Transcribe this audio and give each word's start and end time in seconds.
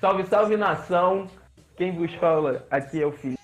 Salve, 0.00 0.26
salve 0.26 0.56
nação! 0.56 1.28
Quem 1.76 1.96
vos 1.96 2.12
fala 2.16 2.66
aqui 2.68 3.00
é 3.00 3.06
o 3.06 3.12
Felipe 3.12 3.38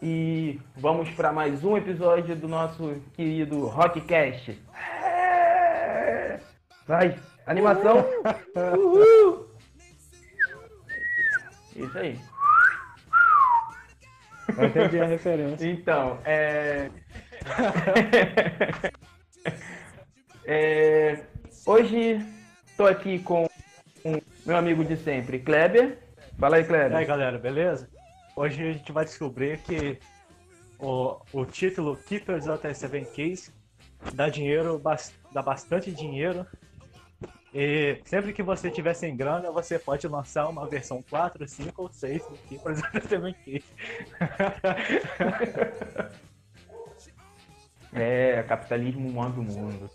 e 0.00 0.60
vamos 0.76 1.10
para 1.10 1.32
mais 1.32 1.64
um 1.64 1.76
episódio 1.76 2.36
do 2.36 2.46
nosso 2.46 3.02
querido 3.14 3.66
Rockcast. 3.66 4.56
É! 4.72 6.38
Vai, 6.86 7.18
animação! 7.44 8.06
Uhul! 8.78 9.48
Isso 11.74 11.98
aí. 11.98 12.20
Eu 14.56 14.64
entendi 14.66 15.00
a 15.00 15.06
referência. 15.06 15.66
Então, 15.66 16.20
é... 16.24 16.88
é... 20.46 21.24
Hoje 21.66 22.18
estou 22.66 22.86
aqui 22.86 23.18
com 23.20 23.44
o 24.04 24.22
meu 24.44 24.56
amigo 24.56 24.84
de 24.84 24.96
sempre, 24.96 25.38
Kleber. 25.38 25.98
Fala 26.38 26.56
aí, 26.56 26.62
E 26.62 26.66
Kleber. 26.66 26.96
aí, 26.96 27.06
galera, 27.06 27.38
beleza? 27.38 27.88
Hoje 28.36 28.62
a 28.62 28.72
gente 28.72 28.92
vai 28.92 29.04
descobrir 29.04 29.58
que 29.58 29.98
o, 30.78 31.16
o 31.32 31.46
título 31.46 31.96
Keepers 31.96 32.46
of 32.46 32.60
the 32.60 32.74
Seven 32.74 33.04
Keys 33.04 33.52
dá 34.12 34.28
dinheiro, 34.28 34.80
dá 35.32 35.42
bastante 35.42 35.92
dinheiro. 35.92 36.44
E 37.54 38.00
sempre 38.04 38.32
que 38.32 38.42
você 38.42 38.68
tiver 38.68 38.94
sem 38.94 39.16
grana, 39.16 39.52
você 39.52 39.78
pode 39.78 40.08
lançar 40.08 40.48
uma 40.48 40.66
versão 40.66 41.00
4, 41.08 41.46
5 41.46 41.82
ou 41.82 41.88
6 41.88 42.22
do 42.26 42.36
Keepers 42.48 42.80
of 42.80 42.90
the 42.90 43.00
Seven 43.00 43.34
Keys. 43.44 43.64
É, 47.96 48.42
capitalismo 48.42 49.08
move 49.08 49.38
o 49.38 49.42
mundo. 49.44 49.88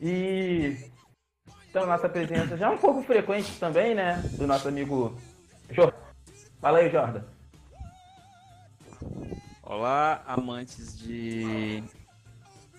E 0.00 0.76
então 1.70 1.86
nossa 1.86 2.08
presença 2.08 2.56
já 2.56 2.66
é 2.66 2.70
um 2.70 2.78
pouco 2.78 3.02
frequente 3.02 3.58
também, 3.58 3.94
né? 3.94 4.22
Do 4.38 4.46
nosso 4.46 4.68
amigo 4.68 5.16
Jordan. 5.70 5.96
Fala 6.60 6.78
aí, 6.78 6.90
Jordan. 6.90 7.22
Olá, 9.62 10.22
amantes 10.26 10.96
de 10.98 11.82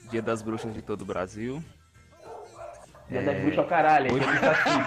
Dia 0.10 0.22
das 0.22 0.42
Bruxas 0.42 0.74
de 0.74 0.82
todo 0.82 1.02
o 1.02 1.06
Brasil. 1.06 1.62
Dia 3.10 3.22
das 3.22 3.38
bruxas 3.40 3.60
ao 3.60 3.68
caralho, 3.68 4.14
Hoje- 4.14 4.26
sacico. 4.40 4.80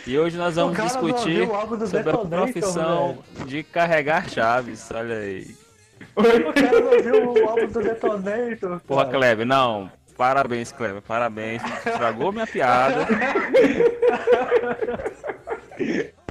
E 0.06 0.18
hoje 0.18 0.38
nós 0.38 0.56
vamos 0.56 0.78
O 0.78 0.82
discutir 0.82 1.44
o 1.44 1.48
sobre 1.88 2.00
a 2.00 2.04
Detonator, 2.04 2.30
profissão 2.30 3.24
de 3.46 3.64
carregar 3.64 4.30
chaves. 4.30 4.90
Olha 4.92 5.16
aí. 5.16 5.56
O 6.16 6.54
cara 6.54 6.82
não 6.82 7.02
viu 7.02 7.32
o 7.32 7.50
álbum 7.50 7.68
do 7.68 7.82
Detonator. 7.82 8.80
Porra, 8.82 9.06
cara. 9.06 9.18
Kleber, 9.18 9.46
não. 9.46 9.90
Parabéns, 10.18 10.72
Kleber, 10.72 11.02
parabéns. 11.02 11.64
Estragou 11.64 12.32
minha 12.32 12.48
piada. 12.48 13.08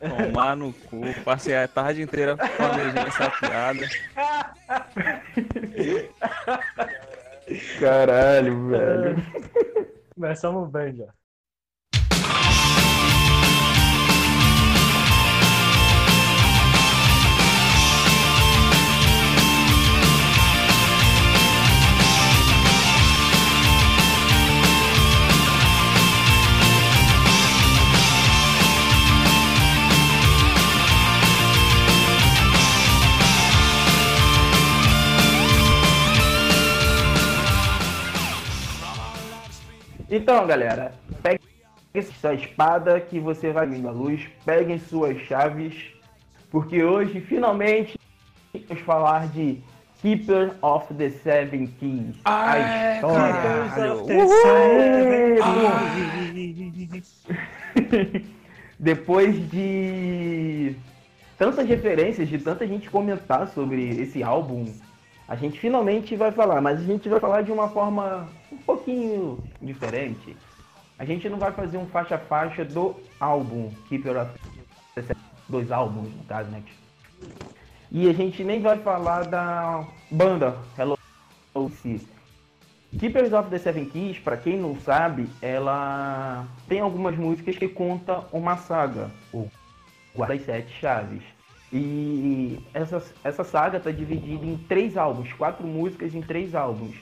Tomar 0.00 0.56
no 0.56 0.72
cu. 0.72 1.02
Passei 1.24 1.56
a 1.56 1.68
tarde 1.68 2.02
inteira 2.02 2.36
planejando 2.36 3.06
essa 3.06 3.30
piada. 3.30 3.88
Caralho, 7.78 8.68
velho. 8.68 9.16
Começamos 10.14 10.70
bem 10.70 10.96
já. 10.96 11.06
Então, 40.10 40.46
galera, 40.46 40.92
pegue 41.22 41.40
sua 42.20 42.34
espada 42.34 43.00
que 43.00 43.18
você 43.18 43.50
vai 43.52 43.66
vindo 43.66 43.88
à 43.88 43.90
luz, 43.90 44.28
peguem 44.44 44.78
suas 44.78 45.18
chaves, 45.22 45.74
porque 46.50 46.82
hoje 46.84 47.20
finalmente 47.20 47.98
vamos 48.68 48.82
falar 48.84 49.26
de 49.28 49.58
Keeper 50.02 50.54
of 50.62 50.92
the 50.94 51.10
Seven 51.10 51.66
Keys. 51.78 52.16
a 52.24 52.52
Ah, 52.52 52.94
história. 52.94 53.32
caralho. 53.34 54.06
Depois 58.78 59.50
de 59.50 60.76
tantas 61.38 61.66
referências, 61.66 62.28
de 62.28 62.38
tanta 62.38 62.66
gente 62.66 62.90
comentar 62.90 63.48
sobre 63.48 63.88
esse 64.00 64.22
álbum, 64.22 64.66
a 65.26 65.34
gente 65.34 65.58
finalmente 65.58 66.14
vai 66.14 66.30
falar, 66.30 66.60
mas 66.60 66.78
a 66.80 66.84
gente 66.84 67.08
vai 67.08 67.18
falar 67.18 67.42
de 67.42 67.50
uma 67.50 67.68
forma 67.70 68.28
um 68.50 68.56
pouquinho 68.58 69.42
diferente. 69.60 70.36
A 70.98 71.04
gente 71.04 71.28
não 71.28 71.38
vai 71.38 71.52
fazer 71.52 71.78
um 71.78 71.86
faixa 71.86 72.14
a 72.14 72.18
faixa 72.18 72.64
do 72.64 72.96
álbum 73.20 73.70
Keeper 73.88 74.16
of 74.22 74.30
dois 75.48 75.70
álbuns, 75.70 76.12
no 76.14 76.24
caso, 76.24 76.50
né? 76.50 76.62
E 77.90 78.08
a 78.08 78.12
gente 78.12 78.42
nem 78.42 78.60
vai 78.60 78.78
falar 78.78 79.24
da 79.26 79.86
banda 80.10 80.56
Hello 80.76 80.98
Lucy. 81.54 82.06
Keepers 82.98 83.32
of 83.32 83.50
the 83.50 83.58
Seven 83.58 83.86
Keys, 83.86 84.18
pra 84.18 84.36
quem 84.36 84.58
não 84.58 84.78
sabe, 84.80 85.28
ela 85.42 86.46
tem 86.66 86.80
algumas 86.80 87.16
músicas 87.16 87.56
que 87.56 87.68
conta 87.68 88.24
uma 88.32 88.56
saga, 88.56 89.10
o 89.32 89.48
Guarda 90.14 90.34
das 90.34 90.46
Sete 90.46 90.72
Chaves. 90.80 91.22
E 91.72 92.58
essa, 92.72 93.02
essa 93.22 93.44
saga 93.44 93.78
tá 93.78 93.90
dividida 93.90 94.46
em 94.46 94.56
três 94.56 94.96
álbuns, 94.96 95.32
quatro 95.32 95.66
músicas 95.66 96.14
em 96.14 96.22
três 96.22 96.54
álbuns. 96.54 96.96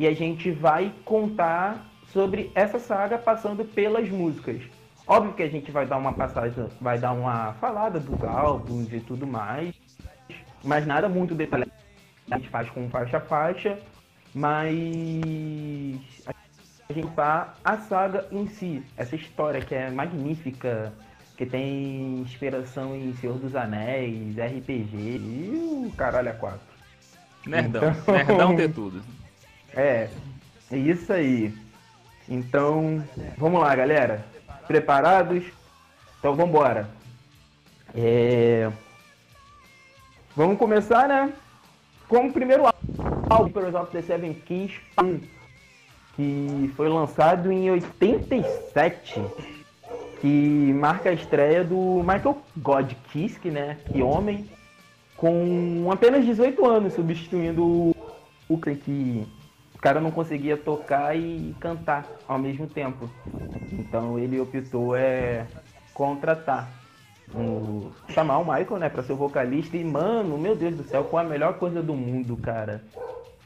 E 0.00 0.06
a 0.06 0.14
gente 0.14 0.50
vai 0.50 0.94
contar 1.04 1.86
sobre 2.10 2.50
essa 2.54 2.78
saga 2.78 3.18
passando 3.18 3.66
pelas 3.66 4.08
músicas. 4.08 4.62
Óbvio 5.06 5.34
que 5.34 5.42
a 5.42 5.48
gente 5.50 5.70
vai 5.70 5.84
dar 5.84 5.98
uma 5.98 6.14
passagem, 6.14 6.66
vai 6.80 6.98
dar 6.98 7.12
uma 7.12 7.52
falada 7.60 8.00
dos 8.00 8.24
álbuns 8.24 8.90
e 8.94 9.00
tudo 9.00 9.26
mais, 9.26 9.74
mas 10.64 10.86
nada 10.86 11.06
muito 11.06 11.34
detalhado. 11.34 11.70
A 12.30 12.38
gente 12.38 12.48
faz 12.48 12.70
com 12.70 12.88
faixa 12.88 13.18
a 13.18 13.20
faixa, 13.20 13.78
mas 14.34 14.74
a 16.88 16.92
gente 16.94 17.10
tá 17.14 17.52
a 17.62 17.76
saga 17.76 18.26
em 18.32 18.46
si, 18.46 18.82
essa 18.96 19.14
história 19.14 19.60
que 19.60 19.74
é 19.74 19.90
magnífica, 19.90 20.94
que 21.36 21.44
tem 21.44 22.20
inspiração 22.20 22.96
em 22.96 23.12
Senhor 23.16 23.36
dos 23.36 23.54
Anéis, 23.54 24.34
RPG 24.38 24.96
e 24.96 25.84
o 25.86 25.92
caralho 25.94 26.30
a 26.30 26.32
quatro. 26.32 26.60
Nerdão, 27.46 27.90
Então- 27.90 28.14
nerdão 28.14 28.54
de 28.56 28.66
tudo. 28.66 29.19
É, 29.74 30.08
é 30.70 30.76
isso 30.76 31.12
aí. 31.12 31.54
Então, 32.28 33.02
vamos 33.36 33.60
lá, 33.60 33.74
galera. 33.74 34.24
Preparados? 34.66 35.44
Então, 36.18 36.34
vamos 36.34 36.50
embora. 36.50 36.88
É... 37.94 38.70
Vamos 40.36 40.58
começar, 40.58 41.08
né? 41.08 41.32
Com 42.08 42.26
o 42.26 42.32
primeiro 42.32 42.64
álbum, 42.66 43.46
Keepers 43.46 43.74
of 43.74 43.90
the 43.92 44.02
Seven 44.02 44.34
Keys, 44.34 44.72
que 46.16 46.72
foi 46.76 46.88
lançado 46.88 47.50
em 47.50 47.70
87, 47.70 49.20
que 50.20 50.72
marca 50.74 51.10
a 51.10 51.12
estreia 51.12 51.64
do 51.64 52.00
Michael 52.00 52.38
Godkisk, 52.56 53.46
né? 53.46 53.78
Que 53.86 54.02
homem, 54.02 54.48
com 55.16 55.88
apenas 55.92 56.24
18 56.24 56.64
anos, 56.66 56.94
substituindo 56.94 57.94
o 58.48 58.58
que 58.58 59.26
cara 59.80 60.00
não 60.00 60.10
conseguia 60.10 60.56
tocar 60.56 61.16
e 61.16 61.54
cantar 61.58 62.06
ao 62.28 62.38
mesmo 62.38 62.66
tempo. 62.66 63.10
Então 63.72 64.18
ele 64.18 64.38
optou 64.40 64.94
é 64.96 65.46
contratar 65.94 66.70
o 67.34 67.92
chamar 68.08 68.38
o 68.38 68.44
Michael, 68.44 68.78
né, 68.78 68.88
para 68.88 69.02
ser 69.02 69.12
o 69.12 69.16
vocalista 69.16 69.76
e 69.76 69.84
mano, 69.84 70.36
meu 70.36 70.56
Deus 70.56 70.76
do 70.76 70.84
céu, 70.84 71.04
qual 71.04 71.24
a 71.24 71.28
melhor 71.28 71.54
coisa 71.54 71.82
do 71.82 71.94
mundo, 71.94 72.36
cara? 72.36 72.82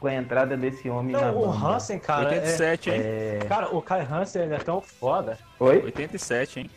Com 0.00 0.06
a 0.06 0.14
entrada 0.14 0.56
desse 0.56 0.88
homem 0.88 1.12
na 1.12 1.32
Não, 1.32 1.42
o 1.42 1.46
banda. 1.46 1.66
Hansen, 1.66 1.98
cara, 1.98 2.34
é, 2.34 2.40
87, 2.40 2.90
hein? 2.90 3.00
É... 3.02 3.38
cara, 3.48 3.74
o 3.74 3.80
Kai 3.80 4.06
Hansen 4.10 4.42
ele 4.42 4.54
é 4.54 4.58
tão 4.58 4.80
foda. 4.80 5.38
Oi? 5.58 5.82
87, 5.82 6.60
hein? 6.60 6.70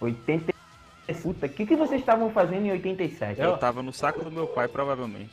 80 0.00 0.54
Puta, 1.22 1.44
o 1.44 1.48
que, 1.50 1.66
que 1.66 1.76
vocês 1.76 2.00
estavam 2.00 2.30
fazendo 2.30 2.64
em 2.64 2.70
87? 2.72 3.38
Eu 3.38 3.58
tava 3.58 3.82
no 3.82 3.92
saco 3.92 4.24
do 4.24 4.30
meu 4.30 4.46
pai, 4.46 4.68
provavelmente. 4.68 5.30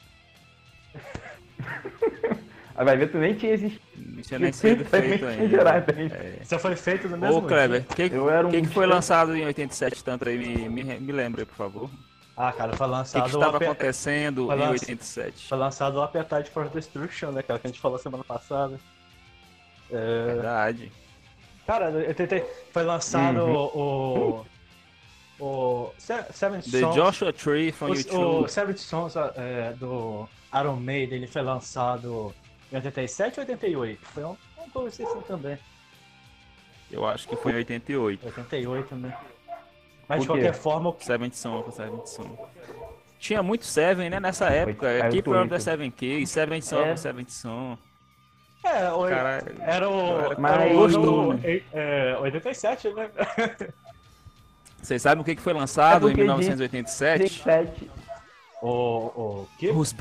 Aí 2.76 2.86
vai 2.86 2.98
ver, 2.98 3.12
tu 3.12 3.18
nem 3.18 3.34
tinha 3.36 3.54
existido. 3.54 3.82
Não 3.98 4.22
tinha 4.24 4.40
nem 4.40 4.52
sido 4.52 4.86
feito 4.86 5.26
ainda. 5.26 5.86
É. 6.16 6.40
Isso 6.42 6.58
foi 6.58 6.76
feito 6.76 7.08
no 7.10 7.18
mesmo 7.18 7.38
Ô, 7.38 7.42
Kleber, 7.42 7.82
o 7.82 7.96
que, 7.96 8.04
um 8.06 8.50
que, 8.50 8.62
que 8.62 8.68
foi 8.68 8.86
lançado 8.88 9.36
em 9.36 9.46
87 9.46 10.04
tanto 10.04 10.28
aí? 10.30 10.38
Me, 10.38 10.70
me, 10.70 10.84
me 11.00 11.12
lembra, 11.12 11.46
por 11.46 11.56
favor. 11.56 11.90
Ah, 12.36 12.52
cara, 12.54 12.74
foi 12.74 12.88
que, 12.88 12.92
que 12.94 12.98
lançado, 12.98 13.24
o, 13.24 13.28
estava 13.28 13.58
Ape- 13.58 13.66
acontecendo 13.66 14.46
foi 14.48 14.56
em 14.56 14.60
lança- 14.60 14.72
87? 14.72 15.48
foi 15.50 15.58
lançado 15.58 15.96
o 15.98 16.02
Appetite 16.02 16.50
for 16.50 16.70
Destruction, 16.70 17.32
né, 17.32 17.44
cara, 17.44 17.60
que 17.60 17.68
a 17.68 17.70
gente 17.70 17.80
falou 17.80 17.98
semana 18.00 18.24
passada. 18.24 18.80
É, 19.92 20.26
Verdade. 20.28 20.92
Cara, 21.68 21.90
eu 21.92 22.16
tentei. 22.16 22.44
Foi 22.72 22.84
lançado 22.84 23.38
Uhum. 23.42 23.54
o. 23.54 24.40
O. 24.40 24.46
Se- 25.98 26.26
Seven 26.34 26.62
The 26.62 26.80
Sons. 26.80 26.96
Joshua 26.96 27.34
Tree 27.34 27.72
from 27.72 27.88
o, 27.88 27.92
o 27.92 27.96
YouTube. 27.96 28.52
Seven 28.52 28.78
Sons 28.78 29.16
é, 29.16 29.74
do 29.74 30.28
Iron 30.54 30.76
Maiden, 30.76 31.18
ele 31.20 31.28
foi 31.28 31.42
lançado 31.42 32.34
em 32.72 32.76
87 32.76 33.40
ou 33.40 33.44
88? 33.46 34.06
Foi 34.06 34.24
um, 34.24 34.38
um 34.60 34.70
coisa 34.72 35.04
assim 35.04 35.22
também. 35.22 35.58
Eu 36.92 37.06
acho 37.08 37.28
que 37.28 37.36
foi 37.38 37.54
em 37.54 37.56
88. 37.56 38.26
88, 38.26 38.96
né? 38.96 39.18
Mas 40.08 40.22
de 40.22 40.28
qualquer 40.28 40.54
forma, 40.54 40.90
o- 40.90 40.98
Seventh 41.00 41.34
Son, 41.36 41.72
Seventh 41.72 42.08
Son. 42.08 42.50
Tinha 43.20 43.42
muito 43.42 43.66
Seven, 43.66 44.10
né, 44.10 44.20
nessa 44.20 44.48
época. 44.50 44.88
Oito- 44.88 45.10
Keep 45.12 45.30
on 45.30 45.48
the. 45.48 45.60
Seven 45.60 45.90
K, 45.92 46.26
Seventh 46.26 46.64
Son, 46.64 46.82
É. 46.86 46.98
Seventh 46.98 47.30
Son. 47.30 47.78
é, 48.64 48.92
o, 48.92 49.08
Cara, 49.08 49.44
era 49.62 49.90
o. 49.90 50.20
Era 50.20 50.40
Mas- 50.40 50.52
era 50.62 50.74
o 50.78 50.84
ano, 51.32 51.40
é, 51.74 52.18
87, 52.20 52.90
né? 52.94 53.10
vocês 54.82 55.02
sabem 55.02 55.22
o 55.22 55.26
que 55.26 55.36
que 55.36 55.42
foi 55.42 55.54
lançado 55.54 56.08
É 56.08 56.12
em 56.12 56.14
porque 56.14 56.24
1987? 56.24 57.24
17. 57.46 57.92
O. 58.62 58.68
O. 58.70 59.48
Que? 59.58 59.70
Who's? 59.70 59.96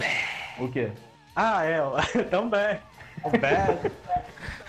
O 0.58 0.68
quê? 0.68 0.90
Ah, 1.34 1.64
é, 1.64 1.80
também. 2.30 2.78
O 3.24 3.30
Bad. 3.38 3.92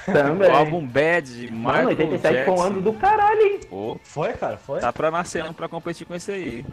Também. 0.05 0.49
O 0.49 0.55
álbum 0.55 0.85
Bad 0.85 1.27
de 1.47 1.51
Mano, 1.51 1.89
Michael 1.89 2.09
87 2.09 2.21
foi 2.21 2.53
um 2.53 2.55
Jackson. 2.57 2.63
ano 2.67 2.81
do 2.81 2.93
caralho, 2.93 3.41
hein? 3.41 3.59
Pô, 3.69 3.99
Foi, 4.03 4.33
cara, 4.33 4.57
foi. 4.57 4.79
tá 4.79 4.91
pra 4.91 5.11
nascer 5.11 5.43
um 5.43 5.53
pra 5.53 5.67
competir 5.69 6.05
com 6.07 6.15
esse 6.15 6.31
aí. 6.31 6.65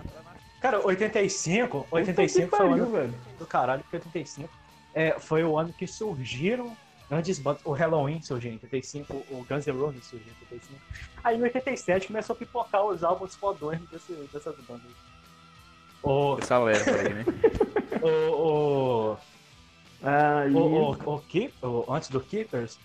Cara, 0.61 0.85
85, 0.85 1.85
Puta 1.85 1.95
85 1.97 2.51
que 2.51 2.57
foi 2.57 2.67
o 2.67 2.73
ano 2.73 2.87
velho. 2.91 3.15
do 3.39 3.47
caralho, 3.47 3.83
porque 3.83 3.97
85 3.97 4.49
é, 4.95 5.13
foi 5.21 5.45
o 5.45 5.57
ano 5.57 5.73
que 5.73 5.87
surgiram 5.87 6.77
grandes 7.09 7.39
bandas. 7.39 7.61
O 7.65 7.73
Halloween 7.73 8.21
surgiu 8.23 8.51
em 8.51 8.55
85, 8.55 9.15
o 9.31 9.47
Guns 9.49 9.67
N' 9.67 9.73
Roses 9.79 10.05
surgiu 10.05 10.29
em 10.33 10.57
85. 10.57 10.81
Aí 11.23 11.37
em 11.37 11.43
87 11.43 12.07
começou 12.09 12.35
a 12.35 12.39
pipocar 12.39 12.85
os 12.85 13.03
álbuns 13.05 13.35
fodões 13.35 13.81
desse, 13.91 14.13
dessas 14.33 14.57
bandas. 14.67 14.91
O, 16.03 16.39
Essa 16.39 16.59
leva 16.59 16.91
aí, 16.93 17.15
né? 17.15 17.25
o, 18.03 18.09
o, 19.13 19.17
Aí, 20.03 20.55
o, 20.55 20.93
o, 20.93 21.15
o 21.17 21.21
Keep, 21.23 21.55
o- 21.65 21.85
antes 21.93 22.09
do 22.09 22.21
Keepers, 22.21 22.79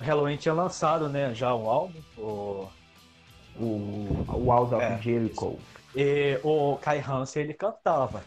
o 0.00 0.04
Halloween 0.04 0.36
tinha 0.36 0.52
lançado 0.54 1.08
né, 1.08 1.32
já 1.34 1.54
um 1.54 1.68
álbum. 1.68 2.00
O, 2.18 2.68
o, 3.56 4.24
o 4.28 4.44
Walls 4.46 4.72
of 4.72 4.84
É. 4.84 5.00
Jericho. 5.00 5.58
E 5.94 6.40
o 6.42 6.76
Kai 6.78 6.98
Hansen, 7.00 7.42
ele 7.44 7.54
cantava. 7.54 8.24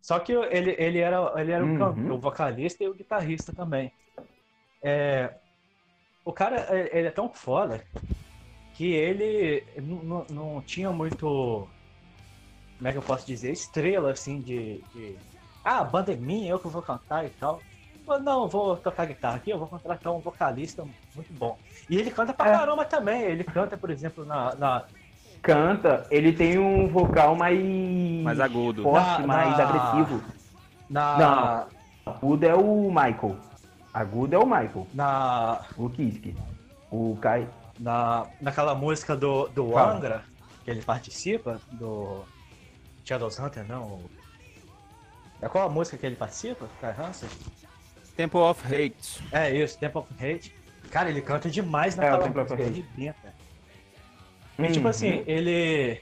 Só 0.00 0.18
que 0.18 0.32
ele, 0.32 0.74
ele 0.78 0.98
era, 0.98 1.32
ele 1.40 1.52
era 1.52 1.64
o, 1.64 1.78
can- 1.78 1.90
Uhum. 1.90 2.14
o 2.14 2.18
vocalista 2.18 2.82
e 2.82 2.88
o 2.88 2.94
guitarrista 2.94 3.52
também. 3.52 3.92
É, 4.82 5.34
o 6.24 6.32
cara, 6.32 6.66
ele 6.76 6.90
ele 6.98 7.08
é 7.08 7.10
tão 7.10 7.28
foda 7.28 7.84
que 8.74 8.92
ele 8.92 9.64
não, 9.82 9.96
não- 10.02 10.26
não 10.30 10.62
tinha 10.62 10.90
muito, 10.90 11.68
como 12.78 12.88
é 12.88 12.92
que 12.92 12.98
eu 12.98 13.02
posso 13.02 13.26
dizer, 13.26 13.52
estrela 13.52 14.10
assim 14.12 14.40
de, 14.40 14.82
de 14.94 15.16
ah, 15.64 15.78
a 15.80 15.84
banda 15.84 16.12
é 16.12 16.16
minha, 16.16 16.50
eu 16.50 16.58
que 16.58 16.68
vou 16.68 16.82
cantar 16.82 17.24
e 17.24 17.30
tal. 17.30 17.60
Mas 18.06 18.20
não, 18.24 18.42
eu 18.42 18.48
vou 18.48 18.76
tocar 18.76 19.04
guitarra 19.06 19.36
aqui, 19.36 19.50
eu 19.50 19.58
vou 19.58 19.68
contratar 19.68 20.12
um 20.12 20.18
vocalista 20.18 20.84
muito 21.14 21.32
bom. 21.32 21.56
E 21.88 21.96
ele 21.96 22.10
canta 22.10 22.32
pra 22.34 22.48
É. 22.48 22.52
caramba 22.58 22.84
também. 22.84 23.22
Ele 23.22 23.44
canta, 23.44 23.76
por 23.76 23.90
exemplo, 23.90 24.24
na, 24.24 24.54
na, 24.56 24.84
Canta, 25.40 26.06
ele 26.10 26.32
tem 26.32 26.58
um 26.58 26.88
vocal 26.88 27.34
mais. 27.36 27.58
Mais 28.22 28.40
agudo. 28.40 28.82
Forte, 28.82 29.20
Na- 29.22 29.26
mais 29.26 29.56
na- 29.56 29.68
agressivo. 29.68 30.22
na, 30.90 31.66
Agudo 32.06 32.46
é 32.46 32.54
o 32.54 32.88
Michael. 32.90 33.36
Agudo 33.94 34.34
é 34.34 34.38
o 34.38 34.44
Michael. 34.46 34.86
na, 34.94 35.60
O 35.76 35.88
Kiske. 35.88 36.36
O 36.90 37.16
Kai. 37.20 37.48
Na, 37.78 38.26
naquela 38.40 38.74
música 38.74 39.16
do, 39.16 39.48
do 39.48 39.72
Fala. 39.72 39.94
Angra, 39.96 40.24
que 40.64 40.70
ele 40.70 40.82
participa, 40.82 41.60
do 41.72 42.24
Shadows 43.04 43.38
Hunter, 43.38 43.64
não. 43.66 44.02
É 45.40 45.48
qual 45.48 45.66
a 45.66 45.70
música 45.70 45.96
que 45.98 46.06
ele 46.06 46.16
participa? 46.16 46.68
Kai 46.80 46.94
Hansen? 46.98 47.28
Temple 48.16 48.40
of 48.40 48.64
Hate. 48.66 49.22
É 49.32 49.50
isso, 49.50 49.78
Temple 49.78 50.00
of 50.00 50.12
Hate. 50.14 50.54
Cara, 50.90 51.08
ele 51.08 51.20
canta 51.22 51.48
demais 51.50 51.96
É, 51.98 52.00
naquela 52.00 52.26
of 52.28 52.38
música. 52.38 52.62
Ele 52.62 52.84
arrebenta. 52.96 53.34
E, 54.58 54.66
tipo 54.70 54.80
Uhum. 54.84 54.88
assim, 54.88 55.24
ele. 55.26 56.00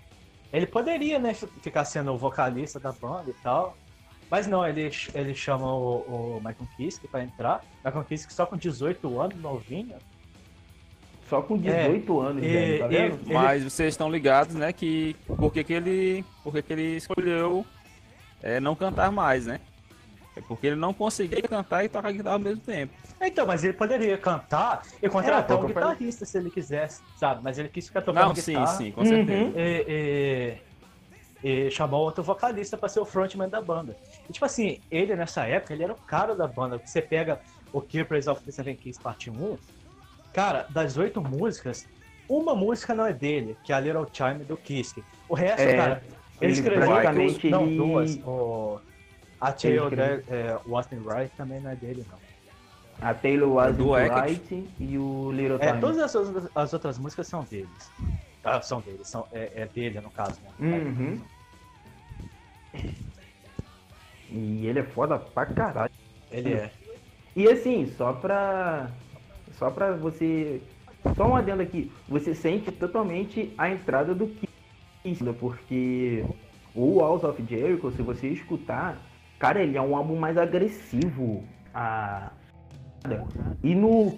Ele 0.53 0.67
poderia, 0.67 1.19
né, 1.21 1.33
fi- 1.33 1.47
ficar 1.63 1.85
sendo 1.85 2.13
o 2.13 2.19
vocalista 2.19 2.81
da 2.81 2.91
banda 2.93 3.31
e 3.31 3.35
tal. 3.35 3.77
Mas 4.29 4.47
não, 4.49 4.67
ele, 4.67 4.91
ele 5.15 5.35
chama 5.35 5.73
o, 5.73 6.37
o 6.37 6.41
Michael 6.45 6.69
Kiske 6.77 7.07
pra 7.09 7.23
entrar. 7.23 7.63
Michael 7.85 8.05
Kiske 8.05 8.33
só 8.33 8.45
com 8.45 8.57
18 8.57 9.21
anos, 9.21 9.37
novinho. 9.41 9.97
Só 11.31 11.41
com 11.41 11.57
18 11.57 12.21
anos, 12.21 12.43
e- 12.43 12.49
velho, 12.49 12.79
tá 12.81 12.87
e- 12.87 12.89
vendo? 12.89 13.21
Ele- 13.25 13.33
Mas 13.35 13.63
vocês 13.65 13.95
estão 13.95 14.11
ligados, 14.11 14.55
né, 14.57 14.73
que 14.73 15.15
por 15.27 15.53
que 15.53 15.63
que 15.63 15.73
ele, 15.73 16.25
por 16.43 16.53
que 16.53 16.61
que 16.63 16.73
ele 16.73 16.97
escolheu 16.97 17.65
é, 18.43 18.59
não 18.59 18.75
cantar 18.75 19.11
mais, 19.13 19.47
né? 19.47 19.61
É 20.37 20.41
porque 20.41 20.67
ele 20.69 20.77
não 20.77 20.93
conseguia 20.93 21.43
cantar 21.43 21.85
e 21.85 21.89
tocar 21.89 22.11
guitarra 22.13 22.35
ao 22.37 22.41
mesmo 22.41 22.61
tempo. 22.61 22.93
Então, 23.21 23.47
mas 23.47 23.63
ele 23.63 23.75
poderia 23.75 24.17
cantar 24.19 24.83
e 25.03 25.09
contratar 25.09 25.57
É, 25.57 25.61
um 25.61 25.67
guitarrista 25.67 26.25
se 26.25 26.39
ele 26.39 26.51
quisesse, 26.51 27.01
sabe? 27.17 27.43
Mas 27.45 27.59
ele 27.59 27.69
quis 27.69 27.87
ficar 27.87 28.01
tocando 28.03 28.29
Não, 28.29 28.35
sim, 28.35 28.53
guitarra. 28.53 28.67
sim, 28.77 28.91
com 28.93 29.01
Uhum. 29.03 29.07
certeza. 29.07 29.53
E, 29.57 30.57
e- 31.45 31.67
e 31.67 31.71
chamou 31.71 32.03
outro 32.03 32.23
vocalista 32.25 32.77
pra 32.77 32.89
ser 32.89 33.01
o 33.01 33.05
frontman 33.05 33.49
da 33.49 33.61
banda. 33.61 33.97
E, 34.29 34.33
tipo 34.33 34.45
assim, 34.45 34.79
ele 34.91 35.15
nessa 35.17 35.45
época, 35.47 35.75
ele 35.75 35.85
era 35.85 35.93
o 35.93 35.97
cara 35.97 36.35
da 36.35 36.47
banda. 36.47 36.81
Você 36.85 37.01
pega 37.03 37.41
o 37.73 37.81
Keepers 37.81 38.27
of 38.27 38.43
the 38.43 38.51
Seven 38.53 38.77
Keys 38.77 38.99
parte 38.99 39.31
1, 39.31 39.59
cara, 40.33 40.67
das 40.71 40.97
oito 40.97 41.21
músicas, 41.21 41.87
uma 42.29 42.55
música 42.55 42.95
não 42.95 43.07
é 43.07 43.13
dele, 43.13 43.57
que 43.65 43.73
é 43.73 43.77
a 43.77 43.81
Little 43.81 44.07
Chime 44.13 44.45
do 44.45 44.57
Kiske. 44.57 45.05
O 45.29 45.35
resto, 45.35 45.61
É, 45.63 45.77
cara, 45.77 46.03
ele, 46.07 46.17
ele 46.41 46.53
escreveu 46.53 46.87
praticamente 46.89 47.49
duas, 47.51 47.53
não, 47.53 47.77
duas. 47.77 48.17
O, 48.25 48.81
a 49.41 49.51
escreveu- 49.51 49.91
that, 49.91 50.25
é, 50.29 50.59
Wasn't 50.67 51.03
Right 51.09 51.35
também 51.37 51.61
não 51.61 51.71
é 51.71 51.77
dele, 51.77 52.05
não. 52.11 52.19
A 53.03 53.15
Taylor 53.15 53.49
was 53.51 53.77
Do 53.77 53.93
Hackett. 53.93 54.31
Right 54.53 54.69
e 54.79 54.99
o 54.99 55.33
Little 55.33 55.57
É, 55.61 55.69
Time. 55.69 55.81
todas 55.81 55.99
as, 55.99 56.15
outras- 56.15 56.49
as 56.55 56.73
outras 56.75 56.99
músicas 56.99 57.27
são 57.29 57.43
deles. 57.45 57.91
Ah, 58.45 58.61
são 58.61 58.81
deles, 58.81 59.07
são, 59.09 59.27
é, 59.33 59.63
é 59.63 59.67
dele 59.67 60.01
no 60.01 60.11
caso, 60.11 60.39
né? 60.43 60.51
Uhum. 60.79 61.21
E 64.31 64.67
ele 64.67 64.79
é 64.81 64.83
foda 64.85 65.19
pra 65.19 65.47
caralho. 65.47 65.91
Ele 66.31 66.55
é. 66.55 66.71
E 67.35 67.49
assim, 67.49 67.87
só 67.97 68.13
pra. 68.13 68.91
Só 69.61 69.71
pra 69.71 69.93
você. 69.93 70.63
Só 71.15 71.29
um 71.29 71.37
adendo 71.37 71.61
aqui. 71.61 71.93
Você 72.09 72.35
sente 72.35 72.73
totalmente 72.73 73.53
a 73.59 73.69
entrada 73.69 74.15
do 74.15 74.27
Kiss, 75.05 75.23
porque 75.39 76.25
o 76.75 76.97
Walls 76.99 77.23
of 77.25 77.45
Jericho, 77.47 77.93
se 77.93 78.01
você 78.01 78.29
escutar, 78.29 78.97
cara, 79.39 79.63
ele 79.63 79.77
é 79.77 79.83
um 79.83 79.95
álbum 79.95 80.17
mais 80.17 80.39
agressivo. 80.39 81.45
A... 81.75 82.31
E 83.63 83.75
no 83.75 84.13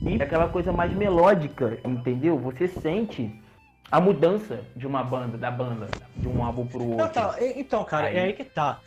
Kiss 0.00 0.20
é 0.20 0.24
aquela 0.24 0.48
coisa 0.48 0.72
mais 0.72 0.92
melódica, 0.92 1.78
entendeu? 1.84 2.36
Você 2.38 2.66
sente 2.66 3.40
a 3.88 4.00
mudança 4.00 4.64
de 4.74 4.86
uma 4.86 5.04
banda, 5.04 5.38
da 5.38 5.50
banda, 5.50 5.86
de 6.16 6.26
um 6.26 6.44
álbum 6.44 6.66
pro 6.66 6.82
outro. 6.82 7.04
Não, 7.04 7.08
tá, 7.08 7.36
então, 7.56 7.84
cara, 7.84 8.08
Aí. 8.08 8.16
é 8.16 8.22
aí 8.22 8.32
que 8.32 8.44
tá. 8.44 8.80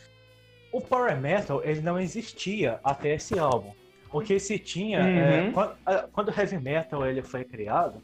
O 0.73 0.81
Power 0.81 1.17
Metal, 1.17 1.63
ele 1.63 1.79
não 1.79 1.97
existia 1.97 2.81
até 2.83 3.13
esse 3.13 3.39
álbum. 3.39 3.71
Porque 4.15 4.39
se 4.39 4.57
tinha. 4.57 5.01
Uhum. 5.01 5.05
é, 5.49 5.51
quando, 5.51 5.75
a- 5.85 6.07
quando 6.09 6.29
o 6.29 6.39
Heavy 6.39 6.57
Metal 6.57 7.05
ele 7.05 7.21
foi 7.21 7.43
criado, 7.43 8.01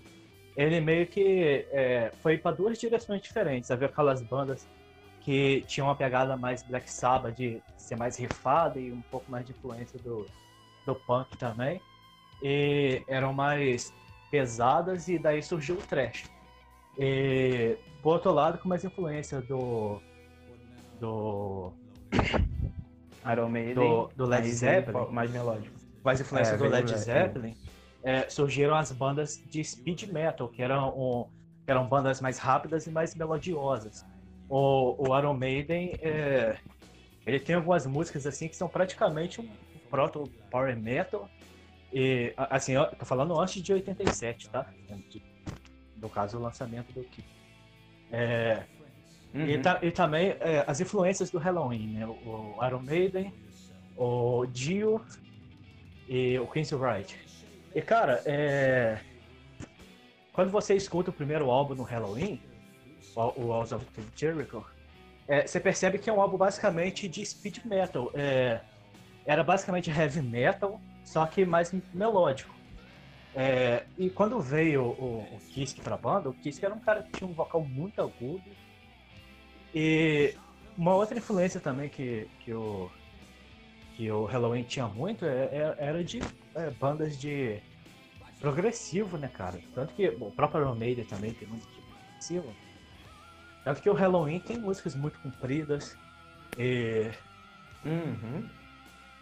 ele 0.57 0.81
meio 0.81 1.07
que 1.07 1.65
é, 1.71 2.11
foi 2.21 2.37
para 2.37 2.53
duas 2.53 2.77
direções 2.77 3.21
diferentes. 3.21 3.71
Havia 3.71 3.87
aquelas 3.87 4.21
bandas 4.21 4.67
que 5.21 5.61
tinham 5.67 5.87
uma 5.87 5.95
pegada 5.95 6.35
mais 6.35 6.63
Black 6.63 6.91
Sabbath, 6.91 7.33
de 7.37 7.61
ser 7.77 7.95
mais 7.95 8.17
rifada 8.17 8.77
e 8.77 8.91
um 8.91 8.99
pouco 9.09 9.31
mais 9.31 9.45
de 9.45 9.53
influência 9.53 9.97
do, 9.99 10.25
do 10.85 10.93
punk 10.95 11.37
também. 11.37 11.79
E 12.43 13.01
eram 13.07 13.31
mais 13.31 13.93
pesadas, 14.29 15.07
e 15.07 15.17
daí 15.17 15.41
surgiu 15.41 15.75
o 15.75 15.81
thrash. 15.81 16.25
E, 16.99 17.77
por 18.03 18.15
outro 18.15 18.33
lado, 18.33 18.57
com 18.57 18.67
mais 18.67 18.83
influência 18.83 19.39
do. 19.39 20.01
do. 20.99 21.71
Iron 23.31 23.47
Maiden, 23.49 23.75
Do- 23.75 24.09
do 24.13 24.25
Led 24.25 24.51
Zeppelin. 24.51 25.07
Mais 25.11 25.31
melódico. 25.31 25.79
Mais 26.03 26.19
influência 26.19 26.53
É, 26.53 26.57
do 26.57 26.67
Led 26.67 26.97
Zeppelin, 26.97 27.55
é, 28.03 28.29
surgiram 28.29 28.75
as 28.75 28.91
bandas 28.91 29.41
de 29.49 29.63
speed 29.63 30.03
metal, 30.09 30.47
que 30.49 30.61
eram, 30.61 30.89
um- 30.97 31.25
eram 31.67 31.87
bandas 31.87 32.19
mais 32.19 32.37
rápidas 32.37 32.87
e 32.87 32.91
mais 32.91 33.13
melodiosas. 33.15 34.05
O, 34.49 34.95
o 35.07 35.17
Iron 35.17 35.33
Maiden, 35.33 35.93
é, 36.01 36.57
ele 37.25 37.39
tem 37.39 37.55
algumas 37.55 37.85
músicas 37.85 38.25
assim 38.25 38.47
que 38.47 38.55
são 38.55 38.67
praticamente 38.67 39.39
um 39.39 39.49
proto 39.89 40.23
power 40.49 40.75
metal. 40.77 41.29
E, 41.93 42.33
assim, 42.37 42.73
eu 42.73 42.85
tô 42.95 43.05
falando 43.05 43.37
antes 43.39 43.61
de 43.61 43.73
87, 43.73 44.49
tá? 44.49 44.65
No 45.97 46.09
caso, 46.09 46.37
o 46.37 46.41
lançamento 46.41 46.91
do 46.93 47.03
Keep. 47.03 47.27
É, 48.11 48.63
uhum. 49.33 49.45
e, 49.45 49.57
ta, 49.59 49.79
e, 49.81 49.91
também 49.91 50.35
é, 50.39 50.63
as 50.67 50.81
influências 50.81 51.29
do 51.29 51.37
Halloween, 51.37 51.87
né? 51.87 52.07
O, 52.07 52.55
o 52.57 52.65
Iron 52.65 52.81
Maiden, 52.81 53.33
o 53.95 54.45
Dio 54.47 55.01
e 56.11 56.37
o 56.37 56.45
Quincy 56.45 56.75
Wright. 56.75 57.17
E, 57.73 57.81
cara, 57.81 58.21
é... 58.25 58.99
quando 60.33 60.51
você 60.51 60.75
escuta 60.75 61.09
o 61.09 61.13
primeiro 61.13 61.49
álbum 61.49 61.73
no 61.73 61.83
Halloween, 61.83 62.41
o 63.15 63.45
Walls 63.45 63.71
of 63.71 63.85
Jericho, 64.13 64.65
é, 65.25 65.47
você 65.47 65.57
percebe 65.57 65.97
que 65.97 66.09
é 66.09 66.13
um 66.13 66.19
álbum 66.19 66.35
basicamente 66.35 67.07
de 67.07 67.25
speed 67.25 67.63
metal. 67.63 68.11
É, 68.13 68.59
era 69.25 69.41
basicamente 69.41 69.89
heavy 69.89 70.21
metal, 70.21 70.81
só 71.05 71.25
que 71.25 71.45
mais 71.45 71.73
melódico. 71.93 72.53
É, 73.33 73.85
e 73.97 74.09
quando 74.09 74.37
veio 74.41 74.83
o, 74.83 75.25
o 75.33 75.39
Kiske 75.53 75.79
pra 75.79 75.95
banda, 75.95 76.29
o 76.29 76.33
Kiske 76.33 76.65
era 76.65 76.75
um 76.75 76.79
cara 76.79 77.03
que 77.03 77.13
tinha 77.13 77.29
um 77.29 77.33
vocal 77.33 77.63
muito 77.63 78.01
agudo. 78.01 78.43
E 79.73 80.35
uma 80.77 80.93
outra 80.93 81.17
influência 81.17 81.61
também 81.61 81.87
que, 81.87 82.27
que, 82.41 82.53
o, 82.53 82.91
que 83.95 84.11
o 84.11 84.25
Halloween 84.25 84.63
tinha 84.63 84.87
muito 84.87 85.25
é, 85.25 85.49
é, 85.51 85.75
era 85.77 86.03
de 86.03 86.21
é, 86.55 86.69
bandas 86.71 87.17
de 87.17 87.59
progressivo, 88.39 89.17
né, 89.17 89.27
cara? 89.27 89.59
Tanto 89.73 89.93
que 89.93 90.09
bom, 90.11 90.27
o 90.27 90.31
próprio 90.31 90.61
Iron 90.61 90.75
Maiden 90.75 91.05
também 91.05 91.33
tem 91.33 91.47
música 91.47 91.71
de 91.71 91.81
progressivo. 91.81 92.53
Tanto 93.63 93.81
que 93.81 93.89
o 93.89 93.93
Halloween 93.93 94.39
tem 94.39 94.57
músicas 94.57 94.95
muito 94.95 95.19
compridas. 95.19 95.95
E. 96.57 97.11
Uhum. 97.85 98.47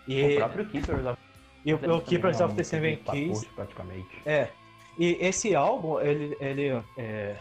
e 0.08 0.34
o 0.34 0.36
próprio 0.38 0.66
Keepers 0.68 1.06
of 1.06 1.18
e 1.66 1.74
o, 1.74 1.96
o 1.96 2.02
Keepers 2.02 2.42
of 2.42 2.56
the 2.56 2.64
Seven 2.64 2.98
Keys. 2.98 3.46
Praticamente. 3.56 4.22
É. 4.26 4.50
E 4.98 5.18
esse 5.20 5.56
álbum, 5.56 6.00
ele. 6.00 6.36
ele 6.40 6.84
é, 6.98 7.40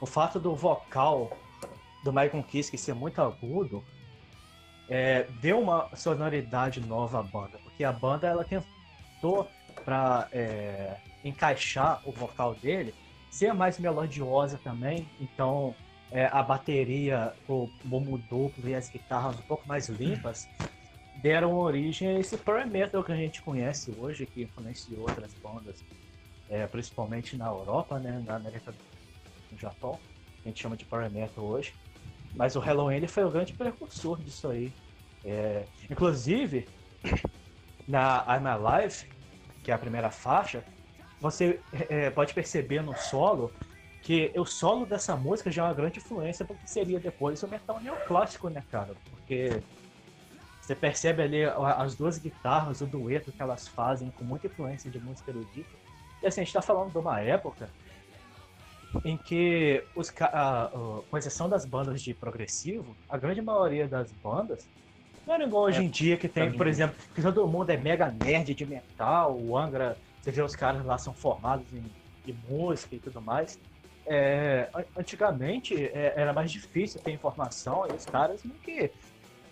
o 0.00 0.06
fato 0.06 0.38
do 0.38 0.54
vocal 0.54 1.36
do 2.04 2.12
Michael 2.12 2.42
Kiske 2.44 2.76
ser 2.76 2.94
muito 2.94 3.20
agudo 3.20 3.82
é, 4.88 5.26
deu 5.40 5.60
uma 5.60 5.88
sonoridade 5.94 6.80
nova 6.80 7.20
à 7.20 7.22
banda. 7.22 7.58
Porque 7.64 7.84
a 7.84 7.92
banda 7.92 8.26
ela 8.26 8.44
tentou 8.44 9.48
para 9.84 10.28
é, 10.32 10.96
encaixar 11.24 12.00
o 12.04 12.12
vocal 12.12 12.54
dele 12.54 12.94
ser 13.30 13.52
mais 13.52 13.78
melodiosa 13.78 14.58
também. 14.62 15.08
Então 15.20 15.74
é, 16.10 16.26
a 16.26 16.42
bateria, 16.42 17.32
o 17.48 17.68
bombo 17.84 18.18
duplo 18.18 18.68
e 18.68 18.74
as 18.74 18.88
guitarras 18.88 19.38
um 19.38 19.42
pouco 19.42 19.66
mais 19.66 19.88
limpas 19.88 20.48
deram 21.16 21.54
origem 21.54 22.08
a 22.08 22.18
esse 22.18 22.36
power 22.36 22.66
metal 22.66 23.02
que 23.02 23.12
a 23.12 23.16
gente 23.16 23.42
conhece 23.42 23.92
hoje, 23.98 24.26
que 24.26 24.42
influenciou 24.42 25.00
outras 25.00 25.32
bandas, 25.34 25.82
é, 26.48 26.66
principalmente 26.66 27.36
na 27.36 27.46
Europa, 27.46 27.98
né, 27.98 28.22
na 28.26 28.36
América 28.36 28.72
do 29.50 29.58
Japão, 29.58 29.98
que 30.42 30.48
a 30.48 30.48
gente 30.48 30.62
chama 30.62 30.76
de 30.76 30.84
power 30.84 31.10
metal 31.10 31.44
hoje. 31.44 31.74
Mas 32.36 32.54
o 32.54 32.60
Halloween 32.60 32.96
ele 32.96 33.08
foi 33.08 33.24
o 33.24 33.30
grande 33.30 33.54
precursor 33.54 34.22
disso 34.22 34.48
aí. 34.48 34.70
É, 35.24 35.66
inclusive, 35.90 36.68
na 37.88 38.24
I'm 38.28 38.46
Alive, 38.46 39.06
que 39.64 39.70
é 39.70 39.74
a 39.74 39.78
primeira 39.78 40.10
faixa, 40.10 40.62
você 41.20 41.58
é, 41.88 42.10
pode 42.10 42.34
perceber 42.34 42.82
no 42.82 42.94
solo 42.96 43.50
que 44.02 44.32
o 44.36 44.44
solo 44.44 44.86
dessa 44.86 45.16
música 45.16 45.50
já 45.50 45.62
é 45.62 45.66
uma 45.66 45.74
grande 45.74 45.98
influência 45.98 46.44
porque 46.44 46.68
seria 46.68 47.00
depois 47.00 47.42
o 47.42 47.48
metal 47.48 47.80
neoclássico, 47.80 48.48
né, 48.48 48.62
cara? 48.70 48.94
Porque 49.10 49.48
você 50.60 50.74
percebe 50.74 51.22
ali 51.22 51.44
as 51.44 51.96
duas 51.96 52.18
guitarras, 52.18 52.80
o 52.80 52.86
dueto 52.86 53.32
que 53.32 53.42
elas 53.42 53.66
fazem 53.68 54.10
com 54.10 54.24
muita 54.24 54.46
influência 54.46 54.90
de 54.90 55.00
música 55.00 55.30
erudita. 55.30 55.70
E 56.22 56.26
assim, 56.26 56.42
a 56.42 56.44
gente 56.44 56.52
tá 56.52 56.62
falando 56.62 56.92
de 56.92 56.98
uma 56.98 57.20
época 57.20 57.70
em 59.04 59.16
que, 59.16 59.82
os, 59.94 60.12
a, 60.20 60.64
a, 60.64 60.70
com 61.10 61.18
exceção 61.18 61.48
das 61.48 61.64
bandas 61.64 62.02
de 62.02 62.14
progressivo, 62.14 62.96
a 63.08 63.16
grande 63.16 63.40
maioria 63.42 63.86
das 63.86 64.10
bandas 64.12 64.66
não 65.26 65.34
era 65.34 65.44
igual 65.44 65.64
hoje 65.64 65.80
é, 65.80 65.82
em 65.82 65.88
dia 65.88 66.16
que 66.16 66.28
tem, 66.28 66.52
por 66.52 66.68
exemplo, 66.68 66.96
que 67.14 67.20
todo 67.20 67.46
mundo 67.48 67.70
é 67.70 67.76
mega 67.76 68.14
nerd 68.22 68.54
de 68.54 68.64
metal, 68.64 69.36
o 69.36 69.58
Angra, 69.58 69.96
você 70.22 70.30
vê 70.30 70.40
os 70.40 70.54
caras 70.54 70.84
lá 70.84 70.96
são 70.98 71.12
formados 71.12 71.66
em, 71.72 71.82
em 72.30 72.36
música 72.48 72.94
e 72.94 72.98
tudo 72.98 73.20
mais. 73.20 73.58
É, 74.06 74.68
antigamente 74.96 75.74
é, 75.74 76.14
era 76.16 76.32
mais 76.32 76.52
difícil 76.52 77.00
ter 77.00 77.10
informação 77.10 77.88
e 77.90 77.92
os 77.92 78.06
caras 78.06 78.44
meio 78.44 78.60
que 78.60 78.90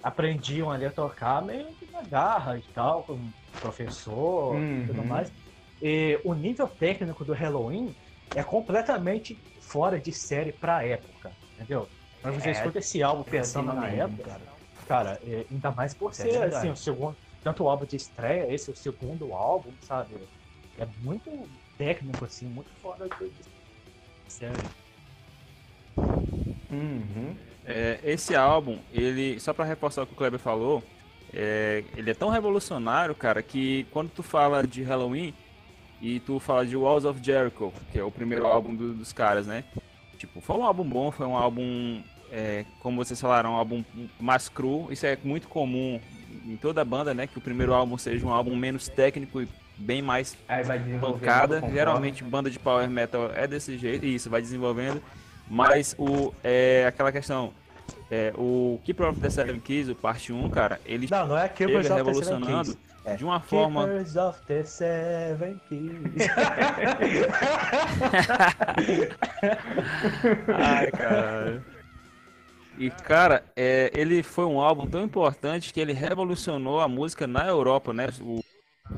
aprendiam 0.00 0.70
ali 0.70 0.86
a 0.86 0.90
tocar 0.90 1.42
meio 1.42 1.66
que 1.74 1.90
na 1.90 2.02
garra 2.02 2.56
e 2.56 2.62
tal, 2.72 3.02
com 3.02 3.14
o 3.14 3.32
professor 3.60 4.54
uhum. 4.54 4.82
e 4.82 4.86
tudo 4.86 5.00
uhum. 5.00 5.06
mais. 5.06 5.32
E 5.82 6.20
o 6.24 6.34
nível 6.34 6.68
técnico 6.68 7.24
do 7.24 7.32
Halloween 7.32 7.94
é 8.34 8.42
completamente 8.42 9.38
fora 9.60 9.98
de 9.98 10.12
série 10.12 10.52
pra 10.52 10.84
época, 10.84 11.32
entendeu? 11.54 11.88
Mas 12.22 12.34
você 12.34 12.48
é, 12.48 12.52
escuta 12.52 12.78
esse 12.78 13.02
álbum 13.02 13.22
pensando 13.22 13.72
na 13.72 13.88
época, 13.88 14.24
cara, 14.24 14.42
cara 14.86 15.20
é, 15.26 15.44
ainda 15.50 15.70
mais 15.70 15.94
por 15.94 16.10
é 16.10 16.14
ser 16.14 16.34
é 16.34 16.44
assim, 16.44 16.70
o 16.70 16.76
segundo, 16.76 17.16
tanto 17.42 17.64
o 17.64 17.68
álbum 17.68 17.84
de 17.84 17.96
estreia, 17.96 18.52
esse 18.52 18.70
é 18.70 18.72
o 18.72 18.76
segundo 18.76 19.34
álbum, 19.34 19.70
sabe? 19.82 20.14
É 20.78 20.86
muito 21.02 21.48
técnico, 21.76 22.24
assim, 22.24 22.46
muito 22.46 22.70
fora 22.80 23.06
de 23.08 23.30
série. 24.28 24.52
Uhum. 26.70 27.36
É, 27.66 28.00
esse 28.02 28.34
álbum, 28.34 28.78
ele, 28.92 29.38
só 29.38 29.52
para 29.52 29.64
reforçar 29.64 30.02
o 30.02 30.06
que 30.06 30.12
o 30.12 30.16
Kleber 30.16 30.40
falou, 30.40 30.82
é, 31.32 31.84
ele 31.96 32.10
é 32.10 32.14
tão 32.14 32.28
revolucionário, 32.28 33.14
cara, 33.14 33.42
que 33.42 33.84
quando 33.90 34.10
tu 34.10 34.22
fala 34.22 34.66
de 34.66 34.82
Halloween 34.82 35.34
e 36.04 36.20
tu 36.20 36.38
fala 36.38 36.66
de 36.66 36.76
Walls 36.76 37.06
of 37.06 37.18
Jericho, 37.22 37.72
que 37.90 37.98
é 37.98 38.04
o 38.04 38.10
primeiro 38.10 38.46
álbum 38.46 38.74
do, 38.74 38.92
dos 38.92 39.10
caras, 39.10 39.46
né? 39.46 39.64
Tipo, 40.18 40.38
foi 40.42 40.54
um 40.54 40.62
álbum 40.62 40.84
bom, 40.84 41.10
foi 41.10 41.26
um 41.26 41.34
álbum, 41.34 42.02
é, 42.30 42.66
como 42.80 43.02
vocês 43.02 43.18
falaram, 43.18 43.52
um 43.52 43.56
álbum 43.56 43.82
mais 44.20 44.46
cru. 44.46 44.86
Isso 44.90 45.06
é 45.06 45.16
muito 45.24 45.48
comum 45.48 45.98
em 46.44 46.58
toda 46.58 46.82
a 46.82 46.84
banda, 46.84 47.14
né? 47.14 47.26
Que 47.26 47.38
o 47.38 47.40
primeiro 47.40 47.72
álbum 47.72 47.96
seja 47.96 48.26
um 48.26 48.30
álbum 48.30 48.54
menos 48.54 48.86
técnico 48.86 49.40
e 49.40 49.48
bem 49.78 50.02
mais 50.02 50.36
pancada. 51.00 51.62
Geralmente 51.72 52.22
banda 52.22 52.50
de 52.50 52.58
power 52.58 52.86
metal 52.90 53.30
é 53.34 53.46
desse 53.46 53.78
jeito, 53.78 54.04
e 54.04 54.14
isso 54.14 54.28
vai 54.28 54.42
desenvolvendo. 54.42 55.02
Mas 55.48 55.96
o, 55.98 56.34
é, 56.44 56.84
aquela 56.86 57.12
questão. 57.12 57.50
É, 58.10 58.32
o 58.36 58.80
Keeper 58.84 59.08
of 59.08 59.20
the 59.20 59.30
Seven 59.30 59.60
Keys, 59.60 59.88
o 59.88 59.94
parte 59.94 60.32
1, 60.32 60.50
cara, 60.50 60.80
ele 60.84 61.08
não, 61.10 61.28
não 61.28 61.38
é 61.38 61.48
Keepers 61.48 61.86
chega 61.86 61.96
revolucionando 61.96 62.76
é. 63.04 63.16
de 63.16 63.24
uma 63.24 63.40
forma. 63.40 63.84
Keepers 63.84 64.16
of 64.16 64.38
the 64.46 64.64
Seven 64.64 65.60
Keys. 65.68 66.28
Ai, 70.54 70.90
cara. 70.90 71.64
E, 72.76 72.90
cara, 72.90 73.44
é, 73.56 73.90
ele 73.94 74.22
foi 74.22 74.44
um 74.44 74.60
álbum 74.60 74.86
tão 74.86 75.02
importante 75.02 75.72
que 75.72 75.80
ele 75.80 75.92
revolucionou 75.92 76.80
a 76.80 76.88
música 76.88 77.26
na 77.26 77.46
Europa, 77.46 77.92
né? 77.92 78.08
O, 78.20 78.40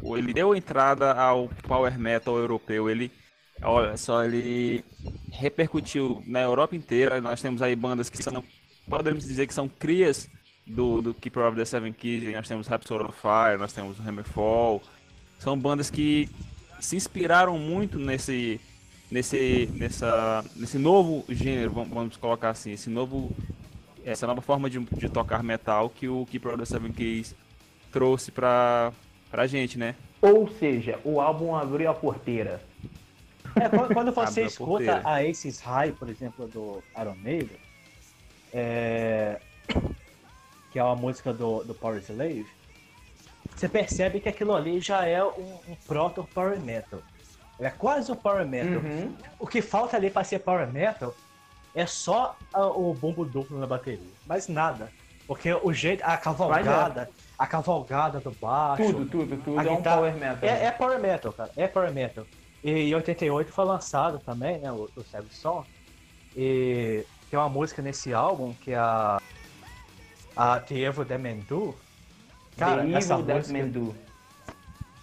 o, 0.02 0.16
ele 0.16 0.32
deu 0.32 0.54
entrada 0.54 1.12
ao 1.12 1.48
power 1.66 1.98
metal 1.98 2.38
europeu. 2.38 2.90
Ele 2.90 3.12
Olha 3.62 3.96
só, 3.96 4.24
ele 4.24 4.84
repercutiu 5.32 6.22
na 6.26 6.42
Europa 6.42 6.76
inteira. 6.76 7.20
Nós 7.20 7.40
temos 7.40 7.62
aí 7.62 7.74
bandas 7.74 8.10
que 8.10 8.22
são, 8.22 8.44
podemos 8.88 9.24
dizer 9.24 9.46
que 9.46 9.54
são 9.54 9.68
crias 9.68 10.28
do, 10.66 11.00
do 11.00 11.14
Keeper 11.14 11.44
of 11.44 11.56
the 11.56 11.64
Seven 11.64 11.92
Keys. 11.92 12.34
Nós 12.34 12.48
temos 12.48 12.66
Rhapsody 12.66 13.04
of 13.04 13.18
Fire, 13.20 13.58
nós 13.58 13.72
temos 13.72 13.98
Hammerfall. 14.00 14.82
São 15.38 15.58
bandas 15.58 15.90
que 15.90 16.28
se 16.80 16.96
inspiraram 16.96 17.58
muito 17.58 17.98
nesse, 17.98 18.60
nesse, 19.10 19.70
nessa, 19.74 20.44
nesse 20.54 20.78
novo 20.78 21.24
gênero, 21.28 21.70
vamos 21.72 22.16
colocar 22.16 22.50
assim, 22.50 22.72
esse 22.72 22.90
novo, 22.90 23.30
essa 24.04 24.26
nova 24.26 24.40
forma 24.40 24.68
de, 24.68 24.78
de 24.78 25.08
tocar 25.08 25.42
metal 25.42 25.90
que 25.90 26.08
o 26.08 26.26
Keeper 26.26 26.52
of 26.52 26.58
the 26.58 26.64
Seven 26.64 26.92
Keys 26.92 27.34
trouxe 27.92 28.30
pra, 28.30 28.92
pra 29.30 29.46
gente, 29.46 29.78
né? 29.78 29.94
Ou 30.20 30.48
seja, 30.48 30.98
o 31.04 31.20
álbum 31.20 31.54
abriu 31.54 31.90
a 31.90 31.94
porteira 31.94 32.62
é, 33.54 33.68
quando, 33.68 33.94
quando 33.94 34.12
você 34.14 34.44
escuta 34.44 35.00
a 35.04 35.20
Aces 35.20 35.60
High, 35.60 35.92
por 35.92 36.08
exemplo, 36.08 36.46
do 36.46 36.82
Iron 37.00 37.16
Maiden, 37.16 37.65
é... 38.56 39.38
que 40.72 40.78
é 40.78 40.82
uma 40.82 40.96
música 40.96 41.32
do, 41.32 41.62
do 41.62 41.74
Power 41.74 41.98
Slave, 41.98 42.46
você 43.54 43.68
percebe 43.68 44.20
que 44.20 44.28
aquilo 44.28 44.54
ali 44.54 44.80
já 44.80 45.04
é 45.06 45.22
um, 45.22 45.58
um 45.68 45.76
proto 45.86 46.26
Power 46.34 46.58
Metal. 46.60 47.00
É 47.58 47.70
quase 47.70 48.10
um 48.10 48.16
Power 48.16 48.46
Metal. 48.46 48.80
Uhum. 48.82 49.14
O 49.38 49.46
que 49.46 49.62
falta 49.62 49.96
ali 49.96 50.10
para 50.10 50.24
ser 50.24 50.40
Power 50.40 50.70
Metal 50.70 51.14
é 51.74 51.86
só 51.86 52.36
a, 52.52 52.66
o 52.66 52.92
bombo 52.94 53.24
duplo 53.24 53.58
na 53.58 53.66
bateria. 53.66 54.00
Mais 54.26 54.48
nada. 54.48 54.90
Porque 55.26 55.52
o 55.52 55.72
jeito, 55.72 56.02
a 56.02 56.16
cavalgada, 56.16 57.10
a 57.38 57.46
cavalgada 57.46 58.20
do 58.20 58.30
baixo. 58.30 58.84
Tudo, 58.84 59.06
tudo, 59.06 59.36
tudo. 59.42 59.60
É 59.60 59.70
um 59.70 59.82
Power 59.82 60.14
Metal. 60.14 60.48
É, 60.48 60.66
é 60.66 60.70
Power 60.70 61.00
Metal, 61.00 61.32
cara. 61.32 61.50
É 61.56 61.66
Power 61.66 61.92
Metal. 61.92 62.24
E 62.62 62.70
em 62.70 62.94
88 62.94 63.52
foi 63.52 63.64
lançado 63.64 64.18
também, 64.18 64.58
né, 64.58 64.70
o, 64.70 64.88
o 64.94 65.02
Seven 65.02 65.30
Song. 65.30 65.66
E 66.36 67.04
tem 67.30 67.38
uma 67.38 67.48
música 67.48 67.82
nesse 67.82 68.12
álbum 68.14 68.54
que 68.54 68.72
é 68.72 68.76
a, 68.76 69.20
a 70.36 70.60
The 70.60 70.74
Evil 70.74 71.06
Man 71.18 71.38
Do. 71.48 71.74
Cara, 72.56 72.82
The 72.82 72.98
Evil 72.98 73.22
That 73.24 73.52
Man 73.52 73.68
Do. 73.68 73.94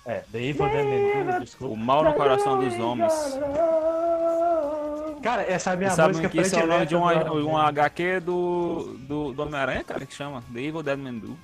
É, 0.05 0.19
The 0.31 0.41
Evil 0.41 0.69
Dead 0.69 0.85
Man 0.85 1.31
Do, 1.31 1.37
O 1.37 1.39
desculpa. 1.39 1.75
mal 1.77 2.03
no 2.03 2.13
coração 2.13 2.59
dos 2.59 2.77
homens. 2.79 3.13
Cara, 5.21 5.43
essa 5.43 5.69
é 5.69 5.73
a 5.73 5.75
minha 5.77 5.89
Vocês 5.91 6.07
música 6.09 6.27
que 6.29 6.41
isso 6.41 6.59
é 6.59 6.63
o 6.63 6.67
nome 6.67 6.85
de 6.85 6.95
um, 6.97 7.05
um 7.05 7.11
Iron 7.11 7.35
Maiden. 7.35 7.55
HQ 7.57 8.19
do, 8.19 8.97
do, 8.99 9.31
do 9.33 9.41
Homem-Aranha, 9.43 9.83
cara, 9.85 10.05
que 10.05 10.13
chama 10.13 10.43
The 10.53 10.59
Evil 10.59 10.83
Dead 10.83 10.99
Man 10.99 11.13
Do. 11.13 11.37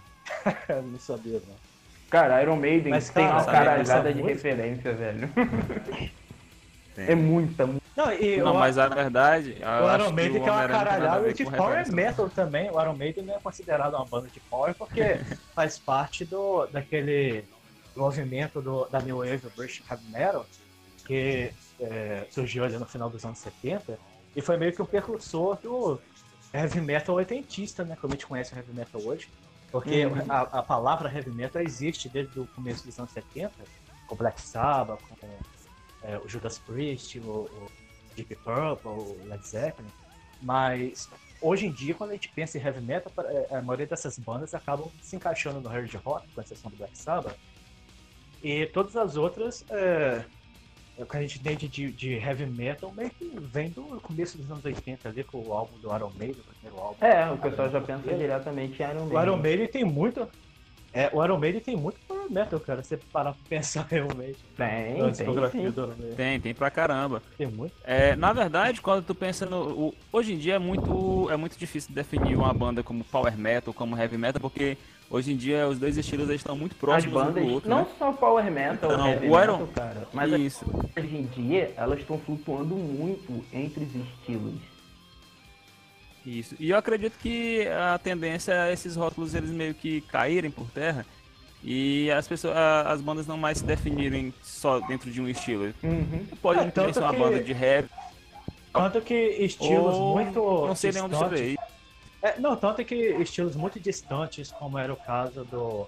Não 0.91 1.00
sabia, 1.00 1.41
não. 1.48 1.55
Cara, 2.09 2.41
Iron 2.41 2.57
Maiden 2.57 2.91
Mas, 2.91 3.09
tem 3.09 3.24
cara, 3.24 3.36
uma 3.38 3.43
sabe 3.43 3.57
caralhada 3.57 3.81
essa 3.81 4.01
de 4.13 4.21
música? 4.21 4.27
referência, 4.27 4.93
velho. 4.93 5.29
Tem. 6.95 7.07
É 7.07 7.15
muita, 7.15 7.65
muita. 7.65 7.78
Não, 7.99 8.13
e 8.13 8.37
Não, 8.37 8.53
o, 8.53 8.57
mas 8.57 8.77
a 8.77 8.87
verdade, 8.87 9.57
o 9.59 9.93
Iron 9.93 10.11
Maiden 10.13 10.33
que 10.35 10.39
o 10.39 10.43
tem 10.43 10.53
uma 10.53 10.67
caralhada 10.69 11.33
de 11.33 11.43
com 11.43 11.51
Power 11.51 11.77
referência. 11.79 11.93
Metal 11.93 12.29
também. 12.29 12.71
O 12.71 12.81
Iron 12.81 12.93
Maiden 12.95 13.25
não 13.25 13.35
é 13.35 13.39
considerado 13.39 13.93
uma 13.93 14.05
banda 14.05 14.29
de 14.29 14.39
Power 14.39 14.73
porque 14.73 15.19
faz 15.53 15.77
parte 15.77 16.23
do, 16.23 16.65
daquele 16.67 17.43
movimento 17.93 18.61
do, 18.61 18.85
da 18.85 19.01
New 19.01 19.17
Wave 19.17 19.49
British 19.53 19.83
Heavy 19.89 20.09
Metal 20.09 20.45
que 21.05 21.51
é, 21.81 22.25
surgiu 22.29 22.63
ali 22.63 22.77
no 22.77 22.85
final 22.85 23.09
dos 23.09 23.25
anos 23.25 23.39
70 23.39 23.99
e 24.33 24.41
foi 24.41 24.55
meio 24.55 24.71
que 24.71 24.81
um 24.81 24.85
precursor 24.85 25.57
do 25.57 25.99
heavy 26.53 26.79
metal 26.79 27.15
oitentista, 27.15 27.83
né? 27.83 27.97
Como 27.99 28.13
a 28.13 28.15
gente 28.15 28.27
conhece 28.27 28.53
o 28.53 28.57
heavy 28.57 28.73
metal 28.73 29.01
hoje. 29.03 29.27
Porque 29.71 30.05
Uhum. 30.05 30.23
a, 30.29 30.41
a 30.41 30.63
palavra 30.63 31.11
heavy 31.13 31.31
metal 31.31 31.61
existe 31.61 32.07
desde 32.07 32.39
o 32.39 32.47
começo 32.55 32.85
dos 32.85 32.97
anos 32.97 33.11
70, 33.11 33.51
com 34.07 34.15
Black 34.15 34.41
Sabbath, 34.41 35.01
com 35.19 35.27
é, 36.03 36.17
o 36.19 36.29
Judas 36.29 36.57
Priest, 36.59 37.19
o, 37.19 37.23
o 37.23 37.67
Deep 38.15 38.35
Purple, 38.37 39.27
Led 39.27 39.47
Zeppelin. 39.47 39.89
Mas 40.41 41.09
hoje 41.41 41.67
em 41.67 41.71
dia, 41.71 41.93
quando 41.93 42.11
a 42.11 42.13
gente 42.13 42.29
pensa 42.29 42.57
em 42.57 42.61
heavy 42.61 42.81
metal, 42.81 43.11
é, 43.25 43.57
a 43.57 43.61
maioria 43.61 43.87
dessas 43.87 44.17
bandas 44.17 44.53
acabam 44.53 44.89
se 45.01 45.15
encaixando 45.15 45.59
no 45.59 45.69
hard 45.69 45.93
rock, 46.03 46.27
com 46.33 46.41
exceção 46.41 46.69
do 46.69 46.77
Black 46.77 46.97
Sabbath. 46.97 47.35
E 48.43 48.65
todas 48.67 48.95
as 48.95 49.17
outras, 49.17 49.65
é, 49.69 50.23
o 50.97 51.05
que 51.05 51.17
a 51.17 51.21
gente 51.21 51.39
tem 51.41 51.55
de, 51.55 51.67
de, 51.67 52.13
heavy 52.13 52.45
metal 52.45 52.91
meio 52.91 53.09
que 53.09 53.25
vem 53.37 53.69
do 53.69 53.83
começo 54.01 54.37
dos 54.37 54.49
anos 54.49 54.63
80 54.63 55.09
ali, 55.09 55.23
com 55.23 55.39
o 55.39 55.53
álbum 55.53 55.77
do 55.79 55.93
Iron 55.93 56.11
Maiden, 56.17 56.41
o 56.41 56.53
primeiro 56.53 56.81
álbum. 56.81 57.05
É, 57.05 57.29
o 57.31 57.37
pessoal 57.37 57.69
já 57.69 57.81
pensa 57.81 58.13
diretamente 58.13 58.81
em 58.81 58.85
Iron 58.85 59.05
Maiden. 59.05 59.17
O 59.17 59.21
Iron 59.21 59.37
Maiden 59.37 59.67
tem 59.67 59.83
muito. 59.83 60.27
É, 60.93 61.09
o 61.13 61.23
Iron 61.23 61.37
Maiden 61.37 61.61
tem 61.61 61.75
muito 61.75 61.99
metal, 62.29 62.59
cara. 62.59 62.83
Você 62.83 62.98
parar 62.98 63.33
pra 63.33 63.41
pensar 63.50 63.86
realmente. 63.91 64.38
Tem, 64.55 64.98
na 65.01 65.12
tem, 65.12 65.27
Maiden. 65.27 65.95
Tem, 66.15 66.39
tem 66.39 66.53
pra 66.53 66.69
caramba. 66.69 67.21
Tem 67.38 67.48
muito. 67.48 67.74
É, 67.83 68.15
na 68.15 68.31
verdade, 68.33 68.81
quando 68.81 69.03
tu 69.05 69.13
pensa 69.15 69.45
no. 69.45 69.88
o- 69.88 69.95
hoje 70.12 70.33
em 70.33 70.38
dia 70.38 70.55
é 70.55 70.59
muito, 70.59 71.29
é 71.31 71.36
muito 71.38 71.57
difícil 71.57 71.93
definir 71.93 72.36
uma 72.36 72.53
banda 72.53 72.83
como 72.83 73.03
power 73.03 73.38
metal, 73.38 73.74
como 73.74 73.98
heavy 73.98 74.17
metal, 74.17 74.39
porque 74.41 74.77
hoje 75.09 75.33
em 75.33 75.36
dia 75.38 75.67
os 75.67 75.79
dois 75.79 75.98
estilos 75.98 76.29
eles 76.29 76.41
estão 76.41 76.55
muito 76.57 76.74
As 76.74 76.77
próximos 76.79 77.15
um 77.15 77.25
bandas, 77.25 77.43
do 77.45 77.51
outro. 77.53 77.69
não 77.69 77.79
né? 77.79 77.88
só 77.98 78.12
power 78.13 78.51
metal, 78.51 78.98
Não, 78.98 79.07
heavy 79.09 79.27
o 79.27 79.31
metal, 79.31 79.43
Iron- 79.43 79.67
cara, 79.67 80.07
mas 80.13 80.31
Isso. 80.33 80.65
hoje 80.98 81.15
em 81.17 81.25
dia 81.25 81.74
elas 81.75 82.00
estão 82.00 82.17
flutuando 82.19 82.75
muito 82.75 83.43
entre 83.51 83.83
os 83.83 83.95
estilos. 83.95 84.55
Isso. 86.25 86.55
E 86.59 86.69
eu 86.69 86.77
acredito 86.77 87.17
que 87.17 87.65
a 87.67 87.98
tendência 87.98 88.51
é 88.51 88.74
esses 88.74 88.95
rótulos 88.95 89.33
eles 89.33 89.50
meio 89.50 89.74
que 89.74 90.01
caírem 90.01 90.51
por 90.51 90.69
terra 90.69 91.05
e 91.63 92.09
as 92.11 92.27
pessoas, 92.27 92.55
as 92.57 93.01
bandas 93.01 93.27
não 93.27 93.37
mais 93.37 93.57
se 93.59 93.63
definirem 93.65 94.33
só 94.41 94.79
dentro 94.79 95.11
de 95.11 95.21
um 95.21 95.27
estilo. 95.27 95.73
Uhum. 95.83 96.25
Pode 96.41 96.59
É, 96.59 96.63
bem 96.63 96.71
tanto 96.71 96.93
ser 96.93 96.99
uma 97.01 97.11
que- 97.13 97.19
banda 97.19 97.43
de 97.43 97.53
rap 97.53 97.89
Tanto 98.71 99.01
que 99.01 99.13
estilos 99.13 99.95
ou 99.95 100.15
muito. 100.15 100.39
não 100.39 100.75
sei 100.75 100.91
dos 100.91 101.01
distantes- 101.01 101.29
três. 101.29 101.55
É, 102.21 102.39
não, 102.39 102.55
tanto 102.55 102.83
que 102.85 102.95
estilos 102.95 103.55
muito 103.55 103.79
distantes, 103.79 104.51
como 104.51 104.77
era 104.77 104.91
o 104.91 104.95
caso 104.95 105.43
do, 105.45 105.87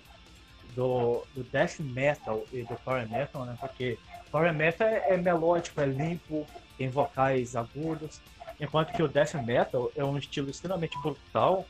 do, 0.75 1.23
do 1.35 1.43
death 1.43 1.79
metal 1.79 2.43
e 2.51 2.63
do 2.63 2.75
power 2.83 3.07
metal, 3.09 3.45
né? 3.45 3.55
Porque 3.59 3.97
power 4.31 4.53
metal 4.53 4.87
é, 4.87 5.13
é 5.13 5.17
melódico, 5.17 5.79
é 5.79 5.85
limpo, 5.85 6.45
tem 6.77 6.89
vocais 6.89 7.55
agudos, 7.55 8.19
enquanto 8.59 8.93
que 8.93 9.03
o 9.03 9.07
death 9.07 9.33
metal 9.35 9.91
é 9.95 10.03
um 10.03 10.17
estilo 10.17 10.49
extremamente 10.49 10.97
brutal, 11.01 11.65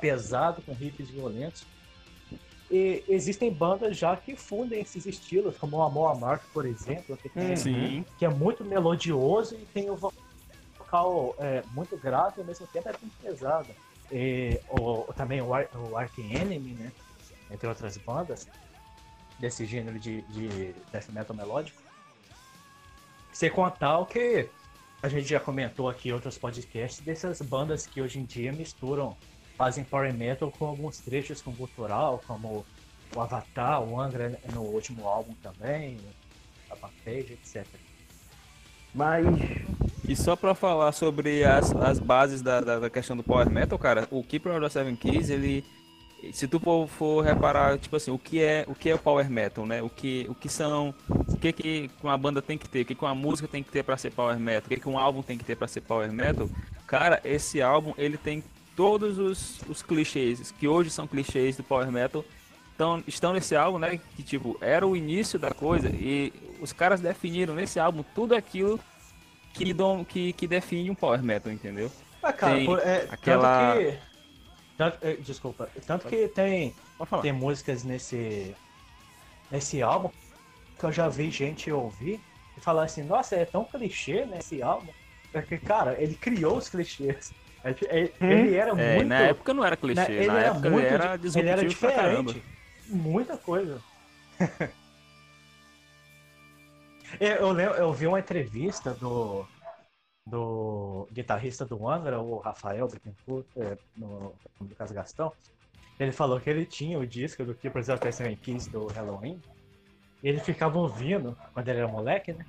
pesado, 0.00 0.62
com 0.62 0.72
riffs 0.72 1.08
violentos. 1.10 1.64
E 2.70 3.02
existem 3.08 3.50
bandas 3.50 3.96
já 3.96 4.16
que 4.16 4.36
fundem 4.36 4.80
esses 4.80 5.06
estilos, 5.06 5.56
como 5.56 5.78
o 5.78 5.82
Amor 5.82 6.12
Amargo, 6.12 6.44
por 6.52 6.66
exemplo, 6.66 7.16
que, 7.16 7.28
tem, 7.28 7.50
Uhum. 7.50 7.56
Sim. 7.56 8.04
que 8.18 8.24
é 8.24 8.28
muito 8.28 8.62
melodioso 8.64 9.54
e 9.54 9.64
tem 9.66 9.88
o 9.90 9.96
vocal 9.96 11.34
é, 11.38 11.62
muito 11.72 11.96
grave 11.96 12.34
e 12.38 12.40
ao 12.40 12.46
mesmo 12.46 12.66
tempo 12.66 12.88
é 12.88 12.92
muito 13.00 13.16
pesado. 13.22 13.68
E, 14.12 14.60
o, 14.68 15.04
também 15.14 15.40
o, 15.40 15.48
o 15.48 15.96
Ark 15.96 16.20
Enemy, 16.20 16.74
né? 16.74 16.92
Entre 17.50 17.66
outras 17.66 17.96
bandas 17.96 18.46
desse 19.38 19.64
gênero 19.64 19.98
de, 19.98 20.22
de 20.22 20.74
death 20.92 21.08
metal 21.10 21.34
melódico. 21.34 21.80
Sem 23.32 23.50
contar 23.50 23.98
o 23.98 24.06
que 24.06 24.48
a 25.02 25.08
gente 25.08 25.28
já 25.28 25.38
comentou 25.38 25.88
aqui 25.88 26.08
em 26.08 26.12
outros 26.12 26.36
podcasts 26.36 27.00
dessas 27.04 27.40
bandas 27.40 27.86
que 27.86 28.02
hoje 28.02 28.18
em 28.18 28.24
dia 28.24 28.52
misturam, 28.52 29.16
fazem 29.58 29.82
power 29.82 30.14
metal 30.14 30.52
com 30.56 30.66
alguns 30.66 30.98
trechos 30.98 31.42
com 31.42 31.52
cultural, 31.52 32.22
como 32.26 32.64
o 33.14 33.20
Avatar, 33.20 33.82
o 33.82 34.00
Angra 34.00 34.38
no 34.54 34.60
último 34.62 35.06
álbum 35.06 35.34
também, 35.42 35.98
a 36.70 36.76
Page, 37.04 37.32
etc. 37.32 37.66
Mas 38.94 39.26
E 40.08 40.14
só 40.14 40.36
pra 40.36 40.54
falar 40.54 40.92
sobre 40.92 41.44
as, 41.44 41.74
as 41.74 41.98
bases 41.98 42.40
da, 42.40 42.60
da, 42.60 42.78
da 42.78 42.90
questão 42.90 43.16
do 43.16 43.22
Power 43.22 43.50
Metal, 43.50 43.78
cara, 43.78 44.06
o 44.10 44.22
Keeper 44.22 44.52
of 44.52 44.60
the 44.60 44.68
Seven 44.68 44.94
Keys, 44.94 45.28
ele. 45.28 45.64
Se 46.32 46.48
tu 46.48 46.58
for, 46.58 46.88
for 46.88 47.24
reparar, 47.24 47.78
tipo 47.78 47.94
assim, 47.94 48.10
o 48.10 48.18
que 48.18 48.42
é 48.42 48.64
o 48.66 48.74
que 48.74 48.90
é 48.90 48.94
o 48.94 48.98
Power 48.98 49.30
Metal, 49.30 49.64
né? 49.64 49.80
O 49.82 49.88
que, 49.88 50.26
o 50.28 50.34
que 50.34 50.48
são. 50.48 50.94
O 51.08 51.36
que, 51.36 51.52
que 51.52 51.90
uma 52.02 52.18
banda 52.18 52.42
tem 52.42 52.58
que 52.58 52.68
ter, 52.68 52.82
o 52.82 52.84
que, 52.84 52.94
que 52.94 53.04
uma 53.04 53.14
música 53.14 53.46
tem 53.46 53.62
que 53.62 53.70
ter 53.70 53.84
pra 53.84 53.96
ser 53.96 54.10
Power 54.10 54.38
Metal, 54.38 54.66
o 54.66 54.68
que, 54.68 54.80
que 54.80 54.88
um 54.88 54.98
álbum 54.98 55.22
tem 55.22 55.38
que 55.38 55.44
ter 55.44 55.56
pra 55.56 55.68
ser 55.68 55.80
Power 55.82 56.12
Metal. 56.12 56.48
Cara, 56.86 57.20
esse 57.24 57.62
álbum, 57.62 57.94
ele 57.96 58.16
tem 58.16 58.42
todos 58.78 59.18
os, 59.18 59.60
os 59.68 59.82
clichês, 59.82 60.52
que 60.52 60.68
hoje 60.68 60.88
são 60.88 61.04
clichês 61.04 61.56
do 61.56 61.64
Power 61.64 61.90
Metal, 61.90 62.24
então, 62.76 63.02
estão 63.08 63.32
nesse 63.32 63.56
álbum, 63.56 63.76
né? 63.76 63.98
Que 64.14 64.22
tipo, 64.22 64.56
era 64.60 64.86
o 64.86 64.94
início 64.96 65.36
da 65.36 65.50
coisa 65.50 65.88
e 65.88 66.32
os 66.60 66.72
caras 66.72 67.00
definiram 67.00 67.56
nesse 67.56 67.80
álbum 67.80 68.04
tudo 68.14 68.36
aquilo 68.36 68.78
que, 69.52 69.74
dom, 69.74 70.04
que, 70.04 70.32
que 70.32 70.46
define 70.46 70.88
um 70.88 70.94
Power 70.94 71.20
Metal, 71.24 71.52
entendeu? 71.52 71.90
Ah, 72.22 72.32
cara, 72.32 72.54
Tem 72.54 72.66
por- 72.66 72.78
é, 72.78 73.08
aquela- 73.10 73.74
tanto 73.74 73.80
que. 73.80 73.98
tanto- 74.76 74.98
é, 75.02 75.12
desculpa. 75.14 75.68
Tanto 75.84 76.06
que 76.06 76.28
tem, 76.28 76.72
tem 77.20 77.32
músicas 77.32 77.82
nesse, 77.82 78.54
nesse 79.50 79.82
álbum 79.82 80.10
que 80.78 80.84
eu 80.84 80.92
já 80.92 81.08
vi 81.08 81.32
gente 81.32 81.68
ouvir 81.72 82.20
e 82.56 82.60
falar 82.60 82.84
assim, 82.84 83.02
nossa, 83.02 83.34
é 83.34 83.44
tão 83.44 83.64
clichê 83.64 84.24
nesse 84.24 84.62
álbum. 84.62 84.92
Porque, 85.32 85.58
cara, 85.58 86.00
ele 86.00 86.14
criou 86.14 86.56
os 86.58 86.68
clichês. 86.68 87.32
É, 87.70 88.00
é, 88.04 88.12
Ele 88.20 88.54
era 88.54 88.70
É, 88.70 88.94
muito. 88.96 89.08
na 89.08 89.20
época 89.20 89.54
não 89.54 89.64
era 89.64 89.76
clichê, 89.76 90.00
né, 90.08 90.14
ele 90.16 90.26
na 90.26 90.38
era 90.40 90.48
época 90.48 90.70
muito 90.70 90.86
ele 90.86 90.94
era 90.94 91.16
di- 91.16 91.38
ele 91.38 91.48
era 91.48 91.62
disruptivo 91.62 91.80
pra 91.92 92.02
caramba. 92.02 92.32
diferente. 92.32 92.58
Muita 92.88 93.36
coisa. 93.36 93.82
eu, 97.20 97.28
eu, 97.28 97.50
lembro- 97.52 97.74
eu 97.76 97.92
vi 97.92 98.06
uma 98.06 98.18
entrevista 98.20 98.94
do, 98.94 99.46
do 100.26 101.08
guitarrista 101.12 101.64
do 101.64 101.88
Angra, 101.88 102.20
o 102.20 102.38
Rafael 102.38 102.86
Bittencourt, 102.88 103.46
é, 103.56 103.76
no, 103.96 104.34
no 104.60 104.68
caso 104.76 104.94
Gastão. 104.94 105.32
Ele 105.98 106.12
falou 106.12 106.40
que 106.40 106.48
ele 106.48 106.64
tinha 106.64 106.98
o 106.98 107.06
disco 107.06 107.44
do 107.44 107.54
Keepers 107.54 107.88
of 107.88 107.98
the 108.00 108.36
Keys 108.36 108.66
do 108.68 108.86
Halloween. 108.86 109.40
Ele 110.22 110.38
ficava 110.38 110.78
ouvindo, 110.78 111.36
quando 111.52 111.68
ele 111.68 111.78
era 111.78 111.88
moleque, 111.88 112.32
né? 112.32 112.44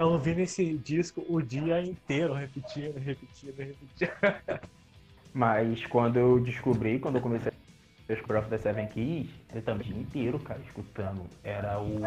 Ficava 0.00 0.14
ouvindo 0.14 0.38
esse 0.40 0.78
disco 0.78 1.22
o 1.28 1.42
dia 1.42 1.78
inteiro, 1.82 2.32
repetindo, 2.32 2.98
repetindo, 2.98 3.54
repetindo. 3.58 4.08
Mas 5.30 5.84
quando 5.84 6.16
eu 6.18 6.40
descobri, 6.40 6.98
quando 6.98 7.16
eu 7.16 7.20
comecei 7.20 7.52
a 7.52 8.38
of 8.38 8.48
the 8.48 8.56
Seven 8.56 8.86
Keys, 8.86 9.28
eu 9.54 9.60
tava 9.60 9.80
o 9.80 9.84
dia 9.84 10.00
inteiro, 10.00 10.38
cara, 10.38 10.58
escutando. 10.64 11.26
Era 11.44 11.78
o 11.78 12.00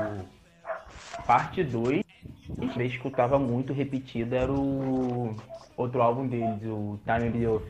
parte 1.27 1.63
2. 1.63 2.01
Eu 2.59 2.81
escutava 2.83 3.37
muito 3.37 3.73
repetido, 3.73 4.33
era 4.33 4.51
o 4.51 5.35
outro 5.77 6.01
álbum 6.01 6.25
deles, 6.27 6.63
o 6.63 6.99
Time 7.05 7.29
of 7.29 7.37
the 7.37 7.47
Oath. 7.47 7.63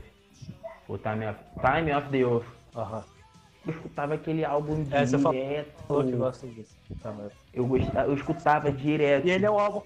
O 0.87 0.97
Time 0.97 1.27
of, 1.27 1.39
Time 1.61 1.93
of 1.93 2.09
the 2.09 2.25
Oath. 2.25 2.45
Aham. 2.73 3.03
Eu 3.67 3.73
escutava 3.73 4.13
aquele 4.13 4.45
álbum 4.45 4.85
É, 4.89 5.05
você 5.05 5.17
falou- 5.19 5.33
direto. 5.33 5.83
Falou 5.85 6.05
que 6.05 6.15
gosta 6.15 6.47
disso. 6.47 6.77
também. 7.01 7.27
Eu, 7.53 7.67
gostava, 7.67 8.07
eu 8.07 8.13
escutava 8.13 8.71
direto. 8.71 9.27
E 9.27 9.31
ele 9.31 9.45
é 9.45 9.51
um 9.51 9.59
álbum. 9.59 9.81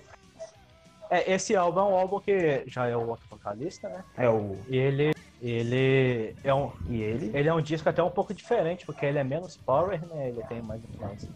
É, 1.10 1.32
esse 1.34 1.56
álbum 1.56 1.80
é 1.80 1.84
um 1.84 1.96
álbum 1.98 2.20
que 2.20 2.64
já 2.68 2.88
é 2.88 2.96
o 2.96 3.08
outro 3.08 3.26
vocalista, 3.30 3.88
né? 3.90 4.04
É 4.18 4.30
o. 4.30 4.58
E 4.68 4.76
ele, 4.78 5.12
ele 5.42 6.36
é 6.44 6.54
um, 6.54 6.72
E 6.88 7.02
ele? 7.02 7.32
ele 7.38 7.48
é 7.50 7.54
um 7.54 7.62
disco 7.62 7.88
até 7.88 8.04
um 8.04 8.10
pouco 8.12 8.34
diferente, 8.34 8.86
porque 8.86 9.06
ele 9.06 9.20
é 9.20 9.24
menos 9.24 9.58
power, 9.58 10.06
né? 10.08 10.30
Ele 10.30 10.44
tem 10.44 10.62
mais 10.62 10.84
influência 10.84 11.32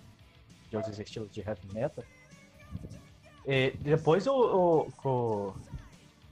de 0.69 0.77
outros 0.77 0.99
estilos 0.99 1.31
de 1.31 1.41
heavy 1.41 1.67
metal. 1.73 2.03
E 3.45 3.73
depois 3.83 4.27
o, 4.27 4.33
o- 4.33 5.09
o- 5.09 5.55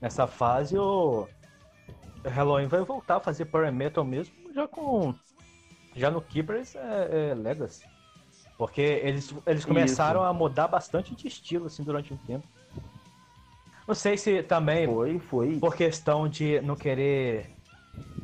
nessa 0.00 0.26
fase 0.26 0.78
o 0.78 1.28
Halloween 2.24 2.68
vai 2.68 2.82
voltar 2.82 3.16
a 3.16 3.20
fazer 3.20 3.46
power 3.46 3.72
metal 3.72 4.04
mesmo, 4.04 4.34
já 4.54 4.68
com 4.68 5.14
já 5.96 6.10
no 6.10 6.20
Keepers 6.22 6.74
é, 6.76 7.30
é 7.30 7.34
Legacy. 7.34 7.82
Porque 8.56 8.80
eles, 8.82 9.34
eles 9.46 9.64
começaram 9.64 10.22
a 10.22 10.32
mudar 10.32 10.68
bastante 10.68 11.16
de 11.16 11.26
estilo, 11.26 11.66
assim, 11.66 11.82
durante 11.82 12.12
um 12.12 12.18
tempo. 12.18 12.46
Não 13.86 13.94
sei 13.94 14.16
se 14.16 14.42
também 14.42 14.86
Foi, 14.86 15.18
foi. 15.18 15.60
por 15.60 15.74
questão 15.76 16.28
de 16.28 16.60
não 16.62 16.76
querer 16.76 17.50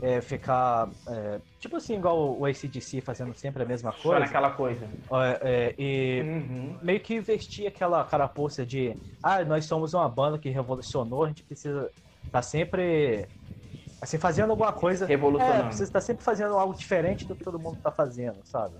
é, 0.00 0.20
ficar. 0.20 0.94
é, 1.08 1.40
tipo 1.58 1.76
assim, 1.76 1.96
igual 1.96 2.38
o 2.38 2.44
ACDC 2.44 3.00
fazendo 3.02 3.34
sempre 3.34 3.62
a 3.62 3.66
mesma 3.66 3.92
Só 3.92 3.98
coisa. 4.10 4.20
naquela 4.20 4.50
coisa. 4.56 4.94
é, 5.42 5.68
é, 5.70 5.74
e 5.78 6.22
Uhum. 6.22 6.78
meio 6.82 7.00
que 7.02 7.20
vestir 7.20 7.66
aquela 7.66 8.04
carapuça 8.04 8.64
de 8.66 8.98
ah, 9.22 9.44
nós 9.44 9.64
somos 9.66 9.94
uma 9.94 10.08
banda 10.08 10.38
que 10.38 10.48
revolucionou, 10.50 11.24
a 11.24 11.28
gente 11.28 11.44
precisa 11.44 11.92
estar 12.26 12.42
sempre 12.42 13.28
assim, 14.00 14.18
fazendo 14.18 14.50
alguma 14.50 14.72
coisa. 14.72 15.06
É, 15.06 15.08
Revolucionando. 15.08 15.64
precisa 15.64 15.84
estar 15.84 16.00
sempre 16.00 16.24
fazendo 16.24 16.56
algo 16.56 16.74
diferente 16.74 17.26
do 17.26 17.36
que 17.36 17.44
todo 17.44 17.58
mundo 17.58 17.78
tá 17.82 17.92
fazendo, 17.92 18.40
sabe? 18.44 18.78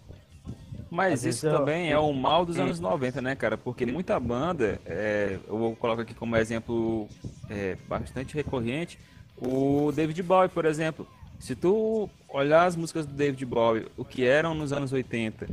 Às 0.86 0.90
Mas 0.90 1.22
vezes 1.22 1.36
isso 1.38 1.46
eu- 1.48 1.58
também 1.58 1.90
é 1.90 1.98
o 1.98 2.12
mal 2.12 2.46
dos 2.46 2.58
anos 2.58 2.78
90, 2.80 3.20
né, 3.20 3.34
cara? 3.34 3.58
Porque 3.58 3.84
muita 3.84 4.18
banda, 4.20 4.80
é, 4.86 5.38
eu 5.48 5.58
vou 5.58 5.76
colocar 5.76 6.02
aqui 6.02 6.14
como 6.14 6.36
exemplo 6.36 7.08
é, 7.50 7.76
bastante 7.88 8.34
recorrente, 8.34 8.98
o 9.36 9.90
David 9.92 10.22
Bowie, 10.22 10.48
por 10.48 10.64
exemplo. 10.64 11.06
Se 11.38 11.54
tu 11.54 12.08
olhar 12.28 12.64
as 12.64 12.76
músicas 12.76 13.04
do 13.04 13.12
David 13.12 13.44
Bowie, 13.44 13.86
o 13.96 14.04
que 14.04 14.24
eram 14.24 14.54
nos 14.54 14.72
anos 14.72 14.92
80, 14.92 15.46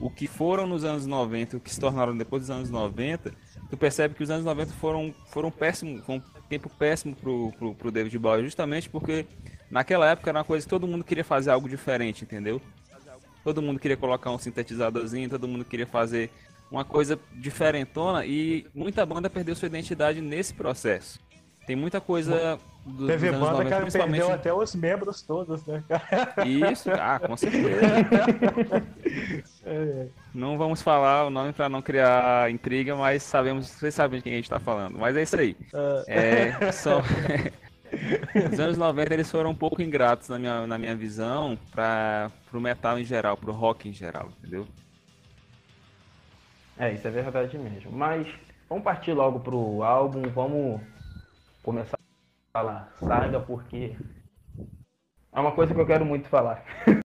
o 0.00 0.08
que 0.08 0.26
foram 0.26 0.66
nos 0.66 0.82
anos 0.84 1.04
90, 1.04 1.56
o 1.58 1.60
que 1.60 1.70
se 1.72 1.78
tornaram 1.80 2.16
depois 2.16 2.42
dos 2.42 2.50
anos 2.50 2.70
90, 2.70 3.32
tu 3.68 3.76
percebe 3.76 4.14
que 4.14 4.22
os 4.22 4.30
anos 4.30 4.44
90 4.46 4.72
foram, 4.74 5.12
foram 5.26 5.50
péssimos, 5.50 6.02
foi 6.06 6.16
um 6.16 6.22
tempo 6.48 6.70
péssimo 6.78 7.14
pro, 7.14 7.52
pro, 7.58 7.74
pro 7.74 7.90
David 7.90 8.18
Bowie, 8.18 8.44
justamente 8.44 8.88
porque 8.88 9.26
naquela 9.70 10.08
época 10.08 10.30
era 10.30 10.38
uma 10.38 10.44
coisa 10.44 10.64
que 10.64 10.70
todo 10.70 10.86
mundo 10.86 11.04
queria 11.04 11.24
fazer 11.24 11.50
algo 11.50 11.68
diferente, 11.68 12.24
entendeu? 12.24 12.62
Todo 13.46 13.62
mundo 13.62 13.78
queria 13.78 13.96
colocar 13.96 14.32
um 14.32 14.38
sintetizadorzinho, 14.38 15.30
todo 15.30 15.46
mundo 15.46 15.64
queria 15.64 15.86
fazer 15.86 16.32
uma 16.68 16.84
coisa 16.84 17.16
diferentona 17.32 18.26
e 18.26 18.66
muita 18.74 19.06
banda 19.06 19.30
perdeu 19.30 19.54
sua 19.54 19.66
identidade 19.66 20.20
nesse 20.20 20.52
processo. 20.52 21.20
Tem 21.64 21.76
muita 21.76 22.00
coisa 22.00 22.58
do, 22.84 23.06
Teve 23.06 23.30
banda 23.30 23.52
90, 23.52 23.70
que 23.70 23.80
principalmente 23.82 24.18
perdeu 24.18 24.34
até 24.34 24.52
os 24.52 24.74
membros 24.74 25.22
todos, 25.22 25.64
né, 25.64 25.80
cara? 25.88 26.44
isso, 26.44 26.90
ah, 26.90 27.20
com 27.20 27.36
certeza. 27.36 27.66
É, 29.64 30.06
Não 30.34 30.58
vamos 30.58 30.82
falar 30.82 31.26
o 31.26 31.30
nome 31.30 31.52
para 31.52 31.68
não 31.68 31.82
criar 31.82 32.50
intriga, 32.50 32.94
mas 32.94 33.22
sabemos, 33.22 33.68
vocês 33.68 33.94
sabem 33.94 34.18
de 34.18 34.24
quem 34.24 34.32
a 34.32 34.36
gente 34.36 34.50
tá 34.50 34.60
falando. 34.60 34.98
Mas 34.98 35.16
é 35.16 35.22
isso 35.22 35.38
aí. 35.38 35.56
É, 36.06 36.72
só... 36.72 37.00
Os 38.52 38.60
anos 38.60 38.76
90 38.76 39.14
eles 39.14 39.30
foram 39.30 39.50
um 39.50 39.54
pouco 39.54 39.82
ingratos 39.82 40.28
na 40.28 40.38
minha, 40.38 40.66
na 40.66 40.78
minha 40.78 40.94
visão 40.94 41.58
para 41.70 42.30
pro 42.50 42.60
metal 42.60 42.98
em 42.98 43.04
geral, 43.04 43.36
pro 43.36 43.52
rock 43.52 43.88
em 43.88 43.92
geral, 43.92 44.30
entendeu? 44.38 44.66
É, 46.78 46.92
isso 46.92 47.06
é 47.08 47.10
verdade 47.10 47.56
mesmo. 47.56 47.90
Mas 47.90 48.26
vamos 48.68 48.84
partir 48.84 49.12
logo 49.12 49.40
pro 49.40 49.82
álbum, 49.82 50.22
vamos 50.28 50.80
começar 51.62 51.96
a 51.96 52.58
falar 52.58 52.92
saga, 53.00 53.40
porque 53.40 53.96
é 55.32 55.40
uma 55.40 55.52
coisa 55.52 55.74
que 55.74 55.80
eu 55.80 55.86
quero 55.86 56.04
muito 56.04 56.28
falar. 56.28 56.64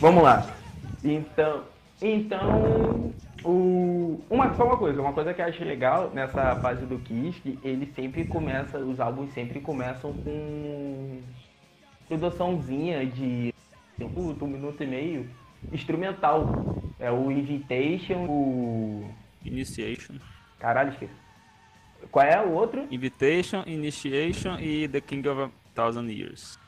Vamos 0.00 0.22
lá. 0.22 0.46
Então, 1.04 1.64
então 2.00 3.12
o, 3.44 4.20
uma, 4.30 4.54
só 4.54 4.64
uma 4.64 4.76
coisa, 4.76 5.00
uma 5.00 5.12
coisa 5.12 5.34
que 5.34 5.40
eu 5.40 5.46
acho 5.46 5.64
legal 5.64 6.10
nessa 6.12 6.56
fase 6.56 6.86
do 6.86 6.98
Kiss, 6.98 7.40
que 7.40 7.58
ele 7.62 7.90
sempre 7.94 8.24
começa, 8.24 8.78
os 8.78 8.98
álbuns 8.98 9.32
sempre 9.32 9.60
começam 9.60 10.12
com 10.12 11.20
produçãozinha 12.08 13.06
de 13.06 13.54
minuto, 13.98 14.44
um 14.44 14.48
minuto 14.48 14.82
e 14.82 14.86
meio, 14.86 15.30
instrumental. 15.72 16.82
É 16.98 17.10
o 17.10 17.30
Invitation, 17.30 18.26
o. 18.26 19.10
Initiation. 19.44 20.16
Caralho, 20.58 20.90
esqueci. 20.90 21.12
Qual 22.10 22.24
é 22.24 22.42
o 22.42 22.52
outro? 22.52 22.86
Invitation, 22.90 23.62
Initiation 23.66 24.58
e 24.58 24.88
The 24.88 25.00
King 25.00 25.28
of 25.28 25.42
a 25.42 25.50
Thousand 25.74 26.08
Years. 26.08 26.59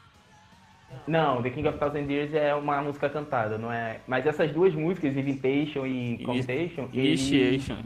Não, 1.07 1.43
The 1.43 1.51
King 1.51 1.69
of 1.69 1.79
Thousand 1.79 2.11
Years 2.11 2.33
é 2.35 2.55
uma 2.55 2.81
música 2.83 3.09
cantada, 3.09 3.59
não 3.59 3.73
é? 3.73 3.99
Mas 4.07 4.27
essas 4.27 4.51
duas 4.53 4.75
músicas, 4.75 5.17
Invitation 5.17 5.87
e 5.87 6.15
Ini- 6.15 6.25
Convitation, 6.25 6.89
ele- 6.93 7.09
Initiation. 7.09 7.77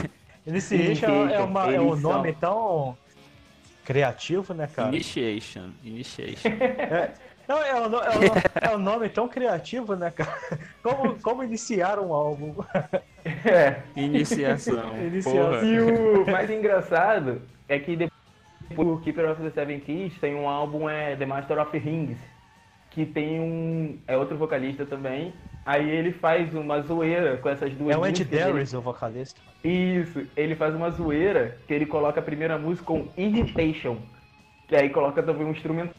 Initiation 0.46 1.28
é, 1.28 1.40
uma, 1.40 1.72
é 1.72 1.80
um 1.80 1.96
nome 1.96 2.32
tão 2.34 2.96
criativo, 3.84 4.54
né, 4.54 4.68
cara? 4.74 4.88
Initiation. 4.88 5.70
Initiation. 5.84 6.50
Não, 7.48 7.62
é, 7.62 7.74
um, 7.74 7.84
é, 7.84 7.86
um, 7.88 8.72
é 8.72 8.76
um 8.76 8.78
nome 8.78 9.08
tão 9.08 9.26
criativo, 9.28 9.96
né, 9.96 10.10
cara? 10.10 10.38
Como, 10.82 11.18
como 11.20 11.42
iniciar 11.42 11.98
um 11.98 12.12
álbum? 12.12 12.54
É. 13.44 13.82
Iniciação. 13.94 14.96
Iniciação. 14.96 15.62
E 15.62 15.80
o 15.80 16.26
mais 16.30 16.48
engraçado 16.50 17.42
é 17.68 17.78
que 17.78 17.94
depois 17.94 18.88
do 18.88 18.98
Keeper 19.00 19.30
of 19.32 19.42
the 19.42 19.50
Seven 19.50 19.80
Keys 19.80 20.14
tem 20.18 20.34
um 20.34 20.48
álbum, 20.48 20.88
é 20.88 21.14
The 21.14 21.26
Master 21.26 21.58
of 21.60 21.76
Rings, 21.76 22.16
que 22.90 23.06
tem 23.06 23.40
um. 23.40 23.98
é 24.06 24.16
outro 24.16 24.36
vocalista 24.36 24.84
também. 24.84 25.32
Aí 25.64 25.88
ele 25.90 26.12
faz 26.12 26.54
uma 26.54 26.80
zoeira 26.80 27.36
com 27.36 27.48
essas 27.48 27.72
duas 27.74 27.94
É 27.94 27.98
o 27.98 28.04
Andy 28.04 28.24
Darius, 28.24 28.72
o 28.72 28.80
vocalista. 28.80 29.40
Isso, 29.62 30.26
ele 30.36 30.54
faz 30.54 30.74
uma 30.74 30.90
zoeira 30.90 31.58
que 31.66 31.74
ele 31.74 31.84
coloca 31.84 32.20
a 32.20 32.22
primeira 32.22 32.56
música 32.56 32.86
com 32.86 33.08
Irritation. 33.16 33.98
Que 34.66 34.76
aí 34.76 34.88
coloca 34.88 35.22
também 35.22 35.46
um 35.46 35.50
instrumental 35.50 35.94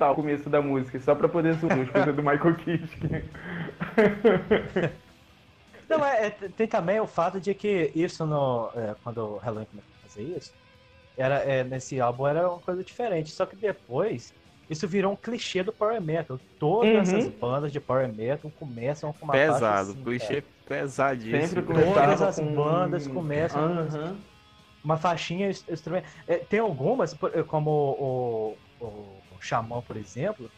no 0.00 0.14
começo 0.14 0.50
da 0.50 0.60
música, 0.60 1.00
só 1.00 1.14
pra 1.14 1.28
poder 1.28 1.54
zoar 1.54 1.80
as 1.80 1.88
coisas 1.88 2.14
do 2.14 2.22
Michael 2.22 2.54
Kiske. 2.60 3.08
Não, 5.88 6.04
é, 6.04 6.26
é, 6.26 6.30
tem 6.30 6.66
também 6.66 7.00
o 7.00 7.06
fato 7.06 7.40
de 7.40 7.54
que 7.54 7.92
isso 7.94 8.26
no. 8.26 8.70
é, 8.74 8.94
quando 9.02 9.18
o 9.18 9.36
Halloween 9.38 9.66
começou 9.66 9.92
a 9.94 10.08
fazer 10.08 10.22
isso, 10.22 10.52
era, 11.16 11.36
é, 11.36 11.64
nesse 11.64 12.00
álbum 12.00 12.26
era 12.26 12.48
uma 12.48 12.58
coisa 12.58 12.82
diferente. 12.82 13.30
Só 13.30 13.46
que 13.46 13.56
depois 13.56 14.34
isso 14.68 14.86
virou 14.88 15.12
um 15.12 15.16
clichê 15.16 15.62
do 15.62 15.72
Power 15.72 16.00
Metal. 16.00 16.38
Todas 16.58 17.08
Uhum. 17.08 17.18
essas 17.18 17.28
bandas 17.34 17.72
de 17.72 17.80
Power 17.80 18.12
Metal 18.12 18.50
começam 18.58 19.12
com 19.12 19.24
uma 19.24 19.32
faixa 19.34 19.52
Pesado. 19.52 19.90
assim, 19.92 20.02
clichê 20.04 20.42
cara. 20.42 20.54
pesadíssimo. 20.66 21.46
Sempre 21.48 21.74
Todas 21.84 22.22
as 22.22 22.36
com... 22.36 22.54
bandas 22.54 23.06
começam 23.06 23.68
com 23.68 23.96
Aham. 23.96 24.16
uma 24.82 24.96
faixinha 24.96 25.48
ins- 25.50 25.64
instrumento. 25.68 26.08
É, 26.26 26.36
tem 26.38 26.58
algumas, 26.60 27.14
por- 27.14 27.44
como 27.44 27.70
o, 27.70 28.56
o, 28.84 28.84
o 28.86 29.40
Xamã, 29.40 29.80
por 29.82 29.96
exemplo, 29.96 30.50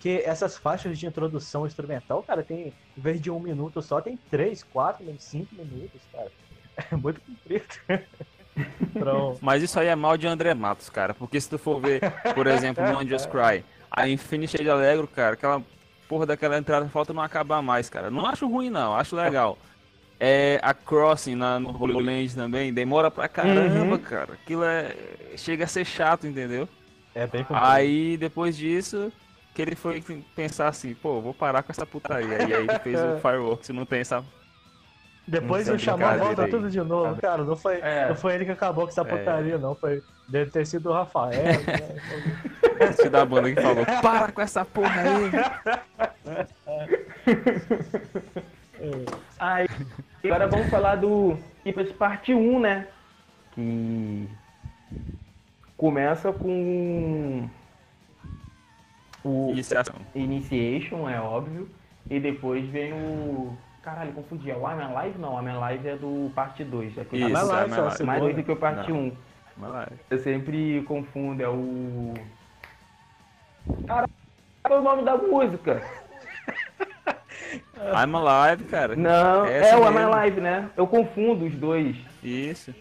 que 0.00 0.20
essas 0.24 0.56
faixas 0.58 0.98
de 0.98 1.06
introdução 1.06 1.66
instrumental, 1.66 2.22
cara, 2.22 2.42
tem, 2.42 2.74
em 2.96 3.00
vez 3.00 3.20
de 3.20 3.30
um 3.30 3.40
minuto 3.40 3.80
só, 3.80 4.00
tem 4.00 4.16
três, 4.30 4.62
quatro, 4.62 5.04
cinco 5.18 5.54
minutos, 5.54 6.00
cara. 6.12 6.30
É 6.92 6.94
muito 6.94 7.20
comprido. 7.22 7.64
Então, 8.96 9.36
Mas 9.42 9.62
isso 9.62 9.78
aí 9.78 9.88
é 9.88 9.94
mal 9.94 10.16
de 10.16 10.26
André 10.26 10.54
Matos, 10.54 10.88
cara. 10.88 11.12
Porque 11.12 11.38
se 11.40 11.48
tu 11.50 11.58
for 11.58 11.80
ver, 11.80 12.00
por 12.34 12.46
exemplo, 12.46 12.82
no 12.92 13.06
Just 13.06 13.28
Cry, 13.28 13.62
a 13.90 14.08
Infinity 14.08 14.58
de 14.58 14.70
Alegro, 14.70 15.06
cara, 15.06 15.34
aquela 15.34 15.62
porra 16.08 16.24
daquela 16.24 16.56
entrada 16.56 16.88
falta 16.88 17.12
não 17.12 17.22
acabar 17.22 17.60
mais, 17.60 17.90
cara. 17.90 18.10
Não 18.10 18.24
acho 18.26 18.46
ruim, 18.48 18.70
não, 18.70 18.94
acho 18.96 19.14
legal. 19.14 19.58
É, 20.18 20.58
a 20.62 20.72
Crossing 20.72 21.34
na, 21.34 21.60
no 21.60 21.76
Holy 21.78 22.02
Land 22.02 22.34
também 22.34 22.72
demora 22.72 23.10
pra 23.10 23.28
caramba, 23.28 23.96
Uhum. 23.96 23.98
cara. 23.98 24.32
Aquilo 24.32 24.64
é. 24.64 24.94
Chega 25.36 25.64
a 25.64 25.68
ser 25.68 25.84
chato, 25.84 26.26
entendeu? 26.26 26.66
é 27.14 27.26
bem 27.26 27.44
comprido. 27.44 27.66
Aí 27.66 28.16
depois 28.16 28.56
disso, 28.56 29.12
que 29.54 29.60
ele 29.60 29.74
foi 29.76 30.02
pensar 30.34 30.68
assim, 30.68 30.94
pô, 30.94 31.20
vou 31.20 31.34
parar 31.34 31.62
com 31.62 31.70
essa 31.70 31.84
putaria. 31.84 32.42
E 32.48 32.54
aí 32.54 32.62
ele 32.66 32.78
fez 32.78 32.98
o 32.98 33.18
Fireworks, 33.20 33.68
não 33.70 33.84
tem 33.84 34.00
essa. 34.00 34.24
Depois 35.28 35.68
o 35.68 35.76
Xamã 35.78 35.96
brincadeira 35.98 36.24
volta 36.24 36.42
aí. 36.44 36.50
tudo 36.50 36.70
de 36.70 36.80
novo, 36.80 37.20
cara. 37.20 37.42
Não 37.42 37.56
foi, 37.56 37.80
É. 37.80 38.08
não 38.08 38.14
foi 38.16 38.34
ele 38.34 38.44
que 38.44 38.52
acabou 38.52 38.84
com 38.84 38.90
essa 38.90 39.04
porcaria, 39.04 39.58
não. 39.58 39.74
Foi, 39.74 40.00
deve 40.28 40.50
ter 40.52 40.64
sido 40.66 40.90
o 40.90 40.92
Rafael. 40.92 41.32
né? 41.42 41.58
Esse 42.90 43.08
da 43.08 43.24
banda 43.24 43.52
que 43.52 43.60
falou, 43.60 43.84
para 44.02 44.30
com 44.32 44.40
essa 44.40 44.64
porra 44.64 45.00
aí. 45.00 45.30
Aí, 49.38 49.66
agora 50.24 50.46
vamos 50.46 50.68
falar 50.68 50.96
do 50.96 51.36
Keepers 51.64 51.92
Parte 51.92 52.34
1, 52.34 52.60
né? 52.60 52.86
Que 53.52 54.28
começa 55.76 56.32
com 56.32 57.48
o 59.24 59.50
Iniciação. 59.52 59.94
Initiation, 60.14 61.08
é 61.08 61.20
óbvio, 61.20 61.68
e 62.08 62.20
depois 62.20 62.66
vem 62.68 62.92
o. 62.92 63.56
Caralho, 63.86 64.12
confundi. 64.14 64.50
É 64.50 64.56
o 64.56 64.68
I'm 64.68 64.82
Alive? 64.82 65.16
Não, 65.16 65.40
I'm 65.40 65.48
Alive 65.48 65.88
é 65.88 65.94
do 65.94 66.28
parte 66.34 66.64
2. 66.64 66.98
É 66.98 67.04
que 67.04 67.18
Isso, 67.18 67.30
Vai 67.30 67.44
lá, 67.44 67.62
é 67.62 67.66
mais- 67.68 68.20
dois 68.20 68.34
do 68.34 68.42
que 68.42 68.50
o 68.50 68.56
parte 68.56 68.90
Não. 68.90 68.98
1. 68.98 69.16
Vai 69.58 69.70
lá. 69.70 69.88
Eu 70.10 70.18
sempre 70.18 70.82
confundo, 70.88 71.40
é 71.40 71.48
o. 71.48 72.12
Caralho, 73.86 74.10
qual 74.64 74.78
é 74.78 74.80
o 74.80 74.82
nome 74.82 75.04
da 75.04 75.16
música? 75.16 75.80
I'm 77.78 78.16
Alive, 78.16 78.64
cara. 78.64 78.96
Não, 78.96 79.44
Essa 79.44 79.76
é 79.76 79.76
o 79.76 79.84
I'm 79.88 79.92
mesmo. 79.94 80.12
Alive, 80.12 80.40
né? 80.40 80.68
Eu 80.76 80.88
confundo 80.88 81.44
os 81.44 81.54
dois. 81.54 81.96
Isso. 82.24 82.74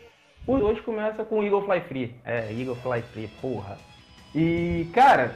Os 0.48 0.60
dois 0.60 0.82
começam 0.82 1.24
com 1.24 1.44
Eagle 1.44 1.64
Fly 1.66 1.82
Free. 1.82 2.16
É, 2.26 2.52
Eagle 2.52 2.76
Fly 2.78 3.04
Free, 3.04 3.28
porra. 3.40 3.78
E, 4.34 4.90
cara, 4.92 5.36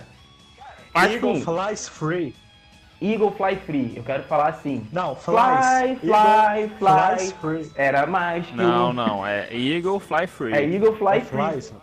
Eagle 0.96 1.34
assim, 1.34 1.44
flies 1.44 1.88
free. 1.88 2.36
Eagle 3.02 3.32
Fly 3.32 3.56
Free, 3.56 3.94
eu 3.96 4.04
quero 4.04 4.24
falar 4.24 4.48
assim. 4.50 4.86
Não, 4.92 5.16
Fly, 5.16 5.36
flies. 5.36 6.00
fly, 6.00 6.62
Eagle 6.64 6.78
fly. 6.78 7.18
flies 7.18 7.32
free. 7.34 7.72
Era 7.76 8.06
mais 8.06 8.46
que 8.46 8.56
Não, 8.56 8.90
um. 8.90 8.94
não. 8.94 9.26
É 9.26 9.48
Eagle 9.56 10.00
Fly 10.00 10.28
Free. 10.28 10.54
É 10.54 10.64
Eagle 10.64 10.96
Fly 10.98 11.18
É 11.18 11.22
Free. 11.22 11.42
flies. 11.52 11.74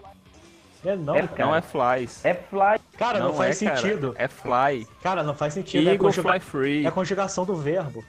É 0.84 0.94
não, 0.94 1.16
É, 1.16 1.26
cara. 1.26 1.46
Não 1.46 1.56
é 1.56 1.60
Flies. 1.62 2.24
É 2.24 2.34
Fly. 2.34 2.78
Cara, 2.98 3.18
não, 3.18 3.32
faz 3.32 3.60
é, 3.60 3.64
cara. 3.64 3.76
sentido. 3.78 4.14
É 4.18 4.28
Fly. 4.28 4.86
Cara, 5.02 5.22
não 5.22 5.34
faz 5.34 5.54
sentido. 5.54 5.88
É, 5.88 5.92
Eagle 5.94 6.06
conjuga- 6.08 6.28
Fly 6.30 6.40
Free. 6.40 6.84
é 6.84 6.88
a 6.88 6.92
conjugação 6.92 7.44
do 7.44 7.56
verbo. 7.56 8.04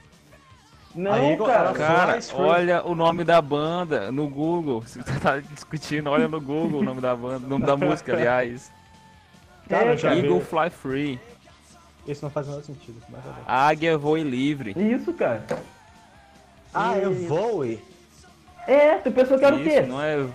Não, 0.94 1.16
Eagle, 1.30 1.46
cara. 1.46 1.72
Cara, 1.72 2.18
olha 2.34 2.84
o 2.86 2.94
nome 2.94 3.24
da 3.24 3.40
banda 3.42 4.12
no 4.12 4.28
Google. 4.28 4.82
Se 4.86 5.00
você 5.02 5.18
tá 5.18 5.38
discutindo, 5.40 6.08
olha 6.10 6.28
no 6.28 6.40
Google 6.40 6.80
o 6.80 6.84
nome 6.84 7.00
da 7.00 7.16
banda, 7.16 7.46
o 7.46 7.48
nome 7.48 7.64
da 7.64 7.74
música, 7.76 8.12
aliás. 8.12 8.70
Cara, 9.68 9.92
É, 9.94 9.96
já 9.96 10.08
cara. 10.10 10.20
vi. 10.20 10.26
Eagle 10.26 10.40
Fly 10.40 10.70
Free. 10.70 11.20
Isso 12.08 12.24
não 12.24 12.30
faz 12.30 12.46
o 12.46 12.50
menor 12.50 12.64
sentido. 12.64 13.00
mas 13.10 13.20
é. 13.24 13.30
Águia 13.46 13.98
voe 13.98 14.22
livre. 14.22 14.74
Isso, 14.76 15.12
cara. 15.12 15.44
Ah, 16.72 16.96
eu 16.96 17.12
voe. 17.12 17.80
É, 18.66 18.96
tu 18.96 19.10
pensou 19.10 19.38
que 19.38 19.44
era 19.44 19.54
o 19.54 19.62
quê? 19.62 19.82
Não 19.82 20.02
é. 20.02 20.26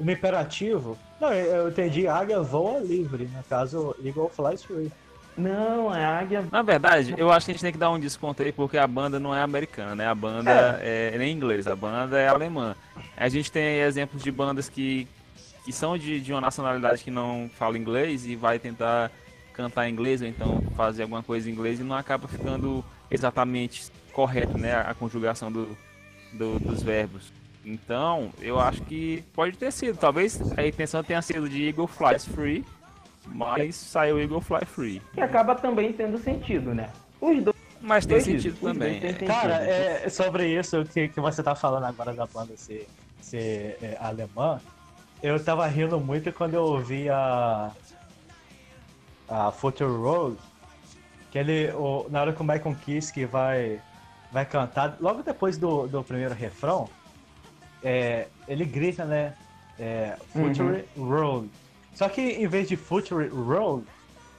No 0.00 0.10
imperativo. 0.10 0.98
Não, 1.20 1.32
eu 1.32 1.68
entendi 1.68 2.08
águia 2.08 2.40
voa 2.40 2.80
livre. 2.80 3.28
No 3.32 3.42
caso, 3.44 3.94
Eagle 4.04 4.28
flies 4.28 4.62
free. 4.64 4.90
Não, 5.36 5.94
é 5.94 6.04
águia. 6.04 6.44
Na 6.50 6.62
verdade, 6.62 7.14
eu 7.16 7.30
acho 7.30 7.46
que 7.46 7.52
a 7.52 7.54
gente 7.54 7.62
tem 7.62 7.72
que 7.72 7.78
dar 7.78 7.90
um 7.90 7.98
desconto 7.98 8.42
aí, 8.42 8.52
porque 8.52 8.76
a 8.76 8.86
banda 8.86 9.18
não 9.18 9.34
é 9.34 9.40
americana, 9.40 9.94
né? 9.94 10.06
A 10.06 10.14
banda 10.14 10.78
é, 10.82 11.16
nem 11.16 11.32
inglês, 11.34 11.66
a 11.66 11.74
banda 11.74 12.18
é 12.18 12.28
alemã. 12.28 12.76
A 13.16 13.28
gente 13.28 13.50
tem 13.50 13.64
aí 13.64 13.80
exemplos 13.80 14.22
de 14.22 14.30
bandas 14.30 14.68
que, 14.68 15.08
que 15.64 15.72
são 15.72 15.96
de, 15.96 16.20
de 16.20 16.32
uma 16.32 16.40
nacionalidade 16.40 17.02
que 17.02 17.10
não 17.10 17.50
fala 17.56 17.78
inglês 17.78 18.26
e 18.26 18.36
vai 18.36 18.58
tentar 18.58 19.10
cantar 19.52 19.88
em 19.88 19.92
inglês 19.92 20.20
ou 20.22 20.26
então 20.28 20.60
fazer 20.76 21.02
alguma 21.02 21.22
coisa 21.22 21.48
em 21.48 21.52
inglês 21.52 21.78
e 21.80 21.82
não 21.82 21.96
acaba 21.96 22.26
ficando 22.26 22.84
exatamente 23.10 23.90
correto, 24.12 24.58
né? 24.58 24.74
A 24.74 24.94
conjugação 24.94 25.50
do, 25.52 25.76
do- 26.32 26.58
dos 26.58 26.82
verbos. 26.82 27.32
Então, 27.64 28.30
eu 28.40 28.58
acho 28.58 28.82
que 28.82 29.22
pode 29.34 29.56
ter 29.56 29.70
sido. 29.70 29.96
Talvez 29.96 30.40
a 30.58 30.66
intenção 30.66 31.02
tenha 31.04 31.22
sido 31.22 31.48
de 31.48 31.68
Eagle 31.68 31.86
Flies 31.86 32.24
Free, 32.26 32.64
mas 33.26 33.76
saiu 33.76 34.20
Eagle 34.20 34.40
Fly 34.40 34.64
Free. 34.66 35.02
Que 35.14 35.20
acaba 35.20 35.54
também 35.54 35.92
tendo 35.92 36.18
sentido, 36.18 36.74
né? 36.74 36.90
Os 37.20 37.42
dois. 37.42 37.56
Mas 37.80 38.04
tem 38.06 38.16
dois 38.16 38.24
sentido 38.24 38.54
os 38.54 38.60
também. 38.60 39.00
dois 39.00 39.16
têm 39.16 39.28
Cara, 39.28 39.58
sentido. 39.58 39.70
é, 39.70 40.08
sobre 40.08 40.48
isso 40.58 40.84
que, 40.86 41.08
que 41.08 41.20
você 41.20 41.42
tá 41.42 41.54
falando 41.54 41.84
agora 41.84 42.12
da 42.12 42.26
banda 42.26 42.56
ser, 42.56 42.88
ser 43.20 43.76
é, 43.82 43.96
alemã, 44.00 44.60
eu 45.22 45.42
tava 45.42 45.66
rindo 45.66 45.98
muito 46.00 46.32
quando 46.32 46.54
eu 46.54 46.62
ouvi 46.64 47.08
a. 47.08 47.70
a 49.32 49.50
Future 49.50 49.90
Road, 49.90 50.36
que 51.30 51.38
ele. 51.38 51.72
O, 51.72 52.06
na 52.10 52.20
hora 52.20 52.32
que 52.32 52.42
o 52.42 52.44
Michael 52.44 52.76
Kiske 52.84 53.24
vai, 53.24 53.80
vai 54.30 54.44
cantar, 54.44 54.98
logo 55.00 55.22
depois 55.22 55.56
do, 55.56 55.86
do 55.86 56.04
primeiro 56.04 56.34
refrão, 56.34 56.88
é, 57.82 58.26
ele 58.46 58.66
grita, 58.66 59.06
né? 59.06 59.32
É, 59.78 60.16
Future 60.32 60.84
Road. 60.96 61.48
Só 61.94 62.08
que 62.08 62.20
em 62.20 62.46
vez 62.46 62.68
de 62.68 62.76
Future 62.76 63.28
Road, 63.28 63.84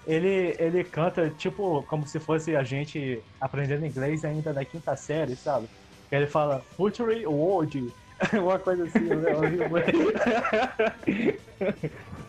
ele, 0.06 0.56
ele 0.60 0.84
canta 0.84 1.30
tipo 1.30 1.84
como 1.88 2.06
se 2.08 2.20
fosse 2.20 2.56
a 2.56 2.64
gente 2.64 3.22
aprendendo 3.42 3.86
inglês 3.86 4.24
ainda 4.24 4.54
na 4.54 4.64
quinta 4.64 4.96
série, 4.96 5.36
sabe? 5.36 5.68
Ele 6.12 6.28
fala 6.28 6.62
Future 6.78 7.26
World, 7.26 7.92
uma 8.34 8.60
coisa 8.60 8.84
assim, 8.84 9.00
né? 9.00 9.34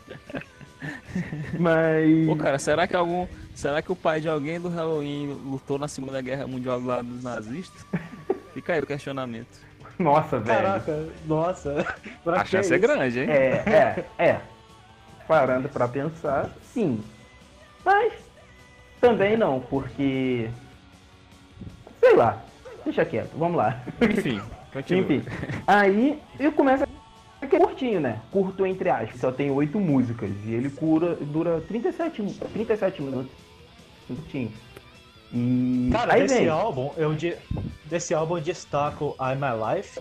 Mas. 1.59 2.27
Pô, 2.27 2.37
cara, 2.37 2.59
será 2.59 2.87
que 2.87 2.97
algum. 2.97 3.27
Será 3.55 3.81
que 3.81 3.93
o 3.93 3.97
pai 3.97 4.21
de 4.21 4.29
alguém 4.29 4.61
do 4.61 4.69
Halloween 4.69 5.29
lutou 5.45 5.79
na 5.79 5.87
Segunda 5.89 6.21
Guerra 6.21 6.47
Mundial 6.47 6.81
do 6.81 6.87
lado 6.87 7.07
dos 7.07 7.23
nazistas? 7.23 7.85
Fica 8.53 8.73
aí 8.75 8.81
o 8.81 8.87
questionamento. 8.87 9.65
Nossa, 9.99 10.39
velho. 10.41 10.63
Caraca, 10.63 11.09
nossa. 11.27 11.87
Pra 12.25 12.41
A 12.41 12.45
que 12.45 12.51
chance 12.51 12.73
é 12.73 12.77
isso? 12.77 12.87
grande, 12.87 13.21
hein? 13.21 13.31
É, 13.31 14.05
é, 14.19 14.25
é. 14.25 14.41
Parando 15.29 15.69
pra 15.69 15.89
pensar, 15.89 16.51
sim. 16.73 17.03
Mas 17.85 18.13
também 19.01 19.37
não, 19.37 19.61
porque. 19.61 20.49
Sei 22.01 22.15
lá. 22.17 22.43
Deixa 22.85 23.05
quieto, 23.05 23.31
vamos 23.37 23.57
lá. 23.57 23.81
Enfim, 24.01 24.41
continua. 24.73 25.03
Enfim. 25.03 25.23
Aí 25.67 26.21
eu 26.39 26.53
começo 26.53 26.85
a 26.85 26.87
que 27.57 27.63
é 27.63 27.67
curtinho, 27.67 28.01
né? 28.01 28.21
Curto 28.33 28.67
entre 28.67 28.91
aspas. 28.91 29.21
Só 29.21 29.31
tem 29.31 29.51
oito 29.51 29.79
músicas. 29.79 30.31
E 30.45 30.53
ele 30.53 30.71
cura, 30.71 31.15
dura 31.15 31.61
37, 31.61 32.23
mi- 32.23 32.35
37 32.53 33.03
minutos. 33.03 33.33
Curtinho. 34.07 34.53
E. 35.33 35.91
Cara, 35.93 36.15
desse 36.15 36.35
vem. 36.35 36.49
álbum, 36.49 36.91
eu 36.97 37.15
de, 37.15 37.37
desse 37.85 38.15
álbum 38.15 38.37
eu 38.39 38.43
destaco 38.43 39.17
I 39.21 39.35
My 39.37 39.77
Life. 39.77 40.01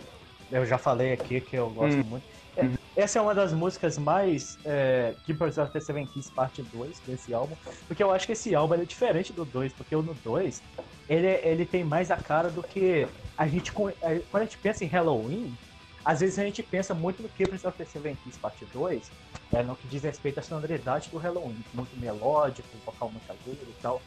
Eu 0.52 0.66
já 0.66 0.78
falei 0.78 1.14
aqui 1.14 1.42
que 1.42 1.56
eu 1.56 1.70
gosto 1.70 1.98
Hum. 2.00 2.04
muito. 2.04 2.26
É, 2.56 2.70
Essa 2.96 3.18
é 3.18 3.22
uma 3.22 3.34
das 3.34 3.52
músicas 3.54 3.98
mais 3.98 4.60
é, 4.64 5.16
Keepers 5.26 5.58
of 5.58 5.72
the 5.72 5.80
Seven 5.80 6.06
Keys 6.06 6.30
parte 6.30 6.62
2 6.62 7.00
desse 7.00 7.34
álbum. 7.34 7.56
Porque 7.88 8.04
eu 8.04 8.12
acho 8.12 8.26
que 8.28 8.34
esse 8.34 8.54
álbum 8.54 8.76
é 8.76 8.86
diferente 8.86 9.34
do 9.34 9.44
2, 9.46 9.74
porque 9.74 9.96
o 9.96 10.04
no 10.04 10.14
2 10.14 10.62
ele, 11.10 11.28
ele 11.44 11.66
tem 11.66 11.84
mais 11.84 12.12
a 12.12 12.18
cara 12.18 12.50
do 12.52 12.62
que 12.62 13.08
a 13.36 13.48
gente. 13.48 13.72
é, 14.04 14.20
Quando 14.30 14.44
a 14.44 14.46
gente 14.46 14.60
pensa 14.60 14.84
em 14.84 14.88
Halloween, 14.88 15.56
às 16.04 16.20
vezes 16.20 16.38
a 16.40 16.44
gente 16.44 16.62
pensa 16.62 16.94
muito 16.94 17.22
no 17.22 17.30
Keepers 17.30 17.64
of 17.66 17.78
the 17.78 17.86
Seven 17.86 18.16
Keys 18.24 18.38
parte 18.38 18.66
2, 18.74 19.12
é, 19.54 19.64
no 19.64 19.76
que 19.76 19.88
diz 19.88 20.04
respeito 20.04 20.40
à 20.40 20.44
sonoridade 20.44 21.10
do 21.10 21.18
Halloween. 21.18 21.64
Muito 21.74 21.96
melódico, 22.00 22.68
vocal 22.86 23.10
muito 23.10 23.30
agudo 23.32 23.60
e 23.62 23.82
tal 23.82 24.02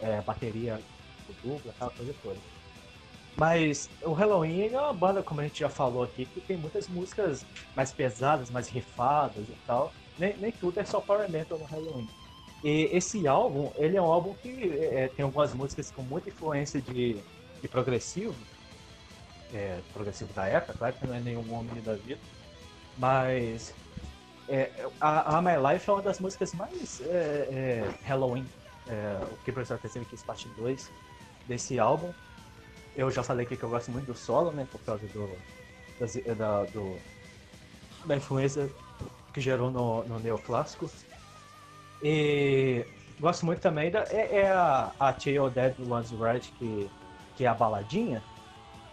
é, 0.00 0.20
bateria 0.20 0.80
dupla, 1.42 1.72
aquela 1.72 1.90
coisa 1.90 2.14
toda. 2.22 2.36
Mas 3.36 3.90
o 4.02 4.12
Halloween 4.12 4.68
é 4.72 4.80
uma 4.80 4.94
banda, 4.94 5.22
como 5.22 5.40
a 5.40 5.44
gente 5.44 5.60
já 5.60 5.68
falou 5.68 6.02
aqui, 6.02 6.24
que 6.24 6.40
tem 6.40 6.56
muitas 6.56 6.88
músicas 6.88 7.44
mais 7.74 7.92
pesadas, 7.92 8.50
mais 8.50 8.68
rifadas 8.68 9.44
e 9.48 9.56
tal. 9.66 9.92
Nem, 10.18 10.34
nem 10.38 10.50
tudo 10.50 10.80
é 10.80 10.84
só 10.84 11.00
power 11.00 11.30
metal 11.30 11.58
no 11.58 11.64
Halloween. 11.66 12.08
E 12.64 12.88
esse 12.92 13.28
álbum, 13.28 13.70
ele 13.76 13.96
é 13.96 14.02
um 14.02 14.06
álbum 14.06 14.34
que 14.34 14.70
é, 14.90 15.08
tem 15.14 15.24
algumas 15.24 15.52
músicas 15.52 15.90
com 15.90 16.02
muita 16.02 16.30
influência 16.30 16.80
de, 16.80 17.18
de 17.60 17.68
progressivo. 17.68 18.34
É, 19.52 19.80
progressivo 19.92 20.32
da 20.34 20.46
época, 20.46 20.74
claro 20.74 20.94
que 20.94 21.06
não 21.06 21.14
é 21.14 21.20
nenhum 21.20 21.52
homem 21.54 21.80
da 21.82 21.94
vida. 21.94 22.20
Mas 22.96 23.74
é, 24.48 24.70
a, 25.00 25.38
a 25.38 25.42
My 25.42 25.52
Life 25.72 25.88
é 25.88 25.92
uma 25.92 26.02
das 26.02 26.18
músicas 26.18 26.52
mais 26.52 27.00
é, 27.02 27.48
é, 27.50 27.90
Halloween 28.04 28.46
é, 28.88 29.18
o 29.30 29.36
of 29.60 29.78
the 29.82 29.88
Seven 29.88 30.08
Keys 30.08 30.22
Parte 30.22 30.48
2 30.56 30.90
desse 31.46 31.78
álbum. 31.78 32.12
Eu 32.96 33.10
já 33.10 33.22
falei 33.22 33.44
aqui 33.44 33.56
que 33.56 33.62
eu 33.62 33.68
gosto 33.68 33.90
muito 33.90 34.06
do 34.06 34.14
solo, 34.14 34.50
né? 34.52 34.66
Por 34.70 34.80
causa 34.80 35.06
do, 35.08 35.30
das- 36.00 36.14
da, 36.36 36.64
do- 36.64 36.98
da 38.04 38.16
influência 38.16 38.70
que 39.32 39.40
gerou 39.40 39.70
no, 39.70 40.02
no 40.04 40.18
neoclássico. 40.18 40.90
E 42.02 42.84
gosto 43.20 43.44
muito 43.44 43.60
também 43.60 43.90
da. 43.90 44.04
É, 44.10 44.38
é 44.40 44.50
a, 44.50 44.92
a 44.98 45.12
Dead 45.12 45.74
One's 45.88 46.10
Red, 46.10 46.40
que, 46.58 46.90
que 47.36 47.44
é 47.44 47.48
a 47.48 47.54
baladinha. 47.54 48.22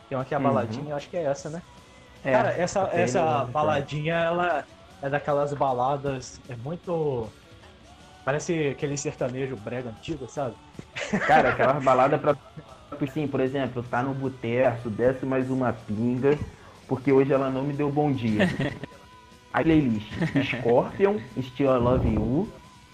Tem 0.09 0.17
uma 0.17 0.25
que 0.25 0.33
é 0.33 0.37
a 0.37 0.39
Uhum. 0.39 0.45
baladinha, 0.47 0.89
eu 0.91 0.95
acho 0.95 1.09
que 1.09 1.17
é 1.17 1.23
essa, 1.23 1.49
né? 1.49 1.61
É, 2.23 2.31
Cara, 2.31 2.49
essa, 2.53 2.89
essa 2.93 3.43
no- 3.45 3.51
baladinha, 3.51 4.15
ela 4.15 4.65
é 5.01 5.09
daquelas 5.09 5.53
baladas. 5.53 6.39
É 6.47 6.55
muito. 6.55 7.27
Parece 8.23 8.69
aquele 8.69 8.95
sertanejo 8.95 9.55
brega 9.57 9.89
antigo, 9.89 10.27
sabe? 10.29 10.55
Cara, 11.27 11.49
aquelas 11.49 11.81
baladas 11.83 12.19
pra. 12.21 12.35
Sim, 13.11 13.27
por 13.27 13.39
exemplo, 13.41 13.83
tá 13.83 14.01
no 14.03 14.13
boteco, 14.13 14.89
desce 14.89 15.25
mais 15.25 15.49
uma 15.49 15.73
pinga, 15.73 16.37
porque 16.87 17.11
hoje 17.11 17.33
ela 17.33 17.49
não 17.49 17.63
me 17.63 17.73
deu 17.73 17.89
bom 17.91 18.11
dia. 18.11 18.47
A 19.51 19.61
playlist 19.61 20.11
Scorpion, 20.43 21.17
Still 21.39 21.77
Love 21.79 22.07
You, 22.09 22.51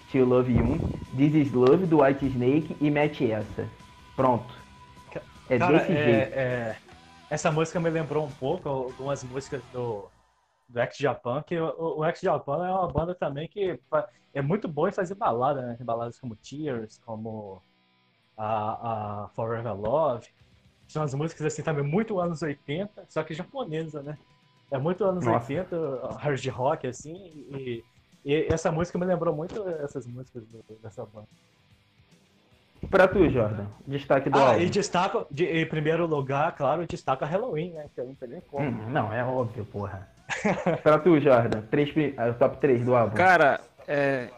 Still 0.08 0.26
Love 0.26 0.52
You, 0.52 0.80
This 1.16 1.34
Is 1.46 1.52
Love 1.52 1.86
do 1.86 2.02
White 2.02 2.26
Snake 2.26 2.76
e 2.80 2.90
mete 2.90 3.30
essa. 3.30 3.66
Pronto. 4.16 4.52
É 5.48 5.58
Cara, 5.58 5.78
desse 5.78 5.92
é- 5.92 6.04
jeito. 6.04 6.32
é- 6.34 6.76
essa 7.30 7.52
música 7.52 7.80
me 7.80 7.90
lembrou 7.90 8.26
um 8.26 8.34
pouco 8.34 8.68
algumas 8.68 9.24
músicas 9.24 9.62
do, 9.70 10.12
do 10.68 10.80
X 10.80 10.98
Japan, 10.98 11.42
que 11.44 11.58
o, 11.60 11.98
o 12.00 12.04
X 12.06 12.20
Japan 12.22 12.66
é 12.66 12.72
uma 12.72 12.92
banda 12.92 13.14
também 13.14 13.48
que 13.48 13.80
é 14.34 14.42
muito 14.42 14.68
boa 14.68 14.88
em 14.90 14.92
fazer 14.92 15.14
balada, 15.16 15.62
né? 15.66 15.76
Tem 15.76 15.86
baladas 15.86 16.18
como 16.20 16.36
Tears, 16.36 16.98
como 17.00 17.62
a, 18.36 19.24
a 19.26 19.28
Forever 19.30 19.74
Love. 19.76 20.28
São 20.88 21.02
as 21.02 21.14
músicas 21.14 21.46
assim 21.46 21.62
também 21.62 21.84
muito 21.84 22.20
anos 22.20 22.42
80, 22.42 23.06
só 23.08 23.22
que 23.24 23.34
japonesa, 23.34 24.02
né? 24.02 24.18
É 24.70 24.78
muito 24.78 25.04
anos 25.04 25.26
Nossa. 25.26 25.28
80, 25.28 25.76
hard 26.18 26.46
rock, 26.48 26.86
assim, 26.86 27.14
e, 27.50 27.84
e 28.24 28.34
essa 28.52 28.72
música 28.72 28.98
me 28.98 29.06
lembrou 29.06 29.34
muito 29.36 29.66
essas 29.68 30.06
músicas 30.06 30.46
do- 30.48 30.64
dessa 30.82 31.04
banda. 31.06 31.28
Pra 32.90 33.06
tu, 33.08 33.28
Jordan, 33.30 33.66
destaque 33.86 34.28
do 34.28 34.38
Ah, 34.38 34.48
álbum. 34.50 34.60
e 34.60 34.68
destaca, 34.68 35.26
de- 35.30 35.46
em 35.46 35.66
primeiro 35.66 36.06
lugar, 36.06 36.54
claro, 36.56 36.86
destaca 36.86 37.24
Halloween, 37.24 37.72
né? 37.72 37.86
Que 37.94 38.00
eu 38.00 38.06
não 38.06 38.14
tem 38.14 38.28
nem 38.28 38.40
como. 38.42 38.66
Hum, 38.68 38.90
não, 38.90 39.12
é 39.12 39.24
óbvio, 39.24 39.64
porra. 39.64 40.08
pra 40.82 40.98
tu, 40.98 41.18
Jordan, 41.20 41.62
três, 41.70 41.92
ah, 42.16 42.32
top 42.32 42.58
3 42.58 42.84
do 42.84 42.94
álbum. 42.94 43.16
Cara, 43.16 43.60
é, 43.88 44.28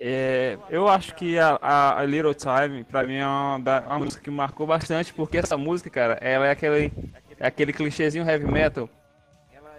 é, 0.00 0.56
eu 0.70 0.88
acho 0.88 1.14
que 1.14 1.38
a, 1.38 1.58
a, 1.60 1.98
a 2.00 2.04
Little 2.04 2.34
Time, 2.34 2.84
pra 2.84 3.02
mim, 3.04 3.16
é 3.16 3.26
uma, 3.26 3.58
da- 3.58 3.80
uma 3.86 3.98
música 3.98 4.22
que 4.22 4.30
marcou 4.30 4.66
bastante, 4.66 5.12
porque 5.12 5.38
essa 5.38 5.56
música, 5.56 5.90
cara, 5.90 6.18
ela 6.20 6.46
é 6.46 6.50
aquele, 6.52 6.92
é 7.38 7.46
aquele 7.46 7.72
clichêzinho 7.72 8.28
heavy 8.28 8.46
metal. 8.46 8.88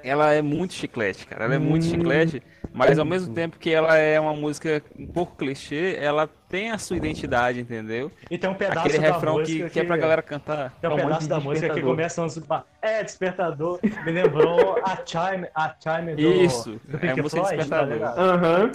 Ela 0.03 0.33
é 0.33 0.41
muito 0.41 0.73
chiclete, 0.73 1.25
cara. 1.27 1.43
Ela 1.45 1.55
é 1.55 1.59
muito 1.59 1.85
Hum. 1.85 1.89
chiclete, 1.89 2.41
mas 2.73 2.99
ao 2.99 3.05
mesmo 3.05 3.34
tempo 3.34 3.58
que 3.58 3.71
ela 3.71 3.97
é 3.97 4.19
uma 4.19 4.34
música 4.34 4.82
um 4.97 5.08
pouco 5.08 5.36
clichê, 5.36 5.97
ela 5.99 6.29
tem 6.47 6.71
a 6.71 6.77
sua 6.77 6.97
identidade, 6.97 7.60
entendeu? 7.60 8.12
E 8.29 8.38
tem 8.38 8.49
um 8.49 8.53
pedaço 8.53 8.88
Aquele 8.88 8.99
da 8.99 9.13
refrão 9.13 9.39
música 9.39 9.65
que, 9.65 9.69
que 9.71 9.79
é 9.79 9.84
pra 9.84 9.97
galera 9.97 10.21
cantar. 10.21 10.71
Tem 10.79 10.89
um 10.89 10.93
É 10.93 10.95
um 10.95 10.99
pedaço 10.99 11.27
da 11.27 11.39
música 11.39 11.73
que 11.73 11.82
começa 11.82 12.21
uns. 12.21 12.39
É, 12.82 13.03
despertador. 13.03 13.79
Me 14.05 14.12
lembrou 14.12 14.77
a 14.84 14.97
Chime, 15.05 15.47
a 15.53 15.75
Chime 15.79 16.15
do. 16.15 16.21
Isso, 16.21 16.79
do 16.86 17.05
é 17.05 17.12
a 17.12 17.15
música 17.15 17.43
Floyd, 17.43 17.69
tá 17.69 17.86
despertador. 17.86 18.19
Aham. 18.19 18.71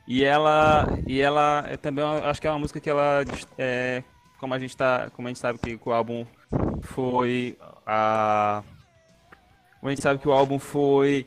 E 0.06 0.22
ela, 0.22 0.86
e 1.06 1.18
ela 1.18 1.64
é 1.66 1.78
também, 1.78 2.04
acho 2.04 2.38
que 2.38 2.46
é 2.46 2.50
uma 2.50 2.58
música 2.58 2.78
que 2.78 2.90
ela, 2.90 3.24
é, 3.56 4.02
como 4.38 4.52
a 4.52 4.58
gente 4.58 4.76
tá, 4.76 5.08
como 5.16 5.26
a 5.26 5.30
gente 5.30 5.40
sabe 5.40 5.58
que 5.58 5.80
o 5.82 5.92
álbum 5.94 6.26
foi 6.82 7.56
a, 7.86 8.62
como 9.80 9.88
a 9.88 9.94
gente 9.94 10.02
sabe 10.02 10.18
que 10.18 10.28
o 10.28 10.32
álbum 10.32 10.58
foi 10.58 11.26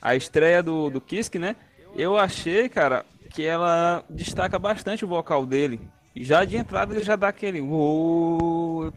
a 0.00 0.14
estreia 0.14 0.62
do, 0.62 0.90
do 0.90 1.00
Kiske, 1.00 1.38
né? 1.38 1.56
Eu 1.96 2.16
achei, 2.16 2.68
cara, 2.68 3.04
que 3.30 3.44
ela 3.44 4.04
destaca 4.08 4.58
bastante 4.58 5.04
o 5.04 5.08
vocal 5.08 5.44
dele. 5.46 5.80
Já 6.14 6.44
de 6.44 6.56
entrada 6.56 6.94
ele 6.94 7.04
já 7.04 7.16
dá 7.16 7.28
aquele 7.28 7.60
uou. 7.60 8.92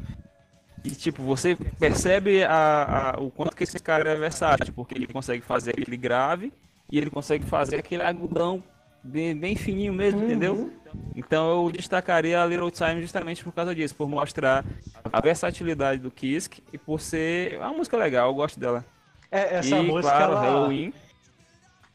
E 0.84 0.90
tipo, 0.92 1.22
você 1.22 1.56
percebe 1.80 2.44
a, 2.44 3.14
a- 3.16 3.22
o 3.22 3.30
quanto 3.30 3.56
que 3.56 3.64
esse 3.64 3.78
cara 3.80 4.10
é 4.12 4.16
versátil, 4.16 4.74
porque 4.74 4.96
ele 4.96 5.06
consegue 5.08 5.42
fazer 5.44 5.72
aquele 5.72 5.96
grave 5.98 6.52
e 6.92 6.98
ele 6.98 7.10
consegue 7.12 7.46
fazer 7.46 7.76
aquele 7.78 8.02
agudão 8.02 8.64
bem, 9.04 9.36
bem 9.36 9.56
fininho 9.56 9.94
mesmo, 9.94 10.24
entendeu? 10.24 10.72
Então 11.16 11.66
eu 11.66 11.72
destacaria 11.72 12.42
a 12.42 12.46
Little 12.46 12.72
Time 12.72 13.00
justamente 13.02 13.44
por 13.44 13.54
causa 13.54 13.76
disso, 13.76 13.96
por 13.96 14.10
mostrar 14.10 14.66
a 15.14 15.22
versatilidade 15.22 16.02
do 16.02 16.10
Kisk 16.10 16.60
e 16.74 16.78
por 16.80 17.00
ser 17.00 17.58
uma 17.60 17.72
música 17.74 17.96
legal, 17.96 18.30
eu 18.30 18.34
gosto 18.36 18.60
dela. 18.60 18.84
É, 19.32 19.56
essa 19.56 19.78
e 19.78 19.82
música. 19.88 20.14
claro, 20.16 20.34
ela, 20.34 20.42
Halloween. 20.42 20.94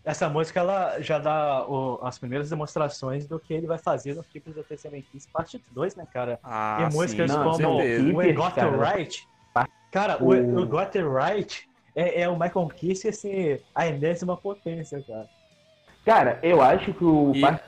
Essa 0.04 0.28
música 0.28 0.60
ela 0.60 1.00
já 1.00 1.18
dá 1.18 1.66
o- 1.68 1.98
as 2.02 2.16
primeiras 2.18 2.48
demonstrações 2.48 3.26
do 3.26 3.40
que 3.40 3.52
ele 3.52 3.66
vai 3.66 3.76
fazer 3.78 4.14
no 4.14 4.22
Keepers 4.24 4.56
of 4.56 4.68
the 4.68 4.76
Seven 4.76 5.02
Keys 5.02 5.26
parte 5.32 5.60
2, 5.72 5.96
né, 5.96 6.06
cara? 6.12 6.38
Ah, 6.42 6.78
e 6.88 6.94
músicas 6.94 7.30
como 7.34 7.78
Keepers, 7.78 8.36
Got 8.36 8.44
It 8.46 8.54
cara. 8.54 8.94
Right. 8.96 9.28
Cara, 9.90 10.22
o, 10.22 10.66
Got 10.66 10.96
It 10.96 11.02
Right 11.02 11.68
é, 11.94 12.22
é 12.22 12.28
o 12.28 12.38
Michael 12.38 12.68
Kiske, 12.68 13.08
assim, 13.08 13.58
a 13.74 13.86
enésima 13.86 14.36
potência, 14.36 15.02
cara. 15.06 15.26
Cara, 16.04 16.38
eu 16.42 16.62
acho 16.62 16.94
que 16.94 17.04
o 17.04 17.32
E- 17.34 17.40
parte 17.40 17.64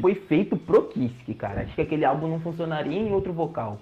foi 0.00 0.14
feito 0.16 0.56
pro 0.56 0.88
Kiske, 0.88 1.32
cara. 1.34 1.62
Acho 1.62 1.74
que 1.76 1.82
aquele 1.82 2.04
álbum 2.04 2.26
não 2.26 2.40
funcionaria 2.40 2.98
em 2.98 3.12
outro 3.12 3.32
vocal. 3.32 3.78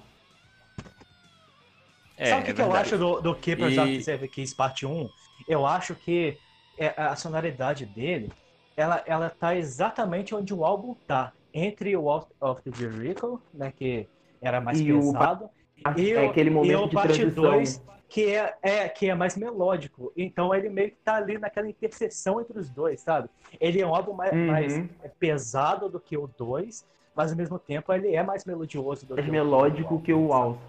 É, 2.16 2.30
Sabe 2.30 2.42
o 2.42 2.44
que, 2.46 2.50
é 2.50 2.54
que 2.54 2.60
eu 2.60 2.64
verdade. 2.66 2.88
acho 2.88 2.98
do, 2.98 3.20
do 3.20 3.34
Keepers 3.34 3.76
E- 3.76 3.80
of 3.80 3.96
the 3.96 4.02
Seven 4.02 4.28
Keys 4.28 4.54
parte 4.54 4.86
1? 4.86 5.10
Eu 5.46 5.66
acho 5.66 5.94
que 5.94 6.38
é, 6.78 6.88
a 7.00 7.14
sonoridade 7.16 7.84
dele, 7.86 8.32
ela, 8.76 9.02
ela 9.06 9.30
tá 9.30 9.54
exatamente 9.54 10.34
onde 10.34 10.52
o 10.54 10.64
álbum 10.64 10.94
tá. 11.06 11.32
Entre 11.52 11.96
o 11.96 12.08
Out 12.10 12.26
of 12.40 12.62
the 12.62 12.70
Jericho, 12.76 13.40
né, 13.52 13.72
que 13.72 14.06
era 14.42 14.60
mais 14.60 14.80
E 14.80 14.92
o 14.92 14.98
pesado, 15.00 15.48
e 15.96 16.12
é 16.12 16.20
o, 16.20 16.30
aquele 16.30 16.50
e 16.50 16.54
momento 16.54 16.84
o 16.84 16.88
de 16.88 16.94
parte 16.94 17.18
transição. 17.18 17.44
2, 17.44 17.80
que 18.08 18.34
é, 18.34 18.54
é, 18.62 18.88
que 18.88 19.08
é 19.08 19.14
mais 19.14 19.36
melódico. 19.36 20.12
Então 20.16 20.54
ele 20.54 20.68
meio 20.68 20.90
que 20.90 20.98
tá 21.02 21.16
ali 21.16 21.38
naquela 21.38 21.68
interseção 21.68 22.40
entre 22.40 22.58
os 22.58 22.70
dois, 22.70 23.00
sabe? 23.00 23.28
Ele 23.60 23.80
é 23.80 23.86
um 23.86 23.94
álbum 23.94 24.12
mais, 24.12 24.32
Uhum. 24.32 24.46
mais 24.46 24.84
pesado 25.18 25.88
do 25.88 25.98
que 25.98 26.16
o 26.16 26.26
2, 26.26 26.86
mas 27.14 27.30
ao 27.30 27.36
mesmo 27.38 27.58
tempo 27.58 27.92
ele 27.92 28.14
é 28.14 28.22
mais 28.22 28.44
melodioso 28.44 29.06
do 29.06 29.14
mais 29.14 29.24
que 29.24 29.30
o- 29.30 29.32
melódico 29.32 30.02
que 30.02 30.12
o 30.12 30.32
Alto. 30.32 30.60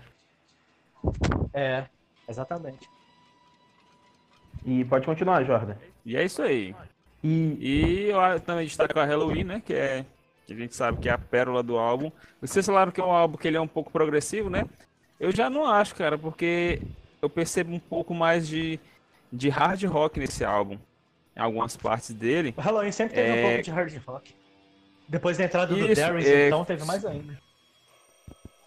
É, 1.54 1.86
exatamente. 2.28 2.90
E 4.66 4.84
pode 4.86 5.06
continuar, 5.06 5.44
Jordan. 5.44 5.76
E 6.06 6.16
é 6.18 6.24
isso 6.24 6.42
aí. 6.42 6.76
E 7.24 7.58
E 7.60 8.10
eu 8.10 8.40
também 8.42 8.66
destaco 8.66 9.00
a 9.00 9.06
Halloween, 9.06 9.44
né? 9.44 9.62
Que 9.66 9.74
é. 9.74 10.06
Que 10.46 10.54
a 10.54 10.56
gente 10.56 10.76
sabe 10.76 11.00
que 11.00 11.10
é 11.10 11.12
a 11.12 11.18
pérola 11.18 11.62
do 11.62 11.78
álbum. 11.78 12.12
Vocês 12.42 12.66
falaram 12.66 12.92
que 12.92 13.02
é 13.02 13.04
um 13.04 13.12
álbum 13.12 13.38
que 13.38 13.48
ele 13.48 13.58
é 13.58 13.62
um 13.62 13.68
pouco 13.68 13.92
progressivo, 13.92 14.50
né? 14.50 14.66
Eu 15.20 15.32
já 15.36 15.50
não 15.50 15.66
acho, 15.66 15.96
cara, 15.96 16.18
porque 16.18 16.82
eu 17.22 17.30
percebo 17.30 17.74
um 17.74 17.80
pouco 17.80 18.14
mais 18.14 18.48
de, 18.48 18.80
de 19.32 19.50
hard 19.50 19.84
rock 19.86 20.20
nesse 20.20 20.46
álbum. 20.46 20.78
Em 21.36 21.40
algumas 21.40 21.76
partes 21.78 22.14
dele. 22.14 22.54
O 22.58 22.62
Halloween 22.62 22.92
sempre 22.92 23.16
teve 23.16 23.30
um 23.32 23.36
É. 23.36 23.48
pouco 23.50 23.64
de 23.64 23.72
hard 23.72 23.98
rock. 24.06 24.34
Depois 25.08 25.38
da 25.38 25.44
entrada 25.46 25.74
do 25.74 25.80
Isso, 25.80 26.02
Darius, 26.02 26.26
é. 26.26 26.48
então 26.48 26.66
teve 26.66 26.84
mais 26.84 27.06
ainda. 27.06 27.40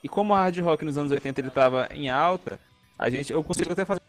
E 0.02 0.08
como 0.08 0.32
o 0.32 0.36
hard 0.36 0.58
rock 0.60 0.84
nos 0.84 0.96
anos 0.96 1.10
80 1.12 1.40
ele 1.40 1.48
estava 1.48 1.88
em 1.92 2.08
alta, 2.10 2.58
a 2.98 3.08
gente, 3.10 3.32
eu 3.32 3.42
consigo 3.44 3.72
até 3.72 3.84
fazer 3.84 4.00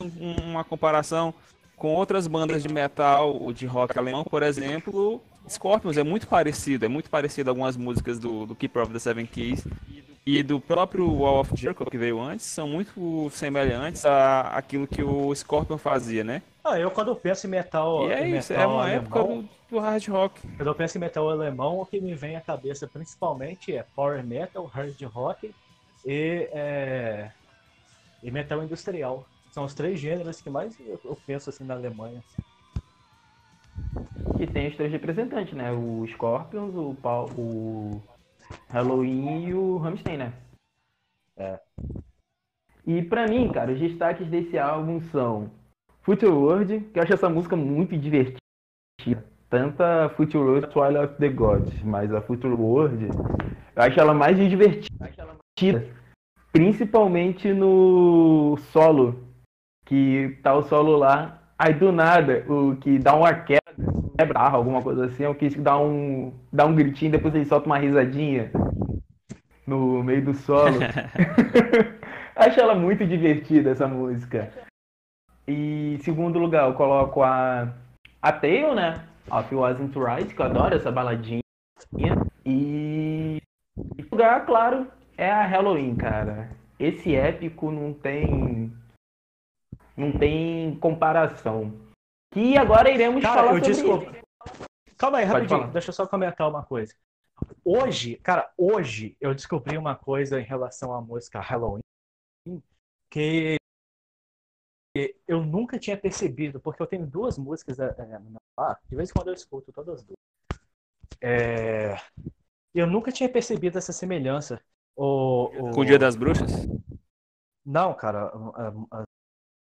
um- 0.00 0.50
uma 0.50 0.64
comparação 0.64 1.34
com 1.76 1.94
outras 1.94 2.26
bandas 2.26 2.62
de 2.62 2.68
metal 2.68 3.34
ou 3.34 3.52
de 3.52 3.66
rock 3.66 3.98
alemão, 3.98 4.22
por 4.24 4.42
exemplo, 4.42 5.22
Scorpions 5.50 5.96
é 5.96 6.02
muito 6.02 6.26
parecido, 6.28 6.84
é 6.84 6.88
muito 6.88 7.10
parecido 7.10 7.50
a 7.50 7.52
algumas 7.52 7.76
músicas 7.76 8.18
do, 8.18 8.46
do 8.46 8.54
Keeper 8.54 8.82
of 8.82 8.92
the 8.92 8.98
Seven 8.98 9.26
Keys 9.26 9.64
e 10.24 10.42
do 10.42 10.60
próprio 10.60 11.10
Wall 11.10 11.40
of 11.40 11.52
Jericho 11.56 11.84
que 11.86 11.98
veio 11.98 12.20
antes, 12.20 12.46
são 12.46 12.68
muito 12.68 13.28
semelhantes 13.30 14.04
a 14.04 14.42
aquilo 14.42 14.86
que 14.86 15.02
o 15.02 15.34
Scorpion 15.34 15.78
fazia, 15.78 16.22
né? 16.22 16.42
Ah, 16.62 16.78
eu 16.78 16.90
quando 16.90 17.16
penso 17.16 17.46
em 17.46 17.50
metal, 17.50 18.08
E 18.08 18.12
é 18.12 18.28
isso, 18.28 18.52
é 18.52 18.66
uma 18.66 18.82
alemão, 18.82 19.02
época 19.02 19.22
do, 19.24 19.48
do 19.70 19.78
hard 19.78 20.06
rock. 20.08 20.40
quando 20.56 20.68
eu 20.68 20.74
penso 20.74 20.98
em 20.98 21.00
metal 21.00 21.28
alemão, 21.28 21.80
o 21.80 21.86
que 21.86 22.00
me 22.00 22.14
vem 22.14 22.36
à 22.36 22.40
cabeça 22.40 22.86
principalmente 22.86 23.74
é 23.74 23.82
power 23.96 24.24
metal, 24.24 24.66
hard 24.66 25.00
rock 25.02 25.52
e, 26.04 26.48
é, 26.52 27.30
e 28.22 28.30
metal 28.30 28.62
industrial. 28.62 29.26
São 29.50 29.64
os 29.64 29.74
três 29.74 29.98
gêneros 29.98 30.40
que 30.40 30.48
mais 30.48 30.78
eu, 30.78 31.00
eu 31.04 31.18
penso 31.26 31.50
assim 31.50 31.64
na 31.64 31.74
Alemanha. 31.74 32.22
Que 34.36 34.46
tem 34.46 34.68
os 34.68 34.76
três 34.76 34.90
representantes, 34.90 35.52
né? 35.54 35.70
O 35.72 36.06
Scorpions, 36.08 36.74
o, 36.74 36.94
Pau- 36.94 37.30
o 37.36 38.00
Halloween 38.70 39.48
e 39.48 39.54
o 39.54 39.76
Rammstein, 39.76 40.16
né? 40.16 40.32
É. 41.36 41.58
E 42.86 43.02
pra 43.02 43.26
mim, 43.26 43.50
cara, 43.52 43.72
os 43.72 43.78
destaques 43.78 44.26
desse 44.28 44.58
álbum 44.58 45.00
são 45.10 45.50
Future 46.02 46.32
World, 46.32 46.80
que 46.92 46.98
eu 46.98 47.02
acho 47.02 47.12
essa 47.14 47.28
música 47.28 47.54
muito 47.56 47.96
divertida. 47.96 48.40
Tanto 49.48 49.82
a 49.82 50.08
Future 50.10 50.42
World 50.44 50.68
Twilight 50.68 51.04
of 51.04 51.18
the 51.18 51.28
Gods, 51.28 51.82
mas 51.82 52.12
a 52.14 52.22
Future 52.22 52.54
World, 52.54 53.08
eu 53.76 53.82
acho 53.82 54.00
ela 54.00 54.14
mais 54.14 54.36
divertida. 54.36 54.88
Principalmente 56.52 57.52
no 57.52 58.56
solo, 58.72 59.28
que 59.86 60.38
tá 60.42 60.54
o 60.54 60.62
solo 60.62 60.96
lá. 60.96 61.36
Aí 61.58 61.74
do 61.74 61.92
nada, 61.92 62.44
o 62.50 62.76
que 62.76 62.98
dá 62.98 63.14
uma 63.14 63.34
queda, 63.34 63.59
quebra 64.20 64.40
alguma 64.40 64.82
coisa 64.82 65.06
assim, 65.06 65.24
o 65.24 65.34
que 65.34 65.48
dá 65.58 65.78
um, 65.78 66.32
dá 66.52 66.66
um 66.66 66.74
gritinho, 66.74 67.12
depois 67.12 67.34
ele 67.34 67.46
solta 67.46 67.66
uma 67.66 67.78
risadinha 67.78 68.50
no 69.66 70.02
meio 70.02 70.22
do 70.22 70.34
solo. 70.34 70.78
Acho 72.36 72.60
ela 72.60 72.74
muito 72.74 73.06
divertida 73.06 73.70
essa 73.70 73.88
música. 73.88 74.52
E 75.48 75.98
segundo 76.02 76.38
lugar, 76.38 76.68
eu 76.68 76.74
coloco 76.74 77.22
a 77.22 77.72
a 78.20 78.32
Tail, 78.32 78.74
né? 78.74 79.02
Of 79.30 79.54
Wasn't 79.54 79.98
Right, 79.98 80.34
que 80.34 80.40
eu 80.40 80.46
adoro 80.46 80.74
essa 80.74 80.92
baladinha. 80.92 81.40
E 82.44 83.38
em 83.98 84.06
lugar, 84.10 84.44
claro, 84.44 84.86
é 85.16 85.30
a 85.30 85.46
Halloween, 85.46 85.96
cara. 85.96 86.50
Esse 86.78 87.14
épico 87.14 87.70
não 87.70 87.92
tem 87.92 88.72
não 89.96 90.12
tem 90.12 90.74
comparação. 90.76 91.72
Que 92.32 92.56
agora 92.56 92.90
iremos 92.90 93.22
Cara, 93.22 93.34
falar 93.40 93.52
eu 93.54 93.58
sobre 93.58 93.72
desculpa. 93.72 94.12
Calma 94.96 95.18
aí, 95.18 95.24
Pode 95.26 95.34
rapidinho. 95.36 95.60
falar. 95.60 95.72
Deixa 95.72 95.88
eu 95.90 95.94
só 95.94 96.06
comentar 96.06 96.48
uma 96.48 96.64
coisa. 96.64 96.94
Hoje, 97.64 98.16
cara, 98.16 98.52
hoje 98.56 99.16
eu 99.20 99.34
descobri 99.34 99.76
uma 99.78 99.96
coisa 99.96 100.40
em 100.40 100.44
relação 100.44 100.94
à 100.94 101.00
música 101.00 101.40
Halloween 101.40 101.80
que 103.10 103.56
eu 105.26 105.44
nunca 105.44 105.78
tinha 105.78 105.96
percebido, 105.96 106.60
porque 106.60 106.82
eu 106.82 106.86
tenho 106.86 107.06
duas 107.06 107.38
músicas 107.38 107.78
é, 107.78 107.94
é, 107.98 108.18
no 108.18 108.30
meu 108.30 108.40
par, 108.54 108.78
de 108.88 108.96
vez 108.96 109.08
em 109.10 109.12
quando 109.12 109.28
eu 109.28 109.34
escuto 109.34 109.72
todas 109.72 110.00
as 110.00 110.02
duas. 110.04 110.18
É, 111.20 111.96
eu 112.74 112.86
nunca 112.86 113.10
tinha 113.10 113.28
percebido 113.28 113.78
essa 113.78 113.92
semelhança. 113.92 114.60
O, 114.96 115.44
o- 115.44 115.70
Com 115.72 115.80
o 115.80 115.84
Dia 115.84 115.98
das 115.98 116.16
Bruxas? 116.16 116.50
Não, 117.64 117.94
cara, 117.94 118.32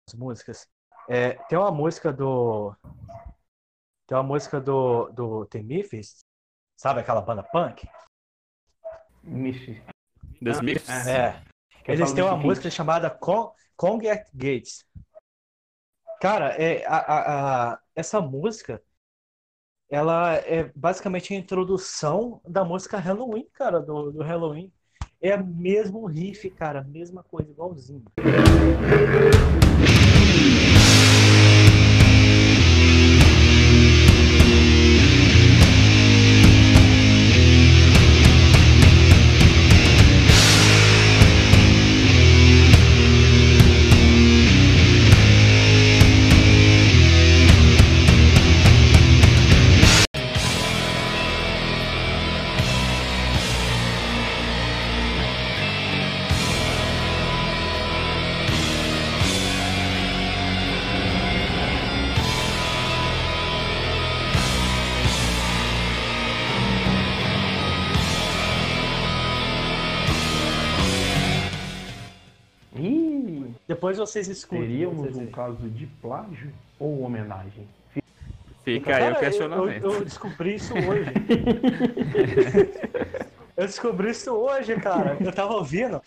as 0.08 0.14
músicas. 0.16 0.68
É, 1.10 1.32
tem 1.50 1.58
uma 1.58 1.72
música 1.72 2.14
do. 2.14 2.76
Tem 4.08 4.16
uma 4.16 4.24
música 4.24 4.62
do, 4.62 5.10
do 5.10 5.46
The 5.48 5.62
Memphis, 5.64 6.20
sabe 6.78 7.00
aquela 7.00 7.22
banda 7.22 7.42
punk? 7.44 7.88
Michi. 9.24 9.84
The 10.44 10.52
Smiths. 10.52 11.08
É. 11.08 11.42
Eles 11.88 12.14
têm 12.14 12.24
uma 12.24 12.38
música 12.38 12.70
chamada 12.70 13.10
Con 13.10 13.52
Kong 13.76 14.08
at 14.08 14.28
Gates. 14.34 14.86
Cara, 16.22 16.50
é, 16.62 16.86
a, 16.86 16.98
a- 16.98 17.72
a- 17.74 17.80
essa 17.96 18.22
música, 18.22 18.82
ela 19.90 20.36
é 20.36 20.72
basicamente 20.76 21.34
a 21.34 21.38
introdução 21.38 22.40
da 22.48 22.64
música 22.64 22.98
Halloween, 23.00 23.48
cara, 23.54 23.80
do, 23.80 24.12
do 24.12 24.22
Halloween. 24.22 24.72
É 25.22 25.36
o 25.36 25.46
mesmo 25.46 26.06
riff, 26.06 26.50
cara, 26.52 26.84
mesma 26.84 27.24
coisa, 27.24 27.50
igualzinho. 27.50 28.06
Depois 73.90 73.98
vocês 73.98 74.28
escutam. 74.28 74.68
teríamos 74.68 74.98
vocês 74.98 75.18
um 75.18 75.32
caso 75.32 75.68
de 75.68 75.88
plágio 76.00 76.54
ou 76.78 77.02
homenagem? 77.02 77.68
Fica 78.64 78.96
aí 78.96 79.04
o 79.04 79.16
eu- 79.16 79.20
questionamento. 79.20 79.84
Eu, 79.84 79.94
eu 79.94 80.06
descobri 80.06 80.56
isso 80.56 80.74
hoje. 80.76 81.10
eu 83.58 83.66
descobri 83.66 84.12
isso 84.12 84.32
hoje, 84.32 84.76
cara. 84.76 85.18
Eu 85.20 85.34
tava 85.34 85.54
ouvindo. 85.54 86.00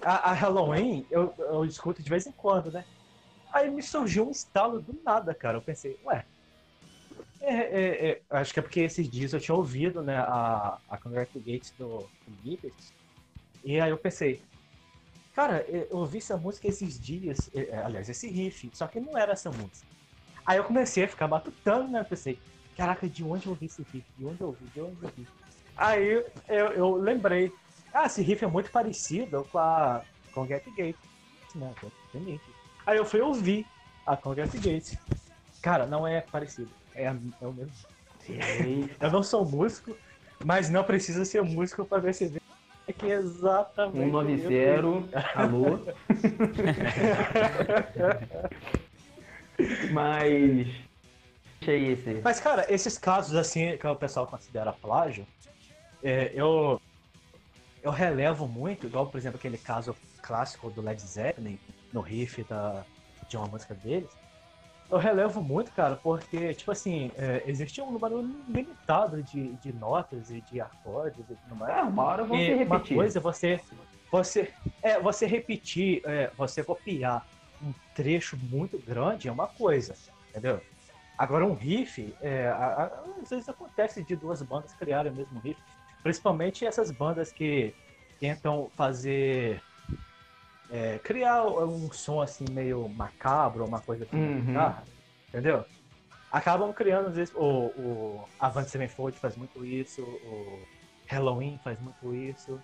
A, 0.00 0.30
a 0.30 0.32
Halloween, 0.32 1.04
eu, 1.10 1.34
eu 1.38 1.64
escuto 1.64 2.00
de 2.00 2.08
vez 2.08 2.24
em 2.24 2.32
quando, 2.32 2.70
né? 2.70 2.84
Aí 3.52 3.68
me 3.68 3.82
surgiu 3.82 4.28
um 4.28 4.30
estalo 4.30 4.80
do 4.80 4.96
nada, 5.02 5.34
cara. 5.34 5.58
Eu 5.58 5.62
pensei, 5.62 5.98
ué. 6.04 6.24
é, 7.40 7.54
é, 7.54 8.10
é, 8.10 8.22
acho 8.30 8.54
que 8.54 8.60
é 8.60 8.62
porque 8.62 8.80
esses 8.80 9.10
dias 9.10 9.32
eu 9.32 9.40
tinha 9.40 9.56
ouvido, 9.56 10.04
né, 10.04 10.18
a, 10.18 10.78
a 10.88 10.96
Congratulates 10.98 11.74
do, 11.76 12.08
do 12.24 12.44
Gibbets. 12.44 12.94
E 13.64 13.80
aí 13.80 13.90
eu 13.90 13.98
pensei, 13.98 14.40
cara, 15.38 15.64
eu 15.70 15.98
ouvi 15.98 16.18
essa 16.18 16.36
música 16.36 16.66
esses 16.66 16.98
dias, 16.98 17.48
é, 17.54 17.78
aliás, 17.78 18.08
esse 18.08 18.28
riff, 18.28 18.68
só 18.74 18.88
que 18.88 18.98
não 18.98 19.16
era 19.16 19.34
essa 19.34 19.48
música. 19.52 19.86
Aí 20.44 20.58
eu 20.58 20.64
comecei 20.64 21.04
a 21.04 21.08
ficar 21.08 21.28
matutando, 21.28 21.86
né? 21.92 22.00
Eu 22.00 22.04
pensei, 22.04 22.40
caraca, 22.76 23.08
de 23.08 23.22
onde 23.22 23.46
eu 23.46 23.50
ouvi 23.52 23.66
esse 23.66 23.80
riff? 23.92 24.04
De 24.16 24.24
onde 24.26 24.40
eu 24.40 24.48
ouvi? 24.48 24.66
De 24.66 24.80
onde 24.80 24.96
eu 25.00 25.08
ouvi? 25.08 25.28
Aí 25.76 26.24
eu, 26.48 26.66
eu 26.72 26.96
lembrei, 26.96 27.52
ah, 27.94 28.06
esse 28.06 28.20
riff 28.20 28.44
é 28.44 28.48
muito 28.48 28.72
parecido 28.72 29.44
com 29.44 29.58
a 29.58 30.04
com 30.32 30.44
Get 30.44 30.64
Gate, 30.74 30.96
Nick. 32.14 32.42
Aí 32.84 32.96
eu 32.98 33.04
fui 33.04 33.20
ouvir 33.20 33.64
a 34.04 34.16
com 34.16 34.34
Get 34.34 34.50
Gate. 34.60 34.98
Cara, 35.62 35.86
não 35.86 36.04
é 36.04 36.20
parecido, 36.20 36.70
é, 36.96 37.06
a- 37.06 37.16
é 37.40 37.46
o 37.46 37.52
mesmo. 37.52 37.72
Eu 39.00 39.12
não 39.12 39.22
sou 39.22 39.48
músico, 39.48 39.96
mas 40.44 40.68
não 40.68 40.82
precisa 40.82 41.24
ser 41.24 41.42
músico 41.42 41.84
para 41.84 42.02
perceber 42.02 42.37
exatamente. 43.02 43.98
o 43.98 44.22
mesmo. 44.22 44.48
190, 44.48 45.30
alô? 45.34 45.80
Mas. 49.92 50.66
Deixa 51.60 51.72
aí 51.72 51.92
esse. 51.92 52.20
Mas, 52.22 52.40
cara, 52.40 52.72
esses 52.72 52.96
casos 52.96 53.36
assim 53.36 53.76
que 53.76 53.86
o 53.86 53.96
pessoal 53.96 54.26
considera 54.26 54.72
plágio, 54.72 55.26
é, 56.02 56.30
eu, 56.34 56.80
eu 57.82 57.90
relevo 57.90 58.46
muito, 58.46 58.86
igual, 58.86 59.08
por 59.08 59.18
exemplo, 59.18 59.38
aquele 59.38 59.58
caso 59.58 59.94
clássico 60.22 60.70
do 60.70 60.80
Led 60.80 61.00
Zeppelin, 61.00 61.58
no 61.92 62.00
riff 62.00 62.44
da, 62.44 62.84
de 63.28 63.36
uma 63.36 63.46
música 63.46 63.74
deles. 63.74 64.10
Eu 64.90 64.96
relevo 64.96 65.42
muito, 65.42 65.70
cara, 65.72 65.96
porque, 65.96 66.54
tipo 66.54 66.70
assim, 66.70 67.10
é, 67.16 67.42
existe 67.46 67.80
um 67.82 67.90
número 67.90 68.22
limitado 68.48 69.22
de, 69.22 69.54
de 69.56 69.72
notas 69.72 70.30
e 70.30 70.40
de 70.40 70.60
acordes 70.60 71.28
e 71.28 71.34
tudo 71.36 71.56
mais. 71.56 71.76
Ah, 71.76 71.82
uma 71.82 72.04
hora 72.04 72.24
vão 72.24 72.38
E 72.38 72.64
uma 72.64 72.80
coisa 72.80 73.18
é 73.18 73.20
você, 73.20 73.60
você, 74.10 74.52
é, 74.82 74.98
você 74.98 75.26
repetir, 75.26 76.00
é, 76.06 76.30
você 76.36 76.64
copiar 76.64 77.26
um 77.62 77.74
trecho 77.92 78.38
muito 78.50 78.78
grande 78.78 79.28
é 79.28 79.32
uma 79.32 79.46
coisa, 79.46 79.94
entendeu? 80.30 80.60
Agora 81.18 81.44
um 81.44 81.52
riff, 81.52 82.14
é, 82.20 82.48
às 82.48 83.28
vezes 83.28 83.48
acontece 83.48 84.02
de 84.02 84.16
duas 84.16 84.40
bandas 84.40 84.72
criarem 84.72 85.12
o 85.12 85.14
mesmo 85.14 85.40
riff, 85.40 85.60
principalmente 86.02 86.64
essas 86.64 86.90
bandas 86.90 87.32
que 87.32 87.74
tentam 88.20 88.70
fazer, 88.76 89.60
é, 90.70 90.98
criar 90.98 91.44
um 91.46 91.90
som 91.92 92.20
assim 92.20 92.44
meio 92.52 92.88
macabro, 92.88 93.64
uma 93.66 93.80
coisa 93.80 94.04
assim, 94.04 94.16
na 94.16 94.22
Uhum. 94.26 94.40
guitarra, 94.44 94.84
entendeu? 95.28 95.64
Acabam 96.30 96.72
criando, 96.74 97.08
às 97.08 97.16
vezes, 97.16 97.34
o, 97.34 97.40
o 97.40 98.28
Avante 98.38 98.70
Sevenfold 98.70 99.18
faz 99.18 99.34
muito 99.36 99.64
isso, 99.64 100.02
o 100.02 100.68
Halloween 101.06 101.58
faz 101.58 101.80
muito 101.80 102.14
isso. 102.14 102.60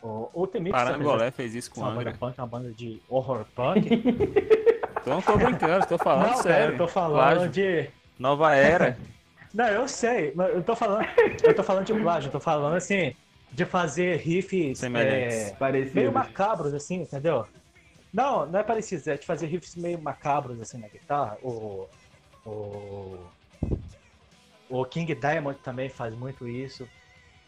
O 0.00 0.30
Ultimate 0.34 0.70
Parangolé 0.72 1.30
fez 1.30 1.54
isso 1.54 1.70
com 1.70 1.80
uma 1.80 1.90
banda 1.90 2.12
punk, 2.12 2.38
uma 2.38 2.46
banda 2.46 2.72
de 2.72 3.02
horror 3.08 3.46
punk. 3.54 3.88
Então 5.00 5.14
não 5.14 5.22
tô 5.22 5.38
brincando, 5.38 5.86
tô 5.86 5.96
falando 5.96 6.32
Não, 6.32 6.42
sério. 6.42 6.74
eu 6.74 6.78
tô 6.78 6.88
falando 6.88 7.14
Plágio. 7.14 7.50
de. 7.50 7.90
Nova 8.18 8.54
era. 8.54 8.98
Não, 9.54 9.66
eu 9.68 9.88
sei, 9.88 10.34
mas 10.34 10.54
eu 10.54 10.62
tô 10.62 10.76
falando. 10.76 11.06
Eu 11.42 11.54
tô 11.54 11.62
falando 11.62 11.86
de 11.86 11.94
plágio, 11.94 12.28
eu 12.28 12.32
tô 12.32 12.40
falando 12.40 12.76
assim, 12.76 13.14
de 13.50 13.64
fazer 13.64 14.16
riffs 14.16 14.82
é, 14.82 15.54
meio 15.94 16.12
macabros, 16.12 16.72
assim, 16.74 17.02
entendeu? 17.02 17.46
Não, 18.12 18.46
não 18.46 18.58
é 18.60 18.62
parecido, 18.62 19.10
é 19.10 19.16
de 19.16 19.26
fazer 19.26 19.46
riffs 19.46 19.74
meio 19.76 20.00
macabros 20.00 20.60
assim 20.60 20.78
na 20.78 20.88
guitarra. 20.88 21.36
O. 21.42 21.86
O. 22.46 23.18
O 24.70 24.84
King 24.84 25.14
Diamond 25.14 25.58
também 25.62 25.88
faz 25.88 26.14
muito 26.14 26.46
isso. 26.46 26.86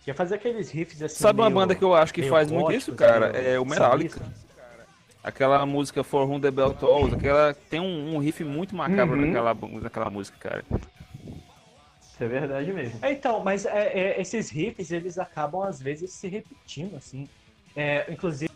Que 0.04 0.10
é 0.10 0.14
fazer 0.14 0.36
aqueles 0.36 0.70
riffs 0.70 1.02
assim. 1.02 1.16
Sabe 1.16 1.40
uma 1.40 1.50
meio- 1.50 1.60
banda 1.60 1.74
que 1.74 1.84
eu 1.84 1.94
acho 1.94 2.12
que 2.14 2.22
faz 2.22 2.50
muito 2.50 2.64
góticos, 2.64 2.88
isso, 2.88 2.94
cara? 2.96 3.28
meio 3.32 3.46
É 3.46 3.60
o 3.60 3.64
Metallica. 3.66 4.20
Aquela 5.22 5.66
música 5.66 6.02
For 6.02 6.26
Whom 6.26 6.40
the 6.40 6.50
Bell 6.50 6.72
Tolls, 6.72 7.14
aquela 7.14 7.52
tem 7.68 7.78
um, 7.78 8.14
um 8.14 8.18
riff 8.18 8.42
muito 8.42 8.74
macabro 8.74 9.18
Uhum. 9.18 9.26
naquela, 9.26 9.54
naquela 9.82 10.08
música, 10.10 10.38
cara. 10.40 10.64
Isso 12.20 12.24
é 12.24 12.28
verdade 12.28 12.72
mesmo. 12.72 12.98
É, 13.02 13.12
Então, 13.12 13.42
mas 13.42 13.64
é, 13.64 13.98
é, 13.98 14.20
esses 14.20 14.50
riffs, 14.50 14.90
eles 14.90 15.16
acabam 15.18 15.62
às 15.62 15.80
vezes 15.80 16.12
se 16.12 16.28
repetindo, 16.28 16.96
assim. 16.96 17.26
É, 17.74 18.12
inclusive, 18.12 18.50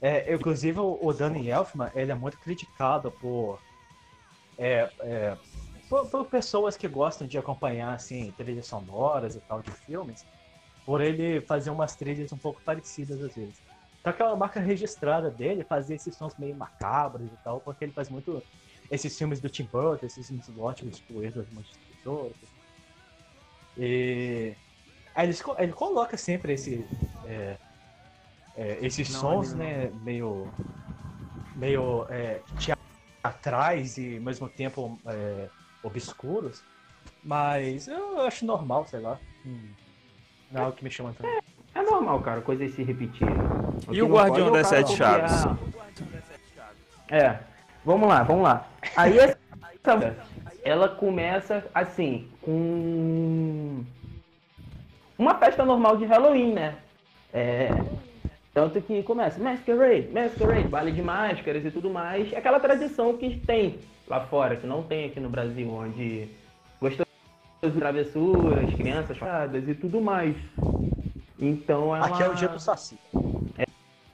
é, 0.00 0.34
inclusive 0.34 0.80
o, 0.80 1.12
Danny 1.12 1.50
Elfman, 1.50 1.90
ele 1.94 2.10
é 2.10 2.14
muito 2.14 2.38
criticado 2.38 3.12
por, 3.12 3.60
é, 4.56 4.90
é, 5.00 5.36
por, 5.90 6.08
por 6.08 6.24
pessoas 6.24 6.74
que 6.74 6.88
gostam 6.88 7.26
de 7.26 7.36
acompanhar, 7.36 7.92
assim, 7.92 8.32
trilhas 8.32 8.66
sonoras 8.66 9.36
e 9.36 9.40
tal 9.40 9.60
de 9.60 9.70
filmes, 9.72 10.24
por 10.86 11.02
ele 11.02 11.42
fazer 11.42 11.68
umas 11.68 11.94
trilhas 11.96 12.32
um 12.32 12.38
pouco 12.38 12.62
parecidas 12.64 13.20
às 13.20 13.34
vezes. 13.34 13.60
Só 14.02 14.10
que 14.10 14.22
marca 14.36 14.58
registrada 14.58 15.30
dele 15.30 15.64
fazia 15.64 15.96
esses 15.96 16.16
sons 16.16 16.34
meio 16.38 16.56
macabros 16.56 17.26
e 17.30 17.36
tal, 17.44 17.60
porque 17.60 17.84
ele 17.84 17.92
faz 17.92 18.08
muito 18.08 18.42
esses 18.90 19.16
filmes 19.16 19.38
do 19.38 19.48
Tim 19.48 19.64
Burton, 19.64 20.06
esses 20.06 20.26
filmes 20.26 20.48
Erros 21.22 21.34
das 21.34 21.50
E 23.76 24.54
aí 25.14 25.24
ele, 25.24 25.32
esco- 25.32 25.56
ele 25.58 25.72
coloca 25.72 26.16
sempre 26.16 26.54
esse, 26.54 26.84
é, 27.24 27.56
é, 28.56 28.78
esses 28.84 29.10
Não, 29.10 29.20
sons, 29.20 29.50
não. 29.52 29.58
né, 29.58 29.90
meio, 30.02 30.48
meio 31.54 32.06
é, 32.10 32.42
teatrais 33.22 33.96
e 33.98 34.16
ao 34.16 34.22
mesmo 34.22 34.48
tempo 34.48 34.98
é, 35.06 35.48
obscuros, 35.82 36.62
mas 37.22 37.88
eu 37.88 38.20
acho 38.22 38.44
normal, 38.44 38.86
sei 38.86 39.00
lá. 39.00 39.18
Hum, 39.46 39.60
Não 40.50 40.60
é 40.60 40.64
algo 40.64 40.76
que 40.76 40.84
me 40.84 40.90
chama 40.90 41.14
tanto. 41.14 41.42
É 41.74 41.82
normal, 41.82 42.20
cara, 42.20 42.42
coisas 42.42 42.70
se 42.74 42.82
repetirem. 42.82 43.34
E 43.90 44.02
o 44.02 44.08
Guardião 44.08 44.46
é 44.48 44.50
o 44.50 44.52
das 44.52 44.66
Sete. 44.68 44.96
Chaves? 44.96 45.32
É, 47.10 47.38
vamos 47.84 48.08
lá, 48.08 48.22
vamos 48.22 48.42
lá. 48.42 48.68
Aí 48.96 49.18
essa, 49.18 49.38
ela 50.62 50.88
começa 50.88 51.64
assim, 51.74 52.28
com 52.40 53.82
uma 55.18 55.34
festa 55.34 55.64
normal 55.64 55.96
de 55.96 56.04
Halloween, 56.04 56.52
né? 56.52 56.76
É, 57.32 57.68
tanto 58.54 58.80
que 58.82 59.02
começa 59.02 59.42
Masquerade, 59.42 60.08
Masquerade, 60.12 60.68
baile 60.68 60.92
de 60.92 61.02
máscaras 61.02 61.64
e 61.64 61.70
tudo 61.70 61.90
mais. 61.90 62.32
É 62.32 62.36
Aquela 62.36 62.60
tradição 62.60 63.16
que 63.16 63.38
tem 63.40 63.78
lá 64.06 64.20
fora, 64.26 64.56
que 64.56 64.66
não 64.66 64.82
tem 64.82 65.06
aqui 65.06 65.18
no 65.20 65.30
Brasil, 65.30 65.68
onde 65.70 66.28
gostam 66.80 67.06
de 67.62 67.70
travessuras, 67.70 68.74
crianças 68.74 69.16
fadas 69.16 69.66
e 69.66 69.74
tudo 69.74 70.00
mais. 70.00 70.36
Então 71.38 71.96
ela... 71.96 72.06
Aqui 72.06 72.22
é 72.22 72.28
o 72.28 72.34
dia 72.34 72.48
do 72.48 72.60
Saci. 72.60 72.98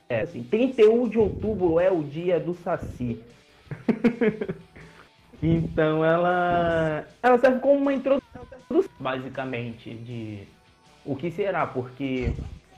É, 0.08 0.20
assim, 0.20 0.42
31 0.42 1.08
de 1.08 1.18
outubro 1.18 1.80
é 1.80 1.90
o 1.90 2.02
dia 2.02 2.38
do 2.38 2.54
Saci. 2.54 3.20
então 5.42 6.04
ela 6.04 7.04
ela 7.22 7.38
serve 7.38 7.60
como 7.60 7.80
uma 7.80 7.92
introdução 7.92 8.28
basicamente 8.98 9.94
de 9.94 10.46
o 11.04 11.16
que 11.16 11.30
será, 11.30 11.66
porque 11.66 12.32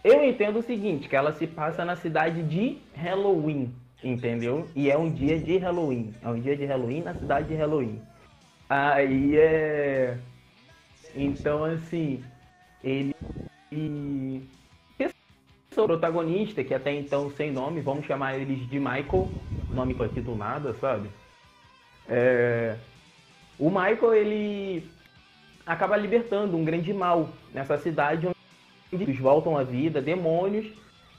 eu 0.04 0.22
entendo 0.24 0.58
o 0.58 0.62
seguinte, 0.62 1.08
que 1.08 1.16
ela 1.16 1.32
se 1.32 1.46
passa 1.46 1.84
na 1.84 1.96
cidade 1.96 2.42
de 2.42 2.78
Halloween, 2.94 3.74
entendeu? 4.04 4.68
E 4.74 4.90
é 4.90 4.96
um 4.96 5.10
dia 5.10 5.38
de 5.38 5.56
Halloween, 5.58 6.14
é 6.22 6.28
um 6.28 6.40
dia 6.40 6.56
de 6.56 6.64
Halloween 6.64 7.02
na 7.02 7.14
cidade 7.14 7.48
de 7.48 7.54
Halloween. 7.54 8.00
Aí 8.68 9.36
é 9.36 10.18
então 11.14 11.64
assim, 11.64 12.22
ele 12.84 13.14
o 15.76 15.86
protagonista, 15.86 16.62
que 16.62 16.74
até 16.74 16.92
então 16.92 17.30
sem 17.30 17.50
nome, 17.50 17.80
vamos 17.80 18.04
chamar 18.04 18.36
eles 18.36 18.68
de 18.68 18.78
Michael, 18.78 19.28
nome 19.70 19.96
aqui 20.00 20.20
do 20.20 20.34
nada, 20.34 20.74
sabe? 20.74 21.08
É... 22.10 22.76
O 23.58 23.70
Michael, 23.70 24.14
ele 24.14 24.90
acaba 25.64 25.96
libertando 25.96 26.56
um 26.56 26.64
grande 26.64 26.92
mal 26.92 27.28
nessa 27.54 27.78
cidade 27.78 28.26
onde 28.26 29.04
eles 29.04 29.18
voltam 29.18 29.56
à 29.56 29.62
vida, 29.62 30.02
demônios 30.02 30.66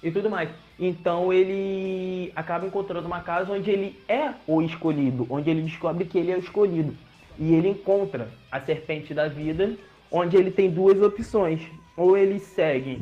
e 0.04 0.12
tudo 0.12 0.30
mais. 0.30 0.50
Então 0.78 1.32
ele 1.32 2.32
acaba 2.36 2.66
encontrando 2.66 3.08
uma 3.08 3.22
casa 3.22 3.54
onde 3.54 3.72
ele 3.72 4.00
é 4.08 4.34
o 4.46 4.62
escolhido, 4.62 5.26
onde 5.30 5.50
ele 5.50 5.62
descobre 5.62 6.06
que 6.06 6.18
ele 6.18 6.32
é 6.32 6.36
o 6.36 6.40
escolhido. 6.40 6.94
E 7.40 7.54
ele 7.54 7.70
encontra 7.70 8.28
a 8.52 8.60
serpente 8.60 9.14
da 9.14 9.28
vida, 9.28 9.76
onde 10.12 10.36
ele 10.36 10.52
tem 10.52 10.70
duas 10.70 11.02
opções. 11.02 11.62
Ou 11.96 12.18
ele 12.18 12.40
segue 12.40 13.00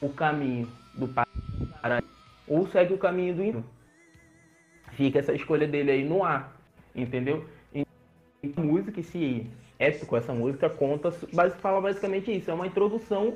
o 0.00 0.08
caminho 0.08 0.68
do 0.94 1.06
paraíso 1.06 2.12
ou 2.46 2.66
segue 2.66 2.94
o 2.94 2.98
caminho 2.98 3.34
do 3.34 3.42
inferno. 3.42 3.64
Fica 4.92 5.18
essa 5.20 5.32
escolha 5.32 5.66
dele 5.66 5.90
aí 5.90 6.04
no 6.04 6.22
ar, 6.22 6.54
entendeu? 6.94 7.44
E 7.74 7.84
a 8.56 8.60
música, 8.60 9.00
esse 9.00 9.46
épico, 9.78 10.16
essa 10.16 10.32
música 10.32 10.68
conta, 10.68 11.10
fala 11.60 11.80
basicamente 11.80 12.36
isso, 12.36 12.50
é 12.50 12.54
uma 12.54 12.66
introdução 12.66 13.34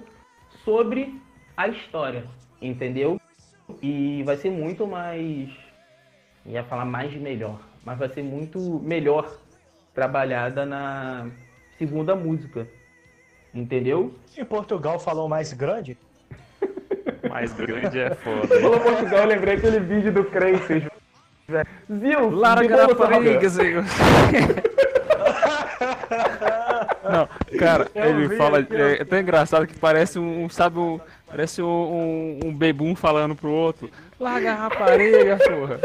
sobre 0.65 1.21
a 1.57 1.69
história, 1.69 2.25
entendeu? 2.61 3.21
E 3.83 4.23
vai 4.25 4.37
ser 4.37 4.51
muito 4.51 4.87
mais, 4.87 5.51
ia 6.45 6.63
falar 6.65 6.85
mais 6.85 7.11
de 7.11 7.19
melhor, 7.19 7.61
mas 7.85 7.99
vai 7.99 8.09
ser 8.09 8.23
muito 8.23 8.81
melhor 8.81 9.39
trabalhada 9.95 10.67
na 10.67 11.29
segunda 11.79 12.15
música, 12.15 12.69
entendeu? 13.55 14.15
Em 14.37 14.45
Portugal 14.45 14.99
falou 14.99 15.29
mais 15.29 15.53
grande? 15.53 15.97
Mais 17.29 17.53
grande 17.53 17.99
é 17.99 18.15
foda. 18.15 18.47
Falou 18.47 18.81
Portugal, 18.81 19.19
eu 19.21 19.27
lembrei 19.27 19.57
aquele 19.57 19.81
vídeo 19.81 20.13
do 20.13 20.25
Viu? 21.89 22.31
Larga 22.31 22.83
a 22.83 22.87
rapariga, 22.87 23.49
senhor. 23.51 23.85
Não, 27.05 27.29
cara, 27.59 27.89
ele 27.95 28.37
fala. 28.37 28.59
É, 28.59 29.01
é 29.01 29.05
tão 29.05 29.21
engraçado 29.21 29.67
que 29.67 29.79
parece 29.79 30.19
um. 30.19 30.49
Sabe 30.49 30.79
um. 30.79 31.01
Parece 31.27 31.63
um, 31.63 31.67
um, 31.67 32.41
um 32.47 32.55
bebum 32.55 32.95
falando 32.97 33.35
pro 33.35 33.51
outro. 33.51 33.91
Larga 34.19 34.53
a 34.53 34.57
rapariga, 34.57 35.39
porra. 35.39 35.81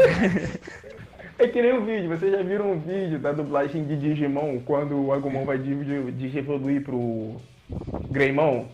É 1.38 1.48
que 1.48 1.60
nem 1.60 1.72
o 1.72 1.80
um 1.80 1.84
vídeo, 1.84 2.08
vocês 2.08 2.30
já 2.30 2.42
viram 2.42 2.72
um 2.72 2.78
vídeo 2.78 3.18
da 3.18 3.32
dublagem 3.32 3.84
de 3.84 3.96
Digimon 3.96 4.60
quando 4.60 5.06
o 5.06 5.12
Agumon 5.12 5.44
vai 5.44 5.58
Digivoluir 5.58 6.82
pro 6.82 7.36
Greymon? 8.10 8.66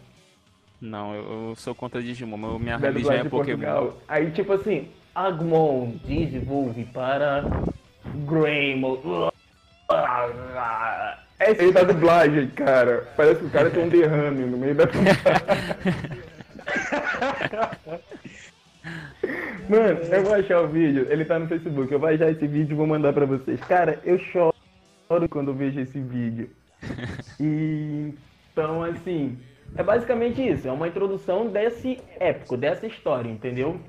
Não, 0.80 1.14
eu, 1.14 1.22
eu 1.48 1.54
sou 1.56 1.74
contra 1.74 2.02
Digimon, 2.02 2.36
mas 2.36 2.60
minha 2.60 2.76
religião 2.76 3.14
é 3.14 3.24
Pokémon. 3.24 3.58
Portugal. 3.58 3.96
Aí 4.06 4.30
tipo 4.32 4.52
assim, 4.52 4.88
Agumon 5.18 5.96
Digivolve 6.04 6.84
para 6.94 7.42
Greymon. 8.24 9.30
Esse 11.40 11.72
da 11.72 11.82
dublagem, 11.82 12.46
cara. 12.50 13.08
Parece 13.16 13.40
que 13.40 13.46
o 13.46 13.50
cara 13.50 13.68
tem 13.68 13.82
um 13.82 13.88
derrame 13.88 14.44
no 14.44 14.56
meio 14.56 14.76
da 14.76 14.84
Mano, 19.68 19.98
eu 19.98 20.22
vou 20.22 20.34
achar 20.34 20.62
o 20.62 20.68
vídeo, 20.68 21.08
ele 21.10 21.24
tá 21.24 21.36
no 21.38 21.48
Facebook, 21.48 21.92
eu 21.92 21.98
vou 21.98 22.08
achar 22.08 22.30
esse 22.30 22.46
vídeo 22.46 22.74
e 22.74 22.76
vou 22.76 22.86
mandar 22.86 23.12
pra 23.12 23.26
vocês. 23.26 23.60
Cara, 23.62 23.98
eu 24.04 24.20
choro 24.20 24.54
quando 25.28 25.48
eu 25.48 25.54
vejo 25.54 25.80
esse 25.80 25.98
vídeo. 25.98 26.48
E 27.40 28.14
então, 28.52 28.82
assim, 28.82 29.36
é 29.76 29.82
basicamente 29.82 30.40
isso, 30.46 30.68
é 30.68 30.72
uma 30.72 30.88
introdução 30.88 31.48
desse 31.48 32.00
épico, 32.18 32.56
dessa 32.56 32.86
história, 32.86 33.28
entendeu? 33.28 33.80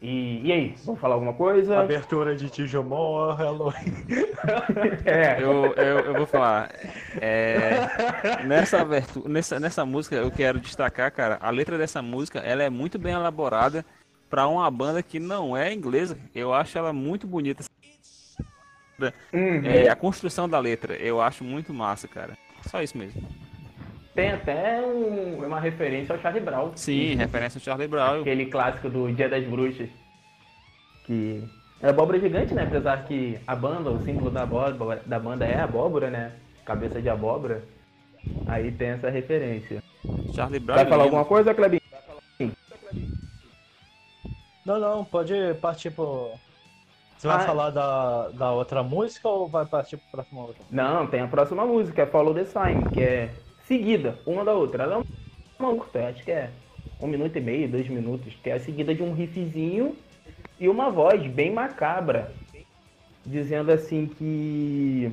E, 0.00 0.46
e 0.46 0.52
aí, 0.52 0.74
vamos 0.84 1.00
falar 1.00 1.14
alguma 1.14 1.32
coisa? 1.32 1.80
Abertura 1.80 2.36
de 2.36 2.48
Digimon, 2.48 3.34
Halloween. 3.34 4.06
é. 5.04 5.42
Eu, 5.42 5.74
eu, 5.74 5.98
eu, 5.98 6.14
vou 6.14 6.26
falar. 6.26 6.70
É, 7.20 8.44
nessa, 8.44 8.80
abertura, 8.80 9.28
nessa, 9.28 9.58
nessa 9.58 9.84
música, 9.84 10.14
eu 10.14 10.30
quero 10.30 10.60
destacar, 10.60 11.10
cara, 11.10 11.38
a 11.40 11.50
letra 11.50 11.76
dessa 11.76 12.00
música 12.00 12.38
ela 12.38 12.62
é 12.62 12.70
muito 12.70 12.96
bem 12.96 13.12
elaborada 13.12 13.84
para 14.30 14.46
uma 14.46 14.70
banda 14.70 15.02
que 15.02 15.18
não 15.18 15.56
é 15.56 15.72
inglesa. 15.72 16.16
Eu 16.32 16.54
acho 16.54 16.78
ela 16.78 16.92
muito 16.92 17.26
bonita. 17.26 17.64
Uhum. 19.32 19.64
É, 19.64 19.88
a 19.88 19.96
construção 19.96 20.48
da 20.48 20.60
letra, 20.60 20.94
eu 20.94 21.20
acho 21.20 21.42
muito 21.42 21.74
massa, 21.74 22.06
cara. 22.06 22.38
Só 22.68 22.82
isso 22.82 22.96
mesmo. 22.96 23.20
Tem 24.18 24.32
até 24.32 24.80
um, 24.80 25.46
uma 25.46 25.60
referência 25.60 26.12
ao 26.12 26.20
Charlie 26.20 26.42
Brown. 26.42 26.72
Sim, 26.74 27.14
referência 27.14 27.56
ao 27.56 27.62
Charlie 27.62 27.86
Brown. 27.86 28.22
Aquele 28.22 28.46
clássico 28.46 28.90
do 28.90 29.12
Dia 29.12 29.28
das 29.28 29.44
Bruxas. 29.44 29.88
Que 31.04 31.48
é 31.80 31.90
abóbora 31.90 32.18
gigante, 32.18 32.52
né? 32.52 32.64
Apesar 32.64 33.04
que 33.04 33.38
a 33.46 33.54
banda, 33.54 33.90
o 33.90 34.02
símbolo 34.02 34.28
da, 34.28 34.42
abóbora, 34.42 35.00
da 35.06 35.20
banda 35.20 35.46
é 35.46 35.60
a 35.60 35.62
abóbora, 35.62 36.10
né? 36.10 36.32
Cabeça 36.64 37.00
de 37.00 37.08
abóbora. 37.08 37.62
Aí 38.48 38.72
tem 38.72 38.88
essa 38.88 39.08
referência. 39.08 39.80
Charlie 40.34 40.58
Brown. 40.58 40.78
Vai 40.78 40.86
falar 40.86 41.04
alguma 41.04 41.24
coisa, 41.24 41.54
Clebinho? 41.54 41.80
Não, 44.66 44.80
não, 44.80 45.04
pode 45.04 45.32
partir 45.62 45.92
pro. 45.92 46.32
Você 47.16 47.28
vai 47.28 47.36
ah, 47.36 47.46
falar 47.46 47.70
da, 47.70 48.30
da 48.30 48.50
outra 48.50 48.82
música 48.82 49.28
ou 49.28 49.46
vai 49.46 49.64
partir 49.64 49.96
pra 49.96 50.06
próxima 50.10 50.40
outra? 50.40 50.64
Não, 50.72 51.06
tem 51.06 51.20
a 51.20 51.28
próxima 51.28 51.64
música, 51.64 52.02
é 52.02 52.06
Follow 52.06 52.34
the 52.34 52.44
Sign, 52.44 52.82
que 52.90 53.00
é 53.00 53.30
seguida, 53.68 54.18
uma 54.26 54.44
da 54.44 54.54
outra. 54.54 54.82
Ela 54.82 54.96
é 54.96 55.62
uma 55.62 55.74
curta, 55.74 56.08
acho 56.08 56.24
que 56.24 56.32
é 56.32 56.50
um 57.00 57.06
minuto 57.06 57.36
e 57.36 57.40
meio, 57.40 57.68
dois 57.68 57.86
minutos, 57.88 58.34
que 58.42 58.50
é 58.50 58.58
seguida 58.58 58.94
de 58.94 59.02
um 59.02 59.12
riffzinho 59.12 59.94
e 60.58 60.68
uma 60.68 60.90
voz 60.90 61.24
bem 61.30 61.52
macabra, 61.52 62.32
dizendo 63.24 63.70
assim 63.70 64.06
que 64.06 65.12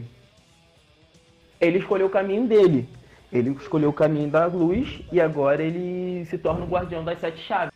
ele 1.60 1.78
escolheu 1.78 2.08
o 2.08 2.10
caminho 2.10 2.48
dele. 2.48 2.88
Ele 3.32 3.50
escolheu 3.52 3.90
o 3.90 3.94
caminho 3.94 4.30
da 4.30 4.46
luz 4.46 5.02
e 5.12 5.20
agora 5.20 5.62
ele 5.62 6.26
se 6.26 6.38
torna 6.38 6.64
o 6.64 6.68
guardião 6.68 7.04
das 7.04 7.20
sete 7.20 7.40
chaves. 7.42 7.74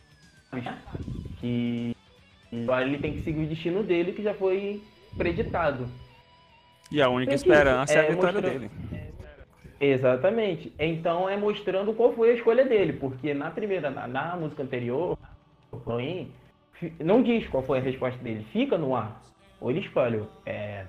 Que 1.38 1.94
agora 2.50 2.86
ele 2.86 2.98
tem 2.98 3.12
que 3.12 3.22
seguir 3.22 3.44
o 3.44 3.46
destino 3.46 3.82
dele 3.82 4.12
que 4.12 4.22
já 4.22 4.32
foi 4.32 4.82
preditado. 5.16 5.86
E 6.90 7.02
a 7.02 7.08
única 7.08 7.34
esperança 7.34 7.92
é, 7.92 7.96
é 7.96 8.08
a 8.08 8.10
vitória 8.10 8.40
dele. 8.40 8.70
Exatamente. 9.80 10.72
Então 10.78 11.26
é 11.28 11.36
mostrando 11.38 11.94
qual 11.94 12.12
foi 12.12 12.32
a 12.32 12.34
escolha 12.34 12.66
dele, 12.66 12.92
porque 12.92 13.32
na 13.32 13.50
primeira, 13.50 13.90
na, 13.90 14.06
na 14.06 14.36
música 14.36 14.62
anterior, 14.62 15.18
não 17.02 17.22
diz 17.22 17.48
qual 17.48 17.62
foi 17.62 17.78
a 17.78 17.82
resposta 17.82 18.22
dele, 18.22 18.46
fica 18.52 18.76
no 18.76 18.94
ar. 18.94 19.22
Ou 19.58 19.70
ele 19.70 19.80
escolhe, 19.80 20.22
é, 20.44 20.84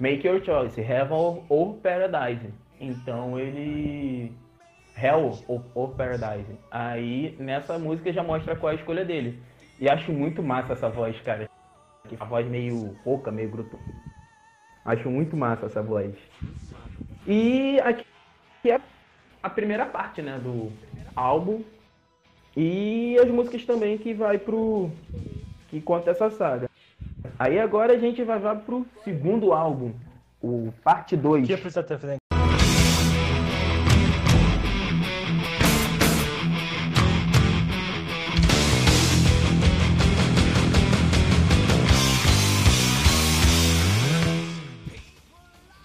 make 0.00 0.26
your 0.26 0.42
choice, 0.42 0.80
heaven 0.80 1.44
or, 1.50 1.74
paradise. 1.82 2.48
Então 2.80 3.38
ele 3.38 4.32
hell 4.96 5.38
ou, 5.46 5.88
paradise. 5.88 6.58
Aí 6.70 7.36
nessa 7.38 7.78
música 7.78 8.12
já 8.12 8.22
mostra 8.22 8.56
qual 8.56 8.72
é 8.72 8.76
a 8.76 8.78
escolha 8.78 9.04
dele. 9.04 9.38
E 9.78 9.88
acho 9.90 10.10
muito 10.10 10.42
massa 10.42 10.72
essa 10.72 10.88
voz, 10.88 11.20
cara. 11.20 11.48
A 12.18 12.24
voz 12.24 12.46
meio 12.46 12.96
pouca, 13.04 13.30
meio 13.30 13.50
grupo. 13.50 13.78
Acho 14.84 15.10
muito 15.10 15.36
massa 15.36 15.66
essa 15.66 15.82
voz. 15.82 16.14
E 17.26 17.78
aqui 17.80 18.04
que 18.62 18.70
é 18.70 18.80
a 19.42 19.50
primeira 19.50 19.84
parte, 19.84 20.22
né, 20.22 20.38
do 20.38 20.72
álbum. 21.16 21.62
E 22.56 23.18
as 23.18 23.28
músicas 23.28 23.64
também 23.64 23.98
que 23.98 24.14
vai 24.14 24.38
pro 24.38 24.90
que 25.68 25.80
conta 25.80 26.10
essa 26.10 26.30
saga. 26.30 26.70
Aí 27.38 27.58
agora 27.58 27.94
a 27.94 27.98
gente 27.98 28.22
vai, 28.22 28.38
vai 28.38 28.56
pro 28.58 28.86
segundo 29.02 29.52
álbum, 29.52 29.92
o 30.40 30.72
parte 30.84 31.16
2. 31.16 31.46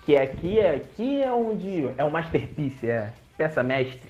Que 0.08 0.16
aqui 0.16 0.58
é 0.58 0.76
aqui 0.76 1.22
é 1.22 1.30
onde 1.34 1.90
é 1.98 2.04
o 2.04 2.10
masterpiece, 2.10 2.90
é 2.90 3.12
peça 3.38 3.62
mestre. 3.62 4.10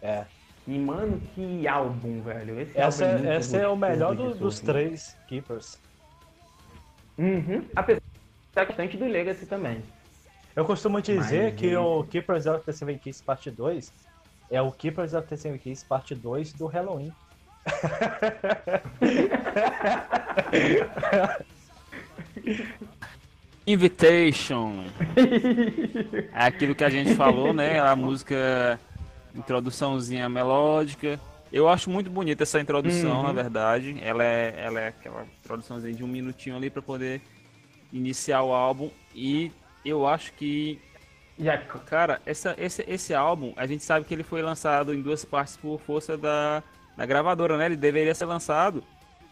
É. 0.00 0.24
E, 0.66 0.78
mano, 0.78 1.20
que 1.34 1.68
álbum, 1.68 2.22
velho. 2.22 2.58
Esse 2.58 2.78
Essa, 2.80 3.04
álbum 3.04 3.16
é, 3.16 3.18
muito 3.20 3.32
esse 3.40 3.56
é 3.56 3.68
o 3.68 3.76
gostoso 3.76 3.90
melhor 3.92 4.14
do- 4.16 4.34
dos 4.34 4.58
três 4.60 5.14
Keepers. 5.28 5.78
Uhum. 7.18 7.62
Apesar 7.76 8.00
bastante 8.54 8.96
do 8.96 9.04
Legacy 9.04 9.44
também. 9.44 9.82
Eu 10.56 10.64
costumo 10.64 11.02
dizer 11.02 11.50
Mas 11.50 11.60
que 11.60 11.66
esse- 11.66 11.76
o 11.76 12.04
Keepers 12.04 12.46
of 12.46 12.64
the 12.64 12.72
Seven 12.72 12.96
Keys 12.96 13.20
Parte 13.20 13.50
2 13.50 13.92
é 14.50 14.62
o 14.62 14.72
Keepers 14.72 15.12
of 15.12 15.28
the 15.28 15.36
Seven 15.36 15.58
Keys 15.58 15.84
Parte 15.84 16.14
2 16.14 16.54
do 16.54 16.66
Halloween. 16.66 17.12
Invitation. 23.66 24.84
É 26.32 26.44
aquilo 26.46 26.74
que 26.74 26.84
a 26.84 26.90
gente 26.90 27.14
falou, 27.14 27.52
né? 27.52 27.78
A 27.80 27.94
música, 27.94 28.78
introduçãozinha 29.34 30.28
melódica. 30.28 31.18
Eu 31.52 31.68
acho 31.68 31.90
muito 31.90 32.10
bonita 32.10 32.42
essa 32.44 32.60
introdução, 32.60 33.18
Uhum. 33.18 33.22
na 33.24 33.32
verdade. 33.32 33.96
Ela 34.02 34.24
é, 34.24 34.54
ela 34.58 34.80
é 34.80 34.88
aquela 34.88 35.26
introduçãozinha 35.40 35.92
de 35.94 36.02
um 36.02 36.08
minutinho 36.08 36.56
ali 36.56 36.70
para 36.70 36.80
poder 36.82 37.20
iniciar 37.92 38.42
o 38.42 38.52
álbum. 38.52 38.90
E 39.14 39.52
eu 39.84 40.06
acho 40.06 40.32
que, 40.32 40.80
cara, 41.86 42.20
essa, 42.24 42.54
esse, 42.58 42.82
esse 42.88 43.14
álbum, 43.14 43.52
a 43.56 43.66
gente 43.66 43.84
sabe 43.84 44.06
que 44.06 44.14
ele 44.14 44.22
foi 44.22 44.40
lançado 44.42 44.94
em 44.94 45.02
duas 45.02 45.24
partes 45.24 45.56
por 45.56 45.78
força 45.78 46.16
da, 46.16 46.62
da 46.96 47.04
gravadora, 47.04 47.58
né? 47.58 47.66
Ele 47.66 47.76
deveria 47.76 48.14
ser 48.14 48.24
lançado 48.24 48.82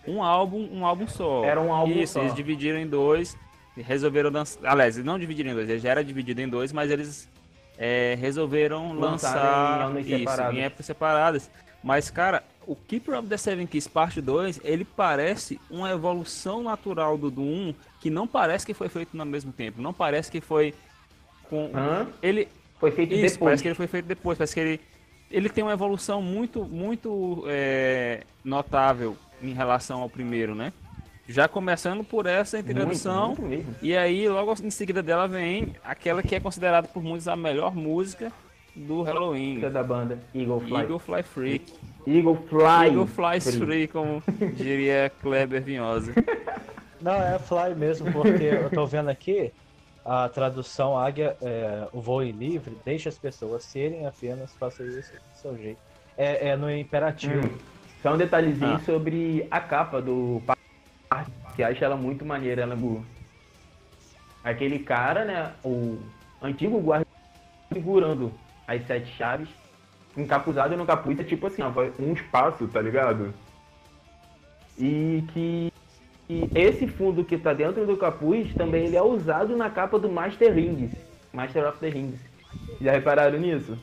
um 0.06 0.22
álbum, 0.22 0.68
um 0.72 0.84
álbum 0.84 1.06
só. 1.08 1.42
Era 1.44 1.60
um 1.60 1.72
álbum 1.72 1.92
Isso, 2.00 2.14
só. 2.14 2.20
eles 2.20 2.34
dividiram 2.34 2.78
em 2.78 2.86
dois. 2.86 3.36
Resolveram 3.76 4.30
lançar. 4.30 4.60
Aliás, 4.64 4.96
não 4.98 5.18
dividiram 5.18 5.50
em 5.50 5.54
dois, 5.54 5.68
ele 5.68 5.78
já 5.78 5.90
era 5.90 6.04
dividido 6.04 6.40
em 6.40 6.48
dois, 6.48 6.72
mas 6.72 6.90
eles 6.90 7.28
é, 7.78 8.16
resolveram 8.20 8.92
Lançaram 8.92 9.94
lançar 9.94 10.10
em 10.10 10.22
isso, 10.22 10.42
em 10.52 10.62
épocas 10.62 10.86
separadas. 10.86 11.50
Mas, 11.82 12.10
cara, 12.10 12.42
o 12.66 12.76
Keeper 12.76 13.18
of 13.18 13.28
the 13.28 13.36
Seven 13.36 13.66
Keys 13.66 13.88
Parte 13.88 14.20
2, 14.20 14.60
ele 14.62 14.84
parece 14.84 15.58
uma 15.70 15.90
evolução 15.90 16.62
natural 16.62 17.16
do 17.16 17.30
do 17.30 17.40
1 17.42 17.74
que 18.00 18.10
não 18.10 18.26
parece 18.26 18.66
que 18.66 18.74
foi 18.74 18.88
feito 18.88 19.16
no 19.16 19.24
mesmo 19.24 19.50
tempo. 19.50 19.80
Não 19.80 19.92
parece 19.94 20.30
que 20.30 20.40
foi 20.40 20.74
com. 21.48 21.70
Hã? 21.74 22.06
Ele, 22.22 22.48
Foi 22.78 22.90
feito 22.90 23.14
isso, 23.14 23.34
depois. 23.34 23.38
parece 23.38 23.62
que 23.62 23.68
ele 23.68 23.74
foi 23.74 23.86
feito 23.86 24.06
depois. 24.06 24.36
Parece 24.38 24.54
que 24.54 24.60
ele, 24.60 24.80
ele 25.30 25.48
tem 25.48 25.64
uma 25.64 25.72
evolução 25.72 26.20
muito, 26.20 26.64
muito 26.64 27.44
é, 27.46 28.24
notável 28.44 29.16
em 29.42 29.54
relação 29.54 30.02
ao 30.02 30.08
primeiro, 30.10 30.54
né? 30.54 30.72
Já 31.30 31.46
começando 31.46 32.02
por 32.02 32.26
essa 32.26 32.58
introdução. 32.58 33.28
Muito, 33.28 33.42
muito 33.42 33.56
mesmo. 33.66 33.74
E 33.80 33.96
aí, 33.96 34.28
logo 34.28 34.52
em 34.64 34.70
seguida 34.70 35.00
dela 35.00 35.28
vem 35.28 35.76
aquela 35.84 36.24
que 36.24 36.34
é 36.34 36.40
considerada 36.40 36.88
por 36.88 37.04
muitos 37.04 37.28
a 37.28 37.36
melhor 37.36 37.72
música 37.72 38.32
do 38.74 39.02
Halloween. 39.02 39.50
Música 39.50 39.70
da 39.70 39.82
banda 39.84 40.18
Eagle 40.34 40.60
Fly. 40.60 40.80
Eagle 40.80 40.98
Fly 40.98 41.22
Freak. 41.22 41.72
Eagle 42.04 42.34
Fly. 42.48 42.86
Eagle 42.88 43.06
Fly 43.06 43.40
Free. 43.40 43.58
Free, 43.58 43.86
como 43.88 44.22
diria 44.56 45.12
Kleber 45.22 45.62
Vinhosa. 45.62 46.12
Não, 47.00 47.12
é 47.14 47.38
Fly 47.38 47.76
mesmo, 47.76 48.10
porque 48.12 48.44
eu 48.44 48.68
tô 48.68 48.84
vendo 48.84 49.08
aqui 49.08 49.52
a 50.04 50.28
tradução 50.28 50.98
águia, 50.98 51.36
é, 51.40 51.86
o 51.92 52.00
voo 52.00 52.22
livre, 52.22 52.76
deixa 52.84 53.08
as 53.08 53.16
pessoas 53.16 53.62
serem 53.62 54.04
apenas, 54.04 54.52
faça 54.54 54.82
isso 54.82 55.12
do 55.12 55.40
seu 55.40 55.56
jeito. 55.56 55.78
É, 56.18 56.48
é 56.48 56.56
no 56.56 56.68
imperativo. 56.68 57.46
Hum. 57.46 57.58
Só 58.02 58.14
um 58.14 58.16
detalhezinho 58.16 58.74
Ah. 58.74 58.80
sobre 58.80 59.46
a 59.48 59.60
capa 59.60 60.02
do 60.02 60.42
Par- 61.10 61.26
que 61.56 61.62
acho 61.62 61.84
ela 61.84 61.96
muito 61.96 62.24
maneira, 62.24 62.62
ela 62.62 62.76
bu- 62.76 63.04
Aquele 64.42 64.78
cara, 64.78 65.24
né, 65.26 65.52
o 65.62 65.98
antigo 66.40 66.80
guarda 66.80 67.06
segurando 67.70 68.32
as 68.66 68.86
sete 68.86 69.12
chaves, 69.16 69.48
encapuzado 70.16 70.74
no 70.76 70.86
capuz, 70.86 71.18
é 71.20 71.24
tipo 71.24 71.46
assim, 71.48 71.60
ó, 71.60 71.70
um 71.98 72.12
espaço, 72.14 72.66
tá 72.68 72.80
ligado? 72.80 73.34
E 74.78 75.22
que 75.34 75.72
e 76.28 76.48
esse 76.54 76.86
fundo 76.86 77.24
que 77.24 77.36
tá 77.36 77.52
dentro 77.52 77.84
do 77.84 77.96
capuz 77.96 78.54
também 78.54 78.86
ele 78.86 78.96
é 78.96 79.02
usado 79.02 79.56
na 79.56 79.68
capa 79.68 79.98
do 79.98 80.08
Master 80.08 80.54
Rings, 80.54 80.92
Master 81.32 81.68
of 81.68 81.78
the 81.80 81.88
Rings. 81.90 82.20
Já 82.80 82.92
repararam 82.92 83.38
nisso? 83.38 83.76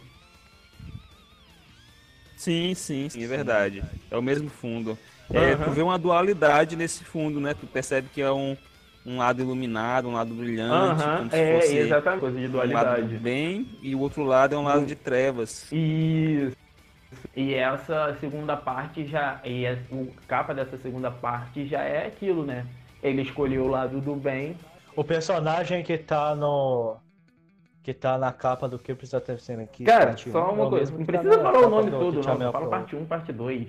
Sim, 2.37 2.73
sim, 2.73 3.09
sim, 3.09 3.23
é 3.23 3.27
verdade. 3.27 3.83
É 4.09 4.17
o 4.17 4.21
mesmo 4.21 4.49
fundo. 4.49 4.97
É, 5.31 5.53
Aham. 5.53 5.65
Tu 5.65 5.71
vê 5.71 5.81
uma 5.81 5.97
dualidade 5.97 6.75
nesse 6.75 7.03
fundo, 7.03 7.39
né? 7.39 7.53
Tu 7.53 7.67
percebe 7.67 8.07
que 8.13 8.21
é 8.21 8.31
um, 8.31 8.55
um 9.05 9.17
lado 9.17 9.41
iluminado, 9.41 10.07
um 10.07 10.13
lado 10.13 10.33
brilhante, 10.33 11.01
se 11.29 11.35
é, 11.35 11.79
exatamente, 11.79 12.19
coisa 12.19 12.39
de 12.39 12.47
um 12.47 12.57
lado 12.57 12.69
dualidade. 12.69 13.15
do 13.15 13.19
bem 13.19 13.67
e 13.81 13.95
o 13.95 13.99
outro 13.99 14.23
lado 14.23 14.55
é 14.55 14.57
um 14.57 14.63
lado 14.63 14.85
de 14.85 14.95
trevas. 14.95 15.71
Isso. 15.71 16.55
E 17.35 17.53
essa 17.53 18.15
segunda 18.19 18.57
parte 18.57 19.05
já. 19.05 19.39
E 19.43 19.65
a 19.65 19.77
o 19.91 20.11
capa 20.27 20.53
dessa 20.53 20.77
segunda 20.77 21.09
parte 21.09 21.65
já 21.67 21.81
é 21.81 22.07
aquilo, 22.07 22.45
né? 22.45 22.65
Ele 23.01 23.21
escolheu 23.21 23.63
o 23.63 23.67
lado 23.67 24.01
do 24.01 24.15
bem. 24.15 24.57
O 24.95 25.03
personagem 25.03 25.83
que 25.83 25.97
tá 25.97 26.35
no. 26.35 26.97
que 27.83 27.93
tá 27.93 28.17
na 28.17 28.33
capa 28.33 28.67
do 28.67 28.79
Keepers 28.79 29.13
of 29.13 29.25
the 29.25 29.37
Seven 29.37 29.67
Keys 29.67 29.87
Cara, 29.87 30.17
só 30.17 30.47
um, 30.47 30.49
é 30.49 30.53
uma 30.53 30.65
o 30.65 30.69
coisa. 30.69 30.91
Não 30.91 30.99
que 30.99 31.11
tá 31.11 31.19
precisa 31.19 31.41
falar 31.41 31.59
o 31.59 31.69
nome 31.69 31.91
do 31.91 31.99
todo, 31.99 32.39
não. 32.39 32.51
Fala 32.51 32.69
parte 32.69 32.95
1, 32.95 33.05
parte 33.05 33.31
2. 33.31 33.67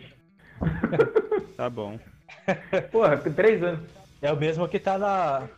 Tá 1.59 1.68
bom. 1.68 1.98
Porra, 2.92 3.16
com 3.16 3.32
três 3.32 3.61
anos. 3.61 3.80
É 4.22 4.32
o 4.32 4.36
mesmo 4.36 4.68
que 4.68 4.78
tá 4.78 4.96
na. 4.96 5.48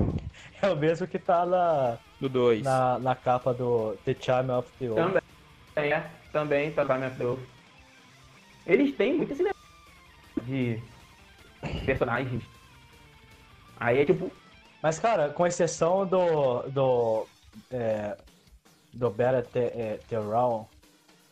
É 0.62 0.70
o 0.70 0.76
mesmo 0.76 1.08
que 1.08 1.18
tá 1.18 1.44
na, 1.44 1.98
Do 2.20 2.28
2. 2.28 2.62
na, 2.62 2.96
na 3.00 3.16
capa 3.16 3.52
do 3.52 3.96
The 4.04 4.14
Charm 4.14 4.48
of 4.50 4.70
the 4.78 4.88
Old. 4.88 5.02
Também. 5.74 5.92
É, 5.92 6.06
também, 6.32 6.70
tá 6.70 6.84
Time 6.84 7.04
of 7.04 7.16
the 7.16 7.24
Wolf. 7.24 7.40
Eles 8.64 8.96
têm 8.96 9.16
muito 9.16 9.32
esse 9.32 9.44
de 10.44 10.80
personagens. 11.84 12.44
Aí 13.76 13.98
é 13.98 14.04
tipo. 14.04 14.30
Mas, 14.80 15.00
cara, 15.00 15.30
com 15.30 15.44
exceção 15.44 16.06
do. 16.06 16.62
do. 16.70 17.26
É, 17.72 18.16
do 18.92 19.10
Better 19.10 19.44
The, 19.48 19.64
é, 19.74 20.00
the 20.08 20.18
Round 20.18 20.68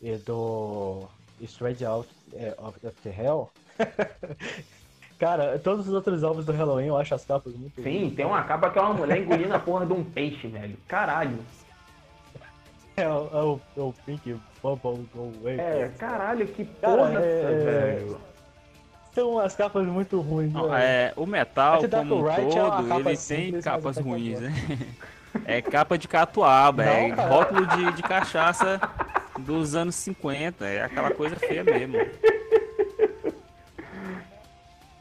e 0.03 0.17
do 0.17 1.09
Straight 1.41 1.85
Out 1.85 2.09
é, 2.35 2.53
of, 2.59 2.85
of 2.85 3.01
the 3.03 3.11
Hell. 3.11 3.49
cara, 5.19 5.59
todos 5.59 5.87
os 5.89 5.93
outros 5.95 6.23
álbuns 6.25 6.45
do 6.47 6.53
Halloween 6.53 6.87
eu 6.87 6.97
acho 6.97 7.15
as 7.15 7.25
capas 7.25 7.55
muito 7.55 7.83
Sim, 7.83 8.13
tem 8.17 8.25
uma 8.25 8.43
capa 8.43 8.71
que 8.71 8.79
é 8.79 8.83
uma 8.83 8.95
mulher 8.95 9.19
engolindo 9.19 9.55
a 9.55 9.59
porra 9.59 9.85
de 9.87 9.93
um 9.93 10.03
peixe, 10.05 10.49
velho. 10.49 10.77
Caralho. 10.89 11.39
É, 12.97 13.09
o- 13.09 13.31
é 13.33 13.43
o, 13.43 13.61
é 13.77 13.81
o 13.81 13.95
Pink 14.05 14.37
Bubble 14.63 15.09
Go 15.15 15.33
Away. 15.43 15.59
É, 15.61 15.91
caralho, 15.99 16.47
que 16.49 16.65
Cara, 16.65 16.97
porra, 16.97 17.21
é- 17.21 17.65
velho. 17.65 18.21
São 19.15 19.31
umas 19.33 19.57
capas 19.57 19.85
muito 19.87 20.21
ruins. 20.21 20.53
Não, 20.53 20.69
velho. 20.69 20.75
é, 20.75 21.13
o 21.17 21.27
metal 21.27 21.81
como 21.89 22.15
um 22.15 22.23
Knight 22.23 22.41
é 22.41 22.45
todo, 22.61 22.71
capa 22.89 22.95
ele 22.95 23.05
tem 23.05 23.17
simples, 23.17 23.65
capas 23.65 23.99
é 23.99 24.01
ruins, 24.03 24.41
né? 24.41 24.53
É 25.45 25.63
capa 25.63 25.97
de 25.97 26.09
catuaba, 26.09 26.85
é 26.85 27.09
Não, 27.09 27.17
cara. 27.17 27.29
rótulo 27.29 27.65
de, 27.69 27.93
de 27.93 28.03
cachaça 28.03 28.81
dos 29.39 29.77
anos 29.77 29.95
50, 29.95 30.67
é 30.67 30.83
aquela 30.83 31.13
coisa 31.13 31.37
feia 31.37 31.63
mesmo. 31.63 31.99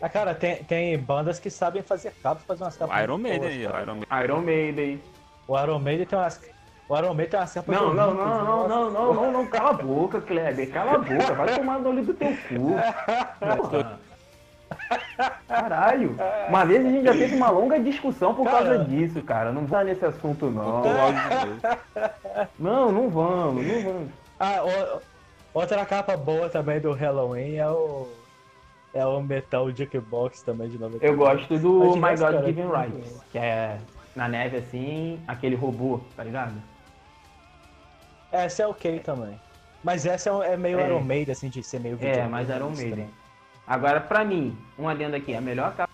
Ah, 0.01 0.07
cara, 0.09 0.33
tem, 0.33 0.63
tem 0.63 0.97
bandas 0.97 1.39
que 1.39 1.49
sabem 1.49 1.81
fazer 1.81 2.13
capas, 2.23 2.43
fazer 2.43 2.63
umas 2.63 2.77
capas 2.77 3.03
Iron 3.03 3.17
muito 3.17 3.41
Maiden, 3.41 3.67
cara. 3.69 3.81
Iron 3.83 3.95
Maiden. 3.95 4.23
Iron 4.23 4.41
Maiden. 4.41 5.01
O 5.47 5.59
Iron 5.59 5.79
Maiden 5.79 6.05
tem 6.05 6.19
umas. 6.19 6.41
O 6.87 6.97
Iron 6.97 7.13
Maiden 7.13 7.29
tem 7.31 7.39
umas 7.39 7.53
capas 7.53 7.75
Não, 7.75 7.93
não, 7.93 8.13
não, 8.13 8.43
não, 8.45 8.67
não, 8.67 8.91
não, 8.91 9.13
não, 9.13 9.31
não, 9.33 9.45
cala 9.47 9.69
a 9.71 9.73
boca, 9.73 10.21
Kleber, 10.21 10.71
cala 10.71 10.93
a 10.93 10.97
boca, 10.99 11.33
vai 11.33 11.55
tomar 11.55 11.79
no 11.79 11.89
olho 11.89 12.03
do 12.05 12.13
teu 12.13 12.29
cu. 12.47 12.75
Caralho, 15.47 16.15
uma 16.47 16.65
vez 16.65 16.85
a 16.85 16.89
gente 16.89 17.03
já 17.03 17.11
teve 17.11 17.35
uma 17.35 17.49
longa 17.49 17.79
discussão 17.79 18.33
por 18.33 18.45
Cara. 18.45 18.57
causa 18.65 18.85
disso, 18.85 19.21
cara. 19.23 19.51
Não 19.51 19.65
vai 19.65 19.83
nesse 19.83 20.05
assunto, 20.05 20.45
não. 20.49 20.81
Não, 22.57 22.91
não 22.91 23.09
vamos, 23.09 23.65
não 23.65 23.81
vamos. 23.83 24.09
Ah, 24.39 24.63
o- 24.63 25.01
outra 25.53 25.85
capa 25.85 26.15
boa 26.15 26.47
também 26.49 26.79
do 26.79 26.93
Halloween 26.93 27.55
é 27.57 27.67
o. 27.69 28.07
É 28.93 29.05
o 29.05 29.21
Metal 29.21 29.69
Jukebox 29.69 30.41
também 30.41 30.69
de 30.69 30.79
90. 30.79 31.05
Eu 31.05 31.15
gosto 31.15 31.57
do 31.59 31.95
Mas 31.97 32.19
My 32.19 32.25
God 32.25 32.45
Given 32.45 32.65
muito 32.65 32.75
Rights, 32.75 33.23
que 33.31 33.37
é 33.37 33.79
na 34.15 34.27
neve 34.27 34.57
assim, 34.57 35.19
aquele 35.27 35.55
robô, 35.55 36.01
tá 36.15 36.23
ligado? 36.23 36.53
Essa 38.31 38.63
é 38.63 38.67
ok 38.67 38.99
também. 38.99 39.39
Mas 39.83 40.05
essa 40.05 40.29
é, 40.29 40.53
é 40.53 40.57
meio 40.57 40.79
É. 40.79 40.87
Iron 40.87 41.01
Maiden, 41.01 41.31
assim, 41.31 41.49
de 41.49 41.63
ser 41.63 41.79
meio 41.79 41.97
É, 42.01 42.27
mas 42.27 42.49
Iron 42.49 42.71
estranho. 42.71 42.95
Maiden. 42.95 43.09
Agora, 43.65 44.01
pra 44.01 44.25
mim, 44.25 44.57
uma 44.77 44.93
lenda 44.93 45.17
aqui, 45.17 45.35
a 45.35 45.41
melhor 45.41 45.75
capa 45.75 45.89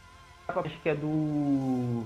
acho 0.48 0.80
que 0.82 0.90
é 0.90 0.96
do. 0.96 2.04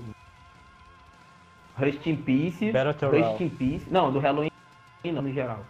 Rust 1.78 2.06
in 2.06 2.16
Peace. 2.16 2.72
Rust 2.72 3.40
in 3.40 3.48
Peace. 3.48 3.86
Não, 3.88 4.12
do 4.12 4.18
Halloween 4.18 4.50
não, 5.04 5.22
no 5.22 5.32
geral. 5.32 5.64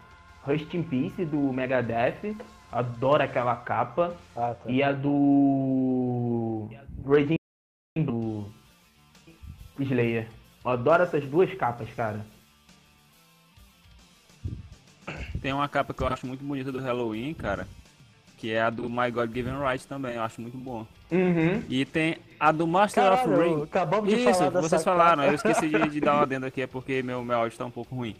Rust 0.44 0.72
in 0.74 0.82
Peace 0.82 1.24
do 1.24 1.52
Megadeth. 1.52 2.34
Adoro 2.72 3.22
aquela 3.22 3.56
capa. 3.56 4.14
Ah, 4.36 4.54
tá. 4.54 4.70
E 4.70 4.82
a 4.82 4.92
do. 4.92 6.68
Raging 7.04 7.36
do. 7.96 8.46
Slayer. 9.78 10.28
Eu 10.64 10.70
adoro 10.70 11.02
essas 11.02 11.24
duas 11.24 11.52
capas, 11.54 11.88
cara. 11.94 12.24
Tem 15.40 15.52
uma 15.52 15.68
capa 15.68 15.94
que 15.94 16.02
eu 16.02 16.06
acho 16.06 16.26
muito 16.26 16.44
bonita 16.44 16.70
do 16.70 16.78
Halloween, 16.78 17.32
cara. 17.34 17.66
Que 18.36 18.52
é 18.52 18.62
a 18.62 18.70
do 18.70 18.88
My 18.88 19.10
God 19.10 19.32
Given 19.34 19.58
Right 19.58 19.86
também, 19.86 20.14
eu 20.14 20.22
acho 20.22 20.40
muito 20.40 20.56
bom. 20.56 20.86
Uhum. 21.10 21.62
E 21.68 21.84
tem 21.84 22.16
a 22.38 22.52
do 22.52 22.66
Master 22.66 23.04
Caralho, 23.04 23.32
of 23.32 23.42
Ring. 23.42 23.62
acabamos 23.64 24.08
de 24.08 24.16
Isso, 24.16 24.32
falar 24.34 24.50
vocês 24.50 24.84
falaram, 24.84 25.22
capa. 25.22 25.28
eu 25.28 25.34
esqueci 25.34 25.68
de, 25.68 25.88
de 25.90 26.00
dar 26.00 26.14
uma 26.14 26.22
adendo 26.24 26.46
aqui, 26.46 26.62
é 26.62 26.66
porque 26.66 27.02
meu, 27.02 27.22
meu 27.22 27.36
áudio 27.36 27.58
tá 27.58 27.66
um 27.66 27.70
pouco 27.70 27.94
ruim. 27.94 28.16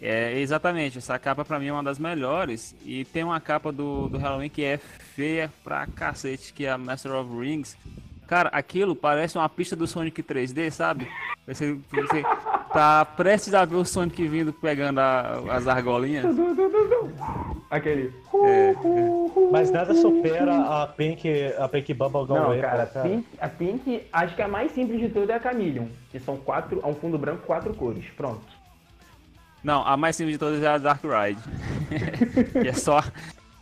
É, 0.00 0.38
exatamente, 0.38 0.98
essa 0.98 1.18
capa 1.18 1.44
pra 1.44 1.58
mim 1.58 1.66
é 1.66 1.72
uma 1.72 1.82
das 1.82 1.98
melhores. 1.98 2.74
E 2.84 3.04
tem 3.06 3.24
uma 3.24 3.40
capa 3.40 3.72
do, 3.72 4.08
do 4.08 4.18
Halloween 4.18 4.48
que 4.48 4.64
é 4.64 4.76
feia 4.78 5.50
pra 5.64 5.86
cacete, 5.86 6.52
que 6.52 6.66
é 6.66 6.70
a 6.70 6.78
Master 6.78 7.12
of 7.14 7.36
Rings. 7.36 7.76
Cara, 8.28 8.50
aquilo 8.50 8.94
parece 8.94 9.38
uma 9.38 9.48
pista 9.48 9.74
do 9.74 9.86
Sonic 9.86 10.22
3D, 10.22 10.70
sabe? 10.70 11.08
Você, 11.46 11.78
você 11.90 12.22
tá 12.72 13.02
prestes 13.04 13.54
a 13.54 13.64
ver 13.64 13.76
o 13.76 13.84
Sonic 13.86 14.28
vindo 14.28 14.52
pegando 14.52 14.98
a- 15.00 15.40
as 15.50 15.66
argolinhas. 15.66 16.26
Aquele. 17.70 18.12
É, 18.44 18.74
Mas 19.50 19.70
nada 19.70 19.94
supera 19.94 20.82
a 20.82 20.86
Pink, 20.86 21.26
a 21.58 21.68
Pink 21.68 21.94
Bubblegum 21.94 22.34
Não, 22.34 22.46
Apple, 22.50 22.60
cara, 22.60 22.82
a 22.82 22.86
Pink, 22.86 23.26
a 23.40 23.48
Pink, 23.48 24.02
acho 24.12 24.36
que 24.36 24.42
a 24.42 24.48
mais 24.48 24.72
simples 24.72 25.00
de 25.00 25.08
tudo 25.08 25.30
é 25.32 25.34
a 25.36 25.40
Chameleon. 25.40 25.86
Que 26.10 26.20
são 26.20 26.36
quatro, 26.36 26.80
é 26.82 26.86
um 26.86 26.94
fundo 26.94 27.18
branco, 27.18 27.46
quatro 27.46 27.72
cores. 27.74 28.04
Pronto. 28.16 28.57
Não, 29.62 29.86
a 29.86 29.96
mais 29.96 30.16
simples 30.16 30.34
de 30.34 30.38
todas 30.38 30.62
é 30.62 30.66
a 30.66 30.78
Dark 30.78 31.02
Ride. 31.02 31.40
que 32.62 32.68
é 32.68 32.72
só 32.72 33.02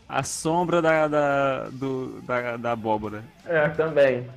a 0.08 0.22
sombra 0.22 0.80
da, 0.82 1.08
da, 1.08 1.68
do, 1.70 2.20
da, 2.22 2.56
da 2.56 2.72
abóbora. 2.72 3.24
É, 3.44 3.68
também. 3.70 4.28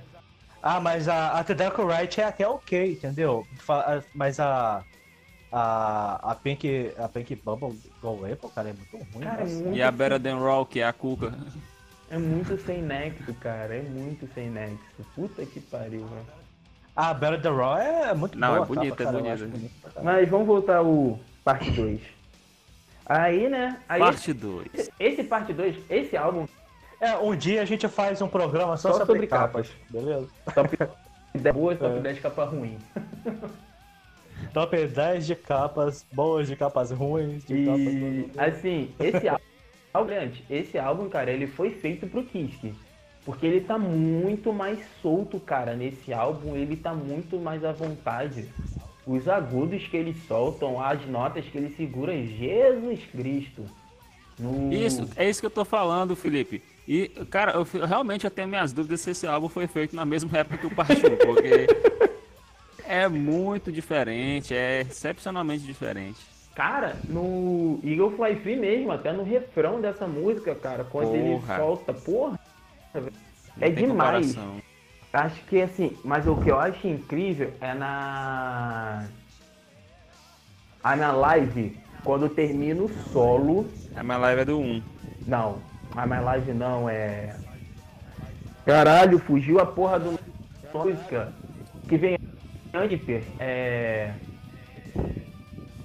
Ah, 0.61 0.79
mas 0.79 1.07
a, 1.07 1.39
a 1.39 1.43
The 1.43 1.53
Decorite 1.53 2.21
é 2.21 2.25
até 2.25 2.47
ok, 2.47 2.93
entendeu? 2.93 3.45
Mas 4.13 4.39
a. 4.39 4.83
A, 5.51 6.31
a 6.31 6.35
Pink. 6.35 6.91
A 6.97 7.07
Pink 7.07 7.35
Bubble 7.37 7.75
Go 8.01 8.23
Apple, 8.31 8.49
cara, 8.53 8.69
é 8.69 8.73
muito 8.73 8.97
ruim. 9.13 9.23
Cara, 9.25 9.41
é 9.41 9.45
muito, 9.45 9.75
E 9.75 9.81
a 9.81 9.89
Better 9.91 10.19
Than 10.19 10.37
Raw, 10.37 10.65
que 10.65 10.79
é 10.79 10.85
a 10.87 10.93
Cuca. 10.93 11.33
é 12.11 12.17
muito 12.17 12.57
sem 12.65 12.81
nexo, 12.81 13.33
cara. 13.35 13.75
É 13.75 13.81
muito 13.81 14.29
sem 14.33 14.49
nexo. 14.49 14.77
Puta 15.15 15.45
que 15.45 15.59
pariu, 15.59 16.05
velho. 16.05 16.25
A 16.95 17.13
Better 17.13 17.41
The 17.41 17.49
Raw 17.49 17.77
é 17.77 18.13
muito 18.13 18.37
Não, 18.37 18.47
boa. 18.47 18.59
é 18.59 18.61
a 18.61 18.65
capa, 18.65 18.73
bonita, 18.75 19.03
é 19.03 19.11
bonita. 19.47 20.01
Mas 20.03 20.29
vamos 20.29 20.45
voltar 20.45 20.77
ao 20.77 21.19
parte 21.43 21.71
2. 21.71 21.99
Aí, 23.05 23.49
né? 23.49 23.79
Aí 23.89 23.99
Parte 23.99 24.31
2. 24.33 24.67
esse, 24.73 24.91
esse 24.99 25.23
parte 25.23 25.51
2, 25.53 25.75
esse 25.89 26.15
álbum, 26.15 26.47
É, 27.01 27.17
um 27.17 27.35
dia 27.35 27.61
a 27.61 27.65
gente 27.65 27.87
faz 27.87 28.21
um 28.21 28.27
programa 28.27 28.77
só, 28.77 28.89
Só 28.91 28.99
sobre, 28.99 29.13
sobre 29.13 29.27
capas, 29.27 29.69
capas. 29.69 29.91
beleza? 29.91 30.27
top 30.53 30.77
10 31.33 31.55
boas, 31.55 31.79
top 31.79 31.97
É. 31.97 32.01
10 32.01 32.19
capa 32.19 32.43
ruim. 32.45 32.77
Top 34.53 34.75
10 34.87 35.27
de 35.27 35.35
capas 35.35 36.05
boas, 36.11 36.47
de 36.47 36.55
capas 36.55 36.91
ruins, 36.91 37.43
de 37.45 37.53
E 37.55 37.65
capas. 38.31 38.53
assim, 38.53 38.93
esse 38.99 39.27
álbum, 39.27 40.11
esse 40.49 40.77
álbum, 40.79 41.09
cara, 41.09 41.29
ele 41.29 41.45
foi 41.45 41.71
feito 41.71 42.07
pro 42.07 42.23
Kiske. 42.23 42.73
Porque 43.25 43.45
ele 43.45 43.61
tá 43.61 43.77
muito 43.77 44.51
mais 44.53 44.79
solto, 45.01 45.39
cara, 45.39 45.75
nesse 45.75 46.13
álbum, 46.13 46.55
ele 46.55 46.77
tá 46.77 46.93
muito 46.93 47.37
mais 47.37 47.63
à 47.65 47.71
vontade. 47.73 48.47
Os 49.09 49.27
agudos 49.27 49.87
que 49.87 49.97
eles 49.97 50.15
soltam, 50.27 50.79
as 50.79 51.03
notas 51.07 51.43
que 51.45 51.57
ele 51.57 51.73
segura, 51.75 52.15
Jesus 52.15 52.99
Cristo. 53.11 53.65
No... 54.37 54.71
Isso, 54.71 55.09
é 55.15 55.27
isso 55.27 55.39
que 55.39 55.47
eu 55.47 55.51
tô 55.51 55.65
falando, 55.65 56.15
Felipe. 56.15 56.61
E, 56.87 57.07
cara, 57.27 57.53
eu, 57.53 57.87
realmente 57.87 58.25
eu 58.25 58.29
tenho 58.29 58.47
minhas 58.47 58.71
dúvidas 58.71 59.01
se 59.01 59.09
esse 59.09 59.25
álbum 59.25 59.49
foi 59.49 59.65
feito 59.65 59.95
na 59.95 60.05
mesma 60.05 60.37
época 60.37 60.59
que 60.59 60.67
o 60.67 60.69
1, 60.69 60.73
porque 61.25 61.65
é 62.87 63.07
muito 63.07 63.71
diferente, 63.71 64.53
é 64.53 64.81
excepcionalmente 64.81 65.63
diferente. 65.63 66.19
Cara, 66.53 66.95
no 67.09 67.79
Eagle 67.83 68.11
Fly 68.11 68.35
Free 68.35 68.57
mesmo, 68.57 68.91
até 68.91 69.11
no 69.11 69.23
refrão 69.23 69.81
dessa 69.81 70.05
música, 70.05 70.53
cara, 70.53 70.83
quando 70.83 71.15
ele 71.15 71.31
Porra. 71.39 71.57
solta, 71.57 71.93
porra, 71.93 72.39
É 73.59 73.69
demais. 73.71 74.35
comparação. 74.35 74.68
Acho 75.11 75.41
que 75.45 75.61
assim, 75.61 75.97
mas 76.03 76.27
o 76.27 76.35
que 76.35 76.51
eu 76.51 76.59
acho 76.59 76.87
incrível 76.87 77.51
é 77.59 77.73
na. 77.73 79.07
A 80.83 80.95
na 80.95 81.11
live, 81.11 81.77
quando 82.03 82.29
termina 82.29 82.83
o 82.83 82.89
solo. 83.11 83.67
A 83.95 84.03
minha 84.03 84.17
live 84.17 84.41
é 84.41 84.45
do 84.45 84.59
1. 84.59 84.81
Não, 85.25 85.57
a 85.95 86.05
minha 86.05 86.21
live 86.21 86.53
não 86.53 86.87
é. 86.87 87.35
Caralho, 88.65 89.17
fugiu 89.19 89.59
a 89.59 89.65
porra 89.65 89.99
do 89.99 90.19
música. 90.73 91.33
Que 91.87 91.97
vem 91.97 92.17
antes, 92.73 93.01
é. 93.39 94.13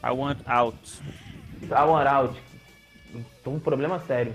I 0.04 0.10
Want 0.10 0.38
Out. 0.46 1.00
A 1.70 1.84
One 1.86 2.06
Out. 2.06 2.42
Um 3.46 3.58
problema 3.58 3.98
sério. 4.00 4.34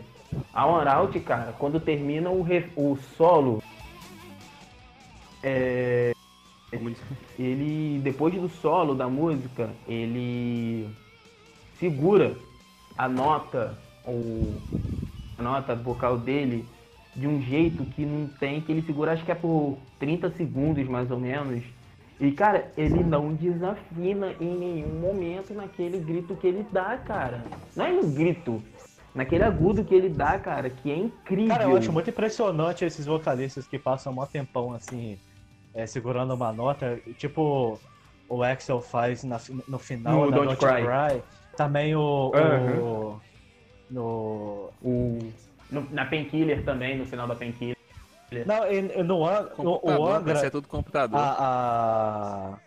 A 0.51 0.65
One 0.65 0.89
Out, 0.89 1.19
cara, 1.19 1.53
quando 1.59 1.79
termina 1.79 2.31
o, 2.31 2.41
ref- 2.41 2.71
o 2.75 2.97
solo. 3.15 3.61
É. 5.43 6.11
ele 7.37 7.99
depois 8.03 8.33
do 8.33 8.49
solo 8.49 8.93
da 8.93 9.07
música 9.07 9.69
ele 9.87 10.87
segura 11.79 12.35
a 12.97 13.07
nota 13.07 13.77
ou 14.05 14.53
a 15.37 15.41
nota 15.41 15.75
vocal 15.75 16.17
dele 16.17 16.65
de 17.15 17.25
um 17.25 17.41
jeito 17.41 17.85
que 17.85 18.05
não 18.05 18.27
tem 18.27 18.61
que 18.61 18.71
ele 18.71 18.81
segura 18.81 19.13
acho 19.13 19.23
que 19.23 19.31
é 19.31 19.35
por 19.35 19.77
30 19.97 20.31
segundos 20.31 20.87
mais 20.87 21.09
ou 21.09 21.19
menos 21.19 21.63
e 22.19 22.31
cara 22.31 22.71
ele 22.77 23.01
não 23.01 23.33
desafina 23.33 24.33
em 24.41 24.57
nenhum 24.57 24.99
momento 24.99 25.53
naquele 25.53 25.99
grito 25.99 26.35
que 26.35 26.47
ele 26.47 26.65
dá 26.71 26.97
cara 26.97 27.43
não 27.75 27.85
é 27.85 27.91
no 27.93 28.09
grito 28.09 28.61
naquele 29.15 29.43
agudo 29.43 29.83
que 29.83 29.95
ele 29.95 30.09
dá 30.09 30.37
cara 30.37 30.69
que 30.69 30.91
é 30.91 30.97
incrível 30.97 31.47
Cara, 31.47 31.63
eu 31.63 31.77
acho 31.77 31.91
muito 31.91 32.09
impressionante 32.09 32.85
esses 32.85 33.05
vocalistas 33.05 33.67
que 33.67 33.79
passam 33.79 34.13
um 34.13 34.25
tempão 34.25 34.73
assim, 34.73 35.17
é, 35.73 35.85
segurando 35.85 36.33
uma 36.33 36.51
nota, 36.51 36.99
tipo 37.17 37.79
o 38.27 38.43
Axel 38.43 38.81
faz 38.81 39.23
na 39.23 39.39
no 39.67 39.79
final 39.79 40.13
No 40.25 40.31
da 40.31 40.37
Don't 40.37 40.55
Don't 40.55 40.65
Cry. 40.65 40.83
Cry. 40.85 41.23
Também 41.57 41.95
o. 41.95 42.31
Aham. 42.35 42.79
o 42.81 43.21
no. 43.91 44.69
o 44.83 45.19
no- 45.71 45.87
na 45.91 46.05
Painkiller 46.05 46.63
também 46.63 46.97
no 46.97 47.05
final 47.05 47.27
da 47.27 47.35
Painkiller 47.35 47.75
Não, 48.45 48.65
e- 48.71 48.77
e 48.99 49.03
no, 49.03 49.17
no 49.57 49.79
o 49.83 50.07
Angra. 50.07 50.35
ser 50.35 50.51
tudo 50.51 50.67
computador. 50.67 51.19
A, 51.19 52.57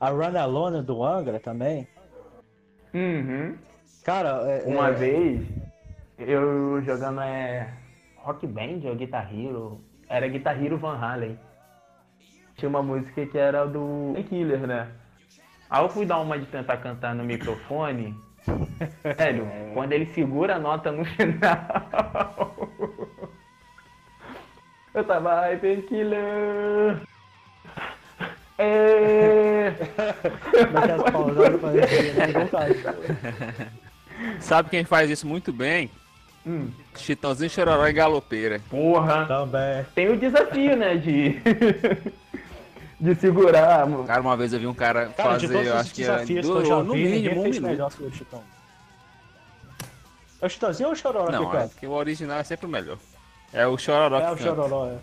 a, 0.00 0.06
a 0.06 0.10
Run 0.10 0.36
Alone 0.38 0.82
do 0.82 1.02
Angra 1.04 1.38
também. 1.40 1.86
Uhum. 2.94 3.56
Cara, 4.04 4.28
é, 4.50 4.62
Uma 4.66 4.88
é- 4.88 4.92
vez, 4.92 5.46
eu 6.18 6.80
jogando 6.82 7.20
é, 7.20 7.68
Rock 8.16 8.46
Band 8.46 8.80
ou 8.84 8.94
Guitar 8.96 9.28
Hero, 9.32 9.80
era 10.08 10.26
Guitar 10.28 10.62
Hero 10.62 10.76
Van 10.78 10.96
Halen. 10.98 11.38
Tinha 12.62 12.70
uma 12.70 12.80
música 12.80 13.26
que 13.26 13.36
era 13.36 13.66
do 13.66 14.14
Killer, 14.28 14.68
né? 14.68 14.86
Aí 15.68 15.82
eu 15.82 15.88
fui 15.88 16.06
dar 16.06 16.20
uma 16.20 16.38
de 16.38 16.46
tentar 16.46 16.76
cantar 16.76 17.12
no 17.12 17.24
microfone. 17.24 18.14
Sério, 19.18 19.48
quando 19.74 19.90
ele 19.90 20.06
segura 20.14 20.54
a 20.54 20.58
nota 20.60 20.92
no 20.92 21.02
final. 21.16 22.68
Eu 24.94 25.02
tava, 25.02 25.40
ai, 25.40 25.56
Painkiller. 25.56 27.00
É... 28.58 29.72
Pausadas 31.10 31.60
pra. 32.80 32.94
Sabe 34.38 34.70
quem 34.70 34.84
faz 34.84 35.10
isso 35.10 35.26
muito 35.26 35.52
bem? 35.52 35.90
Hum, 36.46 36.70
Chitãozinho, 36.96 37.50
Chororó 37.50 37.88
e 37.88 37.92
Galopeira. 37.92 38.60
porra. 38.70 39.26
Também. 39.26 39.84
tem 39.96 40.08
o 40.10 40.16
desafio, 40.16 40.76
né, 40.76 40.94
de 40.96 41.40
de 43.02 43.14
segurar. 43.16 43.84
mano. 43.86 44.04
Cara, 44.04 44.20
uma 44.20 44.36
vez 44.36 44.52
eu 44.52 44.60
vi 44.60 44.66
um 44.66 44.74
cara, 44.74 45.06
Cara, 45.16 45.38
fazer, 45.40 45.66
eu 45.66 45.76
acho 45.76 45.92
que 45.92 46.04
era 46.04 46.24
desafios 46.24 46.46
que 46.46 46.70
eu 46.70 46.84
no 46.84 46.94
vi, 46.94 47.04
mínimo 47.04 47.40
um 47.40 47.44
minuto. 47.50 47.96
que 47.96 48.16
Chitão. 48.18 48.42
É 50.40 50.46
o 50.46 50.48
Chitãozinho 50.48 50.88
ou 50.88 50.92
o 50.92 50.96
Chororó 50.96 51.30
Não, 51.30 51.50
que 51.50 51.56
é 51.56 51.66
porque 51.66 51.86
o 51.86 51.90
original 51.92 52.38
é 52.38 52.44
sempre 52.44 52.66
o 52.66 52.68
melhor. 52.68 52.98
É 53.52 53.66
o 53.66 53.76
Chororó 53.76 54.18
É 54.18 54.26
que 54.26 54.32
o. 54.42 54.46
Chororó, 54.46 54.86
é. 54.88 54.98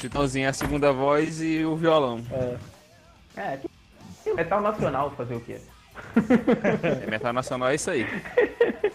Chitãozinho 0.00 0.46
é 0.46 0.48
a 0.48 0.52
segunda 0.52 0.92
voz 0.92 1.40
e 1.42 1.64
o 1.64 1.76
violão. 1.76 2.20
é. 2.32 2.56
É, 3.36 3.56
que- 3.58 4.32
metal 4.32 4.60
nacional 4.60 5.10
fazer 5.10 5.34
o 5.34 5.40
quê? 5.40 5.60
É 7.02 7.10
metal 7.10 7.32
nacional, 7.32 7.68
é 7.70 7.74
isso 7.74 7.90
aí. 7.90 8.06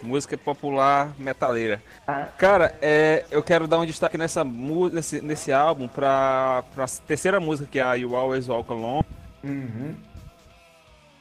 Música 0.02 0.36
popular 0.36 1.12
metaleira. 1.18 1.82
Ah. 2.06 2.28
Cara, 2.38 2.74
é, 2.80 3.24
eu 3.30 3.42
quero 3.42 3.66
dar 3.66 3.78
um 3.78 3.86
destaque 3.86 4.16
nessa, 4.16 4.42
nesse, 4.44 5.20
nesse 5.20 5.52
álbum 5.52 5.86
pra, 5.86 6.64
pra 6.74 6.86
terceira 7.06 7.38
música, 7.38 7.68
que 7.70 7.78
é 7.78 7.82
a 7.82 7.94
You 7.94 8.16
Always 8.16 8.48
Walk 8.48 8.70
Alone. 8.70 9.04
Uhum. 9.44 9.94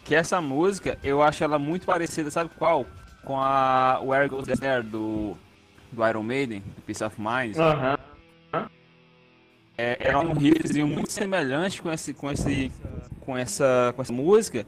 Que 0.04 0.16
essa 0.16 0.42
música, 0.42 0.98
eu 1.04 1.22
acho 1.22 1.44
ela 1.44 1.60
muito 1.60 1.86
parecida, 1.86 2.32
sabe 2.32 2.50
qual? 2.58 2.86
Com 3.24 3.40
a 3.40 4.00
Where 4.02 4.30
Goes 4.30 4.48
There, 4.60 4.82
do, 4.82 5.38
do 5.92 6.08
Iron 6.08 6.24
Maiden, 6.24 6.62
do 6.62 6.82
Peace 6.82 7.04
of 7.04 7.16
Mind. 7.20 7.58
Aham. 7.58 7.98
É, 9.82 10.10
é 10.10 10.18
um 10.18 10.34
riffzinho 10.34 10.86
muito 10.86 11.10
semelhante 11.10 11.82
com 11.82 11.90
esse, 11.90 12.14
com 12.14 12.30
esse, 12.30 12.70
com 13.22 13.38
essa, 13.38 13.94
com 13.96 14.02
essa 14.02 14.12
música. 14.12 14.66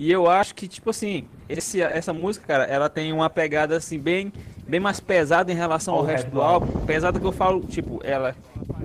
E 0.00 0.10
eu 0.10 0.30
acho 0.30 0.54
que, 0.54 0.66
tipo 0.66 0.88
assim, 0.88 1.26
esse, 1.46 1.82
essa 1.82 2.10
música, 2.10 2.46
cara, 2.46 2.64
ela 2.64 2.88
tem 2.88 3.12
uma 3.12 3.28
pegada 3.28 3.76
assim, 3.76 3.98
bem, 3.98 4.32
bem 4.66 4.80
mais 4.80 4.98
pesada 4.98 5.52
em 5.52 5.54
relação 5.54 5.92
ao, 5.92 6.02
resto 6.02 6.30
do 6.30 6.40
álbum. 6.40 6.86
Pesada 6.86 7.20
que 7.20 7.26
eu 7.26 7.32
falo, 7.32 7.60
tipo, 7.66 8.00
ela. 8.02 8.34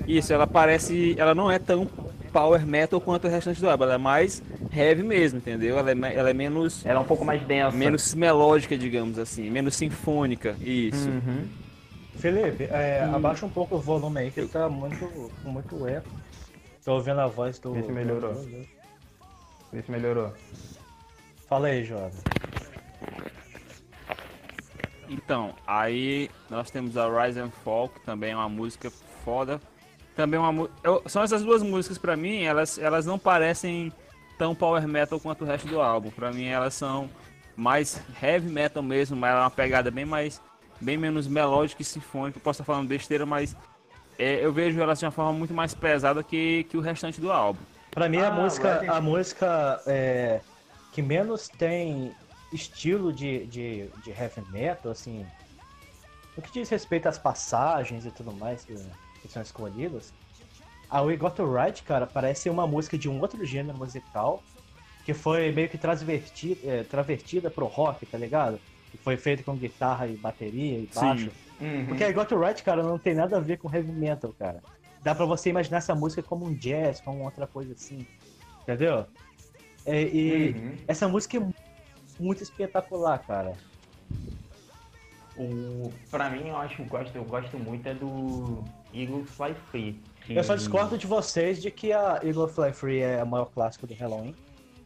Isso, 0.05 0.33
ela 0.33 0.45
parece. 0.45 1.15
Ela 1.17 1.33
não 1.33 1.49
é 1.49 1.57
tão 1.57 1.87
power 2.33 2.67
metal 2.67 2.99
quanto 2.99 3.27
o 3.27 3.31
restante 3.31 3.61
do 3.61 3.69
álbum. 3.69 3.85
Ela 3.85 3.93
é 3.93 3.97
mais 3.97 4.43
heavy 4.75 5.03
mesmo, 5.03 5.37
entendeu? 5.37 5.79
Ela 5.79 5.91
é, 5.91 6.15
ela 6.15 6.29
é 6.31 6.33
menos. 6.33 6.85
Ela 6.85 6.99
é 6.99 7.01
um 7.01 7.05
pouco 7.05 7.23
mais 7.23 7.41
densa. 7.43 7.77
Menos 7.77 8.13
melódica, 8.13 8.77
digamos 8.77 9.17
assim. 9.17 9.49
Menos 9.49 9.73
sinfônica. 9.77 10.57
Isso. 10.59 11.07
Uhum. 11.07 11.47
Felipe, 12.17 12.65
é, 12.65 13.09
abaixa 13.13 13.45
um 13.45 13.49
pouco 13.49 13.77
o 13.77 13.79
volume 13.79 14.19
aí, 14.19 14.31
que 14.31 14.45
tá 14.47 14.67
muito, 14.67 15.31
com 15.41 15.49
muito 15.49 15.87
eco. 15.87 16.09
Tô 16.83 16.95
ouvindo 16.95 17.21
a 17.21 17.27
voz 17.27 17.57
do. 17.57 17.71
Vê 17.71 17.83
se 17.83 17.91
melhorou. 17.93 18.33
Vê 19.71 19.81
se 19.81 19.89
melhorou. 19.89 20.33
Fala 21.47 21.67
aí, 21.67 21.83
jovem. 21.83 22.19
Então, 25.07 25.53
aí 25.67 26.29
nós 26.49 26.71
temos 26.71 26.97
a 26.97 27.07
Rise 27.25 27.39
and 27.39 27.51
Fall, 27.63 27.89
que 27.89 27.99
também 28.01 28.31
é 28.31 28.35
uma 28.35 28.49
música 28.49 28.91
foda. 29.23 29.61
Também 30.15 30.39
uma 30.39 30.67
eu- 30.83 31.03
são 31.07 31.21
essas 31.21 31.43
duas 31.43 31.61
músicas 31.61 31.97
pra 31.97 32.15
mim, 32.15 32.43
elas 32.43 32.77
elas 32.79 33.05
não 33.05 33.19
parecem 33.19 33.91
tão 34.37 34.55
power 34.55 34.87
metal 34.87 35.19
quanto 35.19 35.43
o 35.43 35.47
resto 35.47 35.67
do 35.67 35.79
álbum. 35.81 36.09
Pra 36.09 36.31
mim 36.31 36.45
elas 36.47 36.73
são 36.73 37.09
mais 37.55 38.01
heavy 38.21 38.49
metal 38.49 38.81
mesmo, 38.81 39.15
mas 39.15 39.31
ela 39.31 39.41
é 39.41 39.43
uma 39.43 39.51
pegada 39.51 39.91
bem 39.91 40.05
mais 40.05 40.41
bem 40.81 40.97
menos 40.97 41.27
melódica 41.27 41.81
e 41.81 41.85
sinfônica. 41.85 42.37
Eu 42.37 42.41
posso 42.41 42.61
estar 42.61 42.71
falando 42.73 42.87
besteira, 42.87 43.25
mas 43.25 43.55
é, 44.17 44.43
eu 44.43 44.51
vejo 44.51 44.79
elas 44.81 44.97
de 44.99 45.05
uma 45.05 45.11
forma 45.11 45.33
muito 45.33 45.53
mais 45.53 45.73
pesada 45.75 46.23
que, 46.23 46.63
que 46.65 46.77
o 46.77 46.81
restante 46.81 47.19
do 47.21 47.31
álbum. 47.31 47.59
Pra 47.91 48.09
mim, 48.09 48.17
a 48.17 48.27
Ah, 48.29 48.31
música, 48.31 48.83
a 48.91 48.99
música 49.01 49.81
é, 49.85 50.39
que 50.95 51.01
menos 51.01 51.49
tem 51.49 52.15
estilo 52.53 53.11
de, 53.11 53.45
de, 53.47 53.89
de 54.01 54.11
heavy 54.11 54.41
metal, 54.49 54.93
assim, 54.93 55.25
no 56.37 56.41
que 56.41 56.53
diz 56.53 56.69
respeito 56.69 57.09
às 57.09 57.17
passagens 57.17 58.05
e 58.05 58.11
tudo 58.11 58.31
mais 58.31 58.63
que, 58.63 58.73
que 59.21 59.27
são 59.27 59.41
escolhidas, 59.41 60.13
a 60.89 61.01
We 61.01 61.17
Got 61.17 61.35
to 61.35 61.53
Right, 61.53 61.83
cara, 61.83 62.07
parece 62.07 62.49
uma 62.49 62.65
música 62.65 62.97
de 62.97 63.09
um 63.09 63.19
outro 63.19 63.43
gênero 63.43 63.77
musical 63.77 64.41
que 65.03 65.13
foi 65.13 65.51
meio 65.51 65.67
que 65.67 65.77
transvertida, 65.77 66.61
é, 66.63 66.83
travertida 66.83 67.51
pro 67.51 67.65
rock, 67.65 68.05
tá 68.05 68.17
ligado? 68.17 68.57
Que 68.89 68.97
foi 68.97 69.17
feito 69.17 69.43
com 69.43 69.53
guitarra 69.53 70.07
e 70.07 70.15
bateria 70.15 70.79
e 70.79 70.89
baixo. 70.95 71.29
Uhum. 71.59 71.87
Porque 71.87 72.05
a 72.05 72.11
Got 72.13 72.29
to 72.29 72.39
Right, 72.39 72.63
cara, 72.63 72.81
não 72.81 72.97
tem 72.97 73.13
nada 73.13 73.35
a 73.35 73.41
ver 73.41 73.57
com 73.57 73.69
heavy 73.69 73.91
metal, 73.91 74.33
cara. 74.39 74.63
Dá 75.03 75.13
pra 75.13 75.25
você 75.25 75.49
imaginar 75.49 75.79
essa 75.79 75.93
música 75.93 76.23
como 76.23 76.45
um 76.45 76.53
jazz, 76.53 77.01
como 77.01 77.21
outra 77.21 77.45
coisa 77.45 77.73
assim. 77.73 78.07
Entendeu? 78.61 79.05
É, 79.85 80.01
e 80.03 80.49
Uhum. 80.51 80.75
essa 80.87 81.07
música 81.07 81.37
é 81.37 81.47
muito 82.19 82.41
espetacular, 82.41 83.19
cara. 83.19 83.53
O, 85.37 85.91
pra 86.09 86.29
mim, 86.29 86.47
eu 86.47 86.55
acho 86.57 86.77
que 86.77 86.81
eu 86.81 86.85
gosto, 86.85 87.15
eu 87.15 87.23
gosto 87.25 87.59
muito 87.59 87.85
é 87.87 87.93
do 87.93 88.63
Eagle 88.93 89.25
Fly 89.25 89.53
Free. 89.69 90.01
que- 90.25 90.33
Eu 90.33 90.43
só 90.43 90.55
discordo 90.55 90.97
de 90.97 91.05
vocês 91.05 91.61
de 91.61 91.69
que 91.69 91.91
a 91.93 92.19
Eagle 92.23 92.47
Fly 92.47 92.73
Free 92.73 92.99
é 93.01 93.21
o 93.23 93.27
maior 93.27 93.45
clássico 93.45 93.85
do 93.85 93.93
Halloween. 93.93 94.35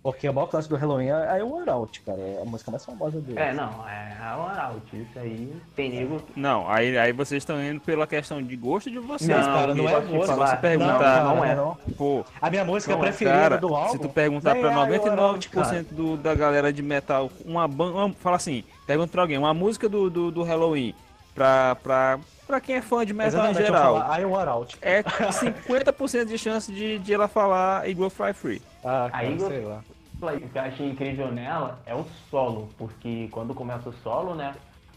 Porque 0.01 0.29
o 0.29 0.33
maior 0.33 0.47
clássico 0.47 0.75
do 0.75 0.79
Halloween 0.79 1.07
é 1.09 1.43
o 1.43 1.49
War 1.55 1.67
Out, 1.69 1.99
cara. 2.01 2.17
É 2.19 2.41
a 2.41 2.45
música 2.45 2.71
mais 2.71 2.85
famosa 2.85 3.19
dele. 3.19 3.37
É, 3.37 3.51
não, 3.53 3.85
é 3.87 4.15
a 4.21 4.31
Out. 4.67 4.95
Isso 4.95 5.19
aí 5.19 5.53
tem 5.75 5.89
nego. 5.89 6.21
Não, 6.37 6.69
aí, 6.69 6.97
aí 6.97 7.11
vocês 7.11 7.41
estão 7.43 7.61
indo 7.61 7.81
pela 7.81 8.07
questão 8.07 8.41
de 8.41 8.55
gosto 8.55 8.89
de 8.89 8.97
vocês. 8.97 9.29
Não, 9.29 9.43
cara, 9.45 9.75
não 9.75 9.89
é 9.89 9.99
gosto. 9.99 10.31
Se 10.31 10.39
você 10.39 10.55
perguntar- 10.55 11.23
não, 11.25 11.35
não 11.35 11.45
é. 11.45 11.53
não. 11.55 11.77
Pô, 11.97 12.23
A 12.41 12.49
minha 12.49 12.63
música 12.63 12.93
Não 12.93 12.99
é, 12.99 13.07
preferida 13.07 13.35
Cara, 13.37 13.57
do 13.57 13.75
álbum. 13.75 13.91
se 13.91 13.99
tu 13.99 14.07
perguntar 14.07 14.55
pra 14.55 14.69
é 14.69 14.73
a 14.73 14.77
War 14.79 14.89
Out, 14.89 15.49
99% 15.49 15.49
cara. 15.51 15.83
do, 15.91 16.15
da 16.15 16.33
galera 16.33 16.71
de 16.71 16.81
metal, 16.81 17.29
uma 17.45 17.67
banda, 17.67 18.15
fala 18.21 18.37
assim, 18.37 18.63
pergunta 18.87 19.11
pra 19.11 19.21
alguém, 19.23 19.37
uma 19.37 19.53
música 19.53 19.89
do, 19.89 20.09
do, 20.09 20.31
do 20.31 20.43
Halloween, 20.43 20.95
pra, 21.35 21.75
pra, 21.75 22.19
pra 22.47 22.61
quem 22.61 22.75
é 22.77 22.81
fã 22.81 23.05
de 23.05 23.13
metal 23.13 23.27
Exatamente, 23.41 23.61
em 23.61 23.65
geral, 23.65 23.95
falar 23.99 24.19
I 24.21 24.25
War 24.25 24.47
Out. 24.47 24.77
é 24.81 25.03
50% 25.03 26.25
de 26.25 26.37
chance 26.37 26.71
de, 26.71 26.99
de 26.99 27.13
ela 27.13 27.27
falar 27.27 27.87
Eagle 27.87 28.09
Fly 28.09 28.33
Free. 28.33 28.61
Ah, 28.83 29.09
cara, 29.11 29.17
A 29.17 29.25
Eagle- 29.25 29.47
sei 29.47 29.61
lá. 29.61 29.83
O 30.21 30.49
que 30.49 30.57
eu 30.57 30.61
achei 30.61 30.89
incrível 30.89 31.31
nela 31.31 31.79
é 31.85 31.95
o 31.95 32.05
solo, 32.29 32.69
porque 32.77 33.29
quando 33.31 33.53
começa 33.53 33.87
o 33.89 33.93
solo, 34.03 34.35
né? 34.35 34.53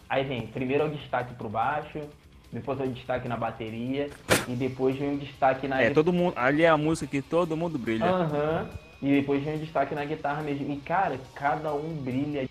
Aí 0.09 0.24
vem, 0.24 0.47
primeiro 0.49 0.85
é 0.85 0.87
o 0.89 0.91
destaque 0.91 1.33
pro 1.35 1.49
baixo, 1.49 2.01
depois 2.53 2.78
é 2.80 2.85
o 2.85 2.89
destaque 2.93 3.28
na 3.28 3.37
bateria, 3.37 4.11
e 4.49 4.53
depois 4.55 4.97
vem 4.97 5.14
o 5.14 5.18
destaque 5.18 5.68
na 5.68 5.80
É, 5.80 5.91
todo 5.91 6.12
mundo, 6.12 6.35
ali 6.37 6.64
é 6.64 6.68
a 6.68 6.76
música 6.76 7.07
que 7.11 7.22
todo 7.22 7.57
mundo 7.57 7.78
brilha. 7.78 8.05
Aham. 8.05 8.68
E 9.01 9.20
depois 9.20 9.43
vem 9.43 9.57
o 9.57 9.59
destaque 9.59 9.95
na 9.95 10.05
guitarra 10.05 10.43
mesmo. 10.43 10.72
E 10.72 10.76
cara, 10.78 11.18
cada 11.35 11.72
um 11.72 11.95
brilha 11.95 12.49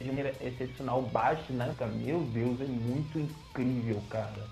de 0.00 0.06
maneira 0.06 0.32
excepcional. 0.40 1.00
O 1.00 1.02
baixo, 1.02 1.52
né, 1.52 1.74
cara? 1.78 1.90
Meu 1.90 2.20
Deus, 2.20 2.60
é 2.60 2.64
muito 2.64 3.18
incrível, 3.18 4.00
cara. 4.10 4.44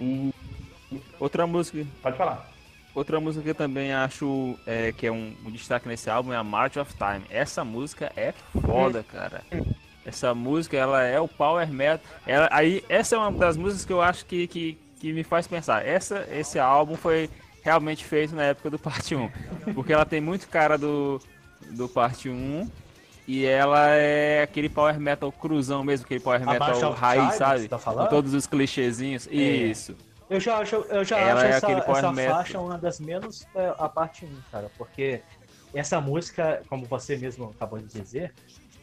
E. 0.00 0.32
Outra 1.20 1.46
música, 1.46 1.86
Pode 2.02 2.16
falar. 2.16 2.50
Outra 2.94 3.20
música 3.20 3.42
que 3.42 3.50
eu 3.50 3.54
também 3.54 3.92
acho 3.92 4.58
é, 4.66 4.92
que 4.92 5.06
é 5.06 5.12
um, 5.12 5.34
um 5.44 5.50
destaque 5.50 5.88
nesse 5.88 6.10
álbum 6.10 6.32
é 6.32 6.36
a 6.36 6.44
March 6.44 6.76
of 6.76 6.92
Time. 6.94 7.24
Essa 7.30 7.64
música 7.64 8.12
é 8.16 8.32
foda, 8.60 9.02
cara. 9.02 9.42
Essa 10.04 10.34
música, 10.34 10.76
ela 10.76 11.02
é 11.02 11.20
o 11.20 11.28
power 11.28 11.70
metal. 11.70 12.00
Ela, 12.26 12.48
aí, 12.50 12.82
essa 12.88 13.16
é 13.16 13.18
uma 13.18 13.30
das 13.32 13.56
músicas 13.56 13.84
que 13.84 13.92
eu 13.92 14.00
acho 14.00 14.24
que, 14.24 14.46
que, 14.46 14.78
que 14.98 15.12
me 15.12 15.22
faz 15.22 15.46
pensar. 15.46 15.86
Essa, 15.86 16.26
esse 16.30 16.58
álbum 16.58 16.96
foi 16.96 17.28
realmente 17.62 18.04
feito 18.04 18.34
na 18.34 18.44
época 18.44 18.70
do 18.70 18.78
Parte 18.78 19.14
1. 19.14 19.30
Porque 19.74 19.92
ela 19.92 20.06
tem 20.06 20.20
muito 20.20 20.48
cara 20.48 20.78
do, 20.78 21.20
do 21.70 21.88
Parte 21.88 22.28
1. 22.30 22.70
E 23.26 23.44
ela 23.44 23.90
é 23.90 24.42
aquele 24.42 24.70
power 24.70 24.98
metal 24.98 25.30
cruzão 25.30 25.84
mesmo, 25.84 26.06
aquele 26.06 26.20
power 26.20 26.40
metal 26.40 26.92
raiz, 26.92 27.34
sabe? 27.34 27.68
tá? 27.68 27.78
Com 27.78 28.06
todos 28.06 28.32
os 28.32 28.46
clichêzinhos. 28.46 29.28
Isso. 29.30 29.94
Eu 30.30 30.38
já 30.38 30.58
acho, 30.58 30.76
eu 30.76 31.04
já 31.04 31.18
Ela 31.18 31.40
acho 31.40 31.46
é 31.46 31.50
essa, 31.50 31.70
essa 31.72 32.12
faixa 32.12 32.60
uma 32.60 32.76
das 32.76 33.00
menos 33.00 33.46
é, 33.54 33.72
a 33.78 33.88
parte 33.88 34.26
1, 34.26 34.28
cara, 34.52 34.70
porque 34.76 35.22
essa 35.74 36.00
música, 36.00 36.62
como 36.68 36.84
você 36.84 37.16
mesmo 37.16 37.50
acabou 37.54 37.78
de 37.78 37.86
dizer, 37.86 38.34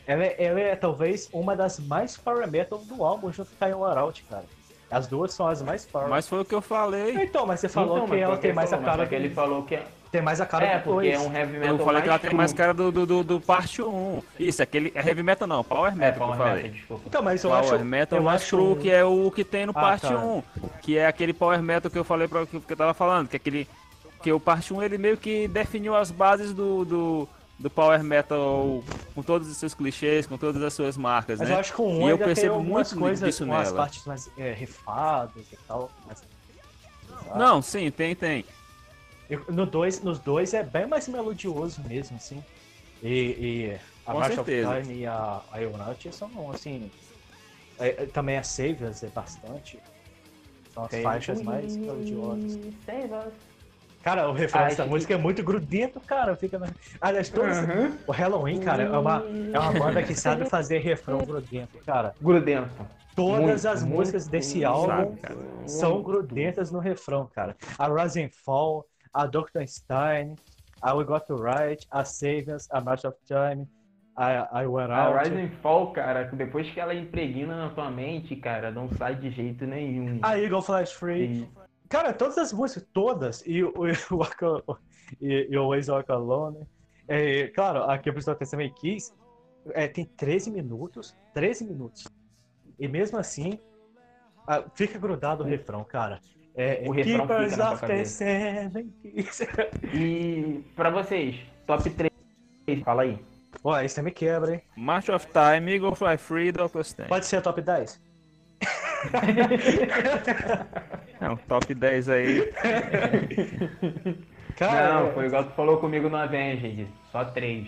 ela 0.07 0.23
é, 0.23 0.35
ela 0.43 0.59
é 0.59 0.75
talvez 0.75 1.29
uma 1.31 1.55
das 1.55 1.79
mais 1.79 2.17
power 2.17 2.49
metal 2.49 2.79
do 2.79 3.03
álbum 3.03 3.31
junto 3.31 3.51
com 3.57 3.65
a 3.65 3.67
War 3.75 3.97
Out, 3.97 4.23
cara. 4.23 4.45
As 4.89 5.07
duas 5.07 5.33
são 5.33 5.47
as 5.47 5.61
mais 5.61 5.85
power. 5.85 6.07
Mas 6.09 6.27
foi 6.27 6.41
o 6.41 6.45
que 6.45 6.53
eu 6.53 6.61
falei. 6.61 7.15
Então, 7.15 7.45
mas 7.45 7.59
você 7.59 7.67
falou 7.67 7.97
Então, 7.97 8.09
que 8.09 8.15
ela 8.17 8.37
tem 8.37 8.53
mais 8.53 8.71
a 8.71 8.77
mas 8.77 8.85
cara 8.85 9.03
só 9.03 9.09
que 9.09 9.15
ele 9.15 9.29
falou 9.29 9.63
que 9.63 9.75
é, 9.75 9.85
tem 10.15 10.21
mais 10.21 10.39
a 10.39 10.45
cara 10.45 10.65
é 10.65 10.77
do 10.79 10.83
porque 10.83 11.09
é 11.09 11.19
um 11.19 11.35
heavy 11.35 11.57
metal. 11.59 11.77
Eu 11.77 11.85
falei 11.85 12.01
que 12.01 12.07
ela 12.09 12.19
tem 12.19 12.33
mais 12.33 12.53
cara 12.53 12.73
do, 12.73 12.89
do, 12.91 13.05
do, 13.05 13.23
do 13.23 13.41
parte 13.41 13.81
1. 13.81 14.21
Isso, 14.39 14.63
aquele. 14.63 14.91
É 14.95 15.05
heavy 15.05 15.21
metal 15.21 15.45
não, 15.47 15.61
power 15.63 15.91
É, 15.91 15.95
metal 15.95 16.13
que 16.13 16.19
eu 16.19 16.25
power 16.27 16.37
falei. 16.37 16.63
metal, 16.63 16.71
desculpa. 16.77 17.03
Então, 17.05 17.21
mas 17.21 17.43
eu 17.43 17.49
power 17.49 17.63
acho 17.73 17.85
metal 17.85 18.19
eu 18.19 18.29
acho 18.29 18.75
que 18.77 18.89
é 18.89 19.03
o 19.03 19.29
que 19.29 19.43
tem 19.43 19.65
no 19.65 19.71
Ah, 19.75 19.81
parte 19.81 20.07
tá. 20.07 20.17
1. 20.17 20.43
Que 20.81 20.97
é 20.97 21.05
aquele 21.07 21.33
power 21.33 21.61
metal 21.61 21.91
que 21.91 21.97
eu 21.99 22.03
falei 22.05 22.27
pra 22.29 22.45
que, 22.45 22.59
que 22.61 22.73
eu 22.73 22.77
tava 22.77 22.93
falando, 22.93 23.27
que 23.27 23.35
é 23.35 23.37
aquele. 23.37 23.67
Que 24.23 24.31
o 24.31 24.39
parte 24.39 24.73
1 24.73 24.81
ele 24.83 24.97
meio 24.97 25.17
que 25.17 25.47
definiu 25.49 25.95
as 25.95 26.09
bases 26.11 26.53
do, 26.53 26.85
do, 26.85 27.29
do 27.59 27.69
power 27.69 28.01
metal 28.01 28.81
com 29.13 29.21
todos 29.21 29.49
os 29.49 29.57
seus 29.57 29.73
clichês, 29.73 30.25
com 30.25 30.37
todas 30.37 30.63
as 30.63 30.73
suas 30.73 30.95
marcas, 30.97 31.39
Mas 31.39 31.49
né? 31.49 31.55
eu 31.55 31.59
acho 31.59 31.73
que 31.73 31.81
o 31.81 31.85
1 31.85 32.07
E 32.07 32.11
eu 32.11 32.17
percebo 32.17 32.55
algumas 32.55 32.93
muito 32.93 33.03
coisas, 33.03 33.27
disso 33.29 33.43
umas 33.43 33.65
nela. 33.67 33.75
partes 33.81 34.05
mais 34.05 34.29
é, 34.37 34.53
rifadas 34.53 35.43
e 35.51 35.57
tal. 35.67 35.91
Mas... 36.07 36.23
Não, 37.35 37.61
sim, 37.61 37.91
tem, 37.91 38.15
tem. 38.15 38.45
Eu- 39.29 39.43
No 39.49 39.65
dois, 39.65 40.01
nos 40.01 40.19
dois 40.19 40.53
é 40.53 40.63
bem 40.63 40.85
mais 40.87 41.07
melodioso 41.07 41.81
mesmo, 41.87 42.17
assim. 42.17 42.43
E, 43.01 43.09
e 43.09 43.79
a 44.05 44.11
Com 44.11 44.19
March 44.19 44.37
of 44.39 44.49
certeza. 44.51 44.81
Time 44.81 44.99
e 45.01 45.05
a 45.07 45.41
Ionaut 45.55 46.11
são, 46.15 46.51
assim... 46.51 46.89
é- 47.79 48.03
é- 48.03 48.05
também 48.05 48.37
a 48.37 48.43
Saviors 48.43 49.03
é 49.03 49.07
bastante. 49.07 49.79
São 50.73 50.85
as 50.85 50.95
faixas 51.01 51.41
mais 51.41 51.75
melodiosas. 51.75 52.53
Save 52.85 53.13
us. 53.27 53.33
Cara, 54.03 54.29
o 54.29 54.33
refrão 54.33 54.61
Ai, 54.61 54.69
dessa 54.69 54.83
que- 54.83 54.89
música 54.89 55.13
é 55.15 55.17
muito 55.17 55.41
grudento, 55.43 55.99
cara. 55.99 56.35
Fica 56.35 56.59
na... 56.59 56.67
Aliás, 57.01 57.27
todas... 57.29 57.57
Uhum. 57.57 57.97
o 58.05 58.11
Halloween, 58.11 58.59
cara, 58.59 58.83
é 58.83 58.89
uma, 58.97 59.23
é 59.51 59.57
uma 59.59 59.71
banda 59.71 60.03
que 60.03 60.13
sabe 60.13 60.47
fazer 60.47 60.77
refrão 60.79 61.17
grudento, 61.25 61.79
cara. 61.85 62.13
Grudento. 62.21 62.69
Todas 63.15 63.63
Muito, 63.63 63.67
as 63.67 63.81
muito, 63.81 63.95
músicas 63.95 64.27
desse 64.27 64.55
muito, 64.57 64.67
álbum 64.67 65.17
sabe, 65.21 65.35
são 65.67 66.03
grudentas 66.03 66.69
no 66.69 66.79
refrão, 66.79 67.25
cara. 67.33 67.55
A 67.79 67.87
Rise 67.87 68.21
and 68.21 68.29
Fall, 68.43 68.85
a 69.15 69.25
Dr. 69.25 69.65
Stein, 69.65 70.35
a 70.81 70.93
We 70.93 71.05
Got 71.05 71.25
to 71.27 71.35
Right, 71.37 71.81
a 71.89 72.03
Saviors, 72.03 72.67
a 72.69 72.81
March 72.81 73.05
of 73.05 73.17
Time, 73.25 73.65
a, 74.17 74.59
a 74.61 74.67
Went 74.69 74.91
A 74.91 75.07
Out, 75.07 75.17
Rise 75.29 75.41
and 75.41 75.51
Fall, 75.61 75.93
cara, 75.93 76.25
depois 76.25 76.69
que 76.69 76.79
ela 76.79 76.93
impregna 76.93 77.55
na 77.55 77.69
tua 77.69 77.89
mente, 77.89 78.35
cara, 78.35 78.71
não 78.71 78.89
sai 78.89 79.15
de 79.15 79.29
jeito 79.31 79.65
nenhum. 79.65 80.19
a 80.21 80.37
Eagle 80.37 80.61
Flash 80.61 80.91
Free. 80.91 81.23
E- 81.43 81.49
Cara, 81.87 82.11
todas 82.13 82.37
as 82.39 82.51
músicas, 82.51 82.87
todas, 82.91 83.43
e 83.45 83.63
o 83.63 83.71
Walk 84.11 84.43
Al- 84.43 84.79
e, 85.21 85.47
e 85.51 85.55
Always 85.55 85.87
Walk 85.87 86.11
Alone. 86.11 86.65
É, 87.07 87.47
claro, 87.49 87.83
aqui 87.83 88.09
o 88.09 88.11
Episódio 88.11 88.49
também 88.49 88.73
quis, 88.73 89.13
é, 89.71 89.87
tem 89.87 90.03
13 90.03 90.49
minutos, 90.51 91.15
13 91.33 91.63
minutos. 91.63 92.03
E 92.79 92.87
mesmo 92.87 93.19
assim, 93.19 93.59
fica 94.73 94.97
grudado 94.97 95.43
o 95.43 95.47
refrão, 95.47 95.83
cara. 95.83 96.19
É, 96.57 96.81
O 96.85 96.91
refrão 96.91 97.21
fica 97.21 97.27
Keepers 97.27 97.57
na 97.57 97.57
tua 97.57 97.71
of 97.73 97.81
the 97.81 97.87
cabeça. 97.87 98.25
E 99.93 100.63
pra 100.75 100.89
vocês, 100.89 101.35
top 101.67 101.89
3. 101.89 102.11
Fala 102.83 103.03
aí. 103.03 103.19
Aí 103.65 103.89
você 103.89 104.01
me 104.01 104.11
quebra, 104.11 104.53
hein? 104.55 104.61
March 104.77 105.09
of 105.09 105.27
Time, 105.27 105.73
Eagle 105.73 105.95
Fly 105.95 106.17
Free, 106.17 106.51
Dr. 106.51 106.79
Stan. 106.81 107.05
Pode 107.07 107.25
ser 107.25 107.41
top 107.41 107.61
10? 107.61 108.01
Não, 111.19 111.35
top 111.35 111.73
10 111.73 112.09
aí. 112.09 112.51
Cara, 114.57 115.03
Não, 115.03 115.13
foi 115.13 115.25
igual 115.25 115.43
tu 115.43 115.51
falou 115.51 115.77
comigo 115.77 116.09
no 116.09 116.17
Avenged. 116.17 116.87
Só 117.11 117.25
três. 117.25 117.67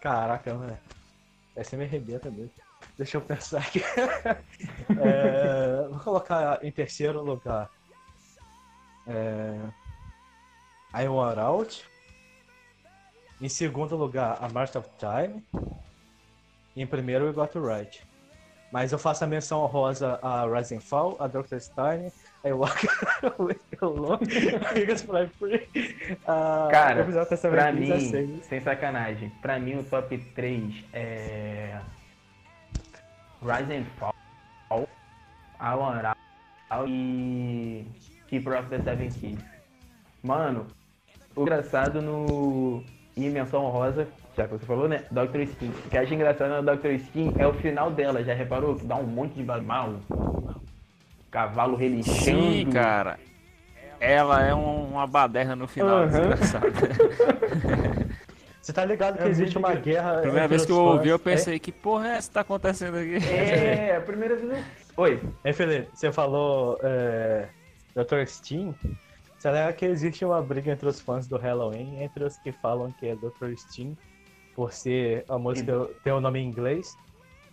Caraca, 0.00 0.54
velho. 0.54 0.78
Aí 1.56 1.64
você 1.64 1.76
me 1.76 1.84
arrebenta 1.84 2.30
mesmo. 2.30 2.50
Deixa 2.98 3.16
eu 3.16 3.20
pensar 3.20 3.60
aqui. 3.60 3.80
É, 5.00 5.86
vou 5.90 6.00
colocar 6.00 6.58
em 6.64 6.72
terceiro 6.72 7.22
lugar. 7.22 7.70
É, 9.06 9.54
I 11.02 11.06
Want 11.06 11.38
Out. 11.38 11.84
Em 13.40 13.48
segundo 13.48 13.94
lugar, 13.96 14.38
A 14.40 14.48
March 14.48 14.74
of 14.74 14.88
Time. 14.98 15.44
E 16.74 16.82
em 16.82 16.86
primeiro, 16.86 17.26
We 17.26 17.32
Got 17.32 17.48
to 17.52 17.64
Right. 17.64 18.02
Mas 18.72 18.90
eu 18.92 18.98
faço 18.98 19.24
a 19.24 19.26
menção 19.26 19.60
honrosa 19.60 20.18
a 20.22 20.44
Rising 20.46 20.80
Fall, 20.80 21.16
a 21.20 21.26
Dr. 21.26 21.58
Stein, 21.58 22.10
a 22.44 22.48
Walk 22.54 22.86
Alone, 23.80 24.26
Figures 24.74 25.02
Fly 25.06 25.26
Free. 25.38 26.18
a 26.26 26.68
Cara, 26.70 27.04
Pra 27.50 27.72
mim, 27.72 27.86
16. 27.86 28.46
sem 28.46 28.60
sacanagem, 28.60 29.30
pra 29.40 29.58
mim 29.58 29.78
o 29.78 29.84
top 29.84 30.18
3 30.34 30.84
é. 30.92 31.80
Rise 33.42 33.72
and 33.72 33.84
Fall, 33.98 34.88
Alan 35.60 36.12
Out 36.70 36.90
e 36.90 37.86
Keeper 38.28 38.58
of 38.58 38.68
the 38.68 38.78
Seven 38.82 39.08
Keys. 39.10 39.38
Mano, 40.22 40.66
o 41.36 41.42
engraçado 41.42 42.02
no. 42.02 42.82
E 43.16 43.28
menção 43.28 43.64
honrosa, 43.64 44.06
já 44.36 44.44
que 44.46 44.52
você 44.52 44.64
falou, 44.66 44.88
né? 44.88 45.02
Dr. 45.10 45.40
Skin. 45.40 45.68
O 45.70 45.88
que 45.90 45.96
eu 45.96 46.02
acho 46.02 46.14
engraçado 46.14 46.62
na 46.62 46.74
Dr. 46.74 46.90
Skin 46.90 47.34
é 47.36 47.46
o 47.46 47.52
final 47.54 47.90
dela, 47.90 48.22
já 48.22 48.32
reparou? 48.32 48.76
Que 48.76 48.84
dá 48.86 48.94
um 48.94 49.02
monte 49.06 49.34
de 49.34 49.42
mal. 49.42 49.94
Cavalo 51.30 51.76
relinchando. 51.76 52.14
Sim, 52.22 52.70
cara. 52.70 53.18
Ela 54.00 54.42
é 54.46 54.54
um- 54.54 54.90
uma 54.92 55.06
baderna 55.08 55.56
no 55.56 55.66
final, 55.66 56.04
Aham. 56.04 56.06
desgraçada. 56.06 56.66
Você 58.68 58.74
tá 58.74 58.84
ligado 58.84 59.16
que 59.16 59.22
É 59.24 59.28
existe 59.28 59.56
uma 59.56 59.74
guerra. 59.74 60.18
Primeira 60.20 60.44
entre 60.44 60.48
vez 60.48 60.66
que 60.66 60.72
eu 60.72 60.76
ouvi, 60.76 61.08
eu 61.08 61.18
pensei, 61.18 61.58
que 61.58 61.72
porra 61.72 62.08
é 62.08 62.10
essa 62.18 62.28
que 62.28 62.34
tá 62.34 62.40
acontecendo 62.42 62.98
aqui? 62.98 63.16
É, 63.26 63.96
a 63.96 64.00
primeira 64.02 64.36
vez. 64.36 64.58
eu- 64.58 64.62
Oi. 64.98 65.22
É, 65.42 65.54
Felipe, 65.54 65.88
você 65.94 66.12
falou 66.12 66.78
é, 66.82 67.48
Dr. 67.94 68.26
Steam. 68.26 68.74
Será 69.38 69.72
que 69.72 69.86
existe 69.86 70.22
uma 70.22 70.42
briga 70.42 70.70
entre 70.70 70.86
os 70.86 71.00
fãs 71.00 71.26
do 71.26 71.38
Halloween, 71.38 72.02
entre 72.02 72.22
os 72.24 72.36
que 72.36 72.52
falam 72.52 72.92
que 72.92 73.06
é 73.06 73.16
Dr. 73.16 73.54
Steam, 73.56 73.96
por 74.54 74.70
ser 74.70 75.24
a 75.30 75.38
música 75.38 75.88
ter 76.04 76.12
o 76.12 76.20
nome 76.20 76.38
em 76.40 76.46
inglês, 76.46 76.94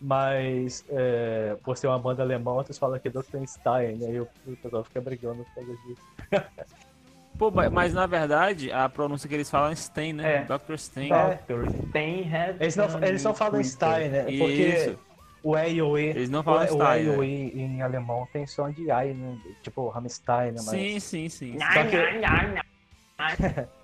mas 0.01 0.83
é, 0.89 1.55
por 1.63 1.77
ser 1.77 1.87
uma 1.87 1.97
banda 1.97 2.23
alemã, 2.23 2.51
outros 2.51 2.77
falam 2.77 2.99
que 2.99 3.07
é 3.07 3.11
Dr. 3.11 3.41
Stein, 3.47 4.05
aí 4.05 4.19
o, 4.19 4.27
o 4.45 4.57
pessoal 4.57 4.83
fica 4.83 4.99
brigando 4.99 5.45
por 5.45 5.55
causa 5.63 5.77
disso. 5.87 6.75
Pô, 7.37 7.51
mas- 7.51 7.71
mas 7.71 7.93
na 7.93 8.05
verdade, 8.05 8.71
a 8.71 8.87
pronúncia 8.87 9.27
que 9.27 9.35
eles 9.35 9.49
falam 9.49 9.71
é 9.71 9.75
Stein, 9.75 10.13
né? 10.13 10.35
É. 10.37 10.41
Dr. 10.45 10.77
Stein. 10.77 11.09
Dr. 11.09 11.69
Stein 11.89 12.31
Eles 12.59 12.75
não, 12.75 13.03
eles 13.03 13.23
não 13.23 13.33
falam 13.33 13.63
Stein, 13.63 14.09
né? 14.09 14.23
Porque 14.23 14.37
Isso. 14.67 14.99
o 15.43 15.57
E 15.57 15.73
e 15.73 15.81
o 15.81 15.97
E, 15.97 16.05
Eles 16.07 16.29
não 16.29 16.39
o, 16.39 16.43
falam 16.43 16.61
o 16.61 16.63
E 16.63 16.67
Stein. 16.69 17.03
e 17.03 17.09
o 17.09 17.19
né? 17.21 17.25
Em 17.27 17.81
alemão 17.81 18.25
tem 18.31 18.47
som 18.47 18.71
de 18.71 18.83
I, 18.83 19.13
né? 19.13 19.37
Tipo 19.61 19.89
Rammstein, 19.89 20.51
né? 20.51 20.57
Mas... 20.57 20.65
Sim, 20.65 20.99
sim, 20.99 21.29
sim. 21.29 21.57
Só 21.59 21.83
que- 21.83 21.97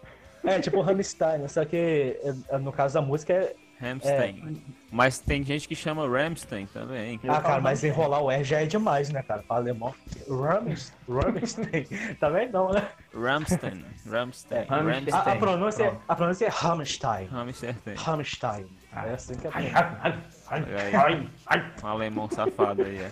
É, 0.43 0.59
tipo 0.59 0.81
Rammstein, 0.81 1.47
só 1.47 1.63
que 1.65 2.17
é, 2.49 2.57
no 2.57 2.71
caso 2.71 2.95
da 2.95 3.01
música 3.01 3.31
é. 3.33 3.53
Ramstein. 3.81 4.63
Mas 4.91 5.19
tem 5.19 5.43
gente 5.43 5.67
que 5.67 5.75
chama 5.75 6.07
Ramstein 6.07 6.65
também. 6.67 7.19
Ah, 7.23 7.33
falo 7.33 7.43
cara, 7.43 7.61
mas 7.61 7.83
enrolar 7.83 8.21
o 8.21 8.29
R 8.29 8.43
já 8.43 8.61
é 8.61 8.65
demais, 8.65 9.09
né, 9.09 9.23
cara? 9.23 9.41
Para 9.41 9.57
alemão. 9.57 9.95
Rammstein. 10.29 10.95
Rammstein. 11.09 11.85
Também 12.19 12.49
não, 12.51 12.71
né? 12.71 12.87
Ramstein. 13.13 13.85
Ramstein. 14.09 14.59
É, 14.61 14.63
Rammstein. 14.65 15.13
A, 15.13 15.17
a 15.17 15.21
Ramstein. 15.23 15.39
pronúncia, 15.39 15.85
Pronto. 15.85 16.03
a 16.07 16.15
pronúncia 16.15 16.45
é 16.45 16.49
Rammstein. 16.49 17.25
Ramstein. 17.27 17.75
Rammstein. 17.97 18.67
Ah. 18.93 19.07
É 19.07 19.13
assim 19.13 19.35
que 19.35 19.47
é. 19.47 19.51
Ai, 19.53 21.29
ai. 21.47 21.71
Um 21.81 21.87
alemão 21.87 22.29
safado 22.29 22.83
aí. 22.83 22.97
É. 22.99 23.11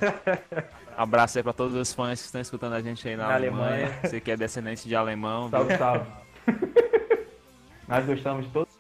Abraço 0.98 1.38
aí 1.40 1.44
pra 1.44 1.54
todos 1.54 1.74
os 1.76 1.94
fãs 1.94 2.20
que 2.20 2.26
estão 2.26 2.42
escutando 2.42 2.74
a 2.74 2.82
gente 2.82 3.08
aí 3.08 3.16
na, 3.16 3.28
Na 3.30 3.36
Alemanha. 3.36 3.86
Alemanha. 3.86 4.00
Você 4.04 4.20
que 4.20 4.30
é 4.32 4.36
descendente 4.38 4.86
de 4.88 4.96
alemão. 4.96 5.48
viu? 5.50 5.58
Salve, 5.60 5.78
salve. 5.78 6.06
Nós 7.88 8.06
gostamos 8.06 8.46
de 8.46 8.52
todos, 8.52 8.74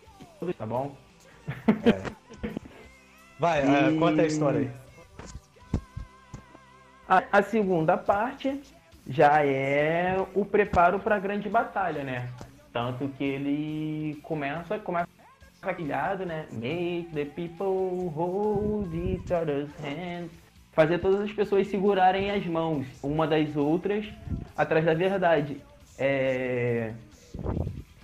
tá 0.57 0.65
bom? 0.65 0.95
Vai, 3.39 3.61
ah, 3.61 3.91
E- 3.91 3.97
conta 3.97 4.21
a 4.21 4.25
história 4.25 4.59
aí. 4.61 4.71
A, 7.07 7.23
a 7.39 7.41
segunda 7.41 7.97
parte 7.97 8.61
já 9.07 9.43
é 9.43 10.15
o 10.35 10.45
preparo 10.45 10.99
para 10.99 11.15
a 11.15 11.19
grande 11.19 11.49
batalha, 11.49 12.03
né? 12.03 12.29
Tanto 12.71 13.07
que 13.17 13.23
ele 13.23 14.19
começa, 14.21 14.77
começa 14.77 15.07
aquilhado, 15.61 16.25
né? 16.25 16.45
Make 16.51 17.09
the 17.13 17.25
people 17.25 18.09
hold 18.09 18.93
each 18.93 19.33
other's 19.33 19.69
hands. 19.81 20.31
Fazer 20.73 20.99
todas 20.99 21.21
as 21.21 21.31
pessoas 21.31 21.67
segurarem 21.67 22.29
as 22.31 22.45
mãos 22.45 22.85
uma 23.01 23.25
das 23.27 23.55
outras 23.55 24.05
atrás 24.55 24.85
da 24.85 24.93
verdade. 24.93 25.57
É... 25.97 26.93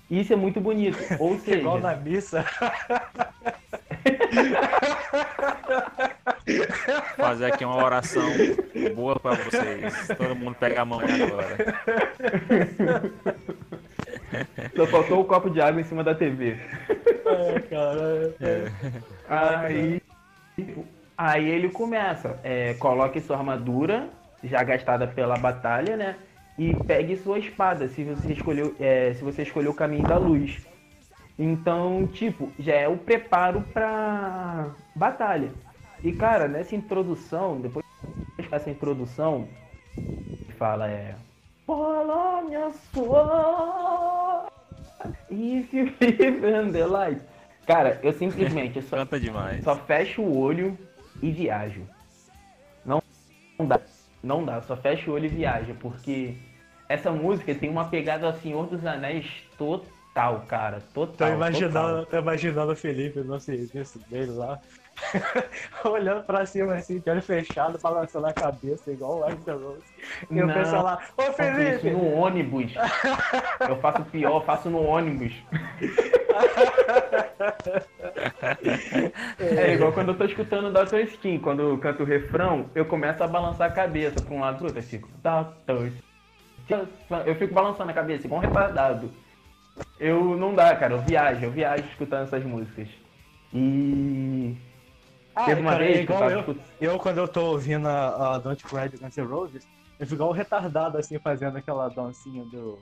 Isso 0.09 0.33
é 0.33 0.35
muito 0.35 0.59
bonito. 0.61 0.97
Ou 1.19 1.37
seja, 1.39 1.59
Igual 1.59 1.79
na 1.79 1.95
missa. 1.95 2.45
Fazer 7.17 7.45
aqui 7.45 7.65
uma 7.65 7.83
oração 7.83 8.23
boa 8.95 9.19
pra 9.19 9.33
vocês. 9.35 10.07
Todo 10.17 10.35
mundo 10.35 10.55
pega 10.59 10.81
a 10.81 10.85
mão 10.85 10.99
agora. 10.99 11.57
só 14.75 14.85
faltou 14.87 15.21
o 15.21 15.25
copo 15.25 15.49
de 15.49 15.59
água 15.59 15.81
em 15.81 15.85
cima 15.85 16.03
da 16.03 16.13
TV. 16.13 16.57
É, 17.25 17.59
cara. 17.61 18.35
é. 18.41 18.71
Aí, 19.27 20.01
aí 21.17 21.49
ele 21.49 21.69
começa, 21.69 22.39
é, 22.43 22.75
coloque 22.75 23.19
sua 23.19 23.37
armadura, 23.37 24.09
já 24.43 24.63
gastada 24.63 25.07
pela 25.07 25.37
batalha, 25.37 25.97
né? 25.97 26.15
E 26.57 26.73
pegue 26.85 27.17
sua 27.17 27.37
espada, 27.39 27.87
se 27.89 28.03
você 28.03 28.33
escolheu, 28.33 28.75
é, 28.79 29.13
se 29.13 29.23
você 29.23 29.41
escolheu 29.41 29.71
o 29.71 29.75
caminho 29.75 30.07
da 30.07 30.17
luz. 30.17 30.65
Então, 31.37 32.07
tipo, 32.07 32.49
já 32.57 32.73
é 32.73 32.87
o 32.87 32.97
preparo 32.97 33.61
pra 33.73 34.69
batalha. 34.95 35.51
E 36.01 36.13
cara, 36.13 36.47
nessa 36.47 36.75
introdução, 36.75 37.59
depois 37.59 37.85
dessa 38.49 38.69
introdução, 38.69 39.47
fala 40.57 40.89
é. 40.89 41.15
Polônia 41.65 42.71
sua. 42.93 44.47
If 45.29 45.73
you 45.73 45.91
live 45.99 46.71
the 46.71 46.85
light. 46.85 47.21
Cara, 47.65 47.99
eu 48.03 48.13
simplesmente 48.13 48.81
só, 48.83 48.97
Canta 48.97 49.19
demais. 49.19 49.63
só 49.63 49.75
fecho 49.75 50.21
o 50.21 50.37
olho 50.37 50.77
e 51.21 51.31
viajo. 51.31 51.81
Não, 52.85 53.01
não 53.57 53.65
dá. 53.65 53.81
Não 54.25 54.43
dá, 54.43 54.59
só 54.59 54.75
fecho 54.75 55.11
o 55.11 55.13
olho 55.13 55.25
e 55.25 55.29
viaja, 55.29 55.75
porque 55.79 56.35
essa 56.89 57.11
música 57.11 57.53
tem 57.53 57.69
uma 57.69 57.85
pegada 57.85 58.33
Senhor 58.33 58.65
dos 58.65 58.83
Anéis 58.83 59.27
total, 59.55 60.43
cara. 60.47 60.81
Total. 60.95 61.29
Tô 61.29 61.35
imaginando, 61.35 61.99
total. 61.99 62.05
tô 62.07 62.17
imaginando 62.17 62.71
o 62.71 62.75
Felipe 62.75 63.19
no 63.19 63.39
serviço 63.39 63.99
dele 64.09 64.31
lá. 64.31 64.59
Olhando 65.85 66.23
pra 66.23 66.43
cima 66.45 66.73
assim, 66.73 66.99
de 66.99 67.07
olho 67.07 67.21
fechado, 67.21 67.77
balançando 67.77 68.25
a 68.25 68.33
cabeça, 68.33 68.91
igual 68.91 69.19
o 69.19 69.23
Axel 69.25 69.59
Rose. 69.59 69.83
E 70.31 70.41
o 70.41 70.47
Não. 70.47 70.53
pessoal 70.55 70.83
lá, 70.83 70.99
ô 71.17 71.21
Eu 71.21 71.33
faço 71.33 71.61
isso 71.61 71.79
Felipe! 71.81 71.91
no 71.91 72.13
ônibus. 72.13 72.73
Eu 73.69 73.75
faço 73.77 74.05
pior, 74.05 74.41
eu 74.41 74.41
faço 74.41 74.69
no 74.71 74.81
ônibus. 74.81 75.33
É 79.39 79.73
igual 79.73 79.91
quando 79.93 80.09
eu 80.09 80.17
tô 80.17 80.25
escutando 80.25 80.71
Dr. 80.71 80.97
Skin, 81.13 81.39
quando 81.39 81.61
eu 81.61 81.77
canto 81.77 82.03
o 82.03 82.05
refrão, 82.05 82.69
eu 82.75 82.85
começo 82.85 83.23
a 83.23 83.27
balançar 83.27 83.69
a 83.69 83.73
cabeça 83.73 84.21
pra 84.21 84.35
um 84.35 84.39
lado 84.39 84.57
pro 84.57 84.67
outro, 84.67 84.79
eu 84.79 84.83
fico, 84.83 85.09
Dr. 85.21 85.91
Eu 87.25 87.35
fico 87.35 87.53
balançando 87.53 87.91
a 87.91 87.93
cabeça, 87.93 88.25
igual 88.25 88.41
um 88.41 88.43
retardado. 88.43 89.11
Eu 89.99 90.37
não 90.37 90.53
dá, 90.53 90.75
cara, 90.75 90.93
eu 90.93 91.01
viajo, 91.01 91.45
eu 91.45 91.51
viajo 91.51 91.83
escutando 91.85 92.23
essas 92.23 92.43
músicas. 92.43 92.87
E. 93.53 94.55
Ah, 95.35 95.45
Teve 95.45 95.61
uma 95.61 95.71
cara, 95.71 95.83
vez 95.83 95.99
é 95.99 96.05
que 96.05 96.11
eu 96.11 96.29
eu, 96.29 96.39
escutando. 96.39 96.65
eu, 96.81 96.99
quando 96.99 97.17
eu 97.17 97.27
tô 97.27 97.45
ouvindo 97.51 97.87
a, 97.87 98.35
a 98.35 98.37
Don't 98.37 98.63
Cry 98.63 98.89
do 98.89 98.97
Guns 98.97 99.17
N' 99.17 99.25
Roses, 99.25 99.67
eu 99.99 100.05
fico 100.05 100.15
igual 100.15 100.29
um 100.29 100.33
retardado 100.33 100.97
assim, 100.97 101.19
fazendo 101.19 101.57
aquela 101.57 101.87
dancinha 101.89 102.43
do. 102.45 102.79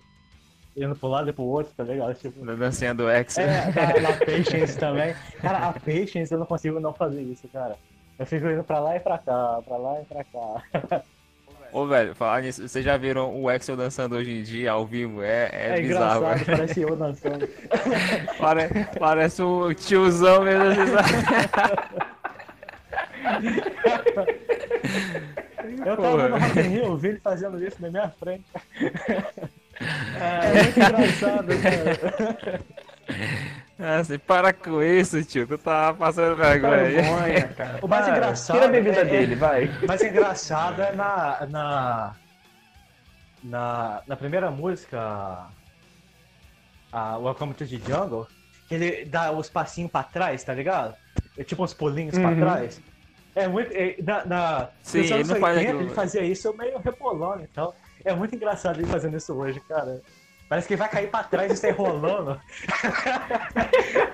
Indo 0.76 0.96
pro 0.96 1.08
lado 1.08 1.30
e 1.30 1.34
pro 1.34 1.44
outro, 1.44 1.72
tá 1.78 1.84
ligado? 1.84 2.16
Tipo, 2.16 2.44
Da 2.46 2.56
dancinha 2.56 2.94
do 2.96 3.08
X. 3.10 3.38
É, 3.38 3.70
da, 3.72 3.86
da 3.92 4.14
Patience 4.26 4.78
também. 4.78 5.14
Cara, 5.42 5.68
a 5.68 5.74
Patience 5.74 6.32
eu 6.32 6.40
não 6.40 6.46
consigo 6.48 6.80
não 6.80 6.94
fazer 6.94 7.22
isso, 7.22 7.48
cara. 7.50 7.76
Eu 8.18 8.26
fico 8.26 8.48
indo 8.48 8.64
pra 8.64 8.80
lá 8.80 8.96
e 8.96 9.00
pra 9.00 9.18
cá, 9.18 9.60
pra 9.66 9.78
lá 9.78 10.02
e 10.02 10.06
pra 10.06 10.24
cá. 10.24 11.02
Ô, 11.72 11.88
velho, 11.88 12.14
falar 12.14 12.42
nisso, 12.44 12.68
vocês 12.68 12.86
já 12.86 12.96
viram 12.98 13.36
o 13.36 13.50
Axel 13.50 13.76
dançando 13.76 14.16
hoje 14.16 14.32
em 14.32 14.44
dia, 14.44 14.72
ao 14.72 14.86
vivo? 14.86 15.24
É, 15.24 15.50
é, 15.52 15.78
É 15.80 15.82
bizarro. 15.82 16.22
velho. 16.26 16.46
parece 16.46 16.82
eu 16.82 16.96
dançando. 16.96 17.48
Pare- 18.40 18.70
parece 19.00 19.42
um 19.42 19.74
tiozão 19.74 20.44
mesmo. 20.44 20.66
assim? 21.00 21.14
Eu 25.86 25.98
tava 25.98 26.30
no 26.30 26.38
Rock 26.38 26.60
in 26.60 26.64
Rio, 26.64 26.84
eu 26.86 26.98
vi 26.98 27.08
ele 27.10 27.20
fazendo 27.20 27.64
isso 27.64 27.78
na 27.82 27.90
minha 27.90 28.10
frente. 28.10 28.46
É 30.20 30.64
muito 30.64 30.80
engraçado, 30.80 31.48
cara. 31.62 32.62
Ah, 33.80 34.02
você 34.02 34.18
para 34.18 34.54
com 34.54 34.82
isso, 34.82 35.22
tio. 35.26 35.46
Tu 35.48 35.58
tá 35.58 35.94
passando 35.94 36.38
vergonha. 36.38 36.76
aí. 36.84 36.94
Vergonha, 36.94 37.48
cara. 37.50 37.80
O 37.82 37.88
mais 37.88 38.06
Para, 38.06 38.16
engraçado 38.16 38.56
Tira 38.56 38.68
a 38.68 38.72
bebida 38.72 39.02
é- 39.02 39.06
dele, 39.06 39.36
vai. 39.36 39.70
Mas 39.86 40.02
é 40.02 40.10
engraçado 40.10 40.82
é 40.82 40.94
na, 40.94 41.46
na, 41.50 42.16
na, 43.44 44.02
na 44.08 44.16
primeira 44.16 44.50
música, 44.52 45.48
a 46.92 47.18
Welcome 47.18 47.54
to 47.56 47.66
the 47.68 47.76
Jungle, 47.78 48.28
que 48.70 48.76
ele 48.76 49.06
dá 49.06 49.32
os 49.32 49.50
passinhos 49.50 49.92
pra 49.92 50.04
trás, 50.04 50.44
tá 50.44 50.54
ligado? 50.54 50.96
É 51.38 51.44
tipo 51.44 51.64
uns 51.64 51.74
pulinhos 51.74 52.16
Uhum. 52.16 52.22
pra 52.22 52.36
trás. 52.36 52.82
É 53.36 53.48
muito. 53.48 53.72
é, 53.74 53.96
na, 54.04 54.26
na, 54.26 54.70
Sim, 54.84 55.00
ele 55.00 55.24
não 55.26 55.36
faz 55.38 55.58
80, 55.58 55.60
aquilo. 55.62 55.82
ele 55.82 55.90
fazia 55.96 56.24
isso 56.24 56.56
meio 56.56 56.78
rebolando, 56.80 57.44
então. 57.44 57.74
É 58.06 58.14
muito 58.14 58.36
engraçado 58.36 58.80
ele 58.80 58.88
fazendo 58.88 59.18
isso 59.18 59.34
hoje, 59.34 59.60
cara. 59.62 60.02
Parece 60.50 60.68
que 60.68 60.74
ele 60.74 60.80
vai 60.80 60.90
cair 60.90 61.10
pra 61.10 61.24
trás 61.24 61.52
e 61.52 61.58
sair 61.58 61.72
rolando. 61.72 62.40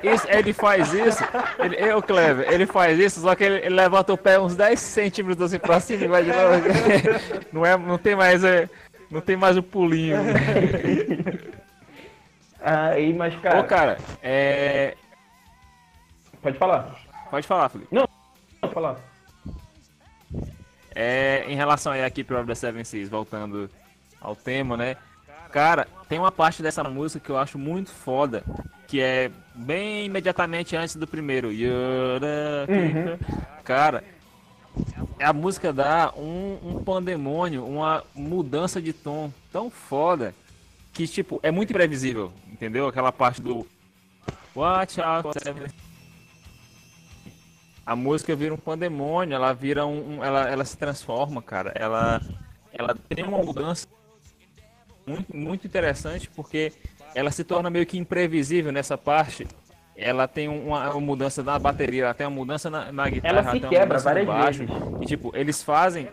Isso, 0.02 0.26
ele 0.30 0.54
faz 0.54 0.94
isso. 0.94 1.22
Ele, 1.58 1.76
eu, 1.76 2.02
Clever, 2.02 2.50
ele 2.50 2.66
faz 2.66 2.98
isso, 2.98 3.20
só 3.20 3.36
que 3.36 3.44
ele, 3.44 3.58
ele 3.58 3.76
levanta 3.76 4.14
o 4.14 4.18
pé 4.18 4.40
uns 4.40 4.56
10 4.56 4.80
centímetros 4.80 5.52
assim 5.52 5.60
pra 5.60 5.80
cima 5.82 6.06
e 6.06 6.08
vai 6.08 6.24
de 6.24 6.30
novo. 6.30 6.64
Não, 7.52 7.66
é, 7.66 7.76
não 7.78 7.98
tem 7.98 8.16
mais. 8.16 8.44
é, 8.44 8.70
não 9.12 9.20
tem 9.20 9.36
mais 9.36 9.58
o 9.58 9.64
pulinho. 9.64 10.18
Aí, 12.62 13.14
mas, 13.14 13.36
cara, 13.42 13.60
Ô, 13.60 13.64
cara, 13.64 13.98
é. 14.22 14.96
pode 16.42 16.58
falar. 16.58 16.96
Pode 17.30 17.48
falar, 17.48 17.70
Felipe. 17.70 17.90
Pode 18.62 18.74
falar. 18.74 18.98
É, 20.96 21.44
em 21.48 21.56
relação 21.56 21.92
aí 21.92 22.04
a 22.04 22.10
Keep 22.10 22.34
of 22.34 22.46
the 22.46 22.56
Seven 22.56 22.84
Seas, 22.84 23.10
voltando 23.10 23.70
ao 24.22 24.36
tema, 24.36 24.76
né? 24.78 24.98
Cara, 25.52 25.88
tem 26.08 26.20
uma 26.20 26.32
parte 26.32 26.62
dessa 26.62 26.84
música 26.84 27.20
que 27.26 27.32
eu 27.32 27.38
acho 27.38 27.58
muito 27.58 27.90
foda, 27.92 28.44
que 28.88 29.02
é 29.02 29.32
bem 29.56 30.06
imediatamente 30.06 30.76
antes 30.76 30.96
do 30.96 31.08
primeiro. 31.08 31.50
Keeper. 31.50 33.20
Cara, 33.64 34.04
a 35.22 35.34
música 35.34 35.74
dá 35.74 36.14
um, 36.16 36.58
um 36.64 36.84
pandemônio, 36.84 37.66
uma 37.66 38.04
mudança 38.14 38.82
de 38.82 38.94
tom 38.94 39.32
tão 39.52 39.70
foda 39.72 40.36
que, 40.94 41.08
tipo, 41.08 41.40
é 41.42 41.50
muito 41.50 41.72
imprevisível, 41.72 42.32
entendeu? 42.52 42.88
Aquela 42.88 43.12
parte 43.12 43.42
do 43.42 43.66
Watch 44.56 45.00
out 45.02 45.30
a 47.86 47.96
música 47.96 48.36
vira 48.36 48.54
um 48.54 48.58
pandemônio, 48.58 49.34
ela 49.34 49.52
vira 49.54 49.86
um, 49.86 50.18
um- 50.18 50.24
ela, 50.24 50.48
ela 50.48 50.64
se 50.64 50.78
transforma, 50.78 51.42
cara. 51.42 51.72
Ela, 51.76 52.22
ela 52.72 52.96
tem 53.08 53.24
uma 53.26 53.40
mudança 53.40 53.88
muito, 55.10 55.36
muito 55.36 55.68
interessante 55.68 56.30
porque 56.36 56.72
ela 57.16 57.32
se 57.32 57.44
torna 57.44 57.70
meio 57.70 57.86
que 57.86 57.98
imprevisível 57.98 58.72
nessa 58.72 58.98
parte. 58.98 59.48
Ela 59.96 60.28
tem 60.28 60.48
uma, 60.48 60.92
uma 60.92 61.02
mudança 61.02 61.44
na 61.44 61.60
bateria, 61.60 62.06
ela 62.06 62.14
tem 62.14 62.26
uma 62.26 62.36
mudança 62.36 62.70
na, 62.70 62.90
na 62.92 63.10
guitarra, 63.10 63.40
Ela 63.40 63.52
se 63.52 63.58
uma 63.58 63.70
quebra 63.70 63.98
várias 64.00 64.26
baixo. 64.28 64.60
vezes. 64.60 64.76
E 65.02 65.06
tipo, 65.06 65.32
eles 65.36 65.62
fazem 65.62 66.08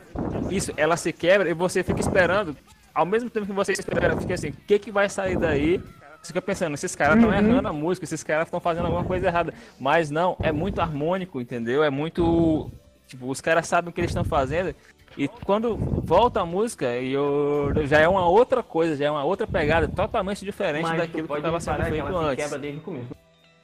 isso, 0.51 0.72
ela 0.76 0.97
se 0.97 1.12
quebra 1.12 1.49
e 1.49 1.55
você 1.55 1.84
fica 1.84 2.01
esperando. 2.01 2.57
Ao 2.92 3.07
mesmo 3.07 3.30
tempo 3.30 3.47
que 3.47 3.53
você 3.53 3.72
espera, 3.72 4.16
fica 4.16 4.34
assim, 4.34 4.49
o 4.49 4.53
que 4.53 4.78
que 4.78 4.90
vai 4.90 5.09
sair 5.09 5.38
daí? 5.38 5.80
Você 6.20 6.28
fica 6.28 6.42
pensando, 6.42 6.74
esses 6.74 6.97
caras 6.97 7.16
estão 7.16 7.32
errando 7.32 7.68
a 7.68 7.72
música, 7.72 8.05
esses 8.05 8.24
caras 8.24 8.49
estão 8.49 8.59
fazendo 8.59 8.86
alguma 8.86 9.05
coisa 9.05 9.26
errada. 9.26 9.55
Mas 9.78 10.11
não, 10.11 10.36
é 10.42 10.51
muito 10.51 10.80
harmônico, 10.80 11.40
entendeu? 11.40 11.84
É 11.84 11.90
muito. 11.90 12.68
Tipo, 13.07 13.30
os 13.30 13.40
caras 13.40 13.68
sabem 13.68 13.90
o 13.90 13.92
que 13.92 14.01
eles 14.01 14.11
estão 14.11 14.24
fazendo. 14.24 14.74
E 15.16 15.28
quando 15.28 15.76
volta 15.76 16.42
a 16.42 16.46
música, 16.46 16.98
e 16.98 17.12
eu, 17.12 17.72
já 17.86 17.98
é 18.00 18.06
uma 18.08 18.28
outra 18.28 18.62
coisa, 18.62 18.96
já 18.96 19.06
é 19.06 19.10
uma 19.10 19.24
outra 19.24 19.46
pegada 19.46 19.88
totalmente 19.88 20.44
diferente 20.44 20.82
Mas 20.82 20.98
daquilo 20.98 21.26
que 21.26 21.34
estava 21.34 21.58
sendo 21.58 21.76
que 21.76 21.90
feito 21.90 22.06
se 22.06 22.14
antes. 22.14 22.44
quebra 22.44 22.58
desde 22.58 22.78
o 22.78 22.82
começo. 22.82 23.16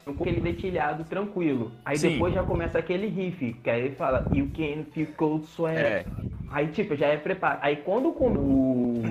Com 0.04 0.10
aquele 0.10 0.40
detilhado 0.40 1.04
tranquilo. 1.04 1.70
Aí 1.84 1.96
Sim. 1.98 2.12
depois 2.12 2.34
já 2.34 2.42
começa 2.42 2.78
aquele 2.78 3.06
riff, 3.06 3.52
que 3.62 3.68
aí 3.68 3.94
fala, 3.94 4.26
you 4.32 4.50
can 4.56 4.84
feel 4.92 5.08
cold 5.16 5.46
sweat. 5.46 5.78
É. 5.78 6.04
Aí 6.50 6.68
tipo, 6.68 6.96
já 6.96 7.08
é 7.08 7.18
preparo. 7.18 7.58
Aí 7.60 7.76
quando 7.76 8.12
com 8.12 8.32
o 8.32 9.02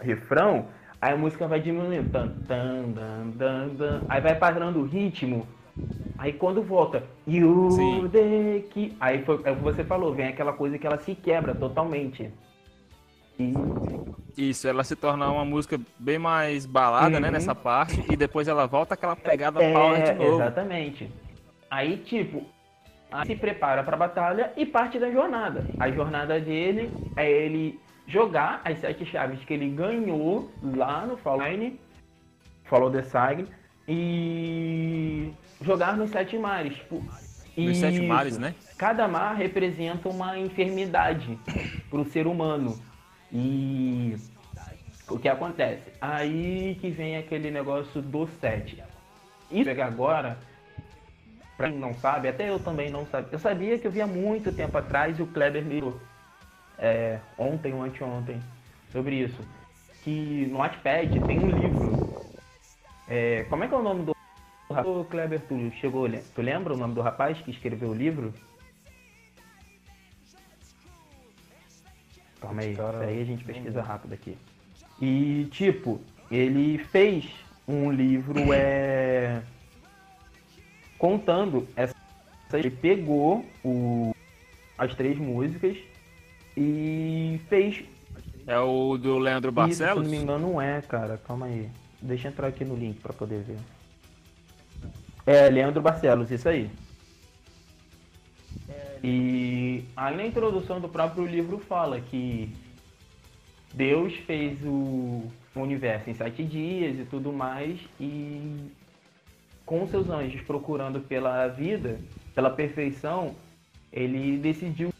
refrão, 0.00 0.66
aí 1.00 1.12
a 1.12 1.16
música 1.16 1.46
vai 1.46 1.60
diminuindo. 1.60 2.10
Tan, 2.10 2.28
tan, 2.48 2.82
dan, 2.88 3.28
dan, 3.36 3.68
dan. 3.68 4.00
Aí 4.08 4.20
vai 4.20 4.34
parando 4.34 4.80
o 4.80 4.84
ritmo. 4.84 5.46
Aí 6.16 6.32
quando 6.32 6.62
volta, 6.62 7.02
key. 8.70 8.96
Aí 9.00 9.24
foi, 9.24 9.40
é 9.44 9.50
o 9.50 9.56
que 9.56 9.62
você 9.62 9.82
falou, 9.84 10.14
vem 10.14 10.28
aquela 10.28 10.52
coisa 10.52 10.78
que 10.78 10.86
ela 10.86 10.98
se 10.98 11.14
quebra 11.14 11.54
totalmente. 11.54 12.30
E 13.38 13.52
Isso, 14.36 14.66
ela 14.68 14.84
se 14.84 14.94
torna 14.96 15.30
uma 15.30 15.44
música 15.44 15.78
bem 15.98 16.18
mais 16.18 16.66
balada, 16.66 17.18
né, 17.20 17.28
Uhum. 17.28 17.32
nessa 17.32 17.54
parte, 17.54 18.04
e 18.10 18.16
depois 18.16 18.46
ela 18.48 18.66
volta 18.66 18.94
aquela 18.94 19.16
pegada 19.16 19.58
power 19.72 20.02
de 20.04 20.12
novo. 20.12 20.22
É, 20.22 20.34
Exatamente. 20.34 21.10
Aí, 21.70 21.96
tipo, 21.98 22.44
aí 23.10 23.26
se 23.26 23.36
prepara 23.36 23.82
pra 23.82 23.96
batalha 23.96 24.52
e 24.56 24.64
parte 24.64 24.98
da 24.98 25.10
jornada. 25.10 25.64
A 25.78 25.90
jornada 25.90 26.38
dele 26.40 26.90
é 27.16 27.28
ele 27.30 27.80
jogar 28.06 28.60
as 28.64 28.78
sete 28.78 29.04
chaves 29.06 29.44
que 29.44 29.54
ele 29.54 29.68
ganhou 29.70 30.50
lá 30.62 31.04
no 31.06 31.16
Fallline, 31.16 31.80
Follow 32.64 32.90
the 32.90 33.02
Sign, 33.02 33.46
e 33.88 35.32
jogar 35.64 35.96
nos 35.96 36.10
sete 36.10 36.38
mares. 36.38 36.74
Tipo, 36.76 37.02
Nos 37.56 37.78
sete 37.78 38.00
mares, 38.02 38.38
né? 38.38 38.54
Cada 38.76 39.08
mar 39.08 39.34
representa 39.34 40.08
uma 40.08 40.38
enfermidade 40.38 41.38
para 41.88 42.00
o 42.00 42.04
ser 42.04 42.26
humano. 42.26 42.78
E 43.32 44.16
o 45.08 45.18
que 45.18 45.28
acontece? 45.28 45.90
Aí 46.00 46.76
que 46.80 46.90
vem 46.90 47.16
aquele 47.16 47.50
negócio 47.50 48.00
do 48.00 48.26
7. 48.40 48.82
Isso 49.50 49.68
é 49.68 49.74
que 49.74 49.80
agora, 49.80 50.38
pra 51.56 51.68
quem 51.68 51.78
não 51.78 51.94
sabe, 51.94 52.28
até 52.28 52.48
eu 52.48 52.58
também 52.58 52.90
não 52.90 53.06
sabia. 53.06 53.28
Eu 53.32 53.38
sabia 53.38 53.78
que 53.78 53.86
eu 53.86 53.90
via 53.90 54.06
muito 54.06 54.52
tempo 54.52 54.76
atrás 54.78 55.18
e 55.18 55.22
o 55.22 55.26
Kleber 55.26 55.64
me 55.64 55.82
é, 56.78 57.18
ontem 57.38 57.72
ou 57.72 57.82
anteontem 57.82 58.40
sobre 58.90 59.16
isso. 59.16 59.40
Que 60.02 60.46
no 60.50 60.58
Wattpad 60.58 61.20
tem 61.26 61.38
um 61.38 61.50
livro. 61.50 62.14
É, 63.08 63.44
como 63.50 63.64
é 63.64 63.68
que 63.68 63.74
é 63.74 63.76
o 63.76 63.82
nome 63.82 64.04
do 64.04 64.13
Ô, 64.68 65.04
Kleber, 65.04 65.40
tu 65.46 65.70
chegou, 65.72 66.06
le- 66.06 66.22
tu 66.34 66.40
lembra 66.42 66.72
o 66.74 66.76
nome 66.76 66.94
do 66.94 67.00
rapaz 67.02 67.38
que 67.40 67.50
escreveu 67.50 67.90
o 67.90 67.94
livro? 67.94 68.32
Calma 72.40 72.62
aí, 72.62 72.74
Cara, 72.74 72.98
isso 72.98 73.04
aí 73.08 73.22
a 73.22 73.24
gente 73.24 73.44
pesquisa 73.44 73.82
rápido 73.82 74.12
aqui. 74.14 74.36
E 75.00 75.46
tipo, 75.50 76.00
ele 76.30 76.78
fez 76.78 77.26
um 77.66 77.90
livro 77.90 78.52
é 78.52 79.42
contando 80.98 81.66
essa 81.76 81.94
ele 82.52 82.70
pegou 82.70 83.44
o 83.64 84.12
as 84.78 84.94
três 84.94 85.18
músicas 85.18 85.76
e 86.56 87.40
fez 87.48 87.84
É 88.46 88.58
o 88.58 88.96
do 88.98 89.18
Leandro 89.18 89.50
isso, 89.50 89.56
se 89.78 89.84
Barcelos? 89.84 90.04
não 90.04 90.10
me 90.10 90.16
engano, 90.18 90.48
não 90.52 90.60
é, 90.62 90.80
cara. 90.82 91.16
Calma 91.18 91.46
aí. 91.46 91.68
Deixa 92.00 92.28
eu 92.28 92.32
entrar 92.32 92.48
aqui 92.48 92.64
no 92.64 92.76
link 92.76 93.00
pra 93.00 93.12
poder 93.12 93.42
ver. 93.42 93.56
É, 95.26 95.48
Leandro 95.48 95.80
Barcelos, 95.80 96.30
isso 96.30 96.48
aí. 96.48 96.70
E 99.02 99.84
aí 99.96 100.16
na 100.16 100.24
introdução 100.24 100.80
do 100.80 100.88
próprio 100.88 101.26
livro 101.26 101.58
fala 101.58 102.00
que 102.00 102.54
Deus 103.72 104.14
fez 104.26 104.58
o 104.64 105.30
universo 105.54 106.08
em 106.08 106.14
sete 106.14 106.42
dias 106.42 106.98
e 106.98 107.04
tudo 107.04 107.32
mais, 107.32 107.78
e 108.00 108.70
com 109.66 109.86
seus 109.86 110.08
anjos 110.08 110.40
procurando 110.42 111.00
pela 111.00 111.46
vida, 111.48 112.00
pela 112.34 112.50
perfeição, 112.50 113.34
ele 113.92 114.38
decidiu 114.38 114.90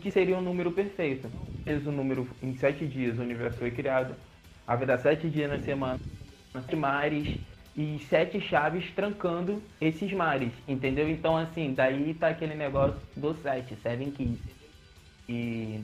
que 0.00 0.10
seria 0.10 0.36
um 0.36 0.42
número 0.42 0.70
perfeito. 0.70 1.30
Fez 1.64 1.86
o 1.86 1.92
número 1.92 2.28
em 2.42 2.56
sete 2.56 2.86
dias, 2.86 3.18
o 3.18 3.22
universo 3.22 3.58
foi 3.58 3.70
criado. 3.70 4.14
Haverá 4.66 4.96
sete 4.96 5.28
dias 5.28 5.50
na 5.50 5.58
semana, 5.58 5.98
mares 6.76 7.36
e 7.76 7.98
sete 8.08 8.40
chaves 8.40 8.90
trancando 8.92 9.62
esses 9.80 10.12
mares, 10.12 10.52
entendeu? 10.66 11.08
Então, 11.08 11.36
assim, 11.36 11.72
daí 11.72 12.14
tá 12.14 12.28
aquele 12.28 12.54
negócio 12.54 13.00
do 13.16 13.34
sete, 13.34 13.76
Seven 13.82 14.10
Keys. 14.10 14.38
E 15.28 15.80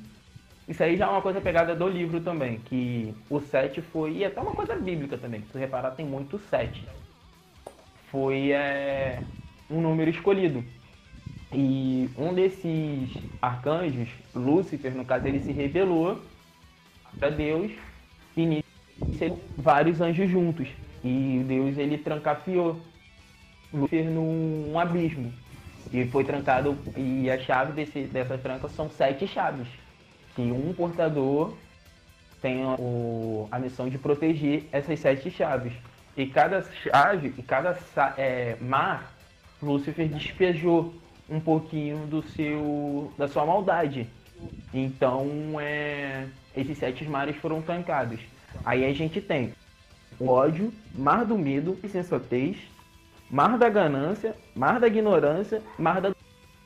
isso 0.69 0.83
aí 0.83 0.97
já 0.97 1.07
é 1.07 1.09
uma 1.09 1.23
coisa 1.23 1.41
pegada 1.41 1.75
do 1.75 1.89
livro 1.89 2.21
também, 2.21 2.59
que 2.59 3.15
o 3.31 3.41
sete 3.41 3.81
foi, 3.81 4.19
e 4.19 4.25
até 4.25 4.41
uma 4.41 4.53
coisa 4.53 4.75
bíblica 4.75 5.17
também, 5.17 5.43
se 5.43 5.49
tu 5.49 5.59
reparar 5.59 5.93
tem 5.93 6.05
muito 6.05 6.39
sete. 6.39 6.83
Foi 8.11 8.51
é, 8.51 9.23
um 9.71 9.81
número 9.81 10.11
escolhido. 10.11 10.65
E 11.53 12.11
um 12.19 12.35
desses 12.35 13.11
arcanjos, 13.41 14.09
Lúcifer, 14.35 14.95
no 14.95 15.05
caso, 15.05 15.29
ele 15.29 15.41
se 15.41 15.53
rebelou 15.53 16.21
para 17.19 17.31
Deus 17.31 17.71
e 18.37 18.61
vários 19.57 20.01
anjos 20.01 20.29
juntos. 20.29 20.69
E 21.07 21.45
Deus 21.45 21.79
ele 21.79 21.99
trancafiou 21.99 22.81
Lúcifer 23.73 24.11
num 24.11 24.77
abismo. 24.77 25.33
E 25.93 26.05
foi 26.07 26.25
trancado. 26.25 26.77
E 26.97 27.31
a 27.31 27.39
chave 27.39 27.73
desse, 27.73 28.03
dessa 28.09 28.37
tranca 28.37 28.69
são 28.69 28.91
sete 28.91 29.29
chaves. 29.29 29.69
Que 30.35 30.43
um 30.43 30.75
portador 30.75 31.55
tem 32.43 32.65
o, 32.65 33.47
a 33.53 33.59
missão 33.61 33.89
de 33.89 33.97
proteger 33.99 34.65
essas 34.73 34.99
sete 34.99 35.31
chaves. 35.31 35.73
E 36.17 36.27
cada 36.27 36.63
chave, 36.83 37.33
e 37.39 37.43
cada 37.43 37.79
é, 38.17 38.57
mar, 38.61 39.13
Lúcifer 39.63 40.09
despejou 40.09 40.93
um 41.31 41.39
pouquinho 41.39 42.07
do 42.07 42.21
seu 42.31 43.13
da 43.17 43.29
sua 43.29 43.47
maldade. 43.47 44.09
Então, 44.75 45.61
é, 45.61 46.27
esses 46.57 46.77
sete 46.79 47.05
mares 47.05 47.37
foram 47.37 47.63
trancados. 47.63 48.19
Aí 48.65 48.85
a 48.85 48.93
gente 48.93 49.21
tem 49.21 49.53
o 50.19 50.29
ódio, 50.29 50.73
mar 50.95 51.25
do 51.25 51.37
medo 51.39 51.79
e 51.83 51.89
sensatez, 51.89 52.57
mar 53.31 53.59
da 53.59 53.69
ganância, 53.69 54.35
mar 54.55 54.81
da 54.81 54.87
ignorância, 54.87 55.63
mar 55.79 56.01
da. 56.01 56.15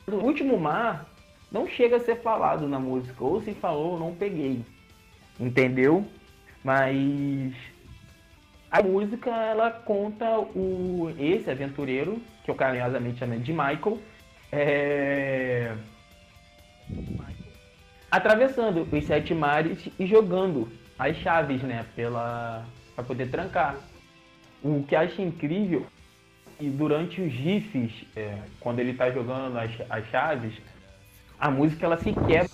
O 0.07 0.15
último 0.15 0.59
mar 0.59 1.05
não 1.51 1.67
chega 1.67 1.97
a 1.97 1.99
ser 1.99 2.21
falado 2.21 2.67
na 2.67 2.79
música, 2.79 3.23
ou 3.23 3.41
se 3.41 3.53
falou, 3.53 3.99
não 3.99 4.15
peguei. 4.15 4.63
Entendeu? 5.39 6.05
Mas 6.63 7.53
a 8.69 8.81
música 8.81 9.29
ela 9.29 9.69
conta 9.69 10.39
o 10.39 11.13
esse 11.19 11.49
aventureiro, 11.49 12.21
que 12.43 12.51
eu 12.51 12.55
carinhosamente 12.55 13.19
chamo 13.19 13.37
de 13.37 13.51
Michael, 13.51 13.99
é... 14.51 15.75
atravessando 18.09 18.87
os 18.89 19.05
sete 19.05 19.33
mares 19.33 19.89
e 19.99 20.05
jogando 20.05 20.69
as 20.97 21.17
chaves, 21.17 21.61
né, 21.63 21.85
pela 21.95 22.65
para 22.95 23.03
poder 23.03 23.29
trancar. 23.29 23.77
O 24.63 24.83
que 24.83 24.95
acho 24.95 25.21
incrível 25.21 25.85
e 26.61 26.69
durante 26.69 27.19
os 27.19 27.33
GIFs, 27.33 28.05
é, 28.15 28.37
quando 28.59 28.77
ele 28.79 28.91
está 28.91 29.09
jogando 29.09 29.57
as, 29.57 29.71
as 29.89 30.05
chaves, 30.09 30.53
a 31.39 31.49
música 31.49 31.87
ela 31.87 31.97
se 31.97 32.13
quebra, 32.13 32.51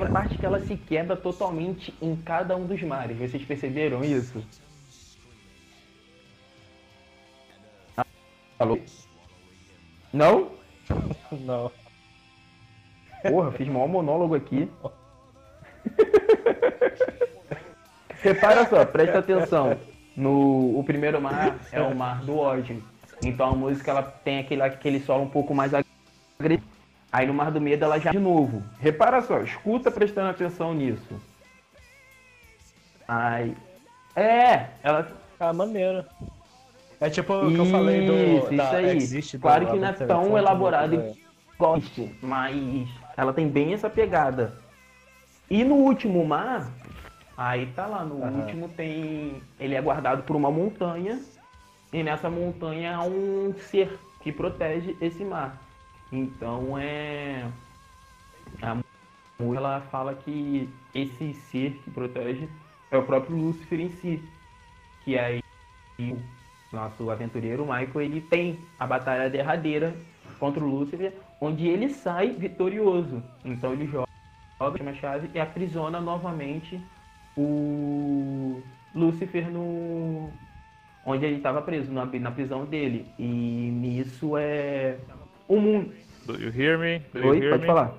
a 0.00 0.12
parte 0.12 0.36
que 0.36 0.44
ela 0.44 0.58
se 0.58 0.76
quebra 0.76 1.16
totalmente 1.16 1.94
em 2.02 2.16
cada 2.16 2.56
um 2.56 2.66
dos 2.66 2.82
mares. 2.82 3.16
Vocês 3.16 3.44
perceberam 3.44 4.02
isso? 4.04 4.44
Alô? 8.58 8.76
Não? 10.12 10.50
Não. 11.30 11.70
Porra, 13.22 13.52
fiz 13.52 13.68
maior 13.68 13.86
monólogo 13.86 14.34
aqui. 14.34 14.68
Repara 18.24 18.66
só, 18.66 18.86
presta 18.86 19.18
atenção. 19.18 19.76
No, 20.16 20.78
o 20.78 20.82
primeiro 20.82 21.20
mar 21.20 21.58
é 21.70 21.82
o 21.82 21.94
mar 21.94 22.24
do 22.24 22.38
ódio. 22.38 22.82
Então 23.22 23.50
a 23.50 23.54
música 23.54 23.90
ela 23.90 24.02
tem 24.02 24.38
aquele, 24.38 24.62
aquele 24.62 24.98
solo 24.98 25.24
um 25.24 25.28
pouco 25.28 25.54
mais 25.54 25.72
agressivo. 25.74 26.64
Aí 27.12 27.26
no 27.26 27.34
mar 27.34 27.50
do 27.50 27.60
medo 27.60 27.84
ela 27.84 27.98
já 27.98 28.12
de 28.12 28.18
novo. 28.18 28.62
Repara 28.80 29.20
só, 29.20 29.42
escuta 29.42 29.90
prestando 29.90 30.30
atenção 30.30 30.72
nisso. 30.72 31.20
Aí. 33.06 33.54
É, 34.16 34.68
ela. 34.82 35.06
Ah, 35.38 35.52
maneiro. 35.52 36.02
É 37.00 37.10
tipo 37.10 37.34
o 37.34 37.52
que 37.52 37.58
eu 37.58 37.66
falei 37.66 38.06
do. 38.06 38.14
Isso, 38.14 38.56
da, 38.56 38.70
aí. 38.70 38.96
Existe 38.96 39.38
claro 39.38 39.66
que 39.66 39.76
não 39.76 39.88
é 39.88 39.92
tão 39.92 40.38
elaborado 40.38 40.94
e 40.94 41.24
gosto, 41.58 42.08
mas 42.22 42.88
ela 43.16 43.34
tem 43.34 43.48
bem 43.48 43.74
essa 43.74 43.90
pegada. 43.90 44.54
E 45.50 45.62
no 45.62 45.74
último 45.74 46.24
mar, 46.24 46.70
Aí 47.36 47.66
tá 47.74 47.86
lá, 47.86 48.04
no 48.04 48.16
uhum. 48.16 48.40
último 48.40 48.68
tem. 48.68 49.42
Ele 49.58 49.74
é 49.74 49.82
guardado 49.82 50.22
por 50.22 50.36
uma 50.36 50.50
montanha. 50.50 51.20
E 51.92 52.02
nessa 52.02 52.30
montanha 52.30 52.96
há 52.96 53.02
um 53.04 53.54
ser 53.58 53.98
que 54.20 54.32
protege 54.32 54.96
esse 55.00 55.24
mar. 55.24 55.60
Então 56.12 56.78
é. 56.78 57.46
A 58.62 58.76
ela 59.56 59.80
fala 59.90 60.14
que 60.14 60.68
esse 60.94 61.34
ser 61.34 61.72
que 61.82 61.90
protege 61.90 62.48
é 62.90 62.96
o 62.96 63.02
próprio 63.02 63.36
Lúcifer 63.36 63.80
em 63.80 63.90
si. 63.90 64.22
Que 65.04 65.18
aí 65.18 65.42
o 65.98 66.16
nosso 66.72 67.10
aventureiro 67.10 67.64
Michael 67.64 68.00
ele 68.00 68.20
tem 68.20 68.58
a 68.78 68.86
batalha 68.86 69.28
derradeira 69.28 69.94
contra 70.38 70.62
o 70.62 70.68
Lúcifer, 70.68 71.12
onde 71.40 71.66
ele 71.66 71.88
sai 71.88 72.30
vitorioso. 72.30 73.22
Então 73.44 73.72
ele 73.72 73.86
joga 73.86 74.08
uma 74.80 74.94
chave 74.94 75.28
e 75.34 75.40
aprisiona 75.40 76.00
novamente 76.00 76.80
o 77.36 78.62
Lúcifer 78.94 79.50
no 79.50 80.30
onde 81.06 81.26
ele 81.26 81.36
estava 81.36 81.60
preso 81.60 81.92
na, 81.92 82.06
na 82.06 82.30
prisão 82.30 82.64
dele 82.64 83.06
e 83.18 83.24
nisso 83.24 84.36
é 84.36 84.96
o 85.46 85.60
mundo. 85.60 85.92
Do 86.26 86.34
you 86.40 86.50
hear 86.54 86.78
me? 86.78 87.00
Do 87.12 87.28
Oi, 87.28 87.50
pode 87.50 87.60
me? 87.60 87.66
falar. 87.66 87.94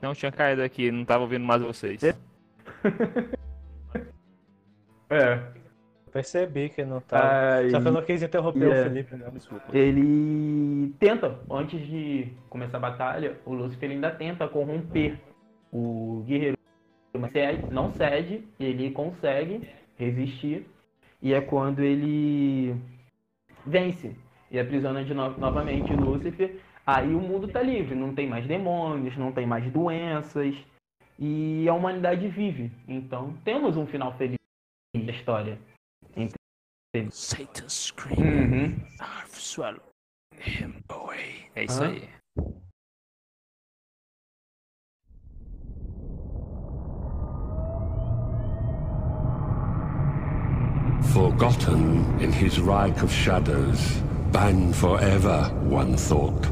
Não 0.00 0.14
tinha 0.14 0.32
caído 0.32 0.62
aqui, 0.62 0.90
não 0.90 1.02
estava 1.02 1.22
ouvindo 1.22 1.44
mais 1.44 1.62
vocês. 1.62 2.02
É. 2.02 2.14
é. 5.10 5.42
Percebi 6.12 6.68
que 6.70 6.84
não 6.84 7.00
tá. 7.00 7.56
Ai, 7.56 7.70
Só 7.70 7.80
que 7.80 7.88
eu 7.88 7.92
não 7.92 8.02
quis 8.02 8.22
interromper 8.22 8.62
yeah. 8.62 8.80
o 8.80 8.84
Felipe, 8.84 9.16
não, 9.16 9.30
desculpa. 9.30 9.64
Ele 9.76 10.94
tenta, 10.98 11.38
antes 11.50 11.86
de 11.86 12.32
começar 12.48 12.78
a 12.78 12.80
batalha, 12.80 13.38
o 13.44 13.52
Lúcifer 13.52 13.90
ainda 13.90 14.10
tenta 14.10 14.48
corromper 14.48 15.20
o 15.70 16.24
guerreiro 16.26 16.57
não 17.70 17.92
cede, 17.92 18.44
ele 18.58 18.90
consegue 18.90 19.68
resistir, 19.96 20.66
e 21.20 21.34
é 21.34 21.40
quando 21.40 21.80
ele 21.80 22.76
vence 23.66 24.14
e 24.50 24.58
aprisiona 24.58 25.04
de 25.04 25.12
no 25.14 25.36
novamente 25.38 25.92
Lúcifer. 25.92 26.60
Aí 26.86 27.14
o 27.14 27.20
mundo 27.20 27.46
está 27.46 27.62
livre, 27.62 27.94
não 27.94 28.14
tem 28.14 28.26
mais 28.26 28.46
demônios, 28.46 29.16
não 29.16 29.32
tem 29.32 29.46
mais 29.46 29.70
doenças, 29.72 30.54
e 31.18 31.68
a 31.68 31.74
humanidade 31.74 32.28
vive. 32.28 32.72
Então 32.86 33.34
temos 33.44 33.76
um 33.76 33.86
final 33.86 34.16
feliz 34.16 34.38
da 34.94 35.12
história. 35.12 35.58
Satan 37.10 37.68
screaming, 37.68 38.24
uhum. 38.24 38.86
I've 39.00 39.34
swallowed 39.34 39.82
him 40.40 40.82
away. 40.88 41.50
É 41.54 41.64
isso 41.64 41.82
ah. 41.82 41.88
aí. 41.88 42.08
Forgotten 51.02 52.20
in 52.20 52.32
his 52.32 52.60
Reich 52.60 53.02
of 53.02 53.12
Shadows, 53.12 54.00
banned 54.32 54.76
forever, 54.76 55.44
one 55.62 55.96
thought. 55.96 56.42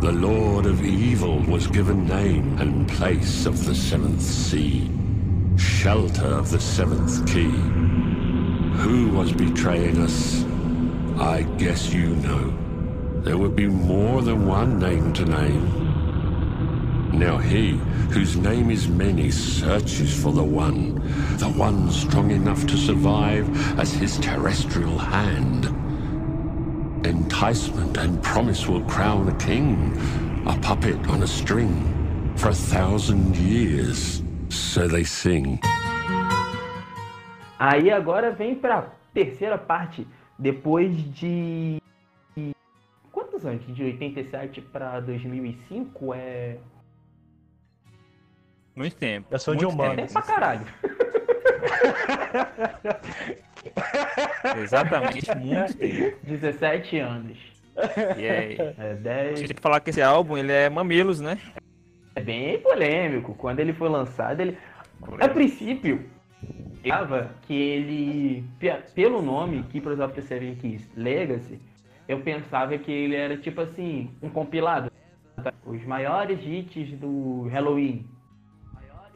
The 0.00 0.12
Lord 0.12 0.66
of 0.66 0.84
Evil 0.84 1.40
was 1.40 1.66
given 1.66 2.06
name 2.06 2.58
and 2.58 2.88
place 2.88 3.46
of 3.46 3.64
the 3.64 3.74
Seventh 3.74 4.22
Sea, 4.22 4.88
shelter 5.56 6.26
of 6.26 6.50
the 6.50 6.60
Seventh 6.60 7.26
Key. 7.26 7.50
Who 8.80 9.10
was 9.10 9.32
betraying 9.32 9.98
us? 9.98 10.44
I 11.18 11.42
guess 11.58 11.92
you 11.92 12.16
know. 12.16 12.56
There 13.22 13.36
would 13.36 13.56
be 13.56 13.66
more 13.66 14.22
than 14.22 14.46
one 14.46 14.78
name 14.78 15.12
to 15.14 15.24
name. 15.26 15.79
Now 17.12 17.38
he, 17.38 17.72
whose 18.12 18.36
name 18.36 18.70
is 18.70 18.88
many, 18.88 19.30
searches 19.30 20.22
for 20.22 20.32
the 20.32 20.44
one, 20.44 20.94
the 21.38 21.48
one 21.48 21.90
strong 21.90 22.30
enough 22.30 22.66
to 22.66 22.76
survive 22.76 23.46
as 23.78 23.92
his 23.92 24.18
terrestrial 24.18 24.96
hand. 24.96 25.66
Enticement 27.04 27.96
and 27.98 28.22
promise 28.22 28.68
will 28.68 28.82
crown 28.82 29.28
a 29.28 29.34
king, 29.36 29.96
a 30.46 30.56
puppet 30.58 30.96
on 31.08 31.22
a 31.22 31.26
string, 31.26 31.72
for 32.36 32.50
a 32.50 32.54
thousand 32.54 33.36
years, 33.36 34.22
so 34.48 34.86
they 34.86 35.04
sing. 35.04 35.58
Aí 37.58 37.90
agora 37.90 38.30
vem 38.30 38.54
para 38.54 38.92
terceira 39.12 39.58
parte, 39.58 40.06
depois 40.38 40.96
de 41.12 41.82
quantos 43.12 43.44
anos? 43.44 43.66
De 43.74 43.82
87 43.82 44.60
para 44.60 45.00
2005 45.00 46.14
é 46.14 46.56
muito 48.74 48.96
tempo. 48.96 49.28
Eu 49.30 49.38
sou 49.38 49.54
Muito 49.54 49.68
de 49.68 49.74
humano. 49.74 49.96
Tempo 49.96 50.12
pra 50.12 50.22
caralho. 50.22 50.66
Exatamente, 54.62 55.34
muito 55.36 55.76
tempo. 55.76 56.16
17 56.24 56.98
anos. 56.98 57.38
E 58.16 58.28
aí? 58.28 58.56
É 58.78 58.94
10. 58.94 59.40
Tinha 59.40 59.54
que 59.54 59.60
falar 59.60 59.80
que 59.80 59.90
esse 59.90 60.02
álbum 60.02 60.36
ele 60.36 60.52
é 60.52 60.68
mamilos, 60.68 61.20
né? 61.20 61.38
É 62.14 62.20
bem 62.20 62.58
polêmico. 62.60 63.34
Quando 63.34 63.60
ele 63.60 63.72
foi 63.72 63.88
lançado, 63.88 64.40
ele. 64.40 64.56
A 65.20 65.28
princípio, 65.28 66.04
eu 66.84 67.28
que 67.42 67.54
ele. 67.54 68.44
Pelo 68.94 69.22
nome, 69.22 69.62
Keepers 69.64 70.00
of 70.00 70.14
the 70.14 70.22
Seven 70.22 70.56
Keys 70.56 70.88
Legacy, 70.96 71.60
eu 72.08 72.20
pensava 72.20 72.76
que 72.78 72.90
ele 72.90 73.14
era 73.14 73.36
tipo 73.36 73.60
assim, 73.60 74.10
um 74.22 74.28
compilado. 74.28 74.90
Os 75.64 75.82
maiores 75.84 76.38
hits 76.42 76.98
do 76.98 77.48
Halloween 77.48 78.04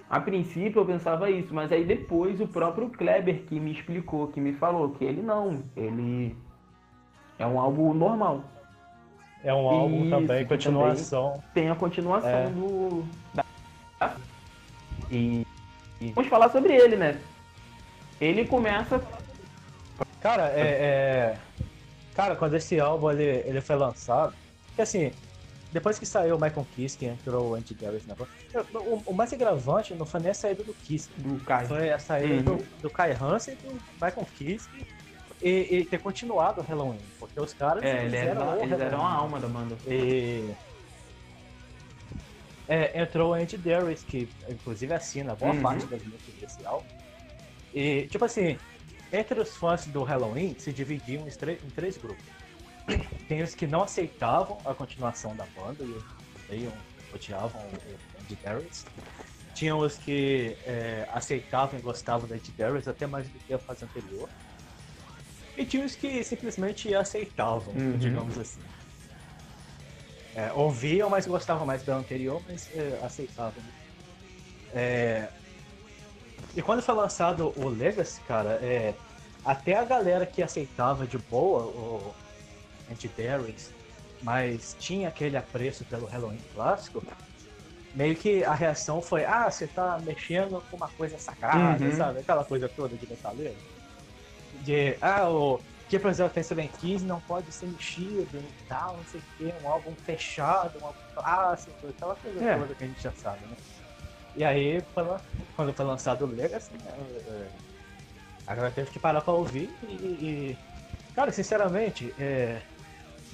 A 0.09 0.21
princípio 0.21 0.81
eu 0.81 0.87
pensava 0.87 1.31
isso, 1.31 1.53
mas 1.55 1.73
aí 1.73 1.85
depois 1.85 2.41
o 2.41 2.47
próprio 2.47 2.91
Kleber 2.91 3.43
que 3.47 3.59
me 3.59 3.73
explicou, 3.73 4.29
que 4.29 4.41
me 4.41 4.53
falou 4.53 4.91
que 4.91 5.05
ele 5.05 5.23
não, 5.23 5.63
ele 5.77 6.37
é 7.39 7.47
um 7.47 7.59
álbum 7.59 7.93
normal. 7.95 8.45
É 9.43 9.53
um 9.53 9.69
álbum 9.69 10.03
Isso, 10.03 10.11
também, 10.11 10.47
continuação. 10.47 11.43
Tem 11.53 11.69
a 11.69 11.75
continuação 11.75 12.31
É. 12.31 12.47
do. 12.49 13.05
Da... 13.35 13.45
E... 15.11 15.47
e 16.01 16.13
vamos 16.13 16.31
falar 16.31 16.49
sobre 16.49 16.75
ele, 16.75 16.97
né? 16.97 17.21
Ele 18.21 18.47
começa. 18.47 19.03
Cara, 20.21 20.49
é, 20.49 20.61
é- 20.61 21.39
Cara, 22.15 22.37
quando 22.37 22.55
esse 22.55 22.79
álbum 22.79 23.11
ele, 23.11 23.43
ele 23.45 23.61
foi 23.61 23.77
lançado, 23.77 24.33
que 24.77 24.81
assim, 24.81 25.13
depois 25.75 25.99
que 25.99 26.07
saiu 26.07 26.37
o 26.37 26.41
Michael 26.41 26.65
Kiss, 26.71 26.97
que 26.97 27.05
entrou 27.05 27.51
o 27.51 27.55
Andy 27.57 27.75
Garrett 27.75 28.07
na 28.07 28.15
eu- 28.55 28.81
o, 28.81 29.03
o 29.11 29.13
mais 29.13 29.33
agravante 29.33 29.93
não 29.95 30.07
foi 30.07 30.21
nem 30.21 30.31
a 30.31 30.35
saída 30.35 30.63
do 30.63 30.73
Kiss, 30.73 31.11
Do 31.17 31.37
Kai. 31.41 31.67
foi 31.67 31.91
a 31.91 31.99
saída 31.99 32.53
Uhum. 32.53 32.59
do, 32.59 32.65
do 32.81 32.91
Kai 32.91 33.11
Hansen 33.13 33.55
e 33.55 33.57
do 33.67 33.73
Michael 33.95 34.27
Kiss 34.37 34.69
e, 35.43 35.51
e 35.79 35.85
ter 35.85 35.99
continuado 35.99 36.61
o 36.61 36.65
Halloween, 36.65 37.01
porque 37.19 37.41
os 37.41 37.53
caras 37.53 37.83
É, 37.85 38.05
ele 38.05 38.17
era, 38.17 38.31
fizeram 38.31 38.57
o 38.57 38.63
eles 38.63 38.81
eram 38.81 39.05
a 39.05 39.13
alma 39.13 39.41
da 39.41 39.49
banda. 39.49 39.77
E 39.89 40.55
é, 42.69 43.03
entrou 43.03 43.33
o 43.33 43.35
Andy 43.35 43.59
Darius, 43.59 44.05
que 44.05 44.29
inclusive 44.49 44.95
assina 44.95 45.35
boa 45.35 45.53
Uhum. 45.55 45.61
parte 45.63 45.87
das 45.87 46.03
músicas 46.05 46.35
desse 46.41 46.65
álbum. 46.67 46.87
E, 47.75 48.07
tipo 48.07 48.25
assim, 48.25 48.57
entre 49.13 49.41
os 49.41 49.57
fãs 49.57 49.87
do 49.89 50.05
Halloween 50.05 50.55
se 50.57 50.73
dividiam 50.73 51.25
em, 51.27 51.31
em 51.31 51.71
três 51.71 51.97
grupos. 51.99 52.25
Tem 53.29 53.43
os 53.43 53.55
que 53.55 53.67
não 53.67 53.83
aceitavam 53.83 54.59
a 54.65 54.75
continuação 54.75 55.35
da 55.35 55.47
banda 55.57 55.83
e 55.83 56.03
odeiam, 56.45 56.73
odiavam 57.13 57.61
o 57.61 57.99
Andy 58.21 58.37
Darius. 58.43 58.85
Tinha 59.55 59.75
os 59.77 59.97
que 59.97 60.57
é, 60.67 61.09
aceitavam 61.13 61.79
e 61.79 61.83
gostavam 61.83 62.27
do 62.29 62.35
Andy 62.35 62.53
Darius 62.53 62.87
até 62.89 63.07
mais 63.07 63.29
do 63.29 63.39
que 63.39 63.55
a 63.55 63.59
fase 63.59 63.85
anterior. 63.85 64.29
E 65.57 65.65
tinha 65.65 65.85
os 65.87 65.95
que 65.95 66.23
simplesmente 66.25 66.93
aceitavam, 66.95 67.73
Uhum. 67.75 67.97
digamos 67.99 68.37
assim. 68.39 68.61
É, 70.35 70.53
ouviam, 70.53 71.09
mas 71.09 71.27
gostavam 71.27 71.65
mais 71.65 71.83
da 71.85 71.95
anterior, 71.97 72.43
mas 72.49 72.69
é, 72.77 72.99
aceitavam. 73.05 73.63
É, 74.75 75.29
E 76.57 76.61
quando 76.63 76.83
foi 76.83 76.95
lançado 76.95 77.53
o 77.57 77.69
Legacy, 77.69 78.21
cara, 78.23 78.59
é, 78.63 78.95
até 79.45 79.77
a 79.77 79.85
galera 79.85 80.27
que 80.27 80.43
aceitava 80.43 81.07
de 81.07 81.19
boa 81.19 81.63
o 81.65 82.15
Anti-Darius, 82.91 83.71
mas 84.23 84.75
tinha 84.79 85.09
aquele 85.09 85.37
apreço 85.37 85.85
pelo 85.85 86.07
Halloween 86.07 86.41
clássico, 86.53 87.05
meio 87.95 88.17
que 88.17 88.45
a 88.45 88.55
reação 88.55 89.01
foi, 89.01 89.25
ah, 89.25 89.51
você 89.51 89.67
tá 89.69 89.99
mexendo 90.05 90.63
com 90.71 90.77
uma 90.77 90.89
coisa 90.89 91.19
sagrada, 91.19 91.85
Uhum. 91.85 91.93
sabe? 91.97 92.21
Aquela 92.21 92.45
coisa 92.45 92.69
toda 92.69 92.97
de 92.97 93.07
metaleiro. 93.09 93.57
De, 94.63 94.97
ah, 95.01 95.29
o 95.29 95.61
Keepers 95.89 96.19
of 96.21 96.35
the 96.35 96.43
Seven 96.43 96.69
Keys 96.81 97.03
não 97.03 97.21
pode 97.21 97.53
ser 97.53 97.67
mexido 97.67 98.39
e 98.39 98.69
tal, 98.69 98.97
não 98.97 99.05
sei 99.07 99.21
o 99.21 99.25
que, 99.37 99.55
um 99.63 99.69
álbum 99.69 99.95
fechado, 99.95 100.79
um 100.81 100.87
álbum 100.87 100.99
clássico, 101.15 101.87
aquela 101.89 102.15
coisa 102.17 102.45
É. 102.45 102.59
toda 102.59 102.75
que 102.75 102.85
a 102.85 102.87
gente 102.87 103.03
já 103.03 103.13
sabe, 103.13 103.45
né? 103.47 103.57
E 104.37 104.43
aí, 104.43 104.83
quando 105.55 105.73
foi 105.73 105.85
lançado 105.85 106.25
o 106.25 106.29
Legacy, 106.29 106.73
né, 106.79 107.49
a 108.47 108.55
galera 108.55 108.75
teve 108.75 108.91
que 108.91 108.99
parar 108.99 109.21
pra 109.21 109.33
ouvir 109.33 109.73
e. 109.83 109.87
e- 109.95 110.59
cara, 111.15 111.31
sinceramente, 111.31 112.13
é, 112.19 112.61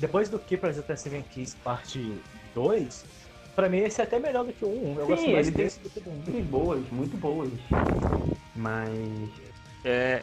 depois 0.01 0.29
do 0.29 0.39
Keepers 0.39 0.83
the 0.83 0.97
Seven 0.97 1.23
Keys 1.23 1.55
parte 1.63 2.19
2, 2.55 3.05
pra 3.55 3.69
mim 3.69 3.79
esse 3.79 4.01
é 4.01 4.05
até 4.05 4.19
melhor 4.19 4.45
do 4.45 4.53
que 4.53 4.65
o 4.65 4.69
1. 4.69 4.73
Eu 4.99 5.05
Sim, 5.05 5.07
gosto 5.07 5.31
mais 5.31 5.47
ele 5.47 5.57
tem- 5.57 5.65
desse 5.67 5.81
do 5.81 5.91
que 5.91 6.01
do 6.01 6.11
1. 6.11 6.13
Muito 6.15 6.43
boas, 6.51 6.91
muito 6.91 7.17
boas. 7.19 7.51
Mas. 8.57 8.91
É, 9.85 10.23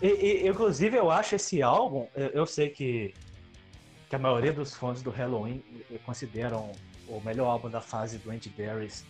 E, 0.00 0.06
e, 0.08 0.48
inclusive, 0.48 0.96
eu 0.96 1.10
acho 1.10 1.34
esse 1.34 1.60
álbum, 1.62 2.06
eu, 2.14 2.28
eu 2.28 2.46
sei 2.46 2.68
que, 2.70 3.12
que 4.08 4.14
a 4.14 4.18
maioria 4.18 4.52
dos 4.52 4.74
fãs 4.74 5.02
do 5.02 5.10
Halloween 5.10 5.62
consideram 6.06 6.70
o 7.08 7.20
melhor 7.20 7.46
álbum 7.48 7.68
da 7.68 7.80
fase 7.80 8.16
do 8.18 8.30
Andy 8.30 8.48
Darius 8.50 9.02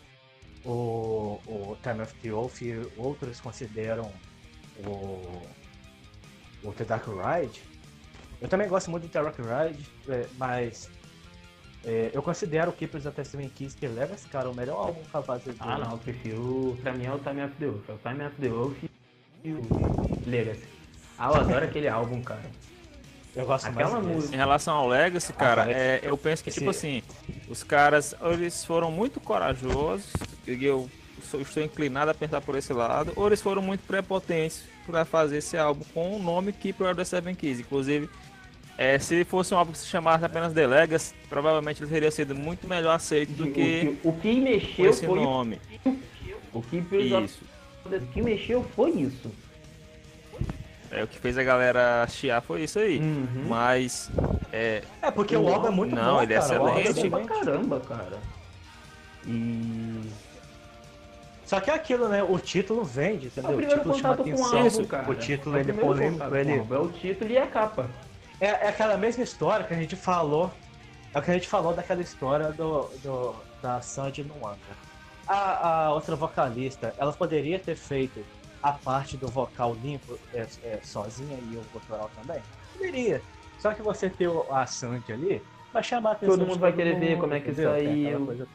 o, 0.65 1.39
o 1.47 1.77
Time 1.83 2.01
of 2.03 2.15
the 2.23 2.31
Wolf 2.31 2.63
e 2.63 2.81
outros 2.97 3.39
consideram 3.41 4.11
o, 4.87 5.43
o 6.65 6.73
The 6.73 6.85
Dark 6.85 7.05
Ride. 7.07 7.61
Eu 8.41 8.49
também 8.49 8.69
gosto 8.69 8.91
muito 8.91 9.05
do 9.05 9.09
The 9.09 9.23
Dark 9.23 9.37
Ride, 9.39 9.85
eh, 10.09 10.27
mas 10.39 10.89
eh, 11.85 12.11
eu 12.13 12.23
considero 12.23 12.71
o 12.71 12.73
Keepers 12.73 13.05
of 13.07 13.17
the 13.17 13.25
Seven 13.25 13.49
Keys 13.49 13.75
que 13.75 13.87
leva 13.89 14.15
esse 14.15 14.29
cara 14.29 14.49
o 14.49 14.55
melhor 14.55 14.77
álbum 14.77 15.03
fase 15.05 15.51
do 15.51 15.57
Ah 15.59 15.79
não, 15.79 15.93
eu 15.93 15.99
prefiro. 15.99 16.79
Pra 16.83 16.93
mim 16.93 17.05
é 17.07 17.13
o 17.13 17.19
Time 17.19 17.43
of 17.45 17.55
the 17.59 17.67
Wolf. 17.67 17.89
É 17.89 17.93
o 17.93 17.99
Time 17.99 18.25
of 18.27 18.37
the 18.41 18.49
Wolf 18.49 18.77
e 19.45 19.53
o 19.53 19.61
Legacy. 20.27 20.65
Ah, 21.19 21.29
eu 21.29 21.35
adoro 21.35 21.65
aquele 21.65 21.89
álbum, 21.89 22.23
cara. 22.23 22.43
Eu 23.35 23.45
gosto 23.47 23.67
Aquela 23.67 23.91
mais 24.01 24.05
música. 24.07 24.35
Em 24.35 24.39
relação 24.39 24.75
ao 24.77 24.89
Legacy, 24.89 25.33
cara, 25.33 25.65
cara, 25.65 25.73
é, 25.77 26.01
eu 26.03 26.17
penso 26.17 26.43
que, 26.43 26.49
esse- 26.51 26.59
tipo 26.61 26.71
assim, 26.71 27.03
os 27.49 27.63
caras, 27.63 28.15
ou 28.21 28.33
eles 28.33 28.65
foram 28.65 28.91
muito 28.91 29.21
corajosos, 29.21 30.13
e 30.47 30.65
eu 30.65 30.89
sou- 31.31 31.41
estou 31.41 31.63
inclinado 31.63 32.11
a 32.11 32.15
pensar 32.15 32.41
por 32.41 32.57
esse 32.57 32.73
lado, 32.73 33.13
ou 33.17 33.27
eles 33.27 33.41
foram 33.43 33.61
muito 33.63 33.85
prepotentes 33.87 34.63
para 34.87 35.05
fazer 35.05 35.39
esse 35.39 35.57
álbum 35.57 35.85
com 35.93 36.17
o 36.17 36.19
nome 36.23 36.53
Keeper 36.53 36.87
of 36.89 36.97
the 36.97 37.05
Seven 37.05 37.35
Keys. 37.35 37.61
Inclusive, 37.61 38.09
é, 38.79 38.99
se 38.99 39.25
fosse 39.25 39.53
um 39.53 39.59
álbum 39.59 39.73
que 39.73 39.79
se 39.79 39.87
chamasse 39.89 40.25
apenas 40.25 40.53
The 40.55 40.67
Legacy, 40.67 41.13
provavelmente 41.29 41.83
ele 41.83 41.91
teria 41.91 42.11
sido 42.13 42.35
muito 42.35 42.67
melhor 42.69 42.95
aceito 42.95 43.33
do 43.33 43.45
O 43.45 43.53
que 43.53 43.53
que, 43.53 43.99
o 44.09 44.13
que 44.13 44.35
com 44.37 44.41
mexeu 44.41 44.91
esse 44.91 45.05
foi 45.05 45.21
nome. 45.21 45.61
o 46.53 46.63
que 46.63 46.77
Isso. 46.97 47.41
o 47.85 48.01
que 48.13 48.23
mexeu 48.23 48.65
foi 48.77 48.91
isso. 48.93 49.31
É, 50.91 51.03
o 51.05 51.07
que 51.07 51.19
fez 51.19 51.37
a 51.37 51.43
galera 51.43 52.07
chiar 52.09 52.41
foi 52.41 52.63
isso 52.63 52.79
aí. 52.79 52.99
Uhum. 52.99 53.45
Mas, 53.49 54.11
é, 54.53 54.83
É, 55.03 55.11
porque 55.11 55.37
o 55.37 55.47
álbum 55.47 55.67
é 55.67 55.71
muito 55.71 55.95
Não, 55.95 56.15
bom, 56.17 56.23
ele 56.23 56.33
é 56.33 56.39
cara. 56.39 56.63
O 56.63 56.67
álbum 56.69 56.81
excelente. 56.81 57.07
É 57.07 57.11
pra 57.11 57.25
caramba, 57.27 57.81
cara. 57.81 58.19
E. 59.27 60.01
Só 61.45 61.61
que 61.61 61.71
é 61.71 61.75
aquilo, 61.75 62.09
né? 62.09 62.23
O 62.23 62.39
título 62.39 62.85
vende, 62.85 63.27
É 63.27 63.29
entendeu? 63.29 63.51
o 63.51 63.57
primeiro 63.57 63.81
título 63.81 63.99
chama 63.99 64.17
contato 64.17 64.25
com 64.37 64.43
o 64.43 64.47
atenção. 64.47 64.63
álbum, 64.63 64.85
cara. 64.87 65.11
O 65.11 65.15
título 65.15 65.57
É 65.57 65.59
o 65.59 65.63
ele 65.63 65.71
é 65.71 65.75
polêmico, 65.75 66.35
ele... 66.37 66.53
o 66.61 66.75
É 66.75 66.79
o 66.79 66.89
título 66.89 67.31
e 67.31 67.39
a 67.39 67.47
capa. 67.47 67.91
É, 68.41 68.47
é 68.47 68.69
aquela 68.69 68.97
mesma 68.97 69.23
história 69.23 69.67
que 69.67 69.75
a 69.75 69.77
gente 69.77 69.97
falou. 69.97 70.51
É 71.15 71.19
o 71.19 71.23
que 71.23 71.31
a 71.31 71.35
gente 71.35 71.49
falou 71.49 71.75
daquela 71.75 72.01
história 72.01 72.53
do, 72.53 72.83
do, 73.03 73.35
da 73.63 73.81
Sandy 73.81 74.23
no 74.23 74.35
Angra. 74.37 74.59
A, 75.27 75.87
a 75.87 75.93
outra 75.93 76.17
vocalista, 76.17 76.95
ela 76.99 77.13
poderia 77.13 77.59
ter 77.59 77.77
feito 77.77 78.25
a 78.63 78.73
parte 78.73 79.17
do 79.17 79.29
vocal 79.29 79.75
limpo 79.75 80.19
é, 80.33 80.47
é, 80.63 80.81
sozinha 80.83 81.39
e 81.51 81.57
o 81.57 81.63
vocal 81.73 82.11
também? 82.21 82.43
Poderia. 82.73 83.23
Só 83.59 83.75
que 83.75 83.83
você 83.83 84.09
ter 84.09 84.31
a 84.51 84.67
Sandy 84.67 85.13
ali, 85.13 85.43
vai 85.73 85.83
chamar 85.83 86.11
a 86.11 86.13
atenção 86.13 86.39
Todo 86.39 86.47
mundo 86.47 86.61
vai 86.61 86.73
querer 86.73 86.99
ver 86.99 87.19
como 87.19 87.35
é 87.35 87.41
que 87.41 87.51
entendeu? 87.51 87.71
Saiu. 87.71 88.49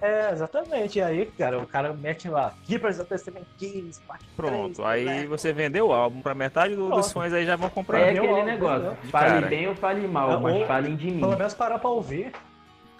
É, 0.00 0.30
exatamente. 0.32 0.98
E 0.98 1.02
aí, 1.02 1.26
cara, 1.36 1.58
o 1.58 1.66
cara 1.66 1.92
mete 1.92 2.28
lá, 2.28 2.54
Keepers 2.64 3.00
of 3.00 3.08
the 3.08 3.18
Seven 3.18 3.42
Keys, 3.58 4.00
parte 4.06 4.24
pronto. 4.36 4.76
3, 4.76 4.86
Aí 4.88 5.04
né? 5.04 5.26
você 5.26 5.52
vendeu 5.52 5.88
o 5.88 5.92
álbum 5.92 6.20
pra 6.20 6.34
metade 6.34 6.76
do- 6.76 6.88
dos 6.88 7.12
fãs 7.12 7.32
aí 7.32 7.44
já 7.44 7.56
vão 7.56 7.68
comprar. 7.68 7.98
É 8.00 8.10
aquele 8.10 8.28
álbum, 8.28 8.44
negócio. 8.44 8.86
entendeu? 8.92 9.10
Fale 9.10 9.28
Cara. 9.30 9.46
bem 9.48 9.68
ou 9.68 9.74
fale 9.74 10.06
mal, 10.06 10.32
É, 10.32 10.36
mas 10.38 10.54
ou- 10.56 10.66
falem 10.66 10.94
de 10.96 11.10
mim. 11.10 11.20
Pelo 11.20 11.36
menos 11.36 11.54
parar 11.54 11.78
pra 11.78 11.90
ouvir. 11.90 12.32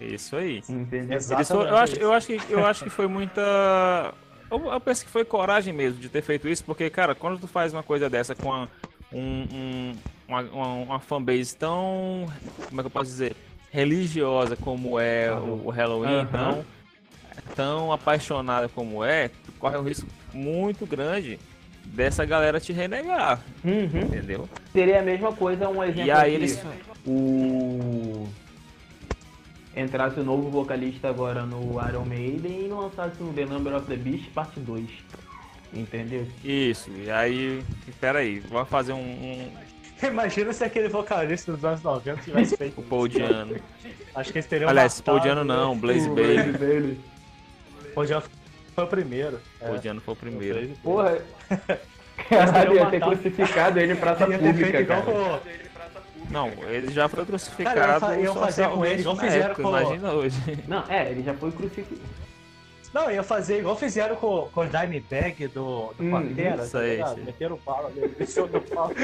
Isso 0.01 0.37
aí. 0.37 0.63
Entendeu? 0.69 1.21
Foram- 1.21 1.69
eu, 1.69 1.77
acho, 1.77 1.97
eu, 1.97 2.13
acho 2.13 2.27
que, 2.27 2.41
eu 2.53 2.67
acho 2.67 2.85
que 2.85 2.91
foi 2.91 3.07
muita. 3.07 4.13
Eu, 4.51 4.65
eu 4.73 4.81
penso 4.81 5.05
que 5.05 5.11
foi 5.11 5.25
coragem 5.25 5.73
mesmo 5.75 6.01
de 6.01 6.09
ter 6.09 6.23
feito 6.23 6.49
isso, 6.49 6.65
porque, 6.65 6.89
cara, 6.89 7.15
quando 7.15 7.39
tu 7.39 7.47
faz 7.47 7.73
uma 7.73 7.83
coisa 7.83 8.09
dessa 8.09 8.35
com 8.35 8.53
a- 8.53 8.67
um, 9.13 9.47
um- 9.53 9.93
uma, 10.27 10.41
uma, 10.43 10.67
uma 10.75 11.01
fanbase 11.01 11.57
tão. 11.57 12.27
Como 12.69 12.81
é 12.81 12.83
que 12.83 12.87
eu 12.87 12.91
posso 12.91 13.07
dizer? 13.11 13.37
Religiosa 13.71 14.57
como 14.57 14.99
é 14.99 15.31
o, 15.33 15.67
o 15.67 15.71
Halloween, 15.71 16.21
Aham. 16.21 16.27
tão, 16.31 16.65
tão 17.55 17.93
apaixonada 17.93 18.69
como 18.69 19.05
é, 19.05 19.29
tu 19.29 19.53
corre 19.59 19.77
um 19.77 19.83
risco 19.83 20.07
muito 20.33 20.85
grande 20.87 21.39
dessa 21.85 22.25
galera 22.25 22.61
te 22.61 22.73
renegar, 22.73 23.41
Uhum. 23.65 23.85
entendeu? 24.03 24.49
Seria 24.73 25.01
a 25.01 25.03
mesma 25.03 25.33
coisa, 25.33 25.69
um 25.69 25.83
exemplo 25.83 26.05
E 26.05 26.11
aí 26.11 26.19
aqui. 26.21 26.35
eles. 26.35 26.63
o 27.07 28.27
entrasse 29.77 30.19
o 30.21 30.25
novo 30.25 30.51
vocalista 30.51 31.09
agora 31.09 31.45
no 31.47 31.81
Iron 31.89 32.05
Maiden 32.05 32.67
e 32.67 32.69
lançasse 32.69 33.23
o 33.23 33.33
The 33.33 33.45
Number 33.47 33.75
of 33.77 33.87
the 33.87 33.97
Beast 33.97 34.29
parte 34.31 34.59
2. 34.61 34.85
Entendeu? 35.73 36.27
Isso, 36.43 36.91
e 36.91 37.11
aí. 37.11 37.63
Pera 38.01 38.21
aí, 38.21 38.41
vamos 38.41 38.69
fazer 38.69 38.93
um- 38.93 38.99
um, 38.99 39.51
Imagina 40.07 40.53
se 40.53 40.63
aquele 40.65 40.89
vocalista 40.89 41.53
dos 41.53 41.65
anos 41.65 41.83
90 41.83 42.23
tivesse 42.23 42.57
feito 42.57 42.81
o 42.81 42.85
Paul 42.85 43.09
Diano. 43.09 43.57
Acho 44.15 44.33
que 44.33 44.39
eles 44.39 44.47
teriam 44.49 44.71
Aliás, 44.71 45.01
Paul 45.01 45.19
Diano 45.21 45.45
não? 45.45 45.77
Blaze 45.77 46.09
Bailey. 46.09 46.99
Bailey. 47.99 47.99
Paul 47.99 48.07
Diano 48.07 48.23
foi 48.75 48.85
o 48.85 48.87
primeiro. 48.87 49.41
É, 49.61 49.79
Diano 49.79 50.01
foi 50.01 50.15
o 50.15 50.17
primeiro. 50.17 50.69
Porra. 50.83 51.19
Caralho, 52.29 52.75
ia 52.75 52.87
ter 52.87 53.01
crucificado 53.01 53.79
ele 53.79 53.93
em 53.93 53.97
praça 53.97 54.27
pública, 54.27 54.85
cara. 54.85 55.03
com- 55.03 55.41
Não, 56.31 56.49
ele 56.69 56.93
já 56.93 57.09
foi 57.09 57.19
Cara, 57.19 57.27
crucificado. 57.27 58.15
eu 58.15 58.35
só 58.35 58.41
fazia 58.41 58.69
com 58.69 58.75
somente 58.75 58.93
ele, 58.93 59.01
igual 59.01 59.17
fizeram 59.17 59.45
época, 59.47 59.63
com- 59.63 59.69
Imagina 59.69 60.13
hoje. 60.13 60.37
Não, 60.67 60.85
é, 60.89 61.11
ele 61.11 61.23
já 61.23 61.35
foi 61.35 61.51
crucificado. 61.53 62.01
Não, 62.93 63.11
ia 63.11 63.23
fazer 63.23 63.59
igual 63.61 63.77
fizeram 63.77 64.17
com, 64.17 64.49
com 64.53 64.61
o 64.63 64.67
Dimebag 64.67 65.47
do, 65.49 65.93
do 65.93 66.03
Hum, 66.05 66.11
Pantera, 66.11 66.63
isso 66.63 66.73
tá 66.73 66.79
aí, 66.81 67.05
sim. 67.15 67.21
Meteram 67.23 67.59
bala 67.65 67.91
nele, 67.91 68.15
desceu 68.19 68.49
do 68.49 68.61
pau. 68.63 68.91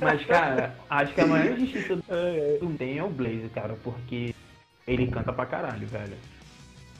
Mas, 0.00 0.24
cara, 0.26 0.74
acho 0.88 1.12
que 1.12 1.20
a 1.20 1.26
maior 1.26 1.52
injustiça 1.58 1.98
É, 2.08 2.54
é. 2.54 2.58
do 2.58 2.68
tem 2.74 2.98
é 2.98 3.04
o 3.04 3.08
Blaze, 3.10 3.50
cara, 3.54 3.74
porque 3.82 4.34
ele 4.86 5.06
canta 5.08 5.32
pra 5.32 5.44
caralho, 5.46 5.86
velho. 5.86 6.16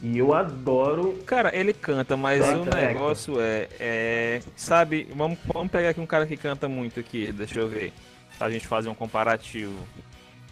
E 0.05 0.18
eu 0.18 0.35
adoro. 0.35 1.18
Cara, 1.24 1.51
ele 1.56 1.72
canta, 1.72 2.14
mas 2.14 2.47
o 2.47 2.76
é. 2.76 2.89
negócio 2.89 3.40
é, 3.40 3.68
é. 3.81 4.43
Sabe, 4.55 5.09
vamos, 5.16 5.39
vamos 5.47 5.72
pegar 5.72 5.89
aqui 5.89 6.01
um 6.01 6.05
cara 6.05 6.26
que 6.26 6.36
canta 6.36 6.68
muito 6.68 7.01
aqui, 7.01 7.32
deixa 7.32 7.59
eu 7.59 7.66
ver. 7.66 7.90
Pra 8.36 8.51
gente 8.51 8.66
fazer 8.66 8.90
um 8.90 8.94
comparativo. 8.94 9.72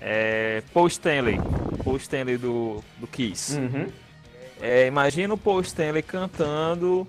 É. 0.01 0.63
Paul 0.73 0.87
Stanley. 0.87 1.39
Paul 1.85 1.99
Stanley 1.99 2.39
do, 2.39 2.83
do 2.97 3.07
Kiss. 3.07 3.59
Uhum. 3.59 3.89
É, 4.59 4.87
imagina 4.87 5.35
o 5.35 5.39
Paul 5.39 5.61
Stanley 5.61 6.03
cantando 6.03 7.07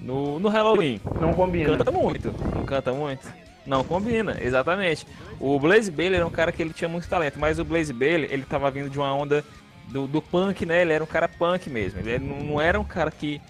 no, 0.00 0.40
no 0.40 0.48
Halloween. 0.48 0.98
Não 1.20 1.34
combina. 1.34 1.76
Canta 1.76 1.90
muito. 1.90 2.34
Não 2.54 2.64
canta 2.64 2.92
muito? 2.94 3.28
Não 3.66 3.84
combina, 3.84 4.38
exatamente. 4.40 5.06
O 5.38 5.60
Blaze 5.60 5.90
Bailey 5.90 6.16
era 6.16 6.26
um 6.26 6.30
cara 6.30 6.52
que 6.52 6.62
ele 6.62 6.72
tinha 6.72 6.88
muito 6.88 7.06
talento, 7.06 7.38
mas 7.38 7.58
o 7.58 7.64
Blaze 7.64 7.92
Bailey, 7.92 8.28
ele 8.32 8.44
tava 8.44 8.70
vindo 8.70 8.88
de 8.88 8.98
uma 8.98 9.14
onda 9.14 9.44
do, 9.90 10.06
do 10.06 10.22
punk, 10.22 10.64
né? 10.64 10.82
Ele 10.82 10.92
era 10.92 11.02
um 11.04 11.06
cara 11.06 11.28
punk 11.28 11.68
mesmo. 11.68 12.00
Ele 12.00 12.18
não, 12.18 12.38
não 12.40 12.60
era 12.60 12.78
um 12.80 12.84
cara 12.84 13.10
que, 13.10 13.40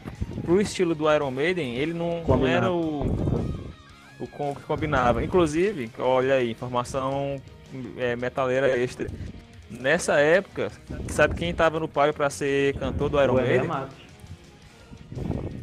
pro 0.43 0.61
estilo 0.61 0.95
do 0.95 1.13
Iron 1.13 1.31
Maiden, 1.31 1.75
ele 1.77 1.93
não, 1.93 2.23
não 2.27 2.47
era 2.47 2.71
o, 2.71 3.03
o 4.19 4.27
com- 4.27 4.55
que 4.55 4.63
combinava. 4.63 5.23
Inclusive, 5.25 5.91
olha 5.99 6.35
aí, 6.35 6.51
informação 6.51 7.41
é, 7.97 8.17
metaleira 8.17 8.77
extra. 8.79 9.07
Nessa 9.71 10.15
época, 10.19 10.73
sabe 11.09 11.35
quem 11.37 11.55
tava 11.55 11.79
no 11.79 11.87
páreo 11.87 12.13
pra 12.13 12.29
ser 12.29 12.75
cantor 12.75 13.09
do 13.09 13.23
Iron 13.23 13.35
O 13.35 13.39
André 13.39 13.49
Maiden? 13.51 13.69
Matos. 13.69 13.97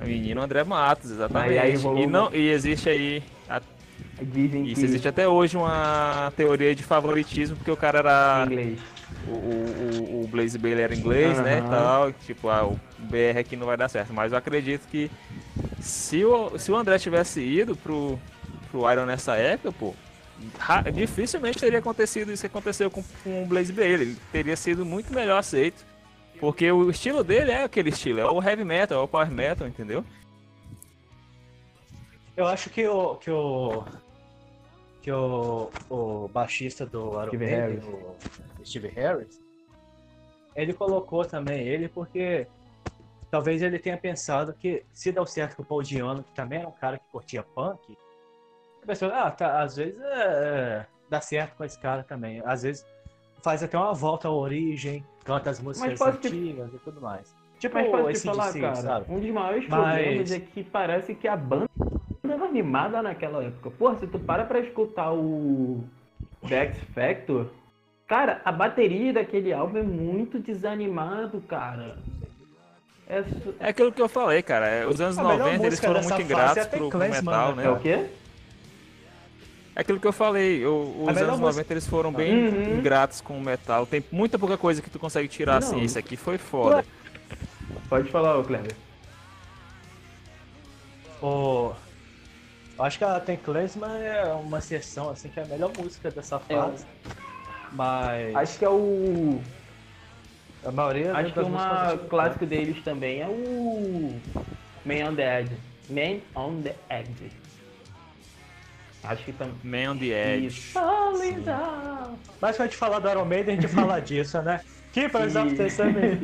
O 0.01 0.05
menino 0.05 0.41
André 0.41 0.63
Matos, 0.63 1.11
exatamente. 1.11 1.57
Aí- 1.57 1.71
aí 1.75 2.03
e, 2.03 2.07
não, 2.07 2.33
e 2.33 2.49
existe 2.49 2.89
aí 2.89 3.23
a 3.49 3.61
Dizem 4.19 4.65
isso 4.65 4.79
que 4.79 4.85
existe 4.85 5.07
até 5.07 5.27
hoje 5.27 5.55
uma 5.57 6.31
teoria 6.35 6.73
de 6.73 6.81
favoritismo, 6.83 7.55
porque 7.55 7.69
o 7.69 7.77
cara 7.77 7.99
era. 7.99 8.45
inglês. 8.47 8.79
O, 9.27 9.31
o, 9.31 10.23
o 10.23 10.27
Blaze 10.27 10.57
Bailey 10.57 10.83
era 10.83 10.95
inglês, 10.95 11.37
né? 11.39 11.59
Aham. 11.59 11.67
E 11.67 11.69
tal. 11.69 12.13
Tipo, 12.13 12.49
ah, 12.49 12.65
o 12.65 12.79
BR 12.99 13.39
aqui 13.39 13.55
não 13.55 13.65
vai 13.65 13.77
dar 13.77 13.89
certo. 13.89 14.13
Mas 14.13 14.31
eu 14.31 14.37
acredito 14.37 14.87
que 14.87 15.09
se 15.79 16.23
o, 16.25 16.57
se 16.57 16.71
o 16.71 16.75
André 16.75 16.97
tivesse 16.97 17.41
ido 17.41 17.75
pro, 17.75 18.19
pro 18.71 18.91
Iron 18.91 19.05
nessa 19.05 19.35
época, 19.35 19.71
pô, 19.71 19.93
dificilmente 20.93 21.59
teria 21.59 21.79
acontecido 21.79 22.31
isso 22.31 22.41
que 22.41 22.47
aconteceu 22.47 22.89
com, 22.91 23.03
com 23.23 23.43
o 23.43 23.45
Blaze 23.45 23.73
Bailey. 23.73 24.07
Ele 24.09 24.17
teria 24.31 24.55
sido 24.55 24.85
muito 24.85 25.13
melhor 25.13 25.39
aceito. 25.39 25.85
Porque 26.39 26.71
o 26.71 26.89
estilo 26.91 27.23
dele 27.23 27.51
é 27.51 27.63
aquele 27.63 27.89
estilo, 27.89 28.19
é 28.19 28.25
o 28.25 28.43
heavy 28.43 28.63
metal, 28.63 28.99
é 28.99 29.03
o 29.03 29.07
power 29.07 29.31
metal, 29.31 29.67
entendeu? 29.67 30.05
Eu 32.35 32.45
acho 32.45 32.69
que 32.69 32.87
o. 32.87 33.15
Que 33.15 33.31
o 33.31 33.83
que 35.07 35.11
o, 35.13 35.71
o 35.89 36.27
baixista 36.27 36.85
do 36.85 37.13
Iron 37.23 37.39
Maiden, 37.39 37.79
o 38.56 38.56
Steve 38.67 38.87
Harris, 38.89 39.39
ele 40.55 40.73
colocou 40.73 41.23
também 41.25 41.61
ele 41.67 41.87
porque 41.87 42.47
talvez 43.31 43.61
ele 43.61 43.79
tenha 43.79 43.97
pensado 43.97 44.53
que 44.53 44.83
se 44.93 45.11
deu 45.11 45.25
certo 45.25 45.55
com 45.55 45.61
o 45.63 45.65
Paul 45.65 45.83
Diano, 45.83 46.23
que 46.23 46.33
também 46.33 46.59
era 46.59 46.67
um 46.67 46.71
cara 46.71 46.97
que 46.97 47.05
curtia 47.11 47.43
punk, 47.43 47.97
a 48.83 48.85
pessoa, 48.85 49.13
ah, 49.13 49.31
tá, 49.31 49.61
às 49.61 49.75
vezes 49.75 49.99
é, 49.99 50.05
é, 50.23 50.85
dá 51.09 51.19
certo 51.19 51.55
com 51.57 51.63
esse 51.65 51.77
cara 51.77 52.03
também. 52.03 52.41
Às 52.45 52.63
vezes 52.63 52.85
faz 53.43 53.61
até 53.61 53.77
uma 53.77 53.93
volta 53.93 54.27
à 54.29 54.31
origem, 54.31 55.05
canta 55.25 55.49
as 55.49 55.59
músicas 55.59 55.99
pode 55.99 56.19
te- 56.19 56.27
antigas 56.27 56.73
e 56.73 56.77
tudo 56.79 57.01
mais. 57.01 57.35
Tipo 57.59 57.73
Mas 57.75 57.89
pode 57.89 58.11
esse 58.11 58.25
falar, 58.25 58.45
DC, 58.47 58.61
cara, 58.61 58.75
sabe? 58.75 59.05
um 59.09 59.19
dos 59.19 59.29
maiores 59.31 59.67
Mas- 59.67 59.93
problemas 60.01 60.31
é 60.31 60.39
que 60.39 60.63
parece 60.63 61.15
que 61.15 61.27
a 61.27 61.35
banda 61.35 61.65
era 62.23 62.45
animada 62.45 63.01
naquela 63.01 63.43
época. 63.43 63.71
Pô, 63.71 63.93
se 63.95 64.07
tu 64.07 64.19
para 64.19 64.45
pra 64.45 64.59
escutar 64.59 65.11
o 65.11 65.83
The 66.47 66.55
X 66.67 66.79
Factor, 66.93 67.47
cara, 68.07 68.41
a 68.45 68.51
bateria 68.51 69.13
daquele 69.13 69.51
álbum 69.53 69.77
é 69.77 69.83
muito 69.83 70.39
desanimado, 70.39 71.41
cara. 71.41 71.97
É, 73.07 73.23
su- 73.23 73.55
É 73.59 73.69
aquilo 73.69 73.91
que 73.91 74.01
eu 74.01 74.09
falei, 74.09 74.41
cara. 74.41 74.67
é, 74.67 74.85
Os 74.85 74.99
anos 74.99 75.17
A 75.17 75.23
melhor 75.23 75.39
90 75.39 75.65
eles 75.67 75.79
foram 75.79 76.01
muito 76.01 76.21
ingratos 76.21 76.57
é 76.57 76.65
The 76.65 76.77
pro, 76.77 76.89
pro 76.89 76.99
metal, 76.99 77.55
né, 77.55 77.63
né? 77.63 77.69
é 77.69 77.71
o 77.71 77.79
quê? 77.79 78.05
É 79.75 79.81
aquilo 79.81 79.99
que 79.99 80.07
eu 80.07 80.11
falei, 80.11 80.65
o- 80.65 81.03
os 81.03 81.07
anos 81.09 81.19
música- 81.19 81.37
90 81.45 81.73
eles 81.73 81.87
foram 81.87 82.11
bem 82.11 82.47
Uhum. 82.47 82.79
ingratos 82.79 83.21
com 83.21 83.37
o 83.37 83.41
metal. 83.41 83.85
Tem 83.85 84.03
muita 84.11 84.37
pouca 84.39 84.57
coisa 84.57 84.81
que 84.81 84.89
tu 84.89 84.97
consegue 84.99 85.27
tirar 85.27 85.61
Não. 85.61 85.67
assim. 85.67 85.81
Isso 85.81 85.97
aqui 85.99 86.17
foi 86.17 86.37
foda. 86.37 86.83
Pode 87.87 88.09
falar, 88.09 88.37
ô 88.37 88.43
Kleber. 88.43 88.75
O... 91.21 91.73
Eu 92.77 92.83
acho 92.83 92.97
que 92.97 93.03
a 93.03 93.19
Ten 93.19 93.37
Klesman 93.37 93.97
é 94.01 94.25
uma 94.33 94.61
sessão 94.61 95.09
assim 95.09 95.29
que 95.29 95.39
é 95.39 95.43
a 95.43 95.47
melhor 95.47 95.71
música 95.77 96.11
dessa 96.11 96.35
É 96.49 96.55
fase. 96.55 96.85
Mas 97.71 98.35
Acho 98.35 98.59
que 98.59 98.65
é 98.65 98.69
o. 98.69 99.41
a 100.65 100.71
maioria 100.71 101.15
Acho 101.15 101.33
que 101.33 101.39
uma 101.39 101.97
clássico 102.09 102.45
deles 102.45 102.83
também 102.83 103.21
é 103.21 103.27
o 103.27 104.19
Man 104.85 105.09
on 105.11 105.15
the 105.15 105.41
Edge. 105.41 105.51
Man 105.89 106.19
on 106.35 106.61
the 106.61 106.75
Edge. 106.89 107.31
Acho 109.03 109.23
que 109.23 109.31
também. 109.33 109.55
Man 109.63 109.91
on 109.91 109.97
the 109.97 110.35
Edge. 110.35 110.73
Mas 112.41 112.55
quando 112.55 112.61
a 112.61 112.65
gente 112.65 112.77
falar 112.77 112.99
do 112.99 113.09
Iron 113.09 113.25
Maiden, 113.25 113.57
a 113.57 113.61
gente 113.61 113.73
fala 113.73 113.99
disso, 114.01 114.41
né? 114.41 114.61
Keepers 114.93 115.35
of 115.35 115.55
the 115.55 115.69
Seven. 115.69 116.17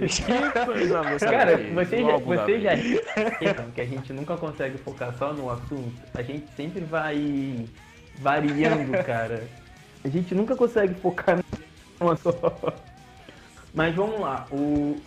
Cara, 1.20 1.58
você 1.76 2.04
já, 2.04 2.18
você 2.18 2.60
já 2.60 2.76
vez. 2.76 3.02
então, 3.40 3.70
que 3.72 3.82
a 3.82 3.86
gente 3.86 4.12
nunca 4.14 4.36
consegue 4.36 4.78
focar 4.80 5.14
só 5.16 5.32
no 5.32 5.50
assunto. 5.50 5.94
A 6.16 6.24
gente 6.24 6.48
sempre 6.56 6.82
vai 6.82 7.66
variando, 8.20 8.92
cara. 9.06 9.44
A 10.04 10.08
gente 10.10 10.34
nunca 10.36 10.56
consegue 10.56 10.94
focar 10.96 11.44
numa 12.00 12.16
só. 12.16 12.34
Mas 13.74 13.96
vamos 13.96 14.20
lá. 14.20 14.46
O, 14.52 14.98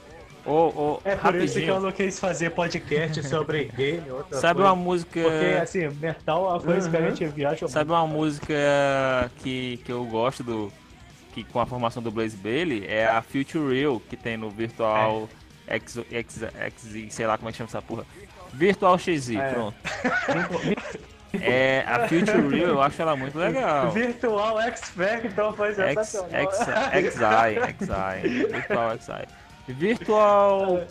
Ô, 0.45 0.53
ô, 0.53 1.01
É 1.05 1.17
por 1.17 1.35
isso 1.35 1.55
que 1.55 1.65
eu 1.67 1.75
rapidinho. 1.75 1.81
não 1.81 1.93
quis 1.93 2.21
fazer 2.21 2.51
podcast 2.51 3.21
sobre 3.29 3.65
game, 3.65 4.03
Sabe 4.31 4.61
coisa. 4.61 4.69
uma 4.71 4.77
música. 4.77 5.21
Porque, 5.21 5.45
assim, 5.61 5.89
metal 5.89 6.45
é 6.47 6.49
uma 6.53 6.61
coisa 6.61 6.89
que 6.89 6.97
a 6.97 7.01
Uhum. 7.01 7.07
gente 7.17 7.25
viaja 7.27 7.67
Sabe 7.69 7.91
uma 7.91 8.07
música 8.07 8.55
que, 9.39 9.79
que 9.85 9.91
eu 9.91 10.05
gosto 10.07 10.45
do. 10.45 10.73
Que 11.35 11.43
com 11.45 11.61
a 11.61 11.67
formação 11.67 12.01
do 12.03 12.11
Blaze 12.13 12.37
Bailey 12.37 12.87
é 12.87 13.07
a 13.07 13.21
Future 13.23 13.75
Real, 13.75 14.01
que 14.01 14.17
tem 14.17 14.37
no 14.37 14.49
Virtual 14.49 15.29
X, 15.67 15.99
X, 16.11 16.43
X, 16.45 17.13
sei 17.15 17.27
lá 17.27 17.37
como 17.37 17.49
é 17.49 17.53
que 17.53 17.59
chama 17.59 17.69
essa 17.69 17.83
porra. 17.83 18.07
Virtual 18.55 18.97
XZ, 18.97 19.31
É. 19.35 19.51
pronto. 19.53 19.77
É, 21.43 21.85
a 21.87 22.09
Future 22.09 22.49
Real 22.49 22.69
eu 22.69 22.83
acho 22.83 23.01
ela 23.01 23.17
muito 23.17 23.39
legal. 23.39 23.91
Virtual 23.91 24.61
X 24.61 24.81
Factor 24.91 25.57
foi 25.57 25.75
sensacional. 25.75 26.31
X, 26.31 26.59
XI, 26.59 27.85
XI, 27.85 28.47
Virtual 28.53 28.99
XI. 28.99 29.73
Virtual 29.75 30.87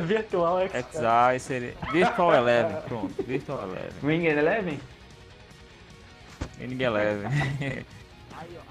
Virtual 0.00 0.60
X 0.60 0.72
XI 0.72 1.38
seria. 1.40 1.74
Virtual 1.92 2.34
Eleven, 2.34 2.76
pronto. 2.88 3.22
Virtual 3.22 3.62
Eleven. 3.62 3.92
Ring 4.02 4.26
Eleven? 4.26 4.80
Inning 6.60 6.82
Eleven. 6.82 7.30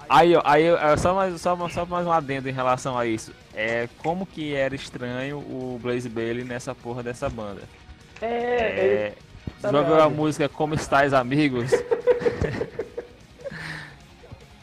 Aí, 0.08 0.36
ó, 0.36 0.42
aí 0.44 0.70
ó, 0.70 0.96
só 0.96 1.14
mais, 1.14 1.40
só, 1.40 1.68
só 1.68 1.84
mais 1.84 2.06
um 2.06 2.12
adendo 2.12 2.48
em 2.48 2.52
relação 2.52 2.96
a 2.96 3.06
isso. 3.06 3.32
É 3.54 3.88
como 3.98 4.24
que 4.24 4.54
era 4.54 4.74
estranho 4.74 5.38
o 5.38 5.80
Blaze 5.82 6.08
Bailey 6.08 6.44
nessa 6.44 6.74
porra 6.74 7.02
dessa 7.02 7.28
banda. 7.28 7.62
É, 8.22 8.26
É, 8.26 9.12
tá 9.60 9.70
já 9.70 9.78
ouviu 9.78 10.00
a 10.00 10.08
música 10.08 10.48
Como 10.48 10.74
Estais 10.74 11.12
Amigos? 11.12 11.70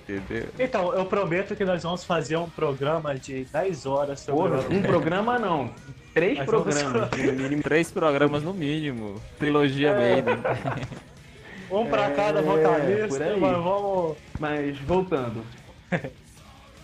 Entendeu? 0.08 0.48
Então, 0.60 0.94
eu 0.94 1.06
prometo 1.06 1.56
que 1.56 1.64
nós 1.64 1.82
vamos 1.84 2.04
fazer 2.04 2.36
um 2.36 2.50
programa 2.50 3.16
de 3.16 3.46
10 3.46 3.86
horas 3.86 4.20
sobre 4.20 4.58
Porra, 4.58 4.68
um 4.70 4.82
programa 4.82 5.40
não. 5.40 5.72
Três 6.14 6.38
Mas 6.38 6.46
programas, 6.46 7.10
no 7.12 7.18
mínimo. 7.18 7.64
Três 7.64 7.92
programas 7.92 8.44
no 8.44 8.54
mínimo. 8.54 9.22
Trilogia 9.40 9.90
É. 9.92 10.24
Um 11.72 11.88
pra 11.88 12.10
É, 12.10 12.12
cada 12.12 12.42
vocalista, 12.42 13.36
mas 13.40 13.58
vamos. 13.64 14.18
Mas 14.40 14.78
voltando. 14.80 15.44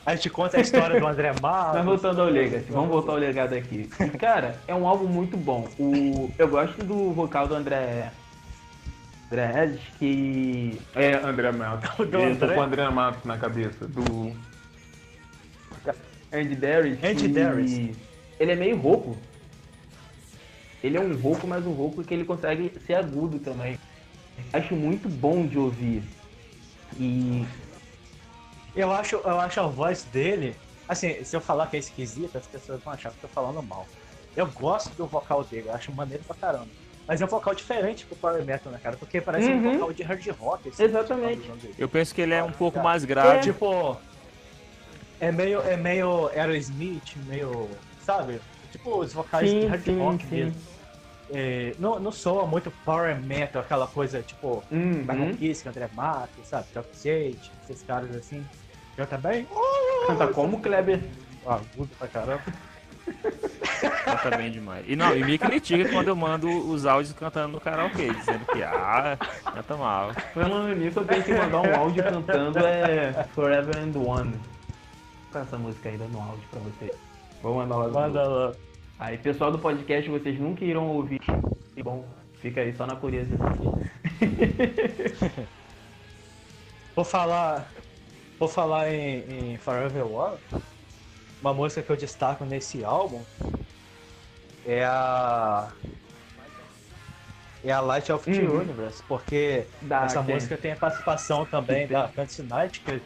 A 0.10 0.16
gente 0.16 0.28
conta 0.32 0.58
a 0.58 0.62
história 0.62 1.00
do 1.00 1.06
André 1.06 1.34
Mas 1.34 1.40
Matos. 1.40 1.86
voltando 1.86 2.22
ao 2.24 2.30
Legacy, 2.30 2.66
vamos 2.72 2.90
voltar 2.90 3.12
ao 3.12 3.20
legado 3.20 3.54
aqui. 3.54 3.88
E, 4.00 4.18
Cara, 4.18 4.60
é 4.68 4.74
um 4.74 4.88
álbum 4.88 5.06
muito 5.06 5.38
bom. 5.38 5.70
O, 5.78 6.32
eu 6.36 6.48
gosto 6.48 6.84
do 6.84 7.12
vocal 7.12 7.48
do 7.48 7.54
André. 7.54 8.12
André 9.28 9.46
Regis, 9.52 9.82
que. 10.00 10.82
É, 10.96 11.14
André 11.14 11.52
Matos. 11.52 11.96
Do 12.10 12.18
Eu 12.18 12.36
tô 12.40 12.48
com 12.48 12.56
o 12.56 12.62
André 12.64 12.90
Matos 12.90 13.24
na 13.24 13.38
cabeça. 13.38 13.88
Do. 13.88 14.36
Andy 16.34 16.56
Darius. 16.56 17.04
Andy 17.04 17.28
que 17.28 17.28
Darius. 17.28 17.72
Ele 18.40 18.52
é 18.52 18.56
meio 18.56 18.78
rouco. 18.78 19.16
Ele 20.84 20.98
é 20.98 21.02
um 21.02 21.16
rouco, 21.18 21.46
mas 21.46 21.68
um 21.68 21.74
rouco 21.74 22.04
que 22.04 22.16
ele 22.16 22.26
consegue 22.26 22.74
ser 22.88 22.96
agudo 22.96 23.38
também. 23.38 23.78
Acho 24.52 24.76
muito 24.76 25.08
bom 25.08 25.46
de 25.46 25.60
ouvir. 25.60 26.02
E 27.00 27.46
Eu 28.76 28.92
acho, 28.92 29.16
eu 29.18 29.40
acho 29.40 29.60
a 29.60 29.68
voz 29.68 30.04
dele 30.06 30.56
Assim, 30.90 31.24
se 31.24 31.36
eu 31.38 31.40
falar 31.40 31.68
que 31.68 31.76
é 31.76 31.80
esquisito, 31.80 32.36
as 32.36 32.48
pessoas 32.48 32.82
vão 32.84 32.92
achar 32.92 33.12
que 33.12 33.24
eu 33.24 33.30
tô 33.30 33.36
falando 33.36 33.62
mal. 33.62 33.86
Eu 34.36 34.48
gosto 34.48 34.96
do 34.98 35.06
vocal 35.06 35.44
dele, 35.44 35.70
eu 35.70 35.74
acho 35.76 35.92
maneiro 35.92 36.24
pra 36.24 36.36
caramba. 36.36 36.68
Mas 37.08 37.22
é 37.22 37.26
um 37.26 37.28
vocal 37.28 37.54
diferente 37.54 38.08
pro 38.08 38.16
Power 38.16 38.44
Metal, 38.44 38.72
né, 38.72 38.80
cara? 38.82 38.98
Porque 38.98 39.22
parece 39.22 39.52
um 39.52 39.58
Uhum. 39.62 39.74
vocal 39.74 39.94
de 39.94 40.02
hard 40.02 40.28
rock. 40.30 40.68
assim, 40.68 40.84
Exatamente. 40.84 41.76
Eu 41.78 41.88
penso 41.88 42.14
que 42.14 42.22
ele 42.22 42.34
é 42.34 42.44
um 42.44 42.52
pouco 42.52 42.78
Tá. 42.78 42.84
mais 42.84 43.04
É, 43.04 43.08
grave. 43.08 43.40
tipo. 43.42 43.98
É 45.20 45.32
meio, 45.32 45.60
é 45.62 45.78
meio 45.78 46.28
Aerosmith, 46.30 47.18
meio. 47.18 47.70
Sabe? 48.00 48.42
Tipo 48.72 48.98
os 49.00 49.14
vocais 49.14 49.52
de 49.54 49.60
Sim, 49.60 49.68
hard 49.68 49.84
sim, 49.84 50.00
rock 50.00 50.26
sim. 50.26 50.36
mesmo. 50.36 50.69
É, 51.32 51.76
não, 51.78 52.00
não 52.00 52.12
soa 52.12 52.46
muito 52.48 52.72
power 52.84 53.20
metal, 53.22 53.62
aquela 53.62 53.86
coisa 53.88 54.22
tipo 54.22 54.64
Uhum. 54.72 55.04
Dragon 55.04 55.36
Kiss, 55.36 55.68
André 55.68 55.88
Mato, 55.94 56.40
sabe? 56.44 56.66
Top 56.74 56.88
Shade, 56.96 57.52
esses 57.70 57.84
caras 57.84 58.16
assim. 58.16 58.44
Eu 58.98 59.06
também. 59.08 59.48
Canta 60.08 60.28
como, 60.28 60.60
Kleber? 60.60 61.00
Ah, 61.46 61.56
agudo 61.56 61.90
pra 61.98 62.08
caramba. 62.08 62.42
Canta 64.06 64.38
bem 64.38 64.52
demais. 64.52 64.84
E 64.88 64.96
não, 64.96 65.16
e 65.16 65.24
me 65.24 65.38
critica 65.38 65.90
quando 65.90 66.10
eu 66.10 66.16
mando 66.16 66.48
os 66.70 66.86
áudios 66.86 67.14
cantando 67.14 67.54
no 67.54 67.62
karaokê, 67.62 68.12
dizendo 68.14 68.46
que, 68.52 68.62
ah, 68.64 69.18
canta 69.54 69.78
mal. 69.78 70.14
Falando 70.34 70.76
nisso, 70.76 71.00
eu 71.00 71.06
tenho 71.06 71.24
que 71.24 71.34
mandar 71.34 71.62
um 71.62 71.76
áudio 71.76 72.04
cantando 72.04 72.60
é 72.60 73.26
Forever 73.34 73.78
and 73.78 73.98
One. 73.98 74.34
Com 75.32 75.40
essa 75.40 75.58
música 75.58 75.90
aí 75.90 75.98
dando 75.98 76.18
um 76.18 76.22
áudio 76.22 76.44
pra 76.52 76.60
você. 76.60 76.94
Vou 77.42 77.56
mandar 77.56 77.76
lá. 77.78 77.88
no 77.88 77.94
Manda 77.94 78.24
lá. 78.28 78.52
Aí, 79.00 79.18
pessoal 79.18 79.52
do 79.52 79.58
podcast, 79.60 80.10
vocês 80.10 80.38
nunca 80.40 80.66
irão 80.66 80.88
ouvir. 80.90 81.22
E 81.76 81.82
bom, 81.82 82.06
fica 82.42 82.62
aí 82.62 82.76
só 82.76 82.86
na 82.86 82.96
curiosidade. 82.96 83.58
Vou 86.96 87.06
falar. 87.06 87.72
Vou 88.38 88.50
falar 88.50 88.92
em, 88.94 89.54
em 89.54 89.58
Forever 89.58 90.06
One. 90.06 90.38
Uma 91.42 91.54
música 91.54 91.82
que 91.82 91.90
eu 91.90 91.96
destaco 91.96 92.44
nesse 92.44 92.84
álbum 92.84 93.22
é 94.66 94.84
a. 94.84 95.70
É 97.64 97.72
a 97.74 97.82
Light 97.82 98.10
of 98.12 98.24
the 98.30 98.40
Uhum. 98.42 98.60
Universe, 98.62 99.04
porque 99.08 99.66
Da 99.82 100.06
essa 100.06 100.22
música 100.22 100.56
tem 100.58 100.72
a 100.72 100.76
participação 100.78 101.46
também 101.46 101.88
da 101.88 102.08
Fantasy 102.08 102.42
Night, 102.44 102.80
que 102.80 102.92
a 102.92 102.94
gente 102.94 103.04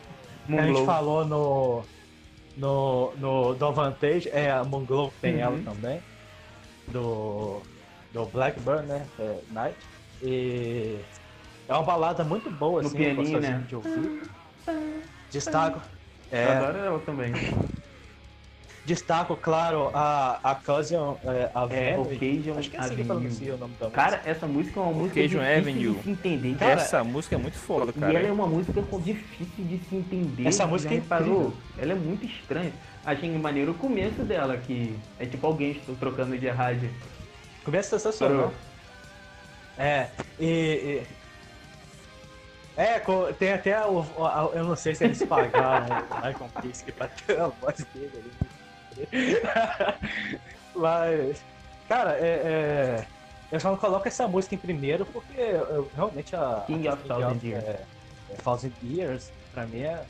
Moonglow. 0.47 0.85
falou 0.85 1.25
no. 1.25 1.83
No, 2.55 3.15
no 3.17 3.53
do 3.55 3.73
Vantage, 3.73 4.29
é 4.29 4.51
a 4.51 4.63
Moonglow 4.63 5.11
tem 5.21 5.35
Uhum. 5.35 5.39
ela 5.41 5.63
também. 5.63 6.01
Do. 6.91 7.61
Do 8.11 8.25
Blackburn, 8.27 8.87
né? 8.87 9.09
É, 9.17 9.41
Night. 9.49 9.77
E. 10.21 10.99
É 11.67 11.73
uma 11.73 11.83
balada 11.83 12.23
muito 12.23 12.51
boa, 12.51 12.81
No 12.81 12.89
assim, 12.89 12.97
pianinho, 12.97 13.39
gostosinho 13.39 13.59
né? 13.59 13.65
de 13.65 13.75
ouvir. 13.75 14.31
Destaco. 15.31 15.81
Eu 16.31 16.37
É, 16.37 16.45
Adoro 16.49 16.77
ela 16.77 16.99
também. 16.99 17.33
Destaco, 18.85 19.35
claro, 19.37 19.89
a, 19.93 20.39
a 20.43 20.55
Cousin 20.55 20.95
é, 20.95 21.29
É, 21.29 21.51
Avenue. 21.53 22.01
Occasion 22.15 22.57
Acho 22.59 22.69
que 22.69 22.75
é 22.75 22.79
assim 22.79 22.95
que 22.95 23.01
Avenue. 23.01 23.05
pronuncia 23.07 23.55
o 23.55 23.57
nome 23.57 23.73
da 23.79 23.85
música. 23.87 24.01
Cara, 24.03 24.21
essa 24.25 24.45
música 24.47 24.79
é 24.79 24.83
uma 24.83 24.91
música 24.91 25.19
Occasion 25.19 25.39
difícil 25.41 25.57
Avenue. 25.71 25.93
de 25.95 26.03
se 26.03 26.09
entender. 26.09 26.55
Cara, 26.57 26.71
Essa 26.73 27.03
música 27.03 27.35
é 27.35 27.37
muito 27.37 27.57
foda, 27.57 27.91
E 27.95 27.99
cara. 27.99 28.19
ela 28.19 28.27
é 28.27 28.31
uma 28.31 28.47
música 28.47 28.81
com- 28.83 28.99
difícil 28.99 29.65
de 29.65 29.79
se 29.87 29.95
entender. 29.95 30.47
Essa 30.47 30.67
música 30.67 30.93
é 30.93 30.97
incrível. 30.97 31.53
Ela 31.77 31.93
é 31.93 31.95
muito 31.95 32.25
estranha. 32.25 32.73
Achei 33.05 33.29
maneiro 33.37 33.71
o 33.71 33.75
começo 33.75 34.21
dela, 34.23 34.57
que 34.57 34.97
é 35.19 35.25
tipo 35.25 35.45
alguém 35.47 35.71
estou 35.71 35.95
trocando 35.95 36.37
de 36.37 36.47
rádio. 36.49 36.89
Começa 37.63 37.97
sensacional. 37.97 38.53
É, 39.77 40.07
e. 40.39 40.45
e- 40.45 41.03
É, 42.75 42.99
tem 43.37 43.53
até 43.53 43.85
o, 43.85 44.03
Eu 44.53 44.63
não 44.65 44.75
sei 44.75 44.95
se 44.95 45.03
eles 45.03 45.23
pagaram 45.23 45.85
o 46.23 46.27
Icon 46.29 46.49
Kiske 46.61 46.91
pra 46.91 47.07
ter 47.07 47.39
a 47.39 47.47
voz 47.47 47.85
dele 47.93 48.11
ali. 48.15 48.31
Mas. 50.75 51.43
Cara, 51.87 52.17
é. 52.17 52.25
é 52.25 53.05
eu 53.53 53.59
só 53.59 53.69
não 53.69 53.77
coloco 53.77 54.07
essa 54.07 54.27
música 54.27 54.55
em 54.55 54.57
primeiro 54.57 55.05
porque 55.05 55.39
eu, 55.39 55.87
realmente 55.93 56.35
a. 56.35 56.63
King 56.65 56.87
a 56.87 56.93
of 56.93 57.03
Thousand 57.03 57.39
Years. 57.43 57.63
É, 57.63 57.85
é 58.31 58.35
Thousand 58.43 58.71
Years, 58.83 59.31
pra 59.51 59.67
mim 59.67 59.81
é. 59.81 60.03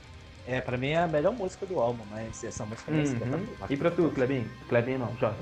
É, 0.48 0.62
pra 0.62 0.78
mim 0.78 0.90
é 0.90 0.98
a 0.98 1.08
melhor 1.08 1.34
música 1.34 1.66
do 1.66 1.80
álbum, 1.80 2.06
mas 2.10 2.42
essa 2.44 2.66
música 2.66 2.90
é 2.92 2.96
Uhum. 2.96 3.02
espetacular. 3.04 3.70
E 3.72 3.78
pra 3.78 3.92
tu, 3.92 4.10
Clebinho? 4.12 4.50
Clebinho 4.70 5.00
não, 5.00 5.16
Jota. 5.18 5.38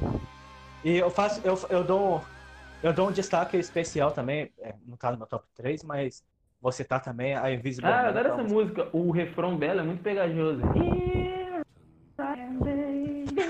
E 0.84 0.98
eu 0.98 1.10
faço, 1.12 1.42
eu, 1.44 1.60
eu 1.70 1.84
dou, 1.84 2.24
eu 2.82 2.92
dou 2.94 3.10
um 3.10 3.12
destaque 3.12 3.58
especial 3.58 4.12
também, 4.12 4.52
é, 4.60 4.74
não 4.88 4.98
tá 4.98 5.12
no 5.12 5.18
meu 5.18 5.28
top 5.28 5.46
3, 5.56 5.84
mas 5.84 6.24
vou 6.60 6.72
citar 6.72 7.02
também 7.02 7.36
a 7.36 7.52
Invisible 7.52 7.92
Ah, 7.92 8.04
Man, 8.04 8.10
adoro 8.10 8.28
é 8.28 8.32
essa 8.32 8.42
uma 8.42 8.50
música. 8.50 8.90
O 8.94 9.12
refrão 9.12 9.58
dela 9.58 9.82
é 9.82 9.86
muito 9.86 10.02
pegajoso. 10.02 10.62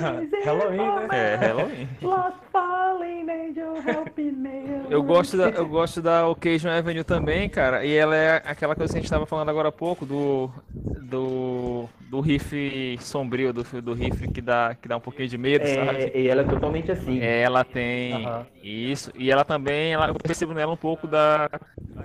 Halloween, 0.46 0.78
né? 0.78 1.08
É, 1.12 1.36
Halloween. 1.36 1.88
Lost 2.02 2.38
falling 2.52 3.30
angel, 3.30 3.76
help 3.88 4.18
me. 4.18 4.62
Eu 4.90 5.04
gosto, 5.04 5.38
da, 5.38 5.50
eu 5.50 5.68
gosto 5.68 6.02
da 6.02 6.28
Occasion 6.28 6.70
Avenue 6.72 7.04
também, 7.04 7.48
cara. 7.50 7.86
E 7.86 7.94
ela 7.94 8.16
é 8.16 8.42
aquela 8.46 8.76
coisa 8.76 8.92
que 8.94 9.00
a 9.00 9.02
gente 9.02 9.10
tava 9.10 9.26
falando 9.26 9.50
agora 9.50 9.70
há 9.70 9.72
pouco, 9.72 10.06
do. 10.06 10.50
Do. 10.70 11.88
Do 12.10 12.20
riff 12.20 12.98
sombrio, 13.00 13.54
do, 13.54 13.64
do 13.82 13.94
riff 13.94 14.28
que 14.34 14.42
dá, 14.42 14.76
que 14.76 14.86
dá 14.86 14.98
um 14.98 15.00
pouquinho 15.00 15.30
de 15.30 15.38
medo, 15.38 15.66
sabe? 15.66 16.12
É, 16.14 16.20
e 16.20 16.28
ela 16.28 16.42
é 16.42 16.46
totalmente 16.46 16.92
assim. 16.92 17.22
Ela 17.22 17.64
tem 17.64 18.46
isso, 18.62 19.12
e 19.16 19.32
ela 19.32 19.46
também, 19.46 19.94
ela, 19.94 20.10
eu 20.10 20.16
percebo 20.16 20.54
nela 20.54 20.74
um 20.74 20.78
pouco 20.78 21.08
da, 21.08 21.50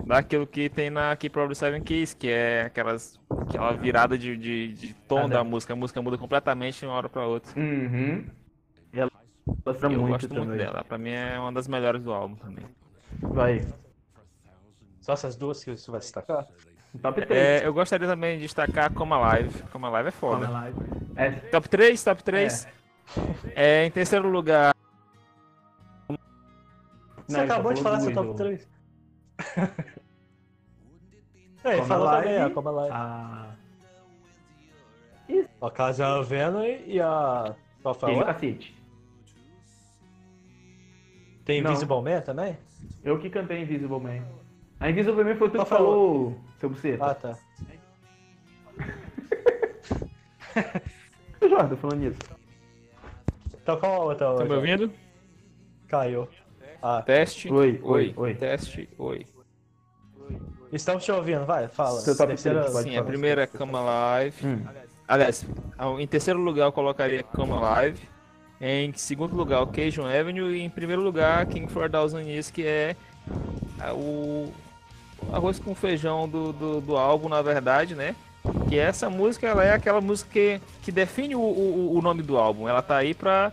daquilo 0.05 0.47
que 0.47 0.69
tem 0.69 0.89
na 0.89 1.13
Key 1.17 1.29
Probably 1.29 1.55
Seven 1.55 1.81
Keys, 1.81 2.13
que 2.13 2.29
é 2.29 2.61
aquelas, 2.67 3.19
aquela 3.29 3.73
virada 3.73 4.17
de, 4.17 4.37
de, 4.37 4.73
de 4.73 4.93
tom 5.09 5.25
Ah, 5.25 5.27
da 5.27 5.43
né? 5.43 5.49
música, 5.49 5.73
a 5.73 5.75
música 5.75 6.01
muda 6.01 6.17
completamente 6.17 6.79
de 6.79 6.85
uma 6.85 6.95
hora 6.95 7.09
pra 7.09 7.25
outra. 7.27 7.51
Uhum. 7.87 8.25
Ela 8.93 9.11
gosta 9.65 9.85
eu 9.85 9.89
muito 9.91 10.07
gosto 10.07 10.29
muito 10.33 10.43
também. 10.43 10.57
dela, 10.57 10.83
pra 10.83 10.97
mim 10.97 11.11
é 11.11 11.39
uma 11.39 11.51
das 11.51 11.67
melhores 11.67 12.03
do 12.03 12.11
álbum 12.13 12.35
também. 12.35 12.65
Vai. 13.21 13.65
Só 15.01 15.13
essas 15.13 15.35
duas 15.35 15.63
que 15.63 15.71
você 15.71 15.89
vai 15.89 15.99
destacar? 15.99 16.45
Top 17.01 17.25
3. 17.25 17.31
É, 17.31 17.65
eu 17.65 17.73
gostaria 17.73 18.07
também 18.07 18.37
de 18.37 18.43
destacar 18.43 18.91
Como 18.93 19.13
Alive, 19.13 19.63
Como 19.71 19.85
Alive 19.85 20.07
é 20.07 20.11
foda. 20.11 20.47
É, 21.15 21.31
Top 21.51 21.69
3, 21.69 22.03
top 22.03 22.23
3. 22.23 22.67
É, 23.55 23.85
em 23.85 23.91
terceiro 23.91 24.27
lugar, 24.29 24.73
Você 27.27 27.37
Não, 27.37 27.43
acabou 27.43 27.73
de 27.73 27.81
falar 27.81 27.99
seu 27.99 28.13
top 28.13 28.29
ô. 28.29 28.33
3. 28.33 28.67
É, 31.63 31.75
Como 31.75 31.87
falou 31.87 32.07
Alive, 32.07 32.33
também, 32.33 32.43
a 32.43 32.49
Como 32.49 32.69
Alive. 32.69 32.93
a... 32.93 33.55
A 35.61 35.71
Casa 35.71 36.21
Venom 36.23 36.63
e 36.63 37.01
a... 37.01 37.55
Qual 37.95 38.11
Ele 38.11 38.19
outra? 38.19 38.33
cacete. 38.33 38.75
Tem 41.45 41.61
Não. 41.61 41.71
Invisible 41.71 42.01
Man 42.01 42.21
também? 42.21 42.57
Eu 43.03 43.19
que 43.19 43.29
cantei 43.29 43.61
Invisible 43.61 43.99
Man. 43.99 44.23
A 44.79 44.89
Invisible 44.89 45.23
Man 45.23 45.35
foi 45.35 45.49
tu 45.49 45.55
Qual 45.57 45.65
que 45.65 45.73
a 45.73 45.77
falou, 45.77 46.37
seu 46.59 46.69
buceta. 46.69 47.05
Ah, 47.05 47.15
tá. 47.15 47.37
Jordan, 51.41 51.75
falando 51.77 51.99
nisso. 51.99 52.17
Então 53.61 53.79
qual 53.79 54.01
a 54.01 54.05
outra? 54.05 54.35
tá 54.37 54.45
me 54.45 54.55
ouvindo? 54.55 54.91
Caiu. 55.87 56.27
Ah, 56.81 57.01
Teste. 57.01 57.51
Oi, 57.51 57.79
oi, 57.83 58.13
oi. 58.15 58.35
Teste, 58.35 58.89
oi. 58.97 59.25
estamos 60.71 61.03
te 61.03 61.11
ouvindo, 61.11 61.45
vai, 61.45 61.67
fala. 61.67 61.99
Seu 62.01 62.15
top 62.15 62.29
Terceira- 62.29 62.67
Sim, 62.67 62.91
a 62.91 62.93
falar. 62.93 63.05
primeira 63.05 63.43
é 63.43 63.47
Come 63.47 63.73
Alive. 63.75 64.45
Hum. 64.45 64.65
Aliás, 65.07 65.45
em 65.99 66.07
terceiro 66.07 66.39
lugar 66.39 66.65
eu 66.65 66.71
colocaria 66.71 67.23
Come 67.23 67.53
Alive. 67.53 67.99
Em 68.59 68.91
segundo 68.95 69.35
lugar, 69.35 69.61
Occasion 69.61 70.05
Avenue. 70.07 70.57
E 70.57 70.61
em 70.61 70.69
primeiro 70.69 71.01
lugar, 71.01 71.45
King 71.45 71.71
for 71.71 71.83
a 71.85 71.89
Thousand 71.89 72.23
Years, 72.23 72.49
que 72.51 72.63
é 72.65 72.95
a- 73.79 73.93
o 73.93 74.51
arroz 75.31 75.59
com 75.59 75.73
feijão 75.75 76.27
do, 76.27 76.51
do, 76.51 76.81
do 76.81 76.97
álbum, 76.97 77.29
na 77.29 77.41
verdade, 77.41 77.95
né? 77.95 78.15
Que 78.67 78.77
essa 78.79 79.09
música 79.09 79.47
ela 79.47 79.63
é 79.63 79.73
aquela 79.73 80.01
música 80.01 80.29
que, 80.31 80.59
que 80.83 80.91
define 80.91 81.35
o, 81.35 81.39
o, 81.39 81.97
o 81.97 82.01
nome 82.01 82.21
do 82.23 82.37
álbum. 82.37 82.67
Ela 82.67 82.81
tá 82.81 82.97
aí 82.97 83.13
pra, 83.13 83.51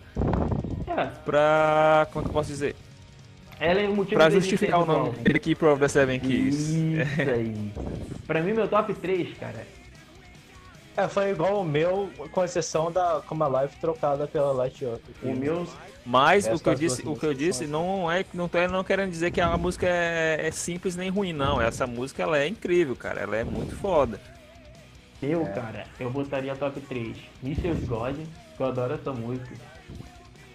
É, 0.86 1.04
pra. 1.24 2.06
Como 2.12 2.20
é 2.20 2.24
que 2.24 2.28
eu 2.30 2.32
posso 2.32 2.48
dizer? 2.48 2.74
ela 3.60 3.80
é 3.80 3.88
o 3.88 3.94
motivo 3.94 4.16
Pra 4.16 4.28
justificar 4.30 4.80
o 4.82 4.86
nome 4.86 5.10
dele, 5.18 5.38
Keeper 5.38 5.68
of 5.70 5.80
the 5.80 5.88
Seven 5.88 6.18
Keys. 6.20 6.70
Isso 6.70 7.30
aí. 7.30 7.72
Pra 8.26 8.40
mim, 8.40 8.52
meu 8.54 8.66
top 8.66 8.92
3, 8.94 9.36
cara. 9.38 9.66
É, 10.96 11.08
foi 11.08 11.30
igual 11.30 11.60
o 11.60 11.64
meu, 11.64 12.08
com 12.30 12.44
exceção 12.44 12.90
da 12.90 13.20
Como 13.26 13.42
Alive 13.42 13.74
trocada 13.80 14.28
pela 14.28 14.52
Light 14.52 14.84
Up. 14.84 15.02
O 15.22 15.34
meu. 15.34 15.66
Mas 16.06 16.46
Essas 16.46 16.60
o 16.60 16.62
que 16.62 16.68
eu 16.68 16.74
disse, 16.74 17.08
o 17.08 17.16
que 17.16 17.26
eu 17.26 17.34
disse 17.34 17.66
não 17.66 18.10
é 18.10 18.24
não 18.32 18.48
tô 18.48 18.58
não 18.68 18.84
querendo 18.84 19.10
dizer 19.10 19.30
que 19.30 19.40
a 19.40 19.56
música 19.56 19.86
é, 19.88 20.46
é 20.46 20.50
simples 20.52 20.94
nem 20.94 21.10
ruim 21.10 21.32
não. 21.32 21.60
Essa 21.60 21.86
música 21.86 22.22
ela 22.22 22.38
é 22.38 22.46
incrível, 22.46 22.94
cara. 22.94 23.22
Ela 23.22 23.38
é 23.38 23.44
muito 23.44 23.74
foda. 23.76 24.20
Eu, 25.20 25.44
cara, 25.46 25.86
eu 25.98 26.10
botaria 26.10 26.54
top 26.54 26.80
3. 26.80 27.16
Mrs. 27.42 27.86
God, 27.86 28.16
que 28.56 28.62
eu 28.62 28.66
adoro 28.66 28.94
essa 28.94 29.12
música. 29.12 29.56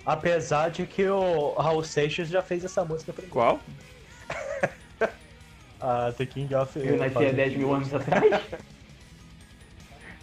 Apesar 0.06 0.70
de 0.70 0.86
que 0.86 1.08
o 1.08 1.54
Raul 1.54 1.84
Seixas 1.84 2.30
já 2.30 2.42
fez 2.42 2.64
essa 2.64 2.86
música 2.86 3.12
primeiro. 3.12 3.34
Qual? 3.34 3.60
A 5.82 6.12
The 6.18 6.26
King 6.26 6.56
of... 6.56 6.80
Eu 6.80 6.98
nasci 6.98 7.26
há 7.26 7.32
10 7.32 7.58
mil 7.58 7.74
anos 7.74 7.94
atrás. 7.94 8.42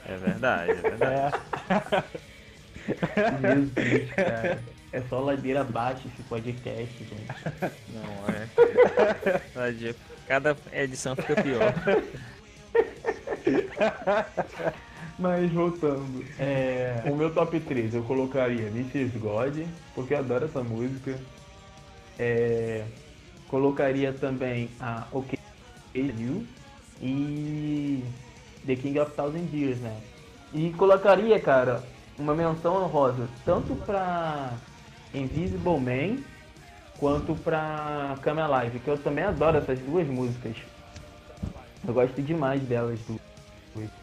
É 0.08 0.16
verdade, 0.16 0.70
é 0.70 0.74
verdade. 0.74 1.36
É. 3.16 3.54
Jesus, 3.54 4.10
cara. 4.12 4.62
É 4.92 5.02
só 5.08 5.18
ladeira 5.20 5.60
abaixo 5.62 6.02
esse 6.06 6.22
podcast, 6.22 6.94
gente. 6.98 7.26
Não, 7.92 8.34
é. 8.34 9.40
Cada 9.52 9.72
dia- 9.72 9.96
Cada 10.26 10.56
edição 10.72 11.14
fica 11.14 11.40
pior. 11.42 11.72
Mas 15.18 15.50
voltando, 15.52 16.24
é, 16.38 17.02
o 17.06 17.14
meu 17.16 17.32
top 17.32 17.58
3 17.60 17.94
eu 17.94 18.02
colocaria 18.02 18.68
is 18.94 19.12
God, 19.14 19.56
porque 19.94 20.14
eu 20.14 20.18
adoro 20.18 20.44
essa 20.44 20.62
música. 20.62 21.18
É, 22.18 22.84
colocaria 23.48 24.12
também 24.12 24.68
a 24.80 25.06
OK 25.12 25.38
You 25.94 26.46
e 27.00 28.02
The 28.66 28.76
King 28.76 28.98
of 28.98 29.12
Thousand 29.12 29.48
Years, 29.52 29.78
né? 29.78 29.96
E 30.52 30.70
colocaria, 30.72 31.38
cara, 31.40 31.82
uma 32.18 32.34
menção 32.34 32.82
honrosa 32.82 33.28
tanto 33.44 33.74
pra 33.84 34.50
Invisible 35.14 35.78
Man 35.80 36.22
quanto 36.98 37.34
pra 37.36 38.16
Come 38.22 38.40
Alive, 38.40 38.78
que 38.80 38.88
eu 38.88 38.98
também 38.98 39.24
adoro 39.24 39.58
essas 39.58 39.78
duas 39.80 40.06
músicas. 40.06 40.56
Eu 41.86 41.94
gosto 41.94 42.20
demais 42.22 42.60
delas 42.62 42.98
duas. 43.06 43.20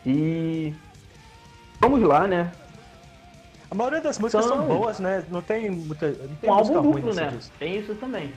E 0.05 0.73
vamos 1.81 2.01
lá, 2.03 2.27
né? 2.27 2.51
A 3.71 3.75
maioria 3.75 4.01
das 4.01 4.19
músicas 4.19 4.45
São- 4.45 4.57
são 4.57 4.67
boas, 4.67 4.99
né? 4.99 5.25
Não 5.29 5.41
tem 5.41 5.69
muita. 5.71 6.09
Não 6.11 6.35
tem 6.35 6.49
Um 6.49 6.53
álbum 6.53 6.81
duplo, 6.81 7.13
né? 7.13 7.27
disco. 7.35 7.53
Tem 7.57 7.79
isso 7.79 7.95
também. 7.95 8.31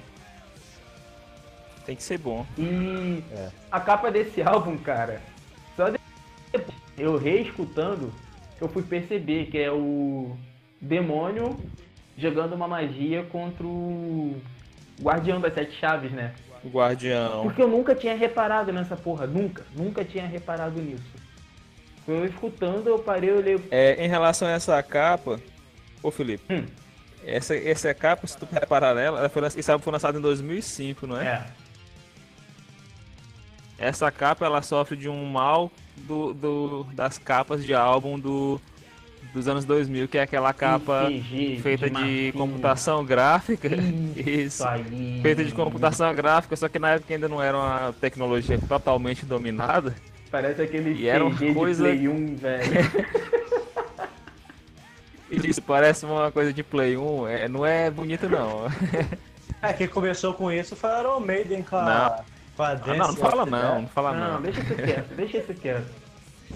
Tem 1.85 1.95
que 1.95 2.03
ser 2.03 2.19
bom. 2.19 2.45
E 2.59 3.23
É. 3.31 3.51
a 3.71 3.79
capa 3.79 4.11
desse 4.11 4.41
álbum, 4.43 4.79
cara, 4.79 5.21
eu 6.99 7.17
reescutando, 7.17 8.13
eu 8.61 8.69
fui 8.69 8.83
perceber 8.83 9.47
que 9.47 9.59
é 9.59 9.71
o 9.71 10.37
demônio 10.81 11.57
jogando 12.17 12.55
uma 12.55 12.67
magia 12.67 13.23
contra 13.25 13.67
o 13.67 14.41
Guardião 15.01 15.41
das 15.41 15.55
Sete 15.55 15.79
Chaves, 15.79 16.11
né? 16.13 16.35
Guardião. 16.67 17.43
Porque 17.43 17.63
eu 17.63 17.69
nunca 17.69 17.95
tinha 17.95 18.17
reparado 18.17 18.73
nessa 18.73 18.97
porra, 18.97 19.27
nunca, 19.27 19.65
nunca 19.77 20.05
tinha 20.05 20.27
reparado 20.27 20.81
nisso. 20.81 21.05
Eu 22.09 22.25
escutando, 22.25 22.87
eu 22.89 22.99
parei, 22.99 23.31
eu 23.31 23.37
olhei, 23.39 23.61
É, 23.71 24.05
em 24.05 24.09
relação 24.09 24.49
a 24.49 24.53
essa 24.53 24.83
capa, 24.83 25.41
ô 26.03 26.11
Felipe, 26.11 26.43
Hum. 26.53 26.65
essa, 27.25 27.55
essa 27.57 27.93
capa, 27.93 28.27
se 28.27 28.37
tu 28.39 28.47
reparar 28.51 28.95
nela, 28.95 29.19
ela 29.19 29.29
foi, 29.29 29.43
álbum 29.45 29.83
foi 29.83 29.93
lançado 29.93 30.19
em 30.19 30.23
2005, 30.23 31.07
não 31.07 31.21
é? 31.21 31.27
é, 31.27 31.47
Essa 33.89 34.11
capa 34.11 34.47
ela 34.47 34.63
sofre 34.63 34.97
de 34.97 35.09
um 35.09 35.25
mal 35.27 35.71
do, 35.99 36.33
do- 36.35 36.85
das 36.93 37.19
capas 37.19 37.65
de 37.65 37.75
álbum 37.75 38.19
do, 38.19 38.61
dos 39.35 39.49
anos 39.49 39.65
2000, 39.65 40.09
que 40.09 40.19
é 40.19 40.23
aquela 40.23 40.53
capa 40.53 41.07
CG, 41.09 41.59
feita 41.63 41.87
de 41.89 41.93
massinha. 41.93 42.33
computação 42.33 43.05
gráfica. 43.05 43.69
Isso 43.69 44.19
Isso. 44.31 44.67
aí. 44.67 45.21
Feita 45.23 45.45
de 45.45 45.53
computação 45.53 46.15
gráfica, 46.15 46.55
só 46.57 46.69
que 46.69 46.79
na 46.79 46.91
época 46.93 47.13
ainda 47.15 47.29
não 47.29 47.43
era 47.43 47.57
uma 47.57 47.93
tecnologia 48.01 48.59
totalmente 48.69 49.25
dominada. 49.27 49.95
Parece 50.31 50.63
aquele 50.63 50.93
E 51.01 51.09
era 51.09 51.25
uma 51.25 51.37
coisa- 51.55 51.85
de 51.85 51.97
Play 51.97 52.09
1, 52.09 52.37
velho. 52.37 52.71
Isso 55.49 55.61
parece 55.61 56.07
uma 56.07 56.31
coisa 56.31 56.53
de 56.53 56.63
Play 56.63 56.97
1, 56.97 57.27
é, 57.29 57.49
não 57.49 57.67
é 57.67 57.91
bonito 57.91 58.29
não. 58.29 58.67
É, 59.61 59.73
quem 59.73 59.89
começou 59.89 60.33
com 60.35 60.53
isso 60.53 60.77
foi 60.77 60.91
a 60.91 61.01
Iron 61.01 61.19
Maiden 61.21 61.63
com 61.63 61.77
a. 61.77 61.85
Não. 62.25 62.36
Ah, 62.59 62.75
não, 62.87 62.97
não 63.09 63.17
fala 63.17 63.45
the 63.45 63.51
não, 63.51 63.81
não 63.83 63.89
fala 63.89 64.13
Não, 64.13 64.33
não. 64.35 64.43
deixa 64.43 64.61
isso 64.61 64.75
quieto, 64.75 65.15
deixa 65.15 65.39
isso 65.39 65.55
quieto. 65.55 66.07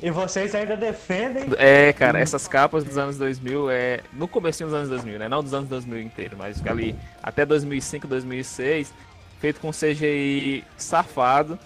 E 0.02 0.10
vocês 0.10 0.54
ainda 0.54 0.76
defendem. 0.76 1.46
É, 1.58 1.92
cara, 1.92 2.18
essas 2.18 2.46
capas 2.46 2.84
dos 2.84 2.96
anos 2.96 3.18
2000 3.18 3.70
é 3.70 4.00
no 4.12 4.28
começo 4.28 4.64
dos 4.64 4.72
anos 4.72 4.88
2000, 4.88 5.18
né? 5.18 5.28
Não 5.28 5.42
dos 5.42 5.52
anos 5.52 5.68
2000 5.68 6.00
inteiro, 6.00 6.36
mas 6.38 6.64
ali 6.66 6.94
até 7.22 7.44
2005, 7.44 8.06
2006, 8.06 8.94
feito 9.40 9.60
com 9.60 9.70
CGI 9.70 10.64
safado, 10.76 11.58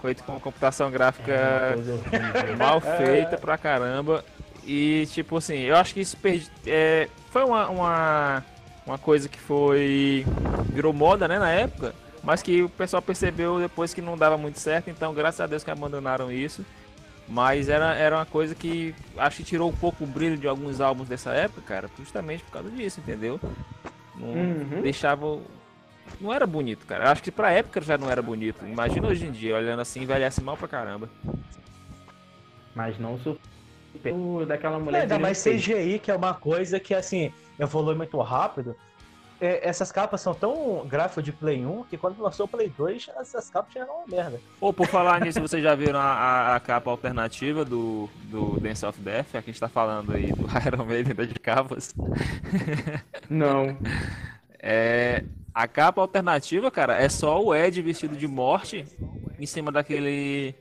feito 0.00 0.22
com 0.22 0.38
computação 0.38 0.90
gráfica 0.90 1.32
É, 1.32 2.54
mal 2.56 2.80
feita 2.80 3.36
pra 3.36 3.58
caramba. 3.58 4.24
E 4.64 5.06
tipo 5.12 5.36
assim, 5.36 5.58
eu 5.58 5.76
acho 5.76 5.92
que 5.92 6.00
isso 6.00 6.16
perdi, 6.16 6.50
é, 6.66 7.08
foi 7.30 7.44
uma, 7.44 7.68
uma, 7.68 8.44
uma 8.86 8.98
coisa 8.98 9.28
que 9.28 9.38
foi. 9.38 10.24
virou 10.72 10.92
moda, 10.92 11.28
né, 11.28 11.38
na 11.38 11.50
época, 11.50 11.94
mas 12.26 12.42
que 12.42 12.62
o 12.62 12.68
pessoal 12.68 13.00
percebeu 13.00 13.58
depois 13.60 13.94
que 13.94 14.02
não 14.02 14.18
dava 14.18 14.36
muito 14.36 14.58
certo, 14.58 14.90
então 14.90 15.14
graças 15.14 15.40
a 15.40 15.46
Deus 15.46 15.62
que 15.64 15.70
abandonaram 15.70 16.30
isso. 16.30 16.66
Mas 17.28 17.68
era, 17.68 17.94
era 17.94 18.16
uma 18.16 18.26
coisa 18.26 18.54
que 18.54 18.94
acho 19.16 19.38
que 19.38 19.44
tirou 19.44 19.68
um 19.70 19.74
pouco 19.76 20.04
o 20.04 20.06
brilho 20.06 20.36
de 20.36 20.46
alguns 20.46 20.80
álbuns 20.80 21.08
dessa 21.08 21.30
época, 21.30 21.62
cara, 21.62 21.90
justamente 21.98 22.42
por 22.44 22.50
causa 22.52 22.70
disso, 22.70 23.00
entendeu? 23.00 23.40
Não 24.14 24.28
Uhum. 24.28 24.82
deixava. 24.82 25.38
Não 26.20 26.32
era 26.32 26.46
bonito, 26.46 26.86
cara. 26.86 27.10
Acho 27.10 27.22
que 27.22 27.30
pra 27.32 27.50
época 27.52 27.80
já 27.80 27.98
não 27.98 28.08
era 28.10 28.22
bonito. 28.22 28.64
Imagina 28.64 29.08
hoje 29.08 29.26
em 29.26 29.32
dia, 29.32 29.56
olhando 29.56 29.80
assim, 29.80 30.02
envelhece 30.02 30.40
mal 30.40 30.56
pra 30.56 30.68
caramba. 30.68 31.08
Mas 32.74 32.98
não 32.98 33.18
superou 33.18 34.46
daquela 34.46 34.78
Não, 34.78 34.84
mulher. 34.84 35.02
ainda 35.02 35.16
que 35.16 35.22
mais. 35.22 35.42
CGI, 35.42 35.98
que 35.98 36.10
é 36.10 36.14
uma 36.14 36.34
coisa 36.34 36.78
que 36.78 36.94
assim, 36.94 37.32
evolui 37.58 37.94
muito 37.94 38.18
rápido. 38.20 38.76
É, 39.38 39.68
essas 39.68 39.92
capas 39.92 40.22
são 40.22 40.32
tão 40.34 40.86
gráfico 40.86 41.20
de 41.22 41.30
Play 41.30 41.64
1 41.66 41.84
que 41.84 41.98
quando 41.98 42.22
lançou 42.22 42.46
o 42.46 42.48
Play 42.48 42.70
2, 42.70 43.10
essas 43.18 43.50
capas 43.50 43.74
já 43.74 43.80
eram 43.80 43.98
uma 43.98 44.06
merda. 44.06 44.40
Ou 44.60 44.72
por 44.72 44.86
falar 44.86 45.20
nisso, 45.20 45.40
vocês 45.42 45.62
já 45.62 45.74
viram 45.74 45.98
a, 45.98 46.04
a- 46.04 46.56
a 46.56 46.60
capa 46.60 46.90
alternativa 46.90 47.62
do, 47.64 48.08
do 48.24 48.58
Dance 48.58 48.86
of 48.86 48.98
Death? 49.00 49.28
Aqui 49.34 49.50
a 49.50 49.52
gente 49.52 49.60
tá 49.60 49.68
falando 49.68 50.12
aí 50.14 50.32
do 50.32 50.46
Iron 50.66 50.84
Maiden 50.86 51.14
da 51.14 51.24
de 51.24 51.34
capas. 51.34 51.94
Não. 53.28 53.76
É, 54.68 55.22
a 55.54 55.68
capa 55.68 56.00
alternativa, 56.00 56.70
cara, 56.72 56.96
é 57.00 57.08
só 57.08 57.40
o 57.40 57.54
Ed 57.54 57.80
vestido 57.82 58.16
de 58.16 58.26
morte 58.26 58.84
em 59.38 59.46
cima 59.46 59.70
daquele. 59.70 60.56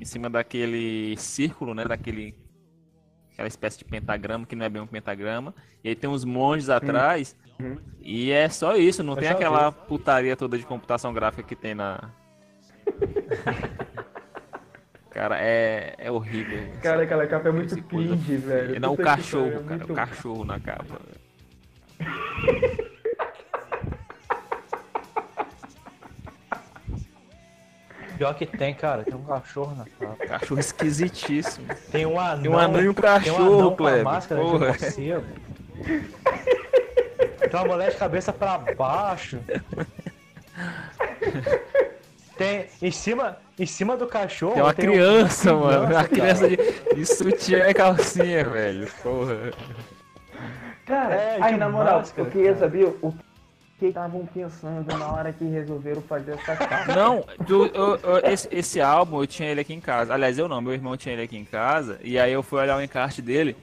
Em 0.00 0.04
cima 0.04 0.28
daquele 0.28 1.16
círculo, 1.16 1.72
né? 1.72 1.84
Daquele. 1.84 2.34
Aquela 3.32 3.46
espécie 3.46 3.78
de 3.78 3.84
pentagrama, 3.84 4.46
que 4.46 4.56
não 4.56 4.66
é 4.66 4.68
bem 4.68 4.82
um 4.82 4.86
pentagrama. 4.86 5.54
E 5.84 5.90
aí 5.90 5.94
tem 5.94 6.10
uns 6.10 6.24
monges 6.24 6.68
atrás. 6.70 7.36
Uhum. 7.60 7.76
E 8.02 8.30
é 8.30 8.48
só 8.48 8.76
isso, 8.76 9.02
não 9.02 9.12
Eu 9.14 9.18
tem 9.18 9.28
já 9.28 9.34
aquela 9.34 9.70
putaria 9.70 10.36
toda 10.36 10.56
de 10.58 10.64
computação 10.64 11.12
gráfica 11.12 11.42
que 11.42 11.54
tem 11.56 11.74
na. 11.74 12.10
Cara, 15.10 15.38
é, 15.40 15.94
é 15.98 16.10
horrível. 16.10 16.70
Cara, 16.82 17.02
aquela 17.02 17.26
capa 17.26 17.48
é 17.48 17.52
muito 17.52 17.82
cringe, 17.82 18.36
velho. 18.36 18.80
Não, 18.80 18.92
o 18.92 18.96
Puta 18.96 19.08
cachorro, 19.16 19.46
é 19.48 19.50
cara, 19.52 19.64
muito- 19.66 19.92
o 19.92 19.96
cachorro 19.96 20.44
na 20.44 20.60
capa. 20.60 21.00
Pior 28.16 28.34
que 28.34 28.44
tem, 28.44 28.74
cara, 28.74 29.02
tem 29.02 29.14
um 29.14 29.24
cachorro 29.24 29.74
na 29.74 29.86
capa. 29.86 30.26
Cachorro 30.26 30.60
esquisitíssimo. 30.60 31.66
Tem 31.90 32.04
um 32.04 32.20
anão. 32.20 32.42
Tem 32.42 32.50
um 32.50 32.58
anão 32.58 32.82
e 32.82 32.88
um 32.88 32.92
tem 32.94 33.04
um 33.04 33.08
anão 33.08 33.20
cachorro, 33.24 33.76
com 33.76 33.86
a 33.86 34.02
máscara 34.02 34.40
Porra. 34.42 34.58
de 34.72 34.80
morcego. 34.82 35.26
Tem 37.48 37.60
uma 37.60 37.64
mulher 37.66 37.90
de 37.90 37.96
cabeça 37.96 38.32
pra 38.32 38.58
baixo. 38.58 39.38
Tem 42.36 42.66
em 42.80 42.90
cima, 42.90 43.36
em 43.58 43.66
cima 43.66 43.96
do 43.96 44.06
cachorro. 44.06 44.54
Tem 44.54 44.62
uma 44.62 44.70
um- 44.70 44.74
criança, 44.74 45.54
mano. 45.54 45.80
Uma 45.84 45.92
cara. 45.92 46.08
criança 46.08 46.48
de, 46.48 46.56
de 46.94 47.06
sutiã 47.06 47.68
e 47.68 47.74
calcinha, 47.74 48.44
velho. 48.44 48.88
Porra. 49.02 49.50
Cara, 50.86 51.14
É, 51.14 51.38
aí 51.40 51.56
na 51.56 51.68
moral, 51.68 51.98
máscara, 51.98 52.26
eu 52.26 52.30
queria 52.32 52.48
cara. 52.54 52.58
saber 52.60 52.84
o 53.02 53.14
que 53.78 53.86
estavam 53.86 54.26
pensando 54.26 54.96
na 54.96 55.12
hora 55.12 55.32
que 55.32 55.44
resolveram 55.44 56.00
fazer 56.02 56.32
essa 56.32 56.56
capa. 56.56 56.94
Não, 56.94 57.22
tu- 57.46 57.70
eu- 57.74 57.96
eu- 58.02 58.18
esse, 58.30 58.48
esse 58.50 58.80
álbum 58.80 59.20
eu 59.22 59.26
tinha 59.26 59.48
ele 59.50 59.60
aqui 59.60 59.74
em 59.74 59.80
casa. 59.80 60.14
Aliás, 60.14 60.38
eu 60.38 60.48
não, 60.48 60.60
meu 60.60 60.72
irmão 60.72 60.96
tinha 60.96 61.12
ele 61.12 61.22
aqui 61.22 61.36
em 61.36 61.44
casa. 61.44 61.98
E 62.02 62.18
aí 62.18 62.32
eu 62.32 62.42
fui 62.42 62.58
olhar 62.60 62.76
o 62.76 62.82
encarte 62.82 63.20
dele. 63.20 63.56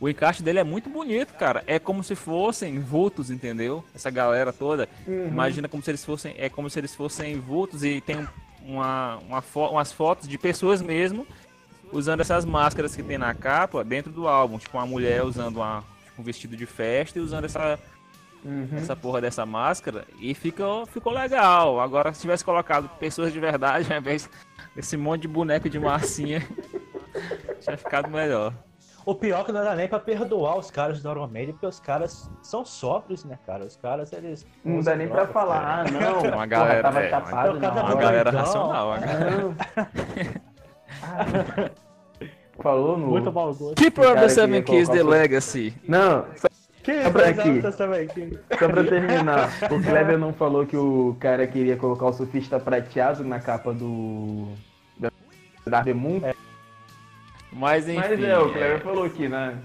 O 0.00 0.08
encarte 0.08 0.42
dele 0.42 0.58
é 0.58 0.64
muito 0.64 0.90
bonito, 0.90 1.32
cara. 1.34 1.64
É 1.66 1.78
como 1.78 2.02
se 2.04 2.14
fossem 2.14 2.78
vultos, 2.78 3.30
entendeu? 3.30 3.82
Essa 3.94 4.10
galera 4.10 4.52
toda. 4.52 4.88
Uhum. 5.06 5.28
Imagina 5.28 5.68
como 5.68 5.82
se 5.82 5.90
eles 5.90 6.04
fossem. 6.04 6.34
É 6.36 6.48
como 6.50 6.68
se 6.68 6.78
eles 6.78 6.94
fossem 6.94 7.38
vultos 7.40 7.82
e 7.82 8.00
tem 8.00 8.16
um- 8.18 8.26
uma, 8.74 9.16
uma 9.18 9.40
fo- 9.42 9.68
umas 9.70 9.92
fotos 9.92 10.28
de 10.28 10.36
pessoas 10.36 10.82
mesmo 10.82 11.26
usando 11.92 12.20
essas 12.20 12.44
máscaras 12.44 12.94
que 12.96 13.02
tem 13.02 13.16
na 13.16 13.32
capa 13.32 13.82
dentro 13.84 14.12
do 14.12 14.26
álbum. 14.28 14.58
Tipo, 14.58 14.76
uma 14.76 14.86
mulher 14.86 15.22
usando 15.24 15.56
uma, 15.58 15.82
tipo, 16.04 16.20
um 16.20 16.24
vestido 16.24 16.56
de 16.56 16.66
festa 16.66 17.18
e 17.18 17.22
usando 17.22 17.44
essa, 17.44 17.78
Uhum. 18.44 18.68
essa 18.76 18.94
porra 18.94 19.20
dessa 19.20 19.46
máscara 19.46 20.04
e 20.20 20.34
ficou, 20.34 20.84
ficou 20.86 21.12
legal. 21.12 21.80
Agora, 21.80 22.12
se 22.12 22.20
tivesse 22.20 22.44
colocado 22.44 22.88
pessoas 22.98 23.32
de 23.32 23.40
verdade, 23.40 23.86
ao 23.92 23.98
invés 23.98 24.28
desse 24.74 24.96
monte 24.96 25.22
de 25.22 25.28
boneco 25.28 25.70
de 25.70 25.78
massinha, 25.80 26.46
tinha 27.62 27.76
ficado 27.78 28.10
melhor. 28.10 28.52
O 29.06 29.14
pior 29.14 29.40
é 29.40 29.44
que 29.44 29.52
não 29.52 29.62
dá 29.62 29.74
nem 29.76 29.86
pra 29.88 30.00
perdoar 30.00 30.58
os 30.58 30.68
caras 30.68 31.00
do 31.00 31.08
Iron 31.08 31.28
Maiden, 31.28 31.52
porque 31.54 31.66
os 31.66 31.78
caras 31.78 32.28
são 32.42 32.64
sóbrios, 32.64 33.24
né, 33.24 33.38
cara? 33.46 33.64
Os 33.64 33.76
caras, 33.76 34.12
eles. 34.12 34.44
Não 34.64 34.80
dá 34.80 34.96
nem 34.96 35.06
pra 35.06 35.18
droga, 35.24 35.32
falar, 35.32 35.80
ah, 35.86 35.90
não. 35.90 36.00
Uma 36.26 36.30
porra, 36.32 36.46
galera- 36.46 36.82
tava 36.82 37.00
é, 37.04 37.08
chapado 37.10 37.50
uma- 37.52 37.60
na 37.60 37.72
uma 37.72 37.82
Uma 37.84 37.94
galera 37.94 38.24
doidão. 38.32 38.40
racional, 38.44 38.86
uma 38.88 38.98
galera- 38.98 39.30
Não. 39.30 39.54
Ah, 41.02 41.70
falou 42.62 42.98
no. 42.98 43.06
Muito 43.06 43.32
mau 43.32 43.54
gosto. 43.54 43.74
Keeper 43.76 44.04
of 44.06 44.14
cara 44.14 44.26
the 44.26 44.32
Seven 44.34 44.62
Keys, 44.64 44.88
The 44.88 45.02
Legacy. 45.04 45.74
Não, 45.86 46.24
só, 46.36 46.48
Que 46.82 47.02
Só 47.04 47.10
pra 47.10 47.28
aqui. 47.28 47.62
só 48.58 48.68
pra 48.68 48.84
terminar. 48.84 49.48
o 49.70 49.82
Kleber 49.82 50.18
não 50.18 50.32
falou 50.32 50.64
que 50.66 50.76
o 50.76 51.16
cara 51.20 51.46
queria 51.46 51.76
colocar 51.76 52.06
o 52.06 52.12
surfista 52.12 52.58
prateado 52.58 53.22
na 53.24 53.38
capa 53.40 53.72
do. 53.72 54.48
da 55.66 55.82
The 55.84 55.94
Moon. 55.94 56.20
Mas 57.56 57.88
enfim. 57.88 57.98
Mas 57.98 58.22
é, 58.22 58.38
o 58.38 58.52
Kleber 58.52 58.80
falou 58.80 59.04
aqui, 59.04 59.28
né? 59.28 59.58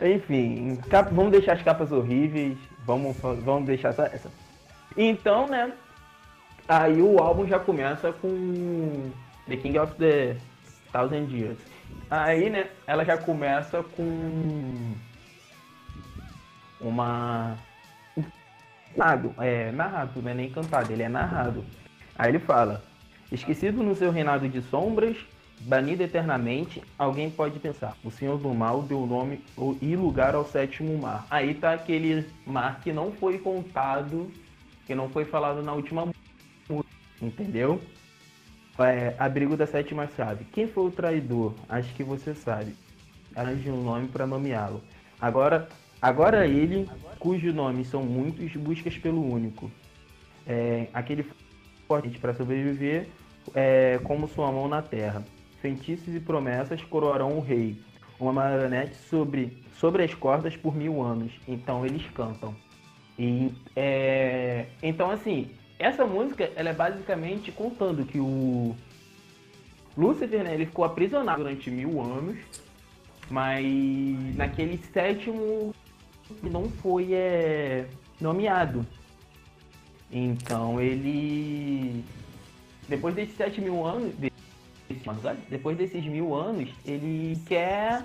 Enfim, 0.00 0.78
vamos 1.12 1.32
deixar 1.32 1.54
as 1.54 1.62
capas 1.62 1.90
horríveis, 1.90 2.56
vamos, 2.84 3.16
vamos 3.18 3.66
deixar 3.66 3.88
essa, 3.88 4.04
essa. 4.06 4.30
Então, 4.96 5.48
né? 5.48 5.72
Aí 6.68 7.00
o 7.02 7.18
álbum 7.18 7.46
já 7.46 7.58
começa 7.58 8.12
com 8.12 9.10
The 9.48 9.56
King 9.56 9.78
of 9.78 9.94
the 9.94 10.36
Thousand 10.92 11.28
Years. 11.30 11.58
Aí, 12.10 12.50
né, 12.50 12.68
ela 12.86 13.04
já 13.04 13.18
começa 13.18 13.82
com 13.82 14.94
uma. 16.80 17.56
Narrado, 18.96 19.34
é 19.38 19.72
narrado, 19.72 20.22
não 20.22 20.30
é 20.30 20.34
nem 20.34 20.50
cantado, 20.50 20.92
ele 20.92 21.02
é 21.02 21.08
narrado. 21.08 21.64
Aí 22.16 22.30
ele 22.30 22.38
fala: 22.38 22.82
Esquecido 23.30 23.82
no 23.82 23.94
seu 23.94 24.10
reinado 24.10 24.48
de 24.48 24.62
sombras, 24.62 25.16
banido 25.60 26.02
eternamente, 26.02 26.82
alguém 26.98 27.30
pode 27.30 27.58
pensar: 27.58 27.96
o 28.04 28.10
Senhor 28.10 28.38
do 28.38 28.52
Mal 28.54 28.82
deu 28.82 29.06
nome 29.06 29.40
e 29.80 29.96
lugar 29.96 30.34
ao 30.34 30.44
sétimo 30.44 30.96
mar. 30.98 31.26
Aí 31.30 31.54
tá 31.54 31.72
aquele 31.72 32.26
mar 32.46 32.80
que 32.80 32.92
não 32.92 33.12
foi 33.12 33.38
contado, 33.38 34.30
que 34.86 34.94
não 34.94 35.08
foi 35.08 35.24
falado 35.24 35.62
na 35.62 35.72
última 35.72 36.06
música, 36.68 36.90
entendeu? 37.20 37.80
É, 38.78 39.14
abrigo 39.18 39.56
da 39.56 39.66
sétima 39.66 40.06
chave. 40.16 40.44
Quem 40.52 40.68
foi 40.68 40.86
o 40.86 40.90
traidor? 40.90 41.54
Acho 41.68 41.94
que 41.94 42.04
você 42.04 42.34
sabe. 42.34 42.74
Arranje 43.34 43.70
um 43.70 43.82
nome 43.82 44.08
para 44.08 44.26
nomeá-lo. 44.26 44.82
Agora, 45.18 45.68
agora 46.00 46.46
ele, 46.46 46.88
cujo 47.18 47.52
nome 47.54 47.84
são 47.86 48.02
muitos, 48.02 48.54
buscas 48.56 48.98
pelo 48.98 49.26
único. 49.26 49.70
É, 50.46 50.88
aquele 50.92 51.26
forte 51.88 52.18
para 52.18 52.34
sobreviver 52.34 53.08
é, 53.54 53.98
como 54.04 54.28
sua 54.28 54.52
mão 54.52 54.68
na 54.68 54.82
terra. 54.82 55.24
Feitiços 55.60 56.14
e 56.14 56.20
promessas 56.20 56.82
coroarão 56.82 57.38
o 57.38 57.40
rei. 57.40 57.78
Uma 58.18 58.32
marionete 58.32 58.96
sobre, 58.96 59.62
sobre 59.74 60.02
as 60.02 60.14
cordas 60.14 60.56
por 60.56 60.74
mil 60.74 61.02
anos. 61.02 61.32
Então 61.46 61.84
eles 61.84 62.06
cantam. 62.10 62.54
E, 63.18 63.52
é, 63.74 64.66
então 64.82 65.10
assim, 65.10 65.50
essa 65.78 66.06
música 66.06 66.50
ela 66.54 66.70
é 66.70 66.74
basicamente 66.74 67.50
contando 67.50 68.04
que 68.04 68.18
o 68.18 68.74
Lúcifer 69.96 70.44
né, 70.44 70.54
ele 70.54 70.66
ficou 70.66 70.84
aprisionado 70.84 71.42
durante 71.42 71.70
mil 71.70 72.00
anos, 72.00 72.36
mas 73.30 73.64
naquele 74.36 74.78
sétimo 74.92 75.74
não 76.42 76.68
foi 76.68 77.14
é, 77.14 77.86
nomeado. 78.20 78.86
Então 80.10 80.80
ele. 80.80 82.04
Depois 82.88 83.14
desses 83.14 83.36
sete 83.36 83.60
mil 83.60 83.84
anos. 83.84 84.14
Olha, 85.06 85.36
Depois 85.48 85.76
desses 85.76 86.04
mil 86.04 86.34
anos, 86.34 86.70
ele 86.84 87.38
quer 87.46 88.04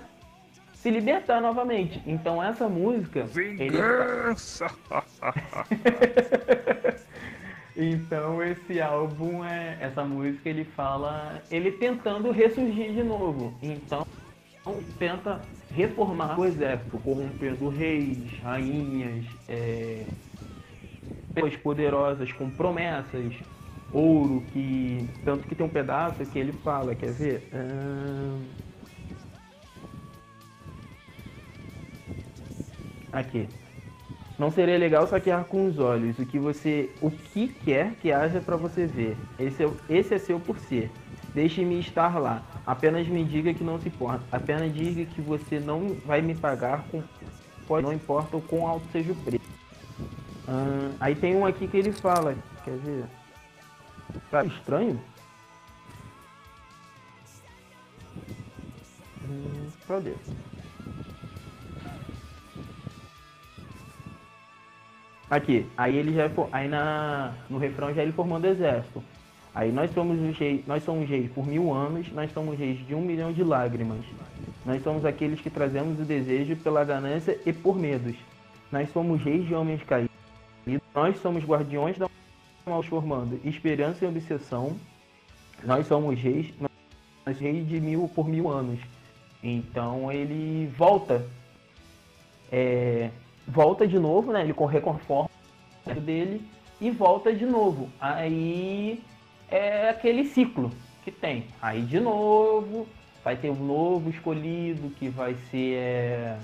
se 0.74 0.90
libertar 0.90 1.40
novamente. 1.40 2.00
Então 2.06 2.42
essa 2.42 2.68
música. 2.68 3.26
Ele... 3.36 3.70
Vingança! 3.70 4.70
Então 7.74 8.42
esse 8.42 8.80
álbum 8.80 9.44
é. 9.44 9.78
Essa 9.80 10.04
música 10.04 10.48
ele 10.48 10.64
fala. 10.64 11.42
Ele 11.50 11.72
tentando 11.72 12.30
ressurgir 12.30 12.92
de 12.92 13.02
novo. 13.02 13.54
Então 13.62 14.06
tenta 14.98 15.40
reformar 15.74 16.38
o 16.38 16.44
exército, 16.44 16.98
corrompendo 16.98 17.68
reis, 17.68 18.18
rainhas, 18.42 19.24
é, 19.48 20.04
pessoas 21.34 21.56
poderosas 21.56 22.30
com 22.32 22.48
promessas, 22.50 23.34
ouro, 23.92 24.42
que. 24.52 25.08
Tanto 25.24 25.46
que 25.46 25.54
tem 25.54 25.66
um 25.66 25.68
pedaço 25.68 26.24
que 26.26 26.38
ele 26.38 26.52
fala, 26.52 26.94
quer 26.94 27.12
ver? 27.12 27.48
Ahn, 27.52 28.40
Aqui. 33.12 33.46
Não 34.38 34.50
seria 34.50 34.78
legal 34.78 35.06
saquear 35.06 35.44
com 35.44 35.66
os 35.66 35.78
olhos 35.78 36.18
o 36.18 36.24
que 36.24 36.38
você, 36.38 36.90
o 37.00 37.10
que 37.10 37.46
quer 37.46 37.92
que 38.00 38.10
haja 38.10 38.40
para 38.40 38.56
você 38.56 38.86
ver. 38.86 39.16
Esse 39.38 39.62
é, 39.62 39.70
esse 39.88 40.14
é 40.14 40.18
seu 40.18 40.40
por 40.40 40.58
ser. 40.58 40.90
Deixe-me 41.34 41.78
estar 41.78 42.18
lá. 42.18 42.42
Apenas 42.66 43.06
me 43.06 43.22
diga 43.22 43.52
que 43.52 43.62
não 43.62 43.78
se 43.78 43.88
importa. 43.88 44.24
Apenas 44.32 44.74
diga 44.74 45.04
que 45.04 45.20
você 45.20 45.60
não 45.60 45.94
vai 46.06 46.22
me 46.22 46.34
pagar 46.34 46.84
com, 46.90 47.02
pode, 47.68 47.86
não 47.86 47.92
importa 47.92 48.36
o 48.36 48.40
quão 48.40 48.66
alto 48.66 48.86
seja 48.90 49.12
o 49.12 49.16
preço. 49.16 49.44
Ahn, 50.48 50.92
aí 50.98 51.14
tem 51.14 51.36
um 51.36 51.44
aqui 51.46 51.68
que 51.68 51.76
ele 51.76 51.92
fala, 51.92 52.34
quer 52.64 52.76
ver? 52.78 53.04
Tá 54.30 54.44
estranho? 54.44 55.00
Hum, 59.24 59.68
cadê? 59.86 60.14
Aqui, 65.30 65.66
aí 65.76 65.96
ele 65.96 66.12
já 66.12 66.28
fo- 66.28 66.48
aí 66.52 66.68
na 66.68 67.32
no 67.48 67.56
refrão 67.58 67.92
já 67.94 68.02
ele 68.02 68.12
formando 68.12 68.46
exército. 68.46 69.02
Aí 69.54 69.72
nós 69.72 69.90
somos 69.92 70.18
os 70.20 70.36
reis, 70.38 70.66
nós 70.66 70.82
somos 70.82 71.08
reis 71.08 71.30
por 71.32 71.46
mil 71.46 71.72
anos, 71.72 72.10
nós 72.12 72.30
somos 72.32 72.58
reis 72.58 72.86
de 72.86 72.94
um 72.94 73.00
milhão 73.00 73.32
de 73.32 73.42
lágrimas. 73.42 74.04
Nós 74.64 74.82
somos 74.82 75.04
aqueles 75.04 75.40
que 75.40 75.50
trazemos 75.50 75.98
o 76.00 76.04
desejo 76.04 76.56
pela 76.56 76.84
ganância 76.84 77.38
e 77.44 77.52
por 77.52 77.78
medos. 77.78 78.16
Nós 78.70 78.90
somos 78.90 79.22
reis 79.22 79.46
de 79.46 79.54
homens 79.54 79.82
caídos. 79.82 80.12
Nós 80.94 81.18
somos 81.20 81.44
guardiões 81.44 81.98
da 81.98 82.06
mal 82.66 82.82
formando 82.82 83.40
esperança 83.44 84.04
e 84.04 84.08
obsessão. 84.08 84.76
Nós 85.64 85.86
somos 85.86 86.18
reis, 86.18 86.52
nós 87.24 87.38
reis 87.38 87.68
de 87.68 87.80
mil 87.80 88.08
por 88.08 88.28
mil 88.28 88.48
anos. 88.48 88.80
Então 89.42 90.10
ele 90.10 90.66
volta 90.76 91.26
é, 92.50 93.10
volta 93.46 93.86
de 93.86 93.98
novo, 93.98 94.32
né? 94.32 94.42
Ele 94.42 94.52
corre 94.52 94.80
conforme 94.80 95.30
dele 96.04 96.46
e 96.80 96.90
volta 96.90 97.34
de 97.34 97.44
novo. 97.44 97.88
Aí 98.00 99.02
é 99.50 99.88
aquele 99.88 100.24
ciclo 100.24 100.70
que 101.04 101.10
tem. 101.10 101.46
Aí 101.60 101.82
de 101.82 101.98
novo 101.98 102.86
vai 103.24 103.36
ter 103.36 103.50
um 103.50 103.64
novo 103.64 104.10
escolhido 104.10 104.90
que 104.90 105.08
vai 105.08 105.34
ser 105.50 105.74
é, 105.74 106.38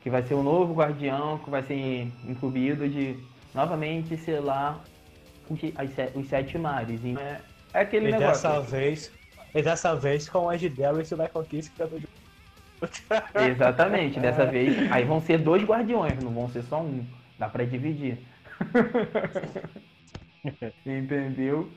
que 0.00 0.10
vai 0.10 0.22
ser 0.22 0.34
um 0.34 0.42
novo 0.42 0.74
guardião 0.74 1.38
que 1.38 1.50
vai 1.50 1.62
ser 1.62 2.10
incumbido 2.26 2.88
de 2.88 3.16
novamente 3.58 4.16
selar 4.16 4.78
os, 5.50 5.58
se- 5.60 5.74
os 6.14 6.28
sete 6.28 6.56
mares. 6.56 7.00
É, 7.04 7.40
é 7.74 7.80
aquele 7.80 8.08
E 8.08 8.12
negócio. 8.12 8.48
dessa 8.48 8.60
vez, 8.60 9.12
e 9.52 9.62
dessa 9.62 9.96
vez 9.96 10.28
com 10.28 10.46
o 10.46 10.52
Ed 10.52 10.68
Darius 10.68 11.10
e 11.10 11.14
o 11.14 11.18
Michael 11.18 11.44
que 11.44 11.58
é 11.82 11.86
do 11.86 12.00
Exatamente, 13.50 14.20
dessa 14.20 14.46
vez. 14.46 14.90
Aí 14.92 15.04
vão 15.04 15.20
ser 15.20 15.38
dois 15.38 15.64
guardiões, 15.64 16.22
não 16.22 16.30
vão 16.30 16.48
ser 16.48 16.62
só 16.62 16.80
um. 16.80 17.04
Dá 17.36 17.48
pra 17.48 17.64
dividir. 17.64 18.18
Entendeu? 20.86 21.68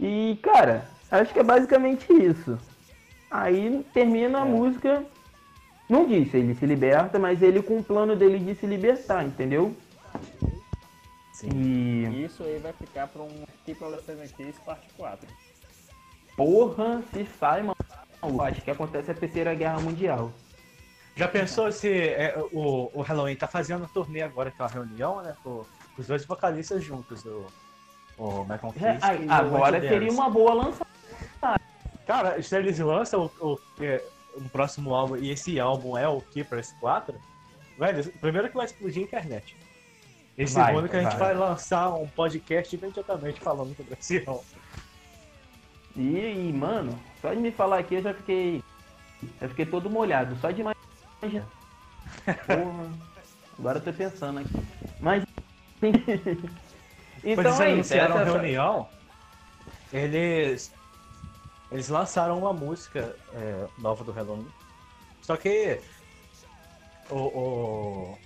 E, 0.00 0.36
cara, 0.42 0.88
acho 1.10 1.32
que 1.32 1.38
é 1.38 1.44
basicamente 1.44 2.12
isso. 2.12 2.58
Aí 3.30 3.84
termina 3.94 4.40
a 4.40 4.44
música. 4.44 5.04
Não 5.88 6.06
diz 6.06 6.30
se 6.30 6.36
ele 6.36 6.54
se 6.54 6.66
liberta, 6.66 7.18
mas 7.18 7.40
ele 7.42 7.62
com 7.62 7.78
o 7.78 7.84
plano 7.84 8.14
dele 8.16 8.38
de 8.40 8.54
se 8.56 8.66
libertar, 8.66 9.24
entendeu? 9.24 9.74
Sim. 11.38 11.50
E. 11.52 12.24
Isso 12.24 12.42
aí 12.42 12.58
vai 12.58 12.72
ficar 12.72 13.06
para 13.06 13.22
um 13.22 13.28
the 13.64 14.02
Seven 14.04 14.28
Keys 14.28 14.58
parte 14.58 14.88
4. 14.96 15.28
Porra, 16.36 17.00
se 17.12 17.24
sai, 17.38 17.62
mano. 17.62 18.42
Acho 18.42 18.60
que 18.60 18.70
acontece 18.72 19.12
a 19.12 19.14
terceira 19.14 19.54
guerra 19.54 19.78
mundial. 19.78 20.32
Já 21.14 21.28
pensou 21.28 21.70
se 21.70 21.88
é, 21.88 22.36
o, 22.52 22.90
o 22.92 23.02
Halloween 23.02 23.36
tá 23.36 23.46
fazendo 23.46 23.84
um 23.84 23.88
turnê 23.88 24.22
agora, 24.22 24.50
que 24.50 24.60
é 24.60 24.64
uma 24.64 24.70
reunião, 24.70 25.22
né? 25.22 25.36
Com 25.44 25.64
os 25.96 26.06
dois 26.08 26.24
vocalistas 26.24 26.82
juntos, 26.82 27.24
o, 27.24 27.46
o 28.18 28.40
Michael 28.40 28.74
É, 28.82 28.98
aí, 29.00 29.24
e 29.24 29.28
o 29.28 29.32
agora 29.32 29.80
seria 29.80 30.10
uma 30.10 30.28
boa 30.28 30.54
lançada. 30.54 30.90
Cara, 32.04 32.42
se 32.42 32.56
eles 32.56 32.80
lançam 32.80 33.30
o, 33.40 33.52
o, 33.52 33.60
é, 33.80 34.02
um 34.36 34.48
próximo 34.48 34.92
álbum 34.92 35.16
e 35.16 35.30
esse 35.30 35.60
álbum 35.60 35.96
é 35.96 36.08
o 36.08 36.20
Keepers 36.20 36.74
4, 36.80 37.14
velho, 37.78 38.12
primeiro 38.14 38.48
que 38.48 38.56
vai 38.56 38.66
explodir 38.66 39.02
a 39.02 39.06
internet. 39.06 39.56
E 40.38 40.44
Vai, 40.46 40.66
segundo 40.66 40.88
que 40.88 40.96
a 40.96 41.02
gente 41.02 41.16
vai. 41.16 41.34
vai 41.34 41.48
lançar 41.48 41.88
um 41.94 42.06
podcast 42.06 42.76
imediatamente 42.76 43.40
falando 43.40 43.74
sobre 43.76 43.94
esse 43.98 44.22
álbum. 44.24 44.44
E, 45.96 46.48
e, 46.48 46.52
mano, 46.52 46.96
só 47.20 47.34
de 47.34 47.40
me 47.40 47.50
falar 47.50 47.80
aqui 47.80 47.96
eu 47.96 48.02
já 48.02 48.14
fiquei. 48.14 48.62
Já 49.40 49.48
fiquei 49.48 49.66
todo 49.66 49.90
molhado, 49.90 50.36
só 50.36 50.52
de 50.52 50.60
imaginar. 50.60 51.44
Porra, 52.46 52.88
agora 53.58 53.78
eu 53.78 53.82
tô 53.82 53.92
pensando 53.92 54.38
aqui. 54.38 54.62
Mas. 55.00 55.24
Quando 55.80 56.46
então 57.24 57.42
eles 57.42 57.60
é 57.60 57.80
isso. 57.80 57.94
essa- 57.94 58.22
reunião, 58.24 58.88
eles. 59.92 60.72
eles 61.72 61.88
lançaram 61.88 62.38
uma 62.38 62.52
música 62.52 63.16
é, 63.34 63.66
nova 63.76 64.04
do 64.04 64.12
Halloween. 64.12 64.46
Só 65.20 65.36
que 65.36 65.80
o, 67.10 67.16
o, 67.16 68.18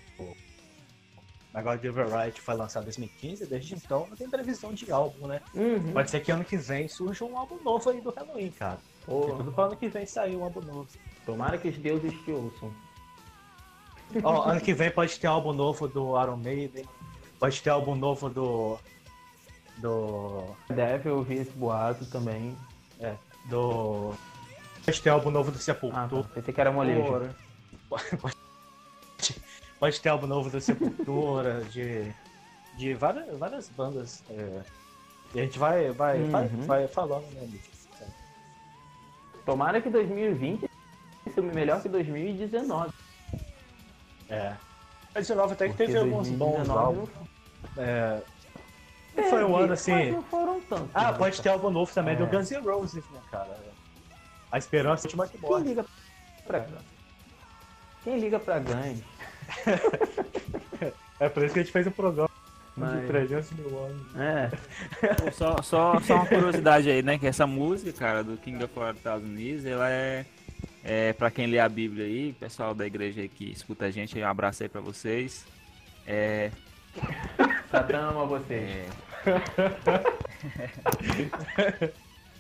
o 1.53 1.57
negócio 1.57 1.81
de 1.81 1.89
Override 1.91 2.41
foi 2.41 2.55
lançado 2.55 2.83
em 2.83 2.87
2015, 2.87 3.47
desde 3.47 3.75
então 3.75 4.07
não 4.09 4.17
tem 4.17 4.29
previsão 4.29 4.73
de 4.73 4.91
álbum, 4.91 5.27
né? 5.27 5.41
Uhum. 5.55 5.93
Pode 5.93 6.11
ser 6.11 6.21
que 6.21 6.33
ano 6.33 6.45
que 6.45 6.57
vem 6.57 6.89
surja 6.89 7.25
um 7.25 7.37
álbum 7.37 7.59
novo 7.63 7.91
aí 7.91 8.01
do 8.01 8.11
Halloween, 8.11 8.51
cara. 8.51 8.79
Tem 9.07 9.37
tudo 9.37 9.53
pra 9.53 9.65
ano 9.65 9.77
que 9.77 9.89
vem 9.89 10.07
sair 10.07 10.37
um 10.37 10.45
álbum 10.45 10.61
novo. 10.61 10.89
tomara 11.27 11.59
que 11.59 11.69
os 11.69 11.77
deuses 11.77 12.13
te 12.25 12.31
ouçam. 12.33 12.73
Ó, 14.23 14.43
ano 14.49 14.61
que 14.61 14.73
vem 14.75 14.91
pode 14.91 15.19
ter 15.19 15.27
álbum 15.27 15.53
novo 15.53 15.89
do 15.89 16.21
Iron 16.23 16.37
Maiden, 16.37 16.85
pode 17.39 17.61
ter 17.63 17.71
álbum 17.71 17.95
novo 17.95 18.29
do. 18.29 18.79
Do. 19.79 20.45
Deve 20.69 21.09
ouvir 21.11 21.39
esse 21.41 21.51
boato 21.53 22.05
também. 22.07 22.57
É, 23.01 23.15
do. 23.49 24.15
Pode 24.85 25.01
ter 25.03 25.11
álbum 25.11 25.31
novo 25.31 25.51
do 25.51 25.57
Ah, 25.57 25.61
Sepultura. 25.61 26.23
tá. 26.23 26.29
pensei 26.35 26.53
que 26.55 26.61
era 26.61 26.71
molejo. 26.73 27.35
Pode, 27.89 28.37
pode- 29.83 30.01
ter 30.01 30.09
álbum 30.11 30.27
novo 30.29 30.49
do 30.51 30.61
Sepultura, 30.61 31.63
de. 31.65 32.13
De 32.77 32.95
várias, 32.95 33.37
várias 33.39 33.69
bandas. 33.69 34.23
é. 34.31 34.63
e 35.35 35.41
a 35.41 35.45
gente 35.45 35.59
vai, 35.59 35.91
vai, 35.93 36.23
vai, 36.25 36.47
Uhum. 36.47 36.63
vai 36.67 36.89
falando, 36.89 37.25
né? 37.35 37.49
Tomara 39.45 39.81
que 39.81 39.91
2020 39.91 40.71
seja 41.35 41.43
melhor 41.43 41.83
que 41.83 41.89
2019. 41.89 42.93
É. 44.29 44.55
A 45.15 45.19
19 45.21 45.53
até 45.55 45.67
que 45.69 45.73
porque 45.75 45.87
teve 45.87 45.99
alguns 45.99 46.29
bons 46.31 46.67
2019 46.67 46.79
álbuns. 46.87 47.09
não 47.77 47.83
É, 47.83 48.23
não 49.17 49.25
foi 49.25 49.45
um 49.45 49.57
ano 49.57 49.73
assim. 49.73 50.11
não 50.13 50.23
foram 50.23 50.61
tantos. 50.63 50.91
Ah, 50.95 51.13
né, 51.13 51.19
pode 51.19 51.41
ter 51.43 51.49
álbum 51.49 51.71
novo 51.71 51.93
também 51.93 52.17
do 52.17 52.25
É. 52.25 52.27
Guns 52.27 52.51
N' 52.51 52.61
Roses, 52.63 53.05
né, 53.11 53.21
cara? 53.31 53.59
A 54.51 54.59
esperança 54.59 55.07
é 55.07 55.09
a 55.09 55.09
última 55.09 55.27
que 55.27 55.39
Quem 55.39 55.49
morre. 55.51 55.65
liga 55.65 55.85
pra 56.47 56.67
Quem 58.05 58.19
liga 58.19 58.39
pra 58.39 58.59
gangue? 58.59 59.05
É 61.21 61.29
por 61.29 61.45
isso 61.45 61.55
que 61.55 61.61
a 61.61 61.63
gente 61.63 61.73
fez 61.73 61.87
um 61.87 61.91
programa 61.93 62.29
de 62.77 62.81
Mas- 62.81 63.07
300 63.07 63.51
mil 63.53 63.79
anos. 63.85 64.03
É. 64.17 64.51
Pô, 65.15 65.31
Só, 65.33 65.63
só, 65.63 66.01
só 66.01 66.15
uma 66.17 66.27
curiosidade 66.27 66.91
aí, 66.91 67.03
né? 67.03 67.19
Que 67.19 67.27
essa 67.27 67.47
música, 67.47 67.93
cara, 67.93 68.25
do 68.25 68.37
King 68.37 68.63
of 68.65 68.77
War 68.79 68.95
Estados 68.95 69.25
Unidos, 69.25 69.65
ela 69.65 69.89
é, 69.91 70.25
é 70.83 71.13
pra 71.13 71.31
quem 71.31 71.47
lê 71.47 71.59
a 71.61 71.69
Bíblia 71.69 72.05
aí, 72.07 72.33
pessoal 72.33 72.75
da 72.75 72.87
igreja 72.87 73.21
aí 73.21 73.29
que 73.29 73.51
escuta 73.53 73.85
a 73.87 73.91
gente, 73.91 74.19
um 74.19 74.27
abraço 74.27 74.63
aí 74.63 74.69
pra 74.69 74.81
vocês. 74.81 75.45
É, 76.07 76.51
Satã 77.71 77.99
ama 78.11 78.25
vocês. 78.27 78.89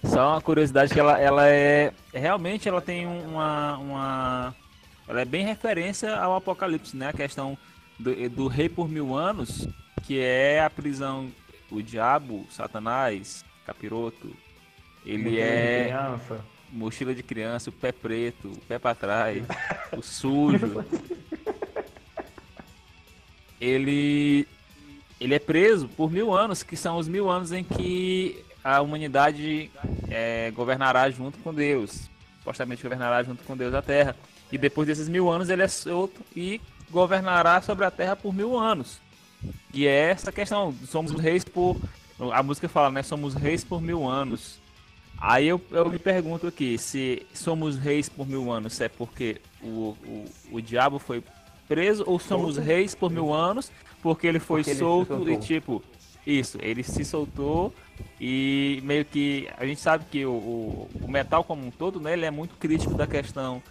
Só 0.05 0.33
uma 0.33 0.41
curiosidade 0.41 0.93
que 0.93 0.99
ela, 0.99 1.19
ela 1.21 1.49
é. 1.49 1.93
Realmente 2.13 2.69
ela 2.69 2.81
tem 2.81 3.07
uma, 3.07 3.79
uma. 3.79 4.55
Ela 5.13 5.21
é 5.21 5.25
bem 5.27 5.45
referência 5.45 6.17
ao 6.17 6.35
Apocalipse, 6.35 6.97
né? 6.97 7.09
A 7.09 7.13
questão 7.13 7.59
do, 7.99 8.31
do 8.31 8.47
rei 8.49 8.67
por 8.67 8.89
mil 8.89 9.15
anos, 9.15 9.69
que 10.05 10.19
é 10.19 10.65
a 10.65 10.71
prisão, 10.71 11.31
o 11.71 11.83
diabo, 11.83 12.47
Satanás, 12.51 13.45
capiroto. 13.67 14.35
Ele 15.05 15.25
Mochila 15.25 15.35
de 15.35 15.41
é 15.43 15.83
Criança. 15.85 16.45
mochila 16.73 17.15
de 17.15 17.23
criança, 17.23 17.69
o 17.69 17.73
pé 17.75 17.93
preto, 17.93 18.53
o 18.53 18.59
pé 18.61 18.79
pra 18.79 18.95
trás, 18.95 19.45
o 19.95 20.01
sujo. 20.01 20.83
Ele 23.61 24.49
ele 25.21 25.35
é 25.35 25.39
preso 25.39 25.89
por 25.89 26.11
mil 26.11 26.35
anos, 26.35 26.65
que 26.65 26.77
são 26.77 26.97
os 26.97 27.07
mil 27.07 27.31
anos 27.31 27.53
em 27.53 27.63
que 27.63 28.43
a 28.65 28.81
humanidade 28.81 29.71
é, 30.11 30.51
governará 30.51 31.09
junto 31.11 31.39
com 31.39 31.55
Deus, 31.55 32.11
supostamente 32.39 32.83
governará 32.83 33.23
junto 33.23 33.45
com 33.45 33.57
Deus 33.57 33.73
a 33.73 33.81
Terra. 33.83 34.17
E 34.53 34.59
depois 34.59 34.87
desses 34.87 35.09
mil 35.09 35.31
anos 35.31 35.49
ele 35.49 35.63
é 35.63 35.69
solto 35.69 36.21
e 36.37 36.61
governará 36.91 37.61
sobre 37.63 37.85
a 37.87 37.91
Terra 37.91 38.15
por 38.15 38.35
mil 38.35 38.59
anos. 38.59 39.01
E 39.73 39.87
é 39.87 40.11
essa 40.11 40.31
questão, 40.31 40.75
somos 40.87 41.13
reis 41.13 41.45
por. 41.45 41.77
A 42.33 42.43
música 42.43 42.69
fala, 42.69 42.91
né? 42.91 43.03
Somos 43.03 43.35
reis 43.35 43.65
por 43.65 43.81
mil 43.81 44.07
anos. 44.09 44.61
Aí 45.19 45.49
eu, 45.49 45.61
eu 45.71 45.89
me 45.89 45.99
pergunto 45.99 46.47
aqui, 46.47 46.77
se 46.77 47.25
somos 47.33 47.77
reis 47.79 48.09
por 48.09 48.27
mil 48.29 48.53
anos, 48.53 48.81
é 48.81 48.89
porque 48.89 49.41
o, 49.63 49.97
o, 50.05 50.25
o 50.53 50.61
diabo 50.61 50.99
foi 50.99 51.23
preso 51.69 52.05
ou 52.07 52.19
somos 52.19 52.57
reis 52.57 52.95
por 52.95 53.11
mil 53.11 53.33
anos 53.33 53.71
porque 54.03 54.27
ele 54.27 54.41
foi 54.41 54.61
Porque 54.61 54.71
ele 54.73 54.79
solto 54.81 55.13
e 55.13 55.17
soltou. 55.17 55.39
tipo, 55.39 55.83
isso, 56.27 56.59
ele 56.61 56.83
se 56.83 57.05
soltou 57.05 57.73
e 58.21 58.81
meio 58.83 59.05
que 59.05 59.49
a 59.57 59.65
gente 59.65 59.81
sabe 59.81 60.05
que 60.11 60.27
o, 60.27 60.33
o, 60.33 60.91
o 61.03 61.09
metal 61.11 61.45
como 61.45 61.65
um 61.65 61.71
todo, 61.71 62.01
né, 62.01 62.13
ele 62.13 62.27
é 62.27 62.31
muito 62.31 62.57
crítico 62.57 62.95
da 62.95 63.07
questão 63.07 63.63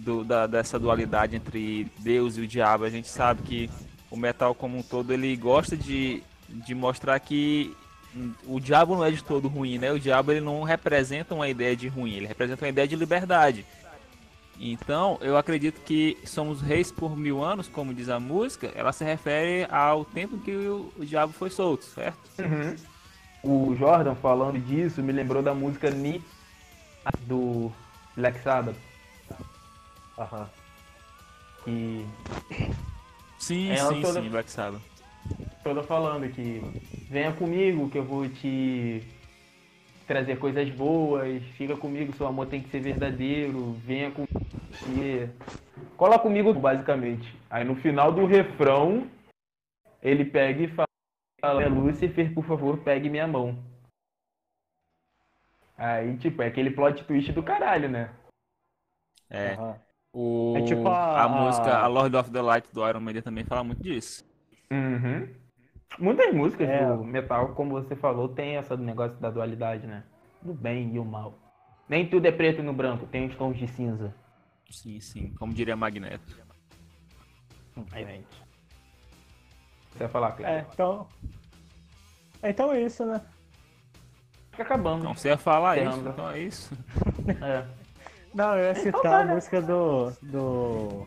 do, 0.00 0.24
da, 0.24 0.46
dessa 0.46 0.78
dualidade 0.78 1.36
entre 1.36 1.86
Deus 1.98 2.36
e 2.36 2.40
o 2.40 2.46
diabo. 2.46 2.84
A 2.84 2.90
gente 2.90 3.08
sabe 3.08 3.42
que 3.42 3.70
o 4.10 4.16
metal 4.16 4.54
como 4.54 4.78
um 4.78 4.82
todo 4.82 5.12
ele 5.12 5.36
gosta 5.36 5.76
de, 5.76 6.22
de 6.48 6.74
mostrar 6.74 7.18
que 7.20 7.74
o 8.46 8.58
diabo 8.58 8.96
não 8.96 9.04
é 9.04 9.10
de 9.10 9.22
todo 9.22 9.48
ruim, 9.48 9.78
né? 9.78 9.92
O 9.92 10.00
diabo 10.00 10.32
ele 10.32 10.40
não 10.40 10.62
representa 10.62 11.34
uma 11.34 11.48
ideia 11.48 11.76
de 11.76 11.86
ruim, 11.86 12.14
ele 12.14 12.26
representa 12.26 12.64
uma 12.64 12.70
ideia 12.70 12.88
de 12.88 12.96
liberdade. 12.96 13.64
Então, 14.58 15.16
eu 15.22 15.38
acredito 15.38 15.80
que 15.80 16.18
somos 16.26 16.60
reis 16.60 16.92
por 16.92 17.16
mil 17.16 17.42
anos, 17.42 17.66
como 17.66 17.94
diz 17.94 18.10
a 18.10 18.20
música, 18.20 18.70
ela 18.74 18.92
se 18.92 19.04
refere 19.04 19.66
ao 19.70 20.04
tempo 20.04 20.38
que 20.38 20.50
o, 20.50 20.92
o 20.98 21.04
diabo 21.04 21.32
foi 21.32 21.48
solto, 21.48 21.84
certo? 21.84 22.18
O 23.42 23.74
Jordan 23.74 24.14
falando 24.16 24.58
disso 24.58 25.02
me 25.02 25.12
lembrou 25.12 25.42
da 25.42 25.54
música 25.54 25.90
Ni 25.90 26.22
do 27.20 27.72
Black 28.14 28.38
Sabbath. 28.42 28.76
Aham. 30.20 30.48
Que 31.64 32.06
Sim, 33.38 33.70
Ela 33.70 33.94
sim, 33.94 34.02
toda- 34.02 34.20
sim, 34.22 34.28
Black 34.28 34.50
Sabbath. 34.50 34.82
toda 35.64 35.82
falando 35.82 36.30
que 36.32 36.60
venha 37.08 37.32
comigo 37.34 37.88
que 37.90 37.98
eu 37.98 38.04
vou 38.04 38.28
te 38.28 39.02
trazer 40.06 40.38
coisas 40.38 40.68
boas, 40.70 41.42
fica 41.56 41.76
comigo, 41.76 42.14
seu 42.16 42.26
amor 42.26 42.46
tem 42.48 42.62
que 42.62 42.68
ser 42.68 42.80
verdadeiro, 42.80 43.72
venha 43.84 44.10
comigo. 44.10 44.28
Cola 45.96 46.18
comigo, 46.18 46.52
basicamente. 46.52 47.34
Aí 47.48 47.64
no 47.64 47.76
final 47.76 48.12
do 48.12 48.26
refrão, 48.26 49.08
ele 50.02 50.24
pega 50.24 50.62
e 50.62 50.68
fala, 50.68 51.66
Lúcifer, 51.68 52.34
por 52.34 52.44
favor, 52.44 52.78
pegue 52.78 53.08
minha 53.08 53.26
mão. 53.26 53.58
Aí, 55.78 56.18
tipo, 56.18 56.42
é 56.42 56.46
aquele 56.48 56.70
plot 56.70 57.04
twist 57.04 57.32
do 57.32 57.42
caralho, 57.42 57.88
né? 57.88 58.14
É. 59.30 59.54
aham. 59.54 59.80
O, 60.12 60.54
É 60.56 60.62
tipo 60.62 60.88
a, 60.88 61.22
a- 61.22 61.28
música 61.28 61.68
a- 61.70 61.84
A 61.84 61.86
Lord 61.86 62.16
of 62.16 62.30
the 62.30 62.42
Light 62.42 62.66
do 62.72 62.86
Iron 62.88 63.00
Maiden 63.00 63.22
também 63.22 63.44
fala 63.44 63.62
muito 63.62 63.82
disso. 63.82 64.24
Uhum. 64.70 65.28
Muitas 65.98 66.32
músicas 66.34 66.68
É. 66.68 66.86
do 66.86 67.04
metal, 67.04 67.48
como 67.54 67.70
você 67.72 67.94
falou, 67.96 68.28
tem 68.28 68.56
essa 68.56 68.76
negócio 68.76 69.16
da 69.18 69.30
dualidade, 69.30 69.86
né? 69.86 70.04
Do 70.42 70.52
bem 70.54 70.94
e 70.94 70.98
o 70.98 71.04
mal. 71.04 71.34
Nem 71.88 72.08
tudo 72.08 72.26
é 72.26 72.32
preto 72.32 72.62
no 72.62 72.72
branco, 72.72 73.06
tem 73.06 73.26
os 73.26 73.36
tons 73.36 73.56
de 73.58 73.66
cinza. 73.68 74.14
Sim, 74.70 75.00
sim, 75.00 75.34
como 75.38 75.52
diria 75.52 75.76
Magneto. 75.76 76.38
Aí, 77.92 78.04
gente. 78.04 78.26
Você 79.92 79.98
vai 79.98 80.08
falar, 80.08 80.28
É, 80.28 80.32
Cleber? 80.32 80.66
então. 80.72 81.06
Então 82.42 82.72
é 82.72 82.82
isso, 82.82 83.04
né? 83.04 83.20
Fica 84.52 84.62
acabando. 84.62 85.00
Então 85.00 85.14
você 85.14 85.28
ia 85.28 85.36
falar 85.38 85.78
isso, 85.78 85.98
então 86.00 86.30
é 86.30 86.38
isso. 86.38 86.74
É. 87.42 87.66
Não, 88.34 88.56
eu 88.56 88.64
ia 88.64 88.74
citar 88.74 89.22
a 89.22 89.24
né? 89.24 89.34
música 89.34 89.60
do. 89.60 90.10
do. 90.22 91.06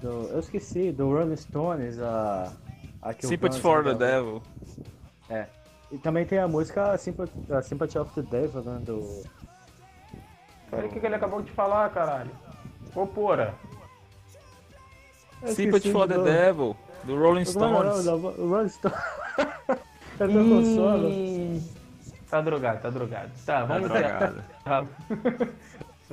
do. 0.00 0.08
Eu 0.30 0.40
esqueci, 0.40 0.90
do 0.92 1.08
Rolling 1.12 1.36
Stones, 1.36 1.98
a. 2.00 2.52
a 3.02 3.14
que 3.14 3.26
Sympathy 3.26 3.60
for 3.60 3.84
the. 3.84 3.94
Devil. 3.94 4.42
É. 5.28 5.46
E 5.90 5.98
também 5.98 6.24
tem 6.24 6.38
a 6.38 6.48
música 6.48 6.96
Sympathy, 6.96 7.32
a 7.52 7.60
Sympathy 7.62 7.98
of 7.98 8.10
the 8.14 8.22
Devil, 8.22 8.62
né? 8.62 8.80
Do. 8.84 9.22
Olha 10.72 10.86
o 10.86 10.88
que, 10.88 10.98
que 11.00 11.04
ele 11.06 11.14
acabou 11.16 11.42
de 11.42 11.50
falar, 11.52 11.90
caralho. 11.90 12.30
Ô, 12.94 13.06
porra. 13.06 13.54
Sympathy 15.46 15.90
for 15.92 16.08
the 16.08 16.14
do- 16.14 16.24
Devil, 16.24 16.76
do 17.04 17.18
Rolling 17.18 17.42
é 17.42 17.44
Stones. 17.44 18.04
da- 18.04 18.14
O 18.14 18.48
Rolling 18.48 18.68
Stones. 18.68 18.96
eu 20.20 20.28
tô 20.28 20.34
com 20.34 20.64
sono. 20.64 21.81
Tá 22.32 22.40
drogado, 22.40 22.80
tá 22.80 22.88
drogado. 22.88 23.30
Tá, 23.44 23.58
Tá 23.60 23.64
vamos 23.66 23.90
drogado. 23.90 24.42
encerrar. 24.64 24.86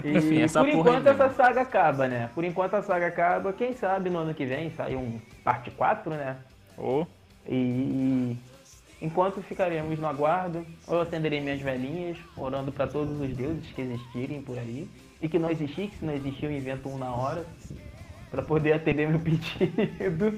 E 0.04 0.18
Enfim, 0.18 0.42
essa 0.42 0.60
por 0.60 0.68
enquanto 0.68 1.08
aí 1.08 1.14
essa 1.14 1.24
mesmo. 1.30 1.38
saga 1.38 1.62
acaba, 1.62 2.08
né? 2.10 2.30
Por 2.36 2.44
enquanto 2.44 2.74
a 2.74 2.82
saga 2.82 3.08
acaba. 3.08 3.54
Quem 3.54 3.74
sabe 3.74 4.10
no 4.10 4.20
ano 4.20 4.34
que 4.34 4.46
vem 4.46 4.70
sai 4.72 4.98
um 4.98 5.18
parte 5.46 5.72
4, 5.72 6.12
né? 6.12 6.36
Ô, 6.78 7.06
E 7.48 8.36
enquanto 9.02 9.42
ficaremos 9.42 9.98
no 9.98 10.08
aguardo, 10.08 10.66
eu 10.90 11.00
acenderei 11.00 11.40
minhas 11.40 11.62
velhinhas, 11.62 12.18
orando 12.36 12.70
para 12.70 12.86
todos 12.86 13.18
os 13.22 13.34
deuses 13.34 13.72
que 13.72 13.82
existirem 13.82 14.42
por 14.42 14.58
aí. 14.58 14.90
E 15.22 15.30
que 15.30 15.40
não 15.40 15.50
existir, 15.50 15.88
que 15.88 16.00
se 16.00 16.04
não 16.06 16.14
existir 16.14 16.48
eu 16.48 16.52
invento 16.52 16.90
um 16.90 16.98
na 16.98 17.16
hora, 17.16 17.46
para 18.30 18.42
poder 18.42 18.74
atender 18.74 19.08
meu 19.08 19.20
pedido. 19.24 20.38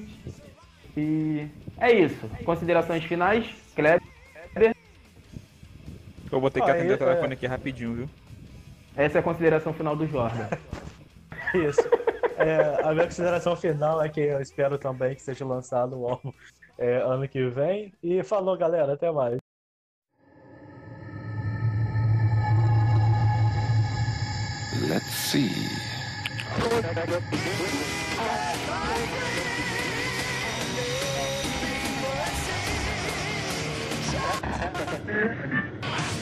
E 0.96 1.48
é 1.78 1.92
isso. 1.92 2.28
Considerações 2.44 3.02
finais, 3.02 3.46
Kleber. 3.74 4.11
Eu 6.32 6.40
vou 6.40 6.50
ter 6.50 6.62
que 6.62 6.70
Ah, 6.70 6.72
atender 6.72 6.94
o 6.94 6.98
telefone 6.98 7.34
aqui 7.34 7.46
rapidinho, 7.46 7.94
viu? 7.94 8.10
Essa 8.96 9.18
é 9.18 9.20
a 9.20 9.22
consideração 9.22 9.74
final 9.74 9.94
do 9.94 10.06
Jordan. 10.06 10.48
Isso. 11.54 11.82
É, 12.38 12.82
a 12.82 12.94
minha 12.94 13.04
consideração 13.04 13.54
final 13.54 14.02
é 14.02 14.08
que 14.08 14.20
eu 14.20 14.40
espero 14.40 14.78
também 14.78 15.14
que 15.14 15.20
seja 15.20 15.44
lançado 15.44 16.00
o 16.00 16.08
álbum 16.08 16.32
é, 16.78 16.96
ano 16.96 17.28
que 17.28 17.46
vem. 17.48 17.92
E 18.02 18.22
falou, 18.22 18.56
galera. 18.56 18.94
Até 18.94 19.12
mais. 19.12 19.36
Let's 24.88 25.04
see. 25.04 25.50